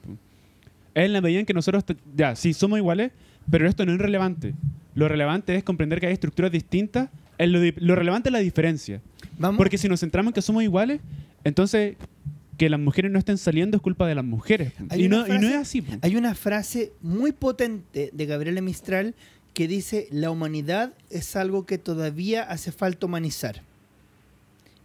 Es 0.93 1.05
en 1.05 1.13
la 1.13 1.21
medida 1.21 1.39
en 1.39 1.45
que 1.45 1.53
nosotros, 1.53 1.83
ya, 2.15 2.35
sí, 2.35 2.53
somos 2.53 2.77
iguales, 2.77 3.11
pero 3.49 3.67
esto 3.67 3.85
no 3.85 3.93
es 3.93 3.99
relevante. 3.99 4.53
Lo 4.95 5.07
relevante 5.07 5.55
es 5.55 5.63
comprender 5.63 5.99
que 5.99 6.07
hay 6.07 6.13
estructuras 6.13 6.51
distintas. 6.51 7.09
Lo, 7.39 7.95
relevante 7.95 8.29
es 8.29 8.33
la 8.33 8.39
diferencia. 8.39 9.01
Vamos, 9.37 9.57
Porque 9.57 9.77
si 9.77 9.89
nos 9.89 9.99
centramos 9.99 10.31
en 10.31 10.33
que 10.33 10.41
somos 10.41 10.63
iguales, 10.63 11.01
entonces 11.43 11.95
que 12.61 12.69
las 12.69 12.79
mujeres 12.79 13.11
no 13.11 13.17
estén 13.17 13.39
saliendo 13.39 13.77
es 13.77 13.81
culpa 13.81 14.05
de 14.07 14.13
las 14.13 14.23
mujeres. 14.23 14.73
Y 14.95 15.07
una 15.07 15.25
no, 15.25 15.25
y 15.25 15.29
no 15.31 15.35
frase- 15.39 15.49
es 15.49 15.55
así. 15.55 15.83
Hay 16.03 16.15
una 16.15 16.35
frase 16.35 16.91
muy 17.01 17.31
potente 17.31 18.11
de 18.13 18.25
Gabriela 18.27 18.61
Mistral 18.61 19.15
que 19.55 19.67
dice, 19.67 20.07
la 20.11 20.29
humanidad 20.29 20.93
es 21.09 21.35
algo 21.35 21.65
que 21.65 21.79
todavía 21.79 22.43
hace 22.43 22.71
falta 22.71 23.07
humanizar. 23.07 23.63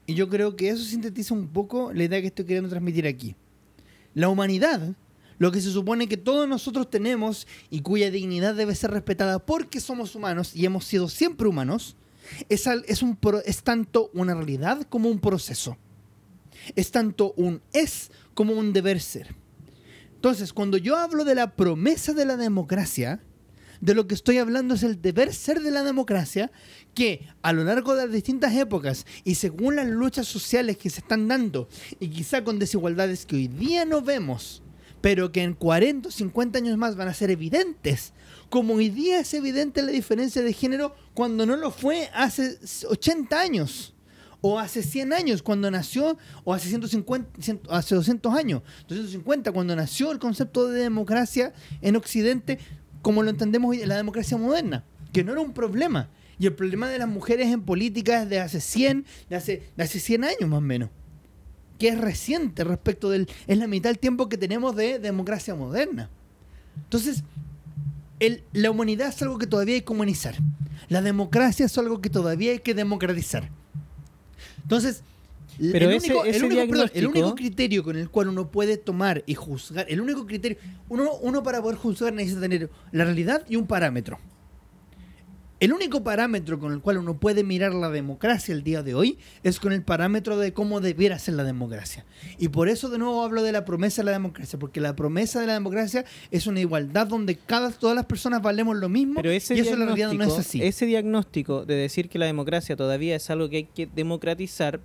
Y 0.07 0.15
yo 0.15 0.31
creo 0.31 0.57
que 0.57 0.71
eso 0.71 0.83
sintetiza 0.85 1.35
un 1.35 1.49
poco 1.49 1.93
la 1.93 2.05
idea 2.05 2.21
que 2.23 2.29
estoy 2.29 2.47
queriendo 2.47 2.71
transmitir 2.71 3.07
aquí. 3.07 3.35
La 4.15 4.31
humanidad, 4.31 4.95
lo 5.39 5.53
que 5.53 5.61
se 5.61 5.71
supone 5.71 6.09
que 6.09 6.17
todos 6.17 6.49
nosotros 6.49 6.89
tenemos 6.89 7.47
y 7.69 7.83
cuya 7.83 8.11
dignidad 8.11 8.55
debe 8.55 8.75
ser 8.75 8.91
respetada 8.91 9.39
porque 9.39 9.81
somos 9.81 10.15
humanos 10.15 10.57
y 10.57 10.65
hemos 10.65 10.87
sido 10.87 11.11
siempre 11.11 11.47
humanos, 11.47 11.95
es, 12.49 12.67
al- 12.67 12.87
es, 12.89 13.03
un, 13.03 13.17
pro- 13.17 13.45
es 13.45 13.63
tanto 13.63 14.11
una 14.15 14.33
realidad 14.35 14.81
como 14.89 15.11
un 15.11 15.19
proceso. 15.19 15.77
Es 16.75 16.91
tanto 16.91 17.33
un 17.37 17.61
es 17.73 18.11
como 18.35 18.55
un 18.55 18.73
deber 18.73 19.01
ser. 19.01 19.35
Entonces, 20.15 20.53
cuando 20.53 20.77
yo 20.77 20.97
hablo 20.97 21.25
de 21.25 21.35
la 21.35 21.55
promesa 21.55 22.13
de 22.13 22.25
la 22.25 22.37
democracia, 22.37 23.21
de 23.81 23.95
lo 23.95 24.07
que 24.07 24.15
estoy 24.15 24.39
hablando 24.39 24.75
es 24.75 24.83
el 24.83 25.01
deber 25.01 25.33
ser 25.35 25.61
de 25.61 25.71
la 25.71 25.83
democracia, 25.83 26.51
que 26.95 27.29
a 27.43 27.53
lo 27.53 27.65
largo 27.65 27.95
de 27.95 28.05
las 28.05 28.13
distintas 28.13 28.55
épocas 28.55 29.07
y 29.25 29.37
según 29.37 29.77
las 29.77 29.87
luchas 29.87 30.27
sociales 30.27 30.79
que 30.79 30.91
se 30.91 31.01
están 31.01 31.29
dando, 31.29 31.69
y 32.01 32.09
quizá 32.09 32.43
con 32.43 32.59
desigualdades 32.59 33.27
que 33.27 33.37
hoy 33.37 33.49
día 33.49 33.85
no 33.85 34.03
vemos, 34.03 34.63
pero 35.01 35.31
que 35.31 35.43
en 35.43 35.55
40 35.55 36.09
o 36.09 36.13
50 36.13 36.59
años 36.59 36.77
más 36.79 36.97
van 36.97 37.09
a 37.09 37.15
ser 37.15 37.31
evidentes, 37.31 38.13
como 38.49 38.75
hoy 38.75 38.89
día 38.89 39.21
es 39.21 39.35
evidente 39.35 39.83
la 39.83 39.93
diferencia 39.93 40.43
de 40.43 40.53
género 40.53 40.95
cuando 41.15 41.47
no 41.47 41.57
lo 41.57 41.71
fue 41.71 42.09
hace 42.15 42.59
80 42.89 43.39
años 43.39 43.96
o 44.49 44.61
hace 44.61 44.83
100 44.83 45.13
años 45.13 45.43
cuando 45.43 45.69
nació, 45.71 46.17
o 46.45 46.55
hace 46.55 46.69
150, 46.69 47.43
100 47.43 47.61
hace 47.69 47.95
200 47.97 48.33
años, 48.33 48.63
250 48.89 49.51
cuando 49.51 49.75
nació 49.75 50.13
el 50.13 50.21
concepto 50.21 50.69
de 50.69 50.83
democracia 50.83 51.53
en 51.81 51.97
Occidente, 51.97 52.61
como 53.03 53.25
lo 53.25 53.31
entendemos 53.31 53.71
hoy 53.71 53.83
en 53.83 53.89
la 53.89 53.97
democracia 53.97 54.37
moderna, 54.37 54.85
que 55.13 55.25
no 55.25 55.33
era 55.33 55.41
un 55.41 55.53
problema. 55.53 56.11
Y 56.39 56.47
el 56.47 56.55
problema 56.55 56.89
de 56.89 56.99
las 56.99 57.09
mujeres 57.09 57.49
en 57.49 57.63
política 57.63 58.23
es 58.23 58.29
de 58.29 58.39
hace 58.39 58.61
100, 58.61 59.05
de 59.29 59.37
hace, 59.37 59.63
de 59.77 59.83
hace 59.83 59.99
100 59.99 60.25
años 60.25 60.49
más 60.49 60.59
o 60.59 60.61
menos, 60.61 60.91
que 61.79 61.89
es 61.89 61.99
reciente 61.99 62.63
respecto 62.63 63.11
del, 63.11 63.29
es 63.49 63.59
la 63.59 63.67
mitad 63.67 63.91
del 63.91 63.99
tiempo 63.99 64.29
que 64.29 64.39
tenemos 64.39 64.77
de 64.77 65.01
democracia 65.01 65.57
moderna. 65.57 66.09
Entonces, 66.77 67.25
la 68.53 68.71
humanidad 68.71 69.09
es 69.09 69.21
algo 69.23 69.39
que 69.39 69.47
todavía 69.47 69.75
hay 69.75 69.83
que 69.83 69.93
humanizar. 69.93 70.37
La 70.89 71.03
democracia 71.03 71.67
es 71.67 71.77
algo 71.79 72.01
que 72.01 72.11
todavía 72.11 72.53
hay 72.53 72.61
que 72.61 72.75
democratizar. 72.75 73.51
Entonces, 74.67 75.03
Pero 75.73 75.89
el, 75.91 75.97
ese- 75.97 76.09
único, 76.13 76.25
el 76.25 76.45
único- 76.45 76.61
perdón, 76.69 76.91
el 76.95 77.07
único 77.07 77.35
criterio 77.37 77.85
con 77.85 77.97
el 77.97 78.11
cual 78.11 78.29
uno 78.29 78.49
puede 78.51 78.77
tomar 78.77 79.23
y 79.27 79.35
juzgar, 79.35 79.87
el 79.89 80.01
único 80.01 80.27
criterio, 80.27 80.59
uno, 80.89 81.09
uno 81.23 81.43
para 81.45 81.63
poder 81.63 81.79
juzgar 81.79 82.13
necesita 82.13 82.41
tener 82.43 82.69
la 82.93 83.05
realidad 83.05 83.43
y 83.49 83.55
un 83.57 83.67
parámetro. 83.67 84.19
El 85.67 85.73
único 85.73 86.05
parámetro 86.05 86.61
con 86.61 86.73
el 86.73 86.81
cual 86.81 86.99
uno 86.99 87.19
puede 87.19 87.43
mirar 87.43 87.75
la 87.75 87.91
democracia 87.91 88.55
el 88.55 88.63
día 88.63 88.85
de 88.85 88.95
hoy 88.95 89.19
es 89.43 89.59
con 89.59 89.73
el 89.73 89.83
parámetro 89.83 90.39
de 90.39 90.53
cómo 90.53 90.81
debiera 90.81 91.19
ser 91.19 91.35
la 91.35 91.43
democracia. 91.43 92.05
Y 92.39 92.51
por 92.51 92.69
eso 92.69 92.89
de 92.89 92.99
nuevo 92.99 93.25
hablo 93.25 93.43
de 93.43 93.51
la 93.51 93.65
promesa 93.65 94.03
de 94.03 94.07
la 94.07 94.13
democracia, 94.13 94.61
porque 94.61 94.81
la 94.81 94.95
promesa 94.95 95.41
de 95.41 95.49
la 95.49 95.55
democracia 95.55 96.05
es 96.31 96.47
una 96.47 96.61
igualdad 96.61 97.09
donde 97.09 97.35
cada, 97.35 97.73
todas 97.73 97.97
las 97.97 98.05
personas 98.07 98.43
valemos 98.43 98.77
lo 98.77 98.89
mismo 98.89 99.15
Pero 99.17 99.33
ese 99.33 99.57
y 99.57 99.59
eso 99.59 99.73
en 99.73 99.81
la 99.81 99.87
realidad 99.87 100.13
no 100.13 100.23
es 100.23 100.39
así. 100.39 100.63
Ese 100.63 100.87
diagnóstico 100.87 101.65
de 101.67 101.75
decir 101.75 102.09
que 102.09 102.21
la 102.21 102.27
democracia 102.27 102.77
todavía 102.77 103.17
es 103.17 103.29
algo 103.31 103.49
que 103.49 103.57
hay 103.57 103.65
que 103.65 103.89
democratizar 103.93 104.79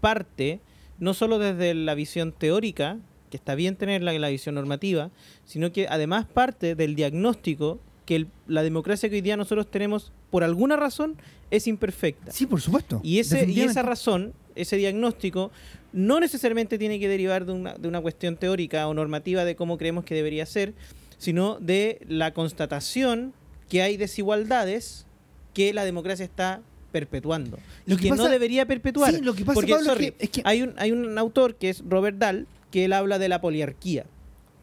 parte 0.00 0.58
no 0.98 1.14
solo 1.14 1.38
desde 1.38 1.74
la 1.74 1.94
visión 1.94 2.32
teórica, 2.32 2.98
que 3.30 3.36
está 3.36 3.54
bien 3.54 3.76
tener 3.76 4.02
la, 4.02 4.12
la 4.14 4.28
visión 4.30 4.56
normativa, 4.56 5.12
sino 5.44 5.70
que 5.70 5.86
además 5.86 6.26
parte 6.26 6.74
del 6.74 6.96
diagnóstico 6.96 7.78
que 8.04 8.16
el- 8.16 8.26
la 8.48 8.62
democracia 8.62 9.08
que 9.08 9.14
hoy 9.14 9.20
día 9.22 9.36
nosotros 9.38 9.70
tenemos, 9.70 10.12
por 10.34 10.42
alguna 10.42 10.74
razón, 10.74 11.14
es 11.52 11.68
imperfecta. 11.68 12.32
Sí, 12.32 12.46
por 12.46 12.60
supuesto. 12.60 13.00
Y, 13.04 13.20
ese, 13.20 13.48
y 13.48 13.60
esa 13.60 13.82
razón, 13.82 14.32
ese 14.56 14.74
diagnóstico, 14.76 15.52
no 15.92 16.18
necesariamente 16.18 16.76
tiene 16.76 16.98
que 16.98 17.06
derivar 17.06 17.46
de 17.46 17.52
una, 17.52 17.74
de 17.74 17.86
una 17.86 18.00
cuestión 18.00 18.36
teórica 18.36 18.88
o 18.88 18.94
normativa 18.94 19.44
de 19.44 19.54
cómo 19.54 19.78
creemos 19.78 20.04
que 20.04 20.16
debería 20.16 20.44
ser, 20.44 20.74
sino 21.18 21.60
de 21.60 22.00
la 22.08 22.34
constatación 22.34 23.32
que 23.68 23.82
hay 23.82 23.96
desigualdades 23.96 25.06
que 25.52 25.72
la 25.72 25.84
democracia 25.84 26.24
está 26.24 26.62
perpetuando. 26.90 27.60
Lo 27.86 27.94
y 27.94 27.98
que 27.98 28.08
que 28.10 28.16
no 28.16 28.28
debería 28.28 28.66
perpetuar. 28.66 29.14
Sí, 29.14 29.20
lo 29.20 29.34
que 29.36 29.44
pasa, 29.44 29.54
Porque, 29.54 29.70
Pablo, 29.70 29.86
es 29.86 29.92
sorry, 29.92 30.10
que- 30.10 30.24
es 30.24 30.30
que- 30.30 30.42
hay, 30.44 30.62
un, 30.62 30.74
hay 30.78 30.90
un 30.90 31.16
autor 31.16 31.54
que 31.54 31.70
es 31.70 31.84
Robert 31.88 32.18
Dahl, 32.18 32.48
que 32.72 32.86
él 32.86 32.92
habla 32.92 33.20
de 33.20 33.28
la 33.28 33.40
poliarquía. 33.40 34.04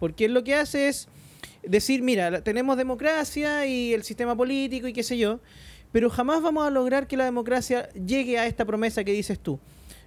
Porque 0.01 0.26
él 0.26 0.34
lo 0.34 0.43
que 0.43 0.53
hace 0.55 0.89
es 0.89 1.07
decir, 1.64 2.01
mira, 2.01 2.41
tenemos 2.41 2.78
democracia 2.78 3.66
y 3.66 3.93
el 3.93 4.03
sistema 4.03 4.36
político 4.36 4.88
y 4.88 4.93
qué 4.93 5.03
sé 5.03 5.18
yo, 5.18 5.39
pero 5.91 6.09
jamás 6.09 6.41
vamos 6.41 6.66
a 6.66 6.70
lograr 6.70 7.07
que 7.07 7.18
la 7.18 7.26
democracia 7.26 7.89
llegue 7.93 8.39
a 8.39 8.45
esta 8.45 8.66
promesa 8.66 9.03
que 9.03 9.12
dices 9.12 9.39
tú. 9.39 9.59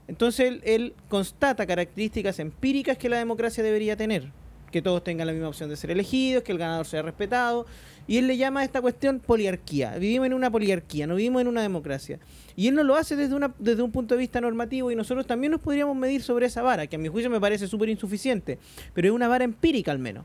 Entonces 0.09 0.48
él, 0.48 0.62
él 0.64 0.94
constata 1.09 1.66
características 1.66 2.38
empíricas 2.38 2.98
que 2.98 3.09
la 3.09 3.18
democracia 3.18 3.62
debería 3.62 3.96
tener. 3.96 4.30
Que 4.70 4.82
todos 4.82 5.05
tengan 5.05 5.26
la 5.26 5.32
misma 5.32 5.48
opción 5.48 5.70
de 5.70 5.76
ser 5.76 5.90
elegidos, 5.90 6.42
que 6.42 6.52
el 6.52 6.59
ganador 6.59 6.86
sea 6.86 7.02
respetado. 7.02 7.64
Y 8.07 8.18
él 8.18 8.26
le 8.26 8.36
llama 8.36 8.61
a 8.61 8.64
esta 8.64 8.82
cuestión 8.82 9.20
poliarquía. 9.20 9.96
Vivimos 9.96 10.26
en 10.26 10.34
una 10.34 10.50
poliarquía, 10.50 11.07
no 11.07 11.14
vivimos 11.14 11.42
en 11.42 11.48
una 11.48 11.62
democracia. 11.62 12.18
Y 12.57 12.68
él 12.68 12.74
no 12.74 12.82
lo 12.82 12.96
hace 12.96 13.16
desde, 13.16 13.34
una, 13.34 13.55
desde 13.59 13.82
un 13.82 13.92
punto 13.92 14.14
de 14.14 14.18
vista 14.18 14.40
normativo 14.40 14.90
y 14.90 14.96
nosotros 14.96 15.26
también 15.26 15.52
nos 15.52 15.61
podríamos 15.61 15.96
medir 15.96 16.22
sobre 16.22 16.46
esa 16.46 16.61
vara, 16.62 16.86
que 16.86 16.96
a 16.96 16.98
mi 16.98 17.09
juicio 17.09 17.30
me 17.30 17.40
parece 17.40 17.66
súper 17.66 17.88
insuficiente, 17.88 18.59
pero 18.92 19.09
es 19.09 19.14
una 19.14 19.28
vara 19.28 19.44
empírica 19.44 19.90
al 19.90 19.98
menos. 19.98 20.24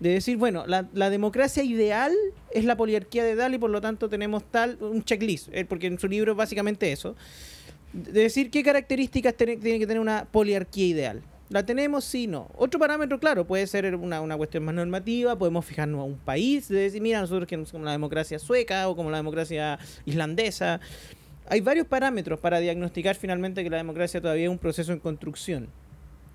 De 0.00 0.08
decir, 0.08 0.38
bueno, 0.38 0.64
la, 0.66 1.10
democracia 1.10 1.62
ideal 1.62 2.12
es 2.52 2.64
la 2.64 2.74
poliarquía 2.74 3.22
de 3.22 3.34
Dahl 3.34 3.54
y 3.54 3.58
por 3.58 3.68
lo 3.68 3.82
tanto 3.82 4.08
tenemos 4.08 4.42
tal, 4.50 4.78
un 4.80 5.04
checklist, 5.04 5.48
eh, 5.52 5.66
porque 5.66 5.88
en 5.88 5.98
su 5.98 6.08
libro 6.08 6.32
es 6.32 6.38
básicamente 6.38 6.90
eso. 6.90 7.16
De 7.92 8.22
decir 8.22 8.50
qué 8.50 8.62
características 8.62 9.34
tiene, 9.34 9.58
que 9.58 9.86
tener 9.86 10.00
una 10.00 10.24
poliarquía 10.24 10.86
ideal. 10.86 11.22
¿La 11.50 11.66
tenemos? 11.66 12.04
Sí, 12.04 12.26
no. 12.26 12.48
Otro 12.56 12.80
parámetro, 12.80 13.20
claro, 13.20 13.46
puede 13.46 13.66
ser 13.66 13.94
una, 13.94 14.36
cuestión 14.38 14.64
más 14.64 14.74
normativa, 14.74 15.36
podemos 15.36 15.66
fijarnos 15.66 16.00
a 16.00 16.04
un 16.04 16.16
país, 16.16 16.68
de 16.68 16.78
decir, 16.78 17.02
mira, 17.02 17.20
nosotros 17.20 17.46
que 17.46 17.56
somos 17.66 17.84
la 17.84 17.92
democracia 17.92 18.38
sueca 18.38 18.88
o 18.88 18.96
como 18.96 19.10
la 19.10 19.18
democracia 19.18 19.78
islandesa. 20.06 20.80
Hay 21.46 21.60
varios 21.60 21.86
parámetros 21.86 22.40
para 22.40 22.58
diagnosticar 22.58 23.16
finalmente 23.16 23.62
que 23.62 23.68
la 23.68 23.78
democracia 23.78 24.20
todavía 24.20 24.44
es 24.44 24.50
un 24.50 24.58
proceso 24.58 24.92
en 24.92 25.00
construcción. 25.00 25.68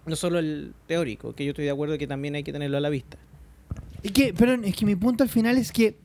No 0.06 0.16
solo 0.16 0.38
el 0.38 0.74
teórico, 0.86 1.34
que 1.34 1.46
yo 1.46 1.52
estoy 1.52 1.66
de 1.66 1.72
acuerdo 1.72 1.98
que 1.98 2.06
también 2.06 2.36
hay 2.36 2.44
que 2.44 2.52
tenerlo 2.52 2.78
a 2.78 2.82
la 2.82 2.90
vista. 2.90 3.18
Es 4.06 4.12
que, 4.12 4.36
pero 4.38 4.54
es 4.54 4.76
que 4.76 4.86
mi 4.86 4.96
punto 4.96 5.24
al 5.24 5.30
final 5.30 5.58
es 5.58 5.72
que 5.72 5.98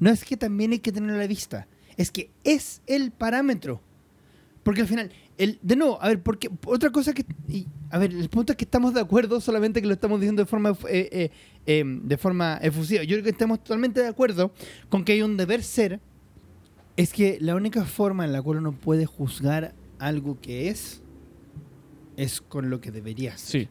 no 0.00 0.10
es 0.10 0.24
que 0.24 0.36
también 0.36 0.72
hay 0.72 0.80
que 0.80 0.90
tenerlo 0.90 1.14
a 1.14 1.20
la 1.20 1.28
vista, 1.28 1.68
es 1.96 2.10
que 2.10 2.32
es 2.42 2.82
el 2.88 3.12
parámetro. 3.12 3.80
Porque 4.64 4.80
al 4.80 4.88
final, 4.88 5.12
el, 5.38 5.60
de 5.62 5.76
nuevo, 5.76 6.02
a 6.02 6.08
ver, 6.08 6.20
porque 6.20 6.50
otra 6.66 6.90
cosa 6.90 7.12
que. 7.12 7.24
y, 7.48 7.68
a 7.90 7.98
ver, 7.98 8.12
el 8.12 8.28
punto 8.28 8.52
es 8.52 8.56
que 8.56 8.64
estamos 8.64 8.92
de 8.92 9.00
acuerdo, 9.00 9.40
solamente 9.40 9.80
que 9.80 9.86
lo 9.86 9.94
estamos 9.94 10.18
diciendo 10.18 10.42
de 10.42 10.46
forma, 10.46 10.70
eh, 10.88 11.08
eh, 11.12 11.30
eh, 11.66 11.84
de 11.86 12.16
forma 12.16 12.58
efusiva. 12.60 13.04
Yo 13.04 13.14
creo 13.14 13.22
que 13.22 13.30
estamos 13.30 13.62
totalmente 13.62 14.00
de 14.00 14.08
acuerdo 14.08 14.52
con 14.88 15.04
que 15.04 15.12
hay 15.12 15.22
un 15.22 15.36
deber 15.36 15.62
ser. 15.62 16.00
Es 16.96 17.12
que 17.12 17.38
la 17.40 17.54
única 17.54 17.84
forma 17.84 18.24
en 18.24 18.32
la 18.32 18.42
cual 18.42 18.58
uno 18.58 18.72
puede 18.72 19.06
juzgar 19.06 19.76
algo 20.00 20.40
que 20.40 20.70
es, 20.70 21.04
es 22.16 22.40
con 22.40 22.68
lo 22.68 22.80
que 22.80 22.90
debería 22.90 23.38
ser. 23.38 23.62
Sí. 23.62 23.68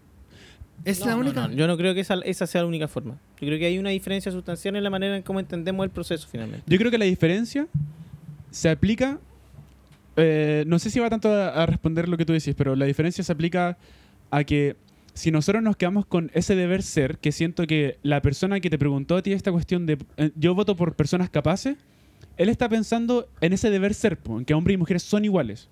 Es 0.85 0.99
No, 0.99 1.05
la 1.07 1.15
única. 1.15 1.47
no, 1.47 1.53
yo 1.53 1.65
no 1.67 1.77
creo 1.77 1.93
que 1.93 2.01
esa, 2.01 2.15
esa 2.25 2.45
sea 2.47 2.61
la 2.61 2.67
única 2.67 2.87
forma. 2.87 3.13
Yo 3.39 3.47
creo 3.47 3.57
que 3.59 3.65
hay 3.67 3.77
una 3.79 3.89
diferencia 3.91 4.31
sustancial 4.31 4.75
en 4.75 4.83
la 4.83 4.89
manera 4.89 5.15
en 5.15 5.23
cómo 5.23 5.39
entendemos 5.39 5.83
el 5.83 5.89
proceso 5.91 6.27
finalmente. 6.29 6.63
Yo 6.67 6.77
creo 6.77 6.91
que 6.91 6.97
la 6.97 7.05
diferencia 7.05 7.67
se 8.51 8.69
aplica. 8.69 9.19
eh, 10.15 10.63
no 10.67 10.77
sé 10.79 10.89
si 10.89 10.99
va 10.99 11.09
tanto 11.09 11.29
a, 11.31 11.49
a 11.63 11.65
responder 11.65 12.07
lo 12.09 12.17
que 12.17 12.25
tú 12.25 12.33
decís, 12.33 12.53
pero 12.55 12.75
la 12.75 12.85
diferencia 12.85 13.23
se 13.23 13.31
aplica 13.31 13.77
a 14.29 14.43
que 14.43 14.75
si 15.13 15.31
nosotros 15.31 15.63
nos 15.63 15.75
quedamos 15.77 16.05
con 16.05 16.31
ese 16.33 16.55
deber 16.55 16.81
ser, 16.83 17.17
que 17.19 17.31
siento 17.31 17.65
que 17.67 17.97
la 18.03 18.21
persona 18.21 18.59
que 18.59 18.69
te 18.69 18.77
preguntó 18.77 19.15
a 19.17 19.21
ti 19.21 19.31
esta 19.31 19.51
cuestión 19.51 19.85
de 19.85 19.97
eh, 20.17 20.31
yo 20.35 20.53
voto 20.55 20.75
por 20.75 20.95
personas 20.95 21.29
capaces, 21.29 21.77
él 22.37 22.49
está 22.49 22.67
pensando 22.67 23.27
en 23.41 23.53
ese 23.53 23.69
deber 23.69 23.93
ser, 23.93 24.17
en 24.27 24.43
que 24.43 24.53
hombres 24.53 24.73
y 24.75 24.77
mujeres 24.77 25.03
son 25.03 25.23
iguales. 25.23 25.69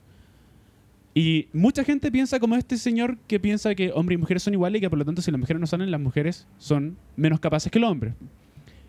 Y 1.13 1.47
mucha 1.51 1.83
gente 1.83 2.11
piensa 2.11 2.39
como 2.39 2.55
este 2.55 2.77
señor 2.77 3.17
que 3.27 3.39
piensa 3.39 3.75
que 3.75 3.91
hombres 3.93 4.17
y 4.17 4.19
mujeres 4.19 4.43
son 4.43 4.53
iguales 4.53 4.79
y 4.79 4.81
que 4.81 4.89
por 4.89 4.99
lo 4.99 5.05
tanto 5.05 5.21
si 5.21 5.29
las 5.29 5.39
mujeres 5.39 5.59
no 5.59 5.67
salen, 5.67 5.91
las 5.91 5.99
mujeres 5.99 6.47
son 6.57 6.97
menos 7.17 7.39
capaces 7.39 7.71
que 7.71 7.79
los 7.79 7.91
hombres. 7.91 8.13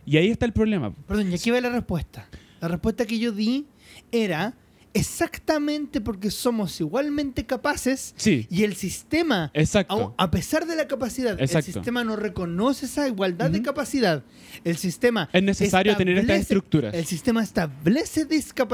Y 0.07 0.17
ahí 0.17 0.29
está 0.29 0.47
el 0.47 0.53
problema. 0.53 0.95
Perdón, 1.07 1.33
y 1.33 1.35
aquí 1.35 1.51
va 1.51 1.61
la 1.61 1.71
respuesta. 1.71 2.29
La 2.61 2.69
respuesta 2.69 3.07
que 3.07 3.19
yo 3.19 3.33
di 3.33 3.67
era 4.13 4.55
exactamente 4.95 6.01
porque 6.01 6.31
somos 6.31 6.81
igualmente 6.81 7.45
capaces 7.47 8.15
Sí, 8.17 8.47
y 8.51 8.65
el 8.65 8.75
sistema, 8.75 9.51
exacto. 9.55 9.95
aun- 9.95 10.15
a 10.19 10.31
pesar 10.31 10.67
de 10.67 10.77
la 10.77 10.87
capacidad, 10.89 11.41
Exacto. 11.41 11.59
el 11.71 11.75
sistema 11.75 12.05
no 12.05 12.17
reconoce 12.17 12.87
esa 12.87 13.07
igualdad 13.09 13.51
de 13.51 13.59
Ujú. 13.59 13.67
capacidad. 13.67 14.23
El 14.65 14.77
sistema 14.77 15.29
Es 15.33 15.43
necesario 15.43 15.97
tener 15.97 16.19
estas 16.19 16.41
estructuras. 16.41 16.95
El 16.95 17.05
sistema 17.07 17.43
establece 17.43 18.27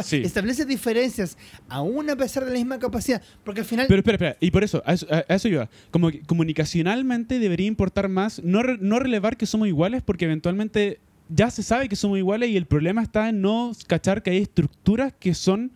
Sí. 0.04 0.16
establece 0.24 0.64
diferencias 0.64 1.36
aún 1.68 2.10
a 2.10 2.16
pesar 2.16 2.44
de 2.44 2.50
la 2.52 2.56
misma 2.58 2.78
capacidad, 2.78 3.22
porque 3.44 3.60
al 3.60 3.66
final 3.66 3.86
Pero 3.88 3.98
espera, 4.00 4.14
espera. 4.16 4.36
Y 4.40 4.50
por 4.50 4.64
eso, 4.64 4.82
a 4.86 4.94
eso, 4.94 5.06
a- 5.10 5.24
a 5.28 5.34
eso 5.34 5.48
iba. 5.48 5.68
Como 5.90 6.10
que 6.10 6.20
comunicacionalmente 6.22 7.38
debería 7.38 7.66
importar 7.66 8.08
más 8.08 8.42
no, 8.42 8.62
re- 8.62 8.78
no 8.80 8.98
relevar 8.98 9.36
que 9.36 9.46
somos 9.46 9.68
iguales 9.68 10.02
porque 10.04 10.24
eventualmente 10.26 11.00
ya 11.28 11.50
se 11.50 11.62
sabe 11.62 11.88
que 11.88 11.96
somos 11.96 12.18
iguales 12.18 12.50
y 12.50 12.56
el 12.56 12.66
problema 12.66 13.02
está 13.02 13.28
en 13.28 13.40
no 13.42 13.72
cachar 13.86 14.22
que 14.22 14.30
hay 14.30 14.38
estructuras 14.38 15.12
que 15.18 15.34
son 15.34 15.72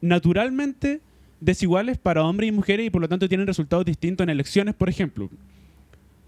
naturalmente 0.00 1.00
desiguales 1.40 1.98
para 1.98 2.22
hombres 2.24 2.48
y 2.48 2.52
mujeres 2.52 2.86
y 2.86 2.90
por 2.90 3.00
lo 3.00 3.08
tanto 3.08 3.28
tienen 3.28 3.46
resultados 3.46 3.84
distintos 3.84 4.24
en 4.24 4.30
elecciones, 4.30 4.74
por 4.74 4.88
ejemplo. 4.88 5.30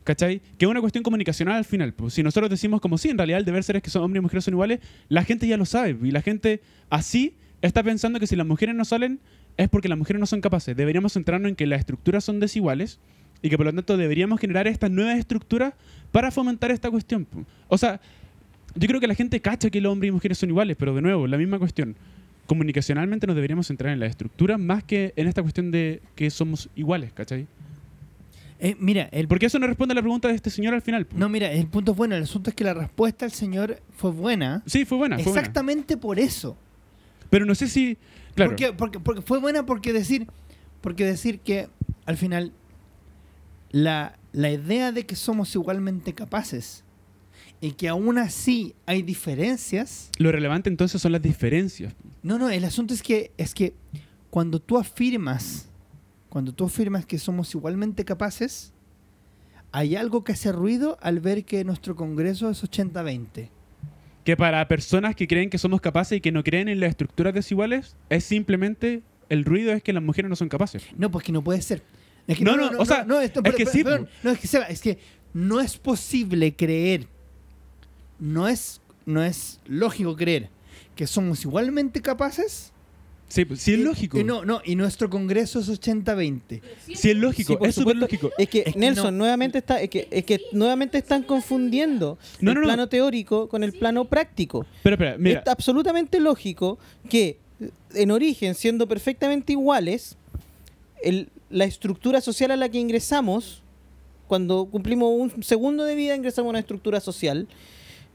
¿Cachai? 0.04 0.40
Que 0.58 0.64
es 0.64 0.70
una 0.70 0.80
cuestión 0.80 1.04
comunicacional 1.04 1.56
al 1.56 1.64
final. 1.64 1.92
Pues. 1.92 2.14
Si 2.14 2.22
nosotros 2.22 2.50
decimos 2.50 2.80
como 2.80 2.98
sí, 2.98 3.10
en 3.10 3.18
realidad 3.18 3.38
el 3.38 3.44
deber 3.44 3.62
ser 3.62 3.76
es 3.76 3.82
que 3.82 3.90
son 3.90 4.02
hombres 4.02 4.20
y 4.20 4.22
mujeres 4.22 4.44
son 4.44 4.54
iguales, 4.54 4.80
la 5.08 5.22
gente 5.24 5.46
ya 5.46 5.56
lo 5.56 5.64
sabe. 5.64 5.96
Y 6.02 6.10
la 6.10 6.22
gente 6.22 6.60
así 6.90 7.34
está 7.60 7.82
pensando 7.82 8.18
que 8.18 8.26
si 8.26 8.34
las 8.34 8.46
mujeres 8.46 8.74
no 8.74 8.84
salen 8.84 9.20
es 9.56 9.68
porque 9.68 9.88
las 9.88 9.98
mujeres 9.98 10.18
no 10.18 10.26
son 10.26 10.40
capaces. 10.40 10.76
Deberíamos 10.76 11.12
centrarnos 11.12 11.50
en 11.50 11.56
que 11.56 11.66
las 11.66 11.80
estructuras 11.80 12.24
son 12.24 12.40
desiguales 12.40 12.98
y 13.42 13.50
que 13.50 13.56
por 13.56 13.66
lo 13.66 13.72
tanto 13.72 13.96
deberíamos 13.96 14.40
generar 14.40 14.66
estas 14.66 14.90
nuevas 14.90 15.18
estructuras 15.18 15.74
para 16.10 16.30
fomentar 16.30 16.70
esta 16.70 16.90
cuestión. 16.90 17.24
po. 17.24 17.44
O 17.68 17.78
sea, 17.78 18.00
yo 18.74 18.88
creo 18.88 19.00
que 19.00 19.06
la 19.06 19.14
gente 19.14 19.40
cacha 19.40 19.70
que 19.70 19.80
los 19.80 19.92
hombres 19.92 20.08
y 20.08 20.12
mujeres 20.12 20.38
son 20.38 20.48
iguales, 20.48 20.76
pero 20.78 20.94
de 20.94 21.02
nuevo, 21.02 21.26
la 21.26 21.36
misma 21.36 21.58
cuestión. 21.58 21.94
Comunicacionalmente 22.46 23.26
nos 23.26 23.36
deberíamos 23.36 23.66
centrar 23.66 23.92
en 23.92 24.00
las 24.00 24.10
estructuras 24.10 24.58
más 24.58 24.84
que 24.84 25.12
en 25.16 25.28
esta 25.28 25.42
cuestión 25.42 25.70
de 25.70 26.02
que 26.14 26.30
somos 26.30 26.68
iguales, 26.74 27.12
¿cachai? 27.12 27.46
eh, 28.58 28.76
mira, 28.78 29.08
el 29.12 29.26
Porque 29.26 29.46
eso 29.46 29.58
no 29.58 29.66
responde 29.66 29.92
a 29.92 29.96
la 29.96 30.02
pregunta 30.02 30.28
de 30.28 30.34
este 30.34 30.50
señor 30.50 30.74
al 30.74 30.82
final. 30.82 31.06
no, 31.14 31.28
mira, 31.28 31.50
el 31.50 31.66
punto 31.66 31.92
es 31.92 31.98
bueno, 31.98 32.14
el 32.14 32.22
asunto 32.24 32.50
es 32.50 32.56
que 32.56 32.64
la 32.64 32.74
respuesta 32.74 33.24
del 33.24 33.32
señor 33.32 33.80
fue 33.96 34.10
buena. 34.10 34.62
Sí, 34.66 34.84
fue 34.84 34.98
buena, 34.98 35.16
fue 35.16 35.24
buena. 35.24 35.40
Exactamente 35.40 35.96
por 35.96 36.18
eso. 36.18 36.56
Pero 37.30 37.44
no 37.46 37.54
sé 37.54 37.68
si... 37.68 37.96
Claro. 38.34 38.50
Porque, 38.50 38.72
porque, 38.72 39.00
porque 39.00 39.22
fue 39.22 39.40
buena 39.40 39.66
porque 39.66 39.92
decir, 39.92 40.26
porque 40.80 41.04
decir 41.04 41.40
que 41.40 41.68
al 42.06 42.16
final 42.16 42.52
la, 43.70 44.16
la 44.32 44.50
idea 44.50 44.92
de 44.92 45.06
que 45.06 45.16
somos 45.16 45.54
igualmente 45.54 46.12
capaces 46.12 46.84
y 47.62 47.70
que 47.72 47.88
aún 47.88 48.18
así 48.18 48.74
hay 48.84 49.00
diferencias. 49.02 50.10
Lo 50.18 50.30
relevante 50.32 50.68
entonces 50.68 51.00
son 51.00 51.12
las 51.12 51.22
diferencias. 51.22 51.94
No, 52.22 52.36
no, 52.38 52.50
el 52.50 52.64
asunto 52.64 52.92
es 52.92 53.02
que 53.02 53.30
es 53.38 53.54
que 53.54 53.72
cuando 54.30 54.58
tú 54.60 54.76
afirmas, 54.78 55.68
cuando 56.28 56.52
tú 56.52 56.64
afirmas 56.66 57.06
que 57.06 57.18
somos 57.18 57.54
igualmente 57.54 58.04
capaces, 58.04 58.72
hay 59.70 59.96
algo 59.96 60.24
que 60.24 60.32
hace 60.32 60.52
ruido 60.52 60.98
al 61.00 61.20
ver 61.20 61.44
que 61.44 61.64
nuestro 61.64 61.96
Congreso 61.96 62.50
es 62.50 62.62
80-20. 62.62 63.48
Que 64.24 64.36
para 64.36 64.66
personas 64.68 65.14
que 65.16 65.26
creen 65.26 65.48
que 65.48 65.58
somos 65.58 65.80
capaces 65.80 66.18
y 66.18 66.20
que 66.20 66.30
no 66.32 66.44
creen 66.44 66.68
en 66.68 66.80
las 66.80 66.90
estructuras 66.90 67.32
desiguales, 67.32 67.96
es 68.10 68.24
simplemente 68.24 69.02
el 69.28 69.44
ruido 69.44 69.72
es 69.72 69.82
que 69.82 69.92
las 69.92 70.02
mujeres 70.02 70.28
no 70.28 70.36
son 70.36 70.48
capaces. 70.48 70.82
No, 70.96 71.10
pues 71.10 71.24
que 71.24 71.32
no 71.32 71.42
puede 71.42 71.62
ser. 71.62 71.82
Es 72.26 72.38
que 72.38 72.44
No, 72.44 72.56
no, 72.56 72.70
o 72.78 72.84
sea, 72.84 73.06
esto- 73.22 73.40
es 73.44 73.54
que 73.54 73.66
sí, 73.66 73.82
perdón, 73.82 74.08
no, 74.22 74.30
es 74.30 74.38
que 74.38 74.46
Seba, 74.46 74.64
es 74.66 74.80
que 74.80 74.98
no 75.32 75.60
es 75.60 75.76
posible 75.76 76.54
creer, 76.54 77.06
no 78.22 78.46
es, 78.46 78.80
no 79.04 79.22
es 79.24 79.58
lógico 79.66 80.14
creer 80.16 80.48
que 80.94 81.06
somos 81.08 81.42
igualmente 81.44 82.00
capaces. 82.00 82.70
Sí, 83.26 83.46
pues, 83.46 83.60
sí 83.62 83.72
es 83.72 83.80
y- 83.80 83.82
lógico. 83.82 84.20
Y 84.20 84.24
no, 84.24 84.44
no, 84.44 84.60
y 84.64 84.76
nuestro 84.76 85.08
Congreso 85.10 85.58
es 85.60 85.68
80-20. 85.70 86.60
Sí 86.94 87.10
es 87.10 87.16
lógico, 87.16 87.58
Sí, 87.60 87.68
es 87.68 87.74
súper 87.74 87.96
lógico. 87.96 88.30
Es 88.38 88.48
que 88.48 88.60
Es 88.66 88.74
que 88.74 88.78
Nelson 88.78 89.14
no- 89.16 89.24
nuevamente 89.24 89.58
está, 89.58 89.80
es 89.80 89.88
que, 89.88 90.06
es 90.10 90.24
que 90.24 90.38
nuevamente 90.52 90.98
están 90.98 91.22
confundiendo 91.22 92.18
No, 92.40 92.50
el 92.50 92.54
no, 92.56 92.60
no. 92.60 92.66
plano 92.66 92.88
teórico 92.88 93.48
con 93.48 93.64
el 93.64 93.72
plano 93.72 94.04
práctico. 94.04 94.66
Pero 94.82 94.94
espera, 94.94 95.16
mira, 95.18 95.40
Es 95.40 95.48
absolutamente 95.48 96.20
lógico 96.20 96.78
que 97.08 97.38
en 97.94 98.10
origen, 98.10 98.54
siendo 98.54 98.86
perfectamente 98.86 99.52
iguales, 99.52 100.16
el- 101.02 101.28
la 101.48 101.64
estructura 101.64 102.20
social 102.20 102.50
a 102.50 102.56
la 102.56 102.68
que 102.68 102.78
ingresamos, 102.78 103.62
cuando 104.28 104.66
cumplimos 104.66 105.10
un 105.10 105.42
segundo 105.42 105.84
de 105.84 105.94
vida, 105.94 106.14
ingresamos 106.14 106.48
a 106.48 106.50
una 106.50 106.58
estructura 106.58 107.00
social, 107.00 107.48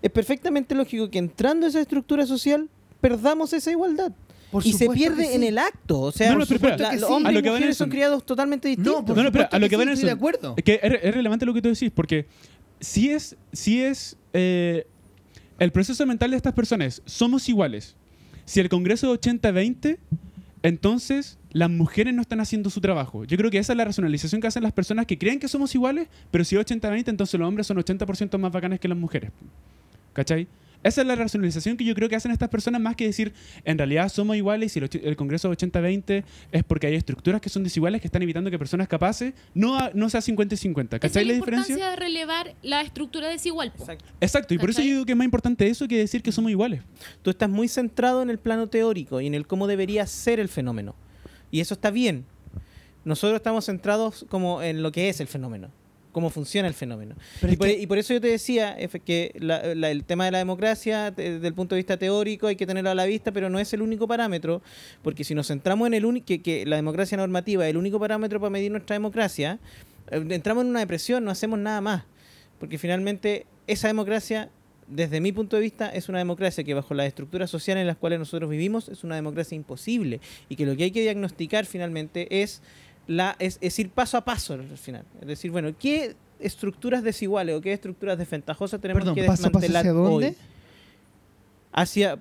es 0.01 0.11
perfectamente 0.11 0.75
lógico 0.75 1.09
que 1.09 1.17
entrando 1.19 1.65
a 1.65 1.69
esa 1.69 1.81
estructura 1.81 2.25
social, 2.25 2.69
perdamos 3.01 3.53
esa 3.53 3.71
igualdad. 3.71 4.11
Por 4.51 4.65
y 4.65 4.71
se 4.71 4.87
pierde 4.89 5.25
sí. 5.25 5.33
en 5.33 5.43
el 5.43 5.57
acto. 5.57 5.99
O 5.99 6.11
sea, 6.11 6.31
No, 6.31 6.39
no, 6.39 6.45
pero 6.45 6.55
espera. 6.55 6.77
la- 6.77 6.89
que 6.91 6.95
los 7.01 7.09
hombres 7.09 7.29
A 7.29 7.31
lo 7.33 7.39
y 7.39 7.43
que 7.43 7.49
va 7.49 7.55
mujeres 7.55 7.77
son 7.77 7.89
criados 7.89 8.25
totalmente 8.25 8.67
distintos. 8.69 8.93
No, 9.01 9.05
por 9.05 9.17
No, 9.17 9.23
no, 9.23 9.31
pero 9.31 9.49
a 9.51 9.59
lo 9.59 9.65
que 9.65 9.69
que 9.71 9.75
va 9.77 9.83
sí, 9.83 9.89
estoy 9.91 10.05
de 10.05 10.11
acuerdo. 10.11 10.53
Es 10.55 10.63
que 10.63 10.79
es, 10.81 10.93
es 11.03 11.13
relevante 11.15 11.45
lo 11.45 11.53
que 11.53 11.61
tú 11.61 11.67
decís, 11.69 11.91
porque 11.93 12.25
si 12.79 13.09
es, 13.09 13.35
si 13.51 13.81
es 13.81 14.15
eh, 14.33 14.87
el 15.59 15.71
proceso 15.71 16.05
mental 16.05 16.31
de 16.31 16.37
estas 16.37 16.53
personas, 16.53 17.01
somos 17.05 17.49
iguales. 17.49 17.95
Si 18.45 18.61
el 18.61 18.69
Congreso 18.69 19.13
es 19.13 19.19
80-20, 19.19 19.97
entonces 20.63 21.37
las 21.51 21.69
mujeres 21.69 22.13
no 22.13 22.21
están 22.21 22.39
haciendo 22.39 22.69
su 22.69 22.79
trabajo. 22.81 23.25
Yo 23.25 23.35
creo 23.37 23.51
que 23.51 23.57
esa 23.57 23.73
es 23.73 23.77
la 23.77 23.85
racionalización 23.85 24.39
que 24.39 24.47
hacen 24.47 24.63
las 24.63 24.71
personas 24.73 25.05
que 25.07 25.17
creen 25.17 25.39
que 25.39 25.47
somos 25.49 25.73
iguales, 25.75 26.07
pero 26.31 26.45
si 26.45 26.55
es 26.55 26.65
80-20, 26.65 27.09
entonces 27.09 27.37
los 27.39 27.47
hombres 27.47 27.67
son 27.67 27.77
80% 27.77 28.37
más 28.37 28.51
bacanes 28.51 28.79
que 28.79 28.87
las 28.87 28.97
mujeres. 28.97 29.31
¿Cachai? 30.17 30.47
Esa 30.81 31.01
es 31.01 31.07
la 31.07 31.15
racionalización 31.15 31.77
que 31.77 31.83
yo 31.83 31.93
creo 31.93 32.09
que 32.09 32.15
hacen 32.15 32.31
estas 32.31 32.49
personas 32.49 32.81
más 32.81 32.95
que 32.95 33.05
decir, 33.05 33.33
en 33.65 33.77
realidad 33.77 34.09
somos 34.09 34.35
iguales 34.35 34.75
y 34.75 34.79
si 34.79 34.79
el, 34.79 34.89
el 35.07 35.15
Congreso 35.15 35.51
es 35.51 35.59
80-20 35.59 36.23
es 36.51 36.63
porque 36.63 36.87
hay 36.87 36.95
estructuras 36.95 37.39
que 37.39 37.49
son 37.49 37.63
desiguales 37.63 38.01
que 38.01 38.07
están 38.07 38.23
evitando 38.23 38.49
que 38.49 38.57
personas 38.57 38.87
capaces 38.87 39.35
no, 39.53 39.77
no 39.93 40.09
sea 40.09 40.21
50 40.21 40.55
y 40.55 40.57
50. 40.57 40.95
Esa 40.95 41.01
¿Cachai 41.01 41.21
es 41.21 41.27
la 41.27 41.33
la 41.33 41.37
importancia 41.37 41.75
diferencia? 41.75 41.91
de 41.91 42.03
relevar 42.03 42.55
la 42.63 42.81
estructura 42.81 43.29
desigual. 43.29 43.71
Exacto. 43.77 44.05
Exacto, 44.19 44.53
y 44.55 44.57
por 44.57 44.71
eso 44.71 44.81
yo 44.81 44.87
digo 44.87 45.05
que 45.05 45.11
es 45.11 45.17
más 45.17 45.25
importante 45.25 45.67
eso 45.67 45.87
que 45.87 45.99
decir 45.99 46.23
que 46.23 46.31
somos 46.31 46.49
iguales. 46.49 46.81
Tú 47.21 47.29
estás 47.29 47.49
muy 47.49 47.67
centrado 47.67 48.23
en 48.23 48.31
el 48.31 48.39
plano 48.39 48.65
teórico 48.65 49.21
y 49.21 49.27
en 49.27 49.35
el 49.35 49.45
cómo 49.45 49.67
debería 49.67 50.07
ser 50.07 50.39
el 50.39 50.49
fenómeno. 50.49 50.95
Y 51.51 51.59
eso 51.59 51.75
está 51.75 51.91
bien. 51.91 52.25
Nosotros 53.05 53.37
estamos 53.37 53.65
centrados 53.65 54.25
como 54.29 54.63
en 54.63 54.81
lo 54.81 54.91
que 54.91 55.09
es 55.09 55.19
el 55.19 55.27
fenómeno, 55.27 55.69
cómo 56.17 56.31
funciona 56.31 56.67
el 56.67 56.73
fenómeno. 56.73 57.13
Pero 57.41 57.53
Y 57.53 57.57
por, 57.57 57.67
que- 57.67 57.77
y 57.79 57.85
por 57.85 57.99
eso 57.99 58.11
yo 58.11 58.19
te 58.19 58.27
decía 58.29 58.75
que 59.05 59.35
la- 59.39 59.75
la- 59.75 59.91
el 59.91 60.03
tema 60.03 60.25
de 60.25 60.31
la 60.31 60.39
democracia, 60.39 61.11
te- 61.15 61.33
desde 61.33 61.47
el 61.47 61.53
punto 61.53 61.75
de 61.75 61.79
vista 61.79 61.97
teórico, 61.97 62.47
hay 62.47 62.55
que 62.55 62.65
tenerlo 62.65 62.89
a 62.89 62.95
la 62.95 63.05
vista, 63.05 63.31
pero 63.31 63.51
no 63.51 63.59
es 63.59 63.71
el 63.73 63.83
único 63.83 64.07
parámetro, 64.07 64.63
porque 65.03 65.23
si 65.23 65.35
nos 65.35 65.47
centramos 65.49 65.85
en 65.85 65.93
el 65.93 66.05
único, 66.05 66.25
que, 66.25 66.41
que 66.41 66.65
la 66.65 66.75
democracia 66.77 67.17
normativa 67.19 67.65
es 67.65 67.69
el 67.69 67.77
único 67.77 67.99
parámetro 67.99 68.39
para 68.39 68.49
medir 68.49 68.71
nuestra 68.71 68.95
democracia, 68.95 69.59
eh, 70.09 70.25
entramos 70.29 70.63
en 70.63 70.71
una 70.71 70.79
depresión, 70.79 71.23
no 71.23 71.29
hacemos 71.29 71.59
nada 71.59 71.81
más. 71.81 72.03
Porque 72.59 72.79
finalmente 72.79 73.45
esa 73.67 73.87
democracia, 73.87 74.49
desde 74.87 75.21
mi 75.21 75.31
punto 75.31 75.55
de 75.57 75.61
vista, 75.61 75.89
es 75.89 76.09
una 76.09 76.17
democracia 76.17 76.63
que 76.63 76.73
bajo 76.73 76.95
las 76.95 77.05
estructuras 77.05 77.51
sociales 77.51 77.81
en 77.81 77.87
las 77.87 77.97
cuales 77.97 78.17
nosotros 78.17 78.49
vivimos 78.49 78.89
es 78.89 79.03
una 79.03 79.13
democracia 79.15 79.55
imposible. 79.55 80.19
Y 80.49 80.55
que 80.55 80.65
lo 80.65 80.75
que 80.75 80.85
hay 80.85 80.91
que 80.91 81.01
diagnosticar 81.01 81.65
finalmente 81.67 82.41
es, 82.41 82.61
la, 83.07 83.35
es, 83.39 83.57
es 83.61 83.79
ir 83.79 83.89
paso 83.89 84.17
a 84.17 84.25
paso 84.25 84.53
al 84.53 84.77
final. 84.77 85.03
Es 85.21 85.27
decir, 85.27 85.49
bueno, 85.51 85.73
¿qué 85.79 86.15
estructuras 86.39 87.03
desiguales 87.03 87.55
o 87.55 87.61
qué 87.61 87.73
estructuras 87.73 88.17
desventajosas 88.17 88.79
tenemos 88.79 89.01
Perdón, 89.01 89.15
que 89.15 89.23
paso 89.23 89.47
a 89.47 89.49
paso 89.51 89.59
desmantelar 89.67 89.81
hacia 89.81 89.91
dónde? 89.93 90.35
Hacia, 91.71 92.17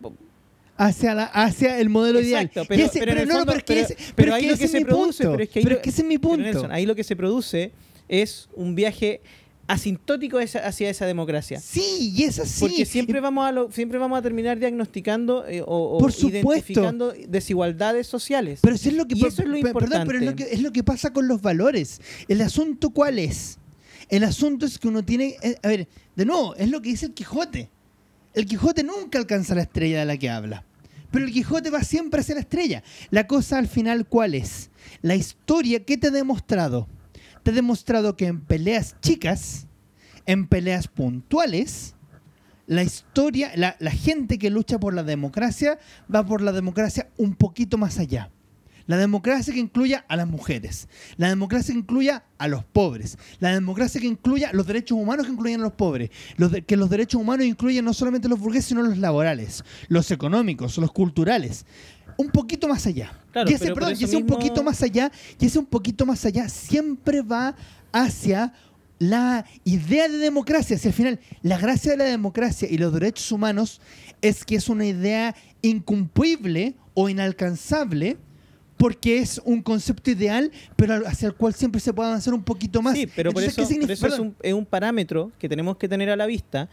Hacia, 0.79 1.15
la, 1.15 1.25
hacia 1.25 1.79
el 1.81 1.89
modelo 1.89 2.19
Exacto, 2.19 2.61
ideal. 2.61 2.67
pero- 2.69 2.85
ese- 2.85 2.99
pero 3.01 3.13
el 3.23 3.29
no, 3.29 3.35
fondo- 3.37 3.47
pero 3.47 3.59
es 3.59 3.65
que 3.65 3.75
pero- 3.75 3.85
ese- 3.87 3.95
pero 3.97 4.15
pero 4.17 4.35
ahí 4.35 4.47
lo 4.47 4.57
que 4.59 4.69
se 4.69 4.81
produce, 4.83 5.25
pero 5.27 5.43
es 5.43 5.49
que 5.49 5.61
Pero 5.63 5.77
Pero, 5.81 6.75
ahí 6.75 6.85
lo 6.87 6.95
que 6.95 7.03
se 7.05 7.17
produce 7.17 7.73
es 8.09 8.49
un 8.55 8.75
viaje 8.75 9.21
asintótico 9.69 10.39
hacia 10.39 10.91
esa 10.91 11.07
democracia. 11.07 11.61
Sí, 11.61 12.13
y 12.17 12.25
es 12.25 12.39
así. 12.39 12.61
Porque 12.61 12.85
siempre 12.87 13.21
vamos 13.21 13.47
a 13.47 13.53
lo- 13.53 13.71
siempre 13.73 13.99
vamos 13.99 14.19
a 14.19 14.23
terminar 14.23 14.59
diagnosticando 14.59 15.47
eh, 15.47 15.63
o, 15.67 15.99
Por 15.99 16.13
identificando 16.13 17.13
desigualdades 17.29 18.07
sociales. 18.07 18.61
Pero 18.63 18.77
si 18.77 18.91
es 18.91 18.95
lo 18.95 19.07
que 19.07 19.17
Y 19.17 19.25
eso 19.25 19.43
es 19.43 19.49
lo 19.49 19.55
perdón, 19.61 19.73
pero 19.73 19.87
es 19.87 19.91
lo, 19.91 19.97
importante. 20.31 20.45
que, 20.45 20.55
es 20.55 20.63
lo 20.63 20.73
que 20.73 20.85
pasa 20.85 21.13
con 21.13 21.29
los 21.29 21.43
valores. 21.43 22.01
El 22.29 22.41
asunto 22.43 22.91
cuál 22.91 23.19
es? 23.19 23.59
El 24.09 24.23
asunto 24.25 24.67
es 24.67 24.79
que 24.79 24.87
uno 24.89 25.05
tiene, 25.05 25.37
eh, 25.43 25.57
a 25.63 25.69
ver, 25.69 25.89
de 26.15 26.25
nuevo, 26.25 26.55
es 26.57 26.71
lo 26.71 26.81
que 26.81 26.91
dice 26.91 27.07
el 27.07 27.13
Quijote. 27.15 27.69
El 28.35 28.47
Quijote 28.47 28.85
nunca 28.85 29.19
alcanza 29.19 29.55
la 29.55 29.63
estrella 29.63 29.99
de 30.01 30.05
la 30.05 30.17
que 30.17 30.31
habla. 30.31 30.65
Pero 31.11 31.25
el 31.25 31.33
Quijote 31.33 31.71
va 31.71 31.83
siempre 31.83 32.21
hacia 32.21 32.35
la 32.35 32.43
estrella. 32.43 32.83
La 33.11 33.27
cosa 33.27 33.59
al 33.59 33.67
final 33.69 34.07
cuál 34.07 34.35
es? 34.35 34.71
La 35.03 35.15
historia 35.15 35.85
que 35.85 35.97
te 35.97 36.09
ha 36.09 36.11
demostrado. 36.11 36.87
Ha 37.47 37.53
demostrado 37.53 38.17
que 38.17 38.27
en 38.27 38.41
peleas 38.41 38.97
chicas, 39.01 39.67
en 40.27 40.49
peleas 40.49 40.89
puntuales, 40.89 41.95
la 42.67 42.83
historia, 42.83 43.53
la, 43.55 43.91
gente 43.93 44.39
que 44.39 44.51
lucha 44.51 44.81
por 44.81 44.95
la 44.95 45.05
democracia 45.05 45.79
va 46.13 46.27
por 46.27 46.43
la 46.43 46.51
democracia 46.51 47.09
un 47.17 47.37
poquito 47.37 47.79
más 47.79 47.99
allá. 47.99 48.31
La 48.89 48.97
democracia 48.97 49.53
que 49.53 49.61
incluya 49.61 50.05
a 50.09 50.17
las 50.17 50.29
mujeres. 50.29 50.89
La 51.17 51.29
democracia 51.29 51.73
que 51.73 51.79
incluya 51.79 52.25
a 52.39 52.49
los 52.49 52.65
pobres. 52.65 53.19
La 53.41 53.53
democracia 53.53 54.01
que 54.01 54.07
incluya 54.07 54.53
los 54.53 54.67
derechos 54.67 54.99
humanos 54.99 55.27
que 55.27 55.33
incluyen 55.33 55.61
a 55.61 55.65
los 55.65 55.73
pobres. 55.73 56.11
Los 56.37 56.53
que 56.67 56.77
los 56.77 56.91
derechos 56.91 57.21
humanos 57.21 57.47
incluyen 57.47 57.85
no 57.85 57.95
solamente 57.95 58.29
los 58.29 58.39
burgueses, 58.39 58.67
sino 58.67 58.83
los 58.83 58.99
laborales, 58.99 59.65
los 59.89 60.11
económicos, 60.11 60.79
los 60.79 60.93
culturales. 60.93 61.67
Un 62.17 62.29
poquito 62.31 62.69
más 62.69 62.87
allá. 62.87 63.13
Claro, 63.33 63.51
y 63.51 63.55
ese, 63.55 63.75
perdón, 63.75 63.95
y 63.99 64.15
un 64.17 64.27
poquito 64.27 64.63
más 64.63 64.83
allá, 64.83 65.13
y 65.39 65.47
ese 65.47 65.59
un 65.59 65.67
poquito 65.67 66.07
más 66.07 66.25
allá 66.25 66.49
siempre 66.49 67.21
va 67.23 67.55
hacia 67.93 68.53
la 68.99 69.45
idea 69.65 70.09
de 70.09 70.17
democracia. 70.19 70.79
Si 70.79 70.89
al 70.89 70.95
final 70.95 71.21
la 71.43 71.59
gracia 71.59 71.93
de 71.93 71.99
la 71.99 72.05
democracia 72.05 72.69
y 72.71 72.79
los 72.79 72.93
derechos 72.93 73.31
humanos 73.33 73.81
es 74.23 74.45
que 74.45 74.57
es 74.57 74.69
una 74.69 74.87
idea 74.87 75.35
incumplible 75.63 76.75
o 76.95 77.09
inalcanzable 77.09 78.17
porque 78.77 79.19
es 79.19 79.41
un 79.45 79.63
concepto 79.63 80.11
ideal, 80.11 80.51
pero 80.77 81.07
hacia 81.07 81.29
el 81.29 81.35
cual 81.35 81.55
siempre 81.55 81.81
se 81.81 81.95
puede 81.95 82.11
avanzar 82.11 82.35
un 82.35 82.43
poquito 82.43 82.83
más. 82.83 82.95
Sí, 82.95 83.07
pero 83.07 83.33
por 83.33 83.43
Entonces, 83.43 83.71
eso, 83.71 83.81
¿qué 83.81 83.87
por 83.87 83.91
eso 83.91 84.07
es, 84.07 84.13
Perdón. 84.13 84.27
un, 84.29 84.37
es 84.43 84.53
un 84.53 84.67
parámetro 84.67 85.33
que 85.39 85.49
tenemos 85.49 85.79
que 85.79 85.89
tener 85.89 86.11
a 86.11 86.17
la 86.17 86.27
vista, 86.27 86.69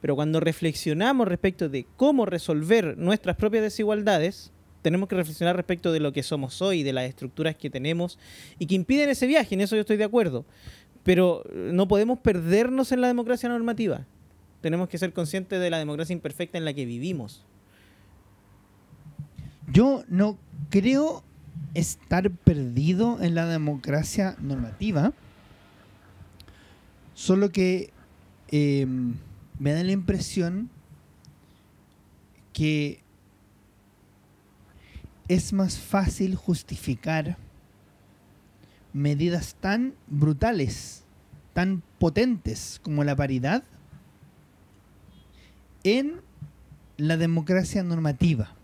pero 0.00 0.14
cuando 0.14 0.40
reflexionamos 0.40 1.26
respecto 1.26 1.68
de 1.68 1.86
cómo 1.96 2.26
resolver 2.26 2.98
nuestras 2.98 3.36
propias 3.36 3.62
desigualdades, 3.62 4.52
tenemos 4.86 5.08
que 5.08 5.16
reflexionar 5.16 5.56
respecto 5.56 5.90
de 5.90 5.98
lo 5.98 6.12
que 6.12 6.22
somos 6.22 6.62
hoy, 6.62 6.84
de 6.84 6.92
las 6.92 7.06
estructuras 7.06 7.56
que 7.56 7.68
tenemos 7.68 8.20
y 8.60 8.66
que 8.66 8.76
impiden 8.76 9.08
ese 9.08 9.26
viaje, 9.26 9.56
en 9.56 9.60
eso 9.60 9.74
yo 9.74 9.80
estoy 9.80 9.96
de 9.96 10.04
acuerdo. 10.04 10.44
Pero 11.02 11.42
eh, 11.50 11.70
no 11.72 11.88
podemos 11.88 12.20
perdernos 12.20 12.92
en 12.92 13.00
la 13.00 13.08
democracia 13.08 13.48
normativa. 13.48 14.06
Tenemos 14.60 14.88
que 14.88 14.96
ser 14.96 15.12
conscientes 15.12 15.58
de 15.60 15.70
la 15.70 15.80
democracia 15.80 16.12
imperfecta 16.12 16.56
en 16.56 16.64
la 16.64 16.72
que 16.72 16.84
vivimos. 16.84 17.44
Yo 19.72 20.04
no 20.06 20.38
creo 20.70 21.24
estar 21.74 22.30
perdido 22.30 23.20
en 23.20 23.34
la 23.34 23.46
democracia 23.46 24.36
normativa, 24.38 25.12
solo 27.14 27.50
que 27.50 27.90
eh, 28.52 28.86
me 29.58 29.72
da 29.72 29.82
la 29.82 29.90
impresión 29.90 30.70
que 32.52 33.00
es 35.28 35.52
más 35.52 35.78
fácil 35.78 36.36
justificar 36.36 37.36
medidas 38.92 39.56
tan 39.60 39.94
brutales, 40.06 41.04
tan 41.52 41.82
potentes 41.98 42.80
como 42.82 43.04
la 43.04 43.16
paridad 43.16 43.64
en 45.84 46.20
la 46.96 47.16
democracia 47.16 47.82
normativa. 47.82 48.54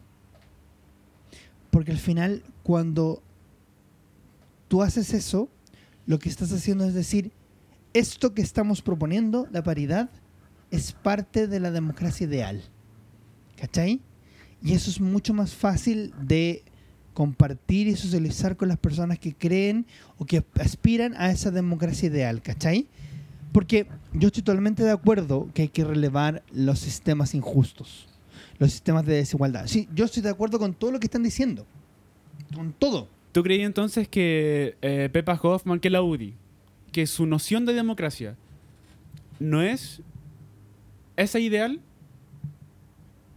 Porque 1.70 1.92
al 1.92 1.98
final, 1.98 2.42
cuando 2.62 3.22
tú 4.68 4.82
haces 4.82 5.12
eso, 5.14 5.48
lo 6.06 6.18
que 6.18 6.28
estás 6.28 6.52
haciendo 6.52 6.84
es 6.84 6.94
decir, 6.94 7.32
esto 7.94 8.34
que 8.34 8.42
estamos 8.42 8.82
proponiendo, 8.82 9.46
la 9.50 9.62
paridad, 9.62 10.10
es 10.70 10.92
parte 10.92 11.46
de 11.46 11.60
la 11.60 11.70
democracia 11.70 12.26
ideal. 12.26 12.62
¿Cachai? 13.56 14.00
Y 14.62 14.74
eso 14.74 14.90
es 14.90 15.00
mucho 15.00 15.34
más 15.34 15.54
fácil 15.54 16.14
de 16.20 16.62
compartir 17.14 17.88
y 17.88 17.96
socializar 17.96 18.56
con 18.56 18.68
las 18.68 18.78
personas 18.78 19.18
que 19.18 19.34
creen 19.34 19.86
o 20.18 20.24
que 20.24 20.44
aspiran 20.60 21.14
a 21.16 21.30
esa 21.30 21.50
democracia 21.50 22.08
ideal, 22.08 22.40
¿cachai? 22.42 22.86
Porque 23.52 23.86
yo 24.14 24.28
estoy 24.28 24.42
totalmente 24.42 24.82
de 24.82 24.92
acuerdo 24.92 25.48
que 25.52 25.62
hay 25.62 25.68
que 25.68 25.84
relevar 25.84 26.42
los 26.52 26.78
sistemas 26.78 27.34
injustos, 27.34 28.08
los 28.58 28.72
sistemas 28.72 29.04
de 29.04 29.16
desigualdad. 29.16 29.66
Sí, 29.66 29.88
yo 29.94 30.06
estoy 30.06 30.22
de 30.22 30.30
acuerdo 30.30 30.58
con 30.58 30.72
todo 30.72 30.90
lo 30.90 31.00
que 31.00 31.06
están 31.06 31.22
diciendo, 31.22 31.66
con 32.54 32.72
todo. 32.72 33.08
¿Tú 33.32 33.42
creí 33.42 33.62
entonces 33.62 34.08
que 34.08 34.76
eh, 34.80 35.10
Hoffman, 35.42 35.80
que 35.80 35.90
la 35.90 36.02
UDI, 36.02 36.34
que 36.92 37.06
su 37.06 37.26
noción 37.26 37.66
de 37.66 37.74
democracia 37.74 38.36
no 39.38 39.62
es 39.62 40.00
esa 41.16 41.38
ideal? 41.38 41.80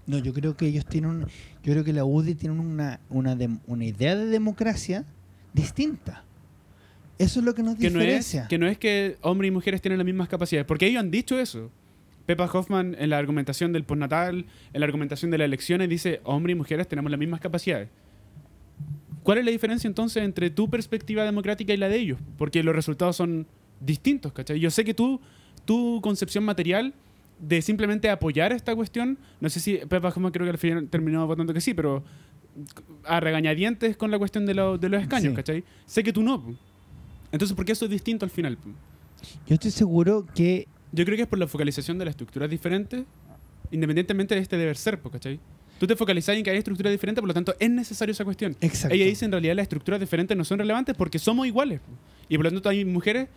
No, 0.07 0.19
yo 0.19 0.33
creo 0.33 0.55
que 0.55 0.67
ellos 0.67 0.85
tienen, 0.85 1.09
un- 1.09 1.21
yo 1.63 1.71
creo 1.73 1.83
que 1.83 1.93
la 1.93 2.05
UDI 2.05 2.35
tiene 2.35 2.59
una, 2.59 2.99
una, 3.09 3.35
una 3.65 3.85
idea 3.85 4.15
de 4.15 4.25
democracia 4.27 5.03
distinta. 5.53 6.23
Eso 7.17 7.39
es 7.39 7.45
lo 7.45 7.55
que 7.55 7.63
nos 7.63 7.75
que 7.75 7.89
no, 7.89 7.99
es, 7.99 8.05
diferencia. 8.05 8.47
que 8.47 8.57
no 8.57 8.67
es 8.67 8.77
que 8.77 9.17
hombres 9.21 9.47
y 9.47 9.51
mujeres 9.51 9.81
tienen 9.81 9.97
las 9.97 10.05
mismas 10.05 10.27
capacidades, 10.27 10.67
porque 10.67 10.85
ellos 10.87 10.99
han 10.99 11.11
dicho 11.11 11.39
eso. 11.39 11.71
Pepa 12.25 12.45
Hoffman 12.51 12.95
en 12.99 13.09
la 13.09 13.17
argumentación 13.19 13.71
del 13.71 13.83
postnatal, 13.83 14.45
en 14.73 14.79
la 14.79 14.85
argumentación 14.85 15.31
de 15.31 15.37
las 15.37 15.45
elecciones, 15.45 15.87
dice 15.89 16.21
hombres 16.23 16.55
y 16.55 16.57
mujeres 16.57 16.87
tenemos 16.87 17.09
las 17.11 17.19
mismas 17.19 17.39
capacidades. 17.39 17.87
¿Cuál 19.23 19.39
es 19.39 19.45
la 19.45 19.51
diferencia 19.51 19.87
entonces 19.87 20.23
entre 20.23 20.49
tu 20.49 20.69
perspectiva 20.69 21.23
democrática 21.23 21.73
y 21.73 21.77
la 21.77 21.87
de 21.89 21.97
ellos? 21.97 22.19
Porque 22.37 22.61
los 22.63 22.75
resultados 22.75 23.15
son 23.15 23.47
distintos, 23.79 24.33
¿cachai? 24.33 24.59
Yo 24.59 24.69
sé 24.69 24.83
que 24.83 24.93
tú, 24.93 25.19
tu 25.65 25.99
concepción 26.01 26.43
material 26.43 26.93
de 27.39 27.61
simplemente 27.61 28.09
apoyar 28.09 28.51
esta 28.53 28.75
cuestión, 28.75 29.17
no 29.41 29.49
sé 29.49 29.59
si 29.59 29.75
Pepa 29.77 30.07
Hoffman 30.09 30.31
creo 30.31 30.45
que 30.45 30.51
al 30.51 30.57
final 30.57 30.87
terminó 30.89 31.25
votando 31.27 31.53
que 31.53 31.61
sí, 31.61 31.73
pero 31.73 32.03
a 33.03 33.19
regañadientes 33.19 33.97
con 33.97 34.11
la 34.11 34.17
cuestión 34.17 34.45
de, 34.45 34.53
lo- 34.53 34.77
de 34.77 34.89
los 34.89 35.01
escaños, 35.01 35.31
Sí. 35.31 35.35
¿cachai? 35.35 35.63
Sé 35.85 36.03
que 36.03 36.13
tú 36.13 36.23
no. 36.23 36.55
Entonces, 37.31 37.55
¿por 37.55 37.65
qué 37.65 37.73
eso 37.73 37.85
es 37.85 37.91
distinto 37.91 38.23
al 38.25 38.31
final? 38.31 38.57
Yo 39.47 39.55
estoy 39.55 39.71
seguro 39.71 40.25
que 40.33 40.67
Yo 40.91 41.03
creo 41.03 41.17
que 41.17 41.23
es 41.23 41.27
por 41.27 41.39
la 41.39 41.47
focalización 41.47 41.97
de 41.97 42.05
las 42.05 42.13
estructuras 42.13 42.49
diferentes, 42.49 43.03
independientemente 43.71 44.35
de 44.35 44.41
este 44.41 44.55
deber 44.57 44.77
ser, 44.77 44.99
¿cachai? 44.99 45.39
Tú 45.79 45.87
te 45.87 45.95
focalizas 45.97 46.37
en 46.37 46.43
que 46.43 46.51
hay 46.51 46.57
estructuras 46.57 46.91
diferentes, 46.91 47.19
por 47.21 47.27
lo 47.27 47.33
tanto 47.33 47.53
es 47.59 47.69
necesario 47.69 48.13
esa 48.13 48.23
cuestión. 48.23 48.55
Exacto. 48.61 48.95
Ella 48.95 49.03
dice 49.05 49.25
en 49.25 49.31
realidad 49.31 49.55
las 49.55 49.63
estructuras 49.63 49.99
diferentes 49.99 50.37
no 50.37 50.45
son 50.45 50.59
relevantes 50.59 50.95
porque 50.95 51.19
somos 51.19 51.45
iguales. 51.47 51.81
Y 52.29 52.37
por 52.37 52.45
lo 52.45 52.51
tanto 52.51 52.69
hay 52.69 52.85
mujeres 52.85 53.27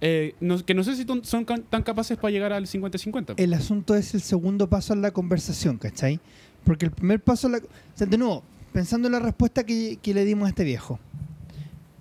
eh, 0.00 0.34
no- 0.40 0.64
que 0.64 0.74
no 0.74 0.84
sé 0.84 0.96
si 0.96 1.06
son 1.22 1.44
tan 1.46 1.82
capaces 1.82 2.16
para 2.18 2.30
llegar 2.30 2.52
al 2.52 2.66
50-50. 2.66 3.26
po. 3.26 3.42
el 3.42 3.54
asunto 3.54 3.94
es 3.94 4.14
el 4.14 4.20
segundo 4.22 4.68
paso 4.68 4.92
en 4.92 5.02
la 5.02 5.10
conversación, 5.12 5.78
¿cachai? 5.78 6.20
Porque 6.64 6.86
el 6.86 6.92
primer 6.92 7.20
paso, 7.20 7.48
la, 7.48 7.58
o 7.58 7.62
sea, 7.94 8.06
de 8.06 8.16
nuevo, 8.18 8.42
pensando 8.72 9.08
en 9.08 9.12
la 9.12 9.20
respuesta 9.20 9.64
que, 9.64 9.98
que 10.02 10.14
le 10.14 10.24
dimos 10.24 10.46
a 10.46 10.48
este 10.50 10.64
viejo, 10.64 10.98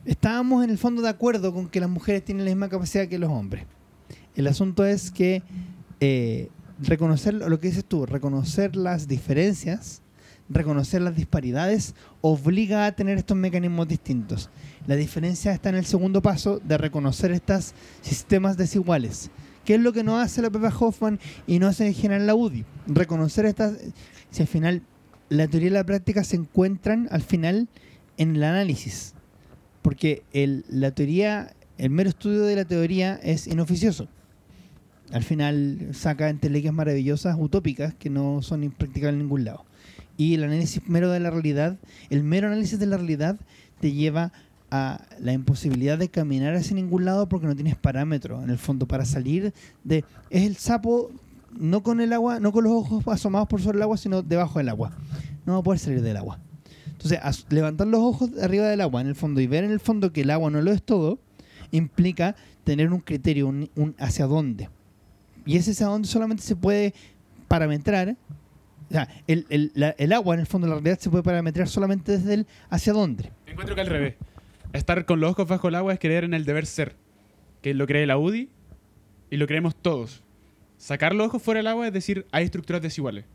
estábamos 0.06 0.64
en 0.64 0.70
el 0.70 0.78
fondo 0.78 1.02
de 1.02 1.10
acuerdo 1.10 1.54
con 1.54 1.68
que 1.70 1.80
las 1.80 1.90
mujeres 1.90 2.24
tienen 2.26 2.46
la 2.46 2.52
misma 2.52 2.70
capacidad 2.70 3.08
que 3.08 3.18
los 3.20 3.30
hombres. 3.30 3.66
El 4.36 4.48
asunto 4.48 4.86
es 4.86 5.12
que 5.12 5.44
eh, 6.00 6.50
reconocer 6.80 7.34
lo 7.36 7.60
que 7.60 7.68
dices 7.68 7.86
tú, 7.86 8.06
reconocer 8.06 8.76
las 8.76 9.08
diferencias, 9.08 10.02
reconocer 10.50 11.02
las 11.02 11.16
disparidades, 11.16 11.96
obliga 12.22 12.86
a 12.86 12.92
tener 12.92 13.18
estos 13.18 13.38
mecanismos 13.38 13.88
distintos. 13.88 14.50
La 14.88 14.96
diferencia 14.96 15.52
está 15.54 15.70
en 15.70 15.76
el 15.76 15.86
segundo 15.86 16.22
paso 16.22 16.60
de 16.64 16.78
reconocer 16.78 17.32
estos 17.32 17.74
sistemas 18.02 18.58
desiguales. 18.58 19.32
¿Qué 19.66 19.76
es 19.76 19.80
lo 19.82 19.94
que 19.94 20.04
no 20.04 20.20
hace 20.20 20.42
la 20.42 20.50
Pepa 20.50 20.74
Hoffman 20.78 21.20
y 21.48 21.60
no 21.60 21.68
hace 21.68 21.88
en 21.88 21.94
general 21.94 22.28
la 22.28 22.36
UDI? 22.36 22.66
Reconocer 22.88 23.46
estas... 23.46 23.78
Si 24.30 24.42
al 24.42 24.48
final 24.48 24.82
la 25.30 25.48
teoría 25.48 25.70
y 25.70 25.72
la 25.72 25.86
práctica 25.86 26.24
se 26.24 26.36
encuentran 26.36 27.08
al 27.12 27.22
final 27.22 27.70
en 28.18 28.36
el 28.36 28.44
análisis. 28.44 29.14
Porque 29.82 30.24
el- 30.34 30.66
la 30.70 30.92
teoría, 30.92 31.54
el 31.78 31.90
mero 31.92 32.10
estudio 32.10 32.42
de 32.44 32.56
la 32.58 32.66
teoría 32.66 33.16
es 33.24 33.48
inoficioso. 33.48 34.10
Al 35.12 35.24
final 35.24 35.90
saca 35.94 36.30
entelequias 36.30 36.74
maravillosas, 36.74 37.36
utópicas, 37.40 37.94
que 37.94 38.10
no 38.10 38.42
son 38.42 38.64
impracticables 38.64 39.14
en 39.14 39.20
ningún 39.20 39.46
lado. 39.46 39.64
Y 40.18 40.36
el 40.36 40.44
análisis 40.44 40.88
mero 40.88 41.12
de 41.12 41.20
la 41.20 41.32
realidad, 41.32 41.78
el 42.10 42.24
mero 42.24 42.48
análisis 42.48 42.80
de 42.80 42.86
la 42.86 42.98
realidad 42.98 43.40
te 43.80 43.92
lleva 43.92 44.32
a 44.70 45.02
la 45.20 45.34
imposibilidad 45.34 45.98
de 45.98 46.10
caminar 46.10 46.56
hacia 46.56 46.76
ningún 46.76 47.06
lado 47.06 47.30
porque 47.30 47.48
no 47.48 47.56
tienes 47.56 47.76
parámetro, 47.76 48.42
en 48.44 48.50
el 48.50 48.58
fondo, 48.58 48.88
para 48.88 49.06
salir 49.06 49.54
de... 49.84 50.04
Es 50.30 50.44
el 50.44 50.56
sapo 50.56 51.12
no 51.52 51.84
con 51.84 52.02
el 52.02 52.14
agua, 52.14 52.40
no 52.40 52.52
con 52.52 52.64
los 52.64 52.74
ojos 52.74 53.08
asomados 53.08 53.48
por 53.48 53.62
sobre 53.62 53.78
el 53.78 53.84
agua, 53.84 53.98
sino 53.98 54.22
debajo 54.22 54.60
del 54.60 54.70
agua. 54.70 54.92
No 55.46 55.54
va 55.54 55.60
a 55.60 55.64
poder 55.64 55.80
salir 55.80 56.02
del 56.02 56.18
agua. 56.18 56.40
Entonces, 56.88 57.46
levantar 57.50 57.88
los 57.88 58.00
ojos 58.00 58.32
arriba 58.42 58.68
del 58.68 58.82
agua, 58.82 59.02
en 59.02 59.08
el 59.08 59.16
fondo, 59.16 59.42
y 59.42 59.48
ver 59.48 59.64
en 59.64 59.72
el 59.72 59.80
fondo 59.80 60.14
que 60.14 60.22
el 60.22 60.30
agua 60.30 60.50
no 60.50 60.62
lo 60.62 60.72
es 60.72 60.82
todo, 60.82 61.20
implica 61.72 62.36
tener 62.64 62.92
un 62.92 63.02
criterio, 63.02 63.48
un 63.48 63.96
hacia 64.00 64.26
dónde. 64.26 64.70
Y 65.46 65.58
ese 65.58 65.72
hacia 65.72 65.88
dónde 65.88 66.08
solamente 66.08 66.44
se 66.44 66.56
puede 66.56 66.94
parametrar. 67.48 68.16
O 68.90 68.94
sea, 68.94 69.08
el, 69.28 70.14
agua, 70.14 70.36
en 70.36 70.42
el 70.42 70.48
fondo, 70.48 70.68
la 70.68 70.76
realidad 70.76 71.00
se 71.00 71.10
puede 71.10 71.24
parametrar 71.24 71.68
solamente 71.68 72.14
desde 72.14 72.34
el 72.34 72.48
hacia 72.70 72.94
dónde. 72.94 73.32
Encuentro 73.46 73.76
que 73.76 73.82
al 73.82 73.88
revés. 73.88 74.16
Estar 74.74 75.06
con 75.06 75.20
los 75.20 75.32
ojos 75.32 75.48
bajo 75.48 75.68
el 75.68 75.76
agua 75.76 75.94
es 75.94 76.00
creer 76.00 76.24
en 76.24 76.34
el 76.34 76.46
deber 76.46 76.66
ser, 76.66 76.96
que 77.62 77.74
lo 77.74 77.86
cree 77.86 78.06
la 78.08 78.18
UDI 78.18 78.50
y 79.30 79.38
lo 79.38 79.48
creemos 79.48 79.76
todos. 79.76 80.24
Sacar 80.78 81.14
los 81.16 81.28
ojos 81.28 81.42
fuera 81.42 81.60
del 81.60 81.68
agua 81.68 81.88
es 81.88 81.94
decir, 81.94 82.26
hay 82.32 82.46
estructuras 82.46 82.82
desiguales. 82.82 83.26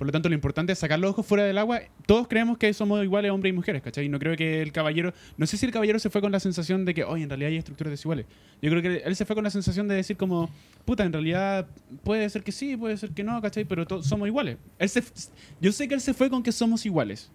Por 0.00 0.06
lo 0.06 0.12
tanto, 0.12 0.30
lo 0.30 0.34
importante 0.34 0.72
es 0.72 0.78
sacar 0.78 0.98
los 0.98 1.10
ojos 1.10 1.26
fuera 1.26 1.44
del 1.44 1.58
agua. 1.58 1.82
Todos 2.06 2.26
creemos 2.26 2.56
que 2.56 2.72
somos 2.72 3.04
iguales 3.04 3.30
hombres 3.32 3.52
y 3.52 3.54
mujeres, 3.54 3.82
¿cachai? 3.82 4.08
No 4.08 4.18
creo 4.18 4.34
que 4.34 4.62
el 4.62 4.72
caballero... 4.72 5.12
No 5.36 5.44
sé 5.44 5.58
si 5.58 5.66
el 5.66 5.72
caballero 5.72 5.98
se 5.98 6.08
fue 6.08 6.22
con 6.22 6.32
la 6.32 6.40
sensación 6.40 6.86
de 6.86 6.94
que, 6.94 7.04
oye, 7.04 7.24
en 7.24 7.28
realidad 7.28 7.50
hay 7.50 7.58
estructuras 7.58 7.90
desiguales. 7.90 8.24
Yo 8.62 8.70
creo 8.70 8.80
que 8.80 9.02
él 9.04 9.14
se 9.14 9.26
fue 9.26 9.36
con 9.36 9.44
la 9.44 9.50
sensación 9.50 9.88
de 9.88 9.96
decir 9.96 10.16
como, 10.16 10.48
puta, 10.86 11.04
en 11.04 11.12
realidad 11.12 11.66
puede 12.02 12.30
ser 12.30 12.42
que 12.42 12.50
sí, 12.50 12.78
puede 12.78 12.96
ser 12.96 13.10
que 13.10 13.22
no, 13.22 13.42
¿cachai? 13.42 13.66
Pero 13.66 13.86
to- 13.86 14.02
somos 14.02 14.26
iguales. 14.26 14.56
Él 14.78 14.88
se, 14.88 15.04
yo 15.60 15.70
sé 15.70 15.86
que 15.86 15.92
él 15.92 16.00
se 16.00 16.14
fue 16.14 16.30
con 16.30 16.42
que 16.42 16.52
somos 16.52 16.86
iguales. 16.86 17.30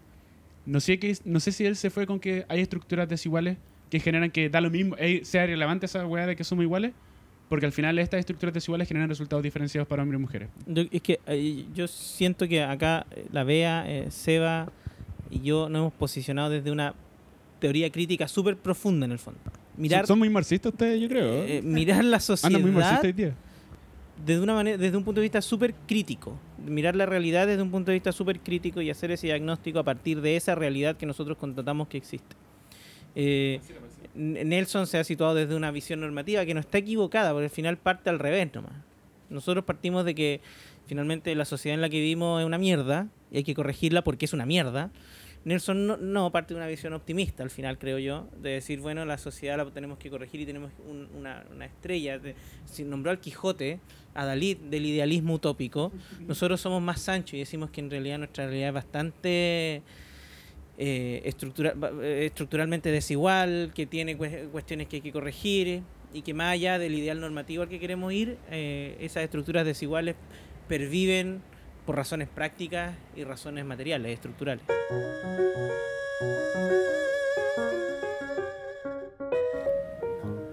No 0.65 0.79
sé, 0.79 0.97
que, 0.97 1.15
no 1.23 1.39
sé 1.39 1.51
si 1.51 1.67
él 1.67 1.75
se 1.75 1.91
fue 1.91 2.07
con 2.07 2.19
que 2.19 2.45
hay 2.49 2.61
estructuras 2.61 3.07
desiguales 3.07 3.57
que 3.91 3.99
generan 3.99 4.31
que 4.31 4.49
da 4.49 4.59
lo 4.59 4.71
mismo, 4.71 4.95
eh, 4.97 5.21
sea 5.23 5.45
relevante 5.45 5.85
esa 5.85 6.03
weá 6.07 6.25
de 6.25 6.35
que 6.35 6.43
somos 6.43 6.63
iguales, 6.63 6.93
porque 7.49 7.65
al 7.65 7.71
final 7.71 7.97
estas 7.99 8.19
estructuras 8.19 8.53
desiguales 8.53 8.87
generan 8.87 9.09
resultados 9.09 9.43
diferenciados 9.43 9.87
para 9.87 10.03
hombres 10.03 10.19
y 10.19 10.21
mujeres. 10.21 10.49
Yo- 10.65 10.83
es 10.91 11.01
que 11.01 11.19
eh, 11.27 11.65
yo 11.73 11.87
siento 11.87 12.47
que 12.47 12.63
acá 12.63 13.05
eh, 13.11 13.25
la 13.31 13.43
Bea, 13.43 13.85
eh, 13.87 14.07
Seba 14.09 14.71
y 15.29 15.41
yo 15.41 15.69
nos 15.69 15.79
hemos 15.79 15.93
posicionado 15.93 16.49
desde 16.49 16.71
una 16.71 16.93
teoría 17.59 17.89
crítica 17.91 18.27
súper 18.27 18.57
profunda 18.57 19.05
en 19.05 19.11
el 19.11 19.19
fondo. 19.19 19.39
Mirar, 19.77 20.01
son, 20.07 20.13
son 20.13 20.19
muy 20.19 20.29
marxistas 20.29 20.71
ustedes, 20.71 21.01
yo 21.01 21.07
creo. 21.09 21.43
eh, 21.43 21.61
mirar 21.63 22.03
la 22.03 22.17
Andan 22.43 22.61
muy 22.61 22.71
sociedad 22.71 22.73
marxistas 22.73 23.03
hoy 23.03 23.11
día. 23.13 23.33
desde 24.25 24.41
una 24.41 24.53
manera, 24.53 24.77
desde 24.77 24.95
un 24.97 25.03
punto 25.03 25.19
de 25.21 25.25
vista 25.25 25.41
súper 25.41 25.73
crítico. 25.87 26.37
Mirar 26.65 26.95
la 26.95 27.05
realidad 27.05 27.45
desde 27.47 27.61
un 27.61 27.69
punto 27.71 27.91
de 27.91 27.95
vista 27.95 28.11
súper 28.11 28.39
crítico 28.39 28.81
y 28.81 28.89
hacer 28.89 29.11
ese 29.11 29.27
diagnóstico 29.27 29.79
a 29.79 29.83
partir 29.83 30.21
de 30.21 30.35
esa 30.37 30.55
realidad 30.55 30.95
que 30.97 31.05
nosotros 31.05 31.37
constatamos 31.37 31.87
que 31.89 31.97
existe. 31.97 32.35
Eh, 33.15 33.59
Nelson 34.15 34.87
se 34.87 34.97
ha 34.97 35.03
situado 35.03 35.35
desde 35.35 35.55
una 35.55 35.71
visión 35.71 35.99
normativa 35.99 36.45
que 36.45 36.53
no 36.53 36.59
está 36.59 36.77
equivocada, 36.77 37.31
porque 37.31 37.45
al 37.45 37.51
final 37.51 37.77
parte 37.77 38.09
al 38.09 38.19
revés 38.19 38.49
nomás. 38.53 38.73
Nosotros 39.29 39.65
partimos 39.65 40.05
de 40.05 40.15
que 40.15 40.41
finalmente 40.87 41.33
la 41.35 41.45
sociedad 41.45 41.75
en 41.75 41.81
la 41.81 41.89
que 41.89 41.99
vivimos 41.99 42.39
es 42.41 42.45
una 42.45 42.57
mierda 42.57 43.07
y 43.31 43.37
hay 43.37 43.43
que 43.43 43.55
corregirla 43.55 44.03
porque 44.03 44.25
es 44.25 44.33
una 44.33 44.45
mierda. 44.45 44.91
Nelson 45.43 46.11
no, 46.13 46.31
parte 46.31 46.53
de 46.55 46.59
una 46.59 46.67
visión 46.67 46.93
optimista 46.93 47.43
al 47.43 47.51
final, 47.51 47.77
creo 47.77 47.99
yo, 47.99 48.27
de 48.41 48.51
decir, 48.51 48.79
bueno, 48.79 49.05
la 49.05 49.17
sociedad 49.19 49.57
la 49.57 49.65
tenemos 49.65 49.99
que 49.99 50.09
corregir 50.09 50.41
y 50.41 50.45
tenemos 50.47 50.71
un- 50.89 51.07
una, 51.15 51.43
una 51.53 51.65
estrella. 51.65 52.17
De, 52.17 52.33
si 52.65 52.83
nombró 52.83 53.11
al 53.11 53.19
Quijote, 53.19 53.79
a 54.15 54.25
Dalí, 54.25 54.55
del 54.55 54.85
idealismo 54.87 55.35
utópico, 55.35 55.91
nosotros 56.27 56.61
somos 56.61 56.81
más 56.81 56.99
Sancho 57.01 57.35
y 57.35 57.39
decimos 57.39 57.69
que 57.69 57.81
en 57.81 57.91
realidad 57.91 58.17
nuestra 58.17 58.45
realidad 58.45 58.69
es 58.69 58.73
bastante 58.73 59.81
eh, 60.77 61.21
estructura- 61.25 61.73
eh, 62.01 62.25
estructuralmente 62.25 62.91
desigual, 62.91 63.71
que 63.73 63.85
tiene 63.85 64.17
cues- 64.17 64.49
cuestiones 64.51 64.87
que 64.87 64.97
hay 64.97 65.01
que 65.01 65.11
corregir 65.11 65.81
y 66.13 66.21
que 66.21 66.33
más 66.33 66.53
allá 66.53 66.79
del 66.79 66.93
ideal 66.95 67.19
normativo 67.19 67.63
al 67.63 67.69
que 67.69 67.79
queremos 67.79 68.11
ir, 68.13 68.37
eh, 68.51 68.95
esas 68.99 69.23
estructuras 69.23 69.65
desiguales 69.65 70.15
perviven 70.67 71.41
por 71.85 71.95
razones 71.95 72.27
prácticas 72.27 72.95
y 73.15 73.23
razones 73.23 73.63
materiales, 73.65 74.11
estructurales. 74.13 74.63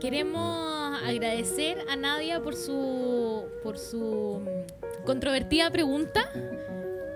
Queremos 0.01 1.01
agradecer 1.07 1.79
a 1.89 1.97
Nadia 1.97 2.43
por 2.43 2.57
su, 2.57 3.45
por 3.63 3.79
su 3.79 4.43
controvertida 5.05 5.71
pregunta 5.71 6.29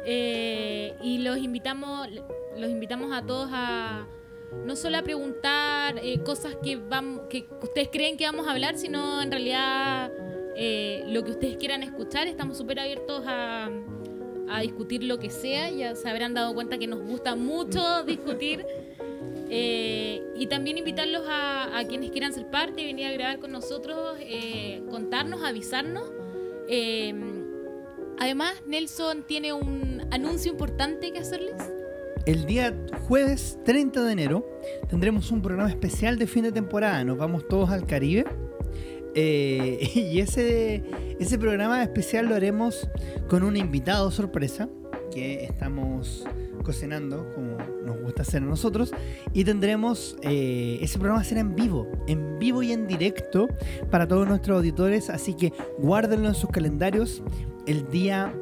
eh, 0.06 0.94
y 1.02 1.18
los 1.18 1.36
invitamos, 1.38 2.08
los 2.56 2.70
invitamos 2.70 3.12
a 3.12 3.22
todos 3.26 3.50
a 3.52 4.06
no 4.64 4.76
solo 4.76 4.98
a 4.98 5.02
preguntar 5.02 5.98
eh, 6.02 6.20
cosas 6.20 6.56
que, 6.62 6.78
vam- 6.78 7.26
que 7.28 7.46
ustedes 7.62 7.88
creen 7.92 8.16
que 8.16 8.24
vamos 8.24 8.46
a 8.46 8.52
hablar, 8.52 8.78
sino 8.78 9.20
en 9.20 9.30
realidad 9.32 10.12
eh, 10.56 11.02
lo 11.08 11.24
que 11.24 11.32
ustedes 11.32 11.56
quieran 11.56 11.82
escuchar. 11.82 12.28
Estamos 12.28 12.56
súper 12.56 12.78
abiertos 12.78 13.24
a, 13.26 13.68
a 14.48 14.60
discutir 14.60 15.02
lo 15.02 15.18
que 15.18 15.30
sea. 15.30 15.68
Ya 15.70 15.96
se 15.96 16.08
habrán 16.08 16.32
dado 16.34 16.54
cuenta 16.54 16.78
que 16.78 16.86
nos 16.86 17.00
gusta 17.02 17.34
mucho 17.34 18.02
discutir. 18.06 18.64
Eh, 19.50 20.22
y 20.36 20.46
también 20.46 20.78
invitarlos 20.78 21.24
a, 21.28 21.76
a 21.78 21.84
quienes 21.84 22.10
quieran 22.12 22.32
ser 22.32 22.46
parte, 22.48 22.84
venir 22.84 23.06
a 23.06 23.12
grabar 23.12 23.38
con 23.40 23.50
nosotros, 23.52 24.16
contarnos, 24.90 25.42
avisarnos. 25.42 26.04
Además, 28.18 28.54
Nelson 28.66 29.24
tiene 29.24 29.52
un 29.52 29.95
anuncio 30.10 30.52
importante 30.52 31.12
que 31.12 31.20
hacerles. 31.20 31.54
El 32.26 32.44
día 32.44 32.74
jueves 33.06 33.58
30 33.64 34.02
de 34.02 34.12
enero 34.12 34.58
tendremos 34.88 35.30
un 35.30 35.42
programa 35.42 35.70
especial 35.70 36.18
de 36.18 36.26
fin 36.26 36.42
de 36.42 36.52
temporada. 36.52 37.04
Nos 37.04 37.16
vamos 37.16 37.46
todos 37.46 37.70
al 37.70 37.86
Caribe. 37.86 38.24
Eh, 39.14 39.90
y 39.94 40.20
ese, 40.20 40.82
ese 41.18 41.38
programa 41.38 41.82
especial 41.82 42.26
lo 42.26 42.34
haremos 42.34 42.88
con 43.28 43.42
un 43.42 43.56
invitado 43.56 44.10
sorpresa. 44.10 44.68
que 45.12 45.44
estamos 45.44 46.24
cocinando, 46.66 47.32
como 47.32 47.56
nos 47.84 48.00
gusta 48.00 48.22
hacer 48.22 48.42
a 48.42 48.46
nosotros, 48.46 48.92
y 49.32 49.44
tendremos 49.44 50.16
eh, 50.22 50.78
ese 50.82 50.98
programa 50.98 51.22
será 51.22 51.40
en 51.40 51.54
vivo, 51.54 51.86
en 52.08 52.40
vivo 52.40 52.60
y 52.62 52.72
en 52.72 52.88
directo 52.88 53.46
para 53.88 54.08
todos 54.08 54.26
nuestros 54.26 54.56
auditores, 54.56 55.08
así 55.08 55.34
que 55.34 55.52
guárdenlo 55.78 56.26
en 56.26 56.34
sus 56.34 56.50
calendarios. 56.50 57.22
El 57.66 57.88
día 57.88 58.34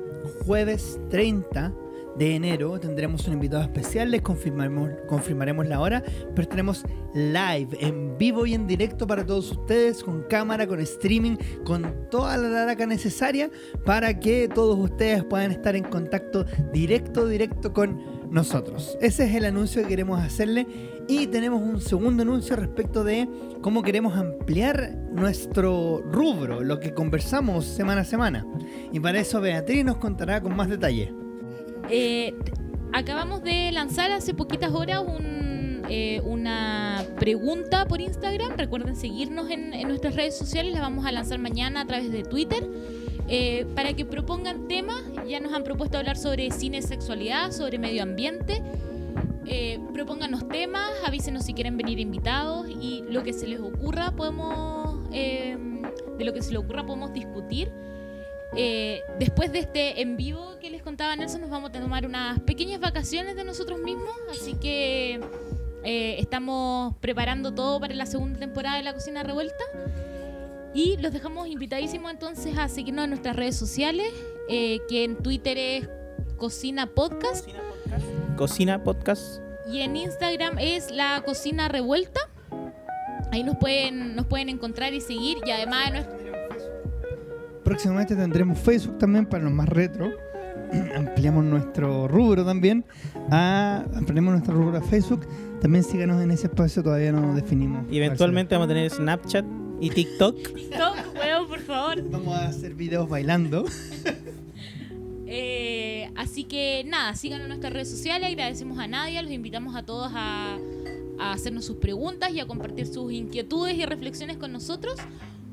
jueves 0.44 1.00
30 1.10 1.74
de 2.16 2.36
enero 2.36 2.78
tendremos 2.78 3.26
un 3.26 3.34
invitado 3.34 3.62
especial, 3.62 4.10
les 4.10 4.22
confirmaremos, 4.22 4.90
confirmaremos 5.08 5.66
la 5.66 5.80
hora, 5.80 6.02
pero 6.34 6.46
tenemos 6.46 6.84
live, 7.12 7.76
en 7.80 8.16
vivo 8.18 8.46
y 8.46 8.54
en 8.54 8.66
directo 8.66 9.06
para 9.06 9.26
todos 9.26 9.50
ustedes, 9.52 10.02
con 10.04 10.22
cámara, 10.22 10.66
con 10.66 10.80
streaming, 10.80 11.36
con 11.64 12.08
toda 12.10 12.36
la 12.36 12.48
laraca 12.48 12.86
necesaria 12.86 13.50
para 13.84 14.20
que 14.20 14.48
todos 14.48 14.78
ustedes 14.78 15.24
puedan 15.24 15.50
estar 15.50 15.74
en 15.74 15.84
contacto 15.84 16.44
directo, 16.72 17.26
directo 17.26 17.72
con 17.72 18.13
nosotros. 18.34 18.98
Ese 19.00 19.24
es 19.24 19.34
el 19.36 19.44
anuncio 19.44 19.82
que 19.82 19.88
queremos 19.88 20.20
hacerle 20.20 20.66
y 21.06 21.28
tenemos 21.28 21.62
un 21.62 21.80
segundo 21.80 22.24
anuncio 22.24 22.56
respecto 22.56 23.04
de 23.04 23.28
cómo 23.62 23.82
queremos 23.82 24.16
ampliar 24.16 24.92
nuestro 25.12 26.02
rubro, 26.10 26.62
lo 26.64 26.80
que 26.80 26.92
conversamos 26.92 27.64
semana 27.64 28.00
a 28.00 28.04
semana. 28.04 28.44
Y 28.92 28.98
para 28.98 29.20
eso 29.20 29.40
Beatriz 29.40 29.84
nos 29.84 29.98
contará 29.98 30.40
con 30.40 30.56
más 30.56 30.68
detalle. 30.68 31.14
Eh, 31.88 32.34
acabamos 32.92 33.44
de 33.44 33.70
lanzar 33.70 34.10
hace 34.10 34.34
poquitas 34.34 34.72
horas 34.72 35.04
un, 35.06 35.82
eh, 35.88 36.20
una 36.24 37.04
pregunta 37.20 37.86
por 37.86 38.00
Instagram. 38.00 38.56
Recuerden 38.56 38.96
seguirnos 38.96 39.48
en, 39.48 39.72
en 39.74 39.86
nuestras 39.86 40.16
redes 40.16 40.36
sociales. 40.36 40.74
La 40.74 40.80
vamos 40.80 41.06
a 41.06 41.12
lanzar 41.12 41.38
mañana 41.38 41.82
a 41.82 41.86
través 41.86 42.10
de 42.10 42.24
Twitter. 42.24 42.68
Eh, 43.28 43.66
para 43.74 43.94
que 43.94 44.04
propongan 44.04 44.68
temas. 44.68 45.02
Ya 45.28 45.40
nos 45.40 45.52
han 45.52 45.64
propuesto 45.64 45.98
hablar 45.98 46.16
sobre 46.16 46.50
cine, 46.50 46.82
sexualidad, 46.82 47.52
sobre 47.52 47.78
medio 47.78 48.02
ambiente. 48.02 48.62
Eh, 49.46 49.78
propónganos 49.92 50.48
temas, 50.48 50.90
avísenos 51.04 51.44
si 51.44 51.52
quieren 51.52 51.76
venir 51.76 51.98
invitados 51.98 52.66
y 52.68 53.04
lo 53.10 53.22
que 53.22 53.34
se 53.34 53.46
les 53.46 53.60
ocurra 53.60 54.10
podemos 54.12 55.00
eh, 55.12 55.56
de 56.18 56.24
lo 56.24 56.32
que 56.32 56.42
se 56.42 56.52
les 56.52 56.60
ocurra 56.60 56.84
podemos 56.84 57.12
discutir. 57.12 57.70
Eh, 58.56 59.02
después 59.18 59.52
de 59.52 59.58
este 59.60 60.00
en 60.00 60.16
vivo 60.16 60.56
que 60.60 60.70
les 60.70 60.82
contaba 60.82 61.16
Nelson, 61.16 61.40
nos 61.40 61.50
vamos 61.50 61.70
a 61.70 61.72
tomar 61.80 62.06
unas 62.06 62.38
pequeñas 62.40 62.80
vacaciones 62.80 63.34
de 63.34 63.44
nosotros 63.44 63.80
mismos, 63.80 64.14
así 64.30 64.54
que 64.54 65.20
eh, 65.82 66.16
estamos 66.18 66.94
preparando 67.00 67.52
todo 67.52 67.80
para 67.80 67.94
la 67.94 68.06
segunda 68.06 68.38
temporada 68.38 68.76
de 68.76 68.84
La 68.84 68.94
Cocina 68.94 69.22
Revuelta. 69.22 69.64
Y 70.74 70.96
los 70.96 71.12
dejamos 71.12 71.46
invitadísimos 71.48 72.10
entonces 72.10 72.58
a 72.58 72.68
seguirnos 72.68 73.04
en 73.04 73.10
nuestras 73.10 73.36
redes 73.36 73.56
sociales, 73.56 74.06
eh, 74.48 74.80
que 74.88 75.04
en 75.04 75.16
Twitter 75.16 75.56
es 75.56 75.88
Cocina 76.36 76.86
Podcast 76.86 77.48
Cocina 78.36 78.82
Podcast. 78.82 79.40
y 79.70 79.80
en 79.80 79.96
Instagram 79.96 80.58
es 80.58 80.90
La 80.90 81.22
Cocina 81.24 81.68
Revuelta. 81.68 82.20
Ahí 83.30 83.44
nos 83.44 83.56
pueden, 83.56 84.16
nos 84.16 84.26
pueden 84.26 84.48
encontrar 84.48 84.92
y 84.94 85.00
seguir. 85.00 85.38
Y 85.46 85.50
además 85.50 85.86
de 85.86 85.90
nuestro, 85.92 86.24
Próximamente 87.64 88.14
tendremos 88.14 88.58
Facebook 88.58 88.98
también 88.98 89.26
para 89.26 89.44
los 89.44 89.52
más 89.52 89.68
retro. 89.68 90.10
Ampliamos 90.96 91.44
nuestro 91.44 92.08
rubro 92.08 92.44
también. 92.44 92.84
A, 93.30 93.84
ampliamos 93.94 94.32
nuestro 94.32 94.54
rubro 94.54 94.78
a 94.78 94.82
Facebook. 94.82 95.26
También 95.60 95.82
síganos 95.82 96.20
en 96.22 96.30
ese 96.30 96.48
espacio, 96.48 96.82
todavía 96.82 97.12
no 97.12 97.34
definimos. 97.34 97.90
Y 97.90 97.98
eventualmente 97.98 98.54
vamos 98.54 98.66
a 98.66 98.68
tener 98.68 98.90
Snapchat 98.90 99.44
y 99.84 99.90
TikTok. 99.90 100.36
TikTok, 100.36 100.96
weón, 101.14 101.48
por 101.48 101.60
favor. 101.60 102.02
Vamos 102.10 102.34
a 102.34 102.48
hacer 102.48 102.74
videos 102.74 103.08
bailando. 103.08 103.64
Eh, 105.26 106.10
así 106.14 106.44
que 106.44 106.84
nada, 106.86 107.16
síganos 107.16 107.44
en 107.44 107.48
nuestras 107.48 107.72
redes 107.72 107.90
sociales, 107.90 108.28
agradecemos 108.28 108.78
a 108.78 108.86
Nadia, 108.86 109.20
los 109.20 109.32
invitamos 109.32 109.74
a 109.74 109.82
todos 109.82 110.12
a, 110.14 110.58
a 111.18 111.32
hacernos 111.32 111.64
sus 111.64 111.78
preguntas 111.78 112.30
y 112.30 112.38
a 112.38 112.46
compartir 112.46 112.86
sus 112.86 113.10
inquietudes 113.10 113.74
y 113.74 113.84
reflexiones 113.84 114.36
con 114.36 114.52
nosotros. 114.52 114.94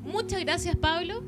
Muchas 0.04 0.40
gracias 0.40 0.76
Pablo. 0.76 1.24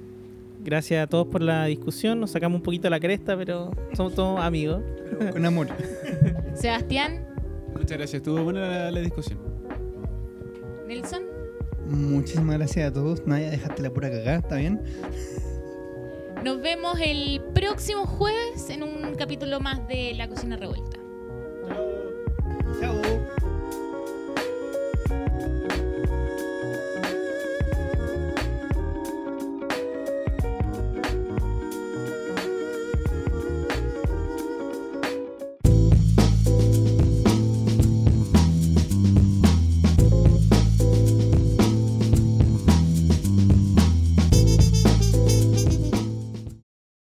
Gracias 0.62 1.02
a 1.02 1.08
todos 1.08 1.26
por 1.26 1.42
la 1.42 1.64
discusión. 1.64 2.20
Nos 2.20 2.30
sacamos 2.30 2.58
un 2.58 2.62
poquito 2.62 2.88
la 2.90 3.00
cresta, 3.00 3.36
pero 3.36 3.72
somos 3.94 4.14
todos 4.14 4.38
amigos. 4.38 4.82
Con 5.32 5.44
amor. 5.46 5.68
Sebastián, 6.54 7.26
Muchas 7.72 7.98
gracias, 7.98 8.14
estuvo 8.14 8.44
buena 8.44 8.68
la, 8.68 8.90
la 8.92 9.00
discusión. 9.00 9.38
Nelson, 10.86 11.22
Muchísimas 11.86 12.58
gracias 12.58 12.90
a 12.90 12.92
todos. 12.92 13.26
Naya, 13.26 13.50
dejaste 13.50 13.82
la 13.82 13.90
pura 13.90 14.10
cagada, 14.10 14.38
¿está 14.38 14.56
bien? 14.56 14.80
Nos 16.44 16.60
vemos 16.60 16.98
el 17.00 17.40
próximo 17.54 18.06
jueves 18.06 18.68
en 18.68 18.82
un 18.82 19.14
capítulo 19.14 19.60
más 19.60 19.86
de 19.88 20.12
La 20.14 20.28
Cocina 20.28 20.56
Revuelta. 20.56 20.98
Chao. 22.80 23.00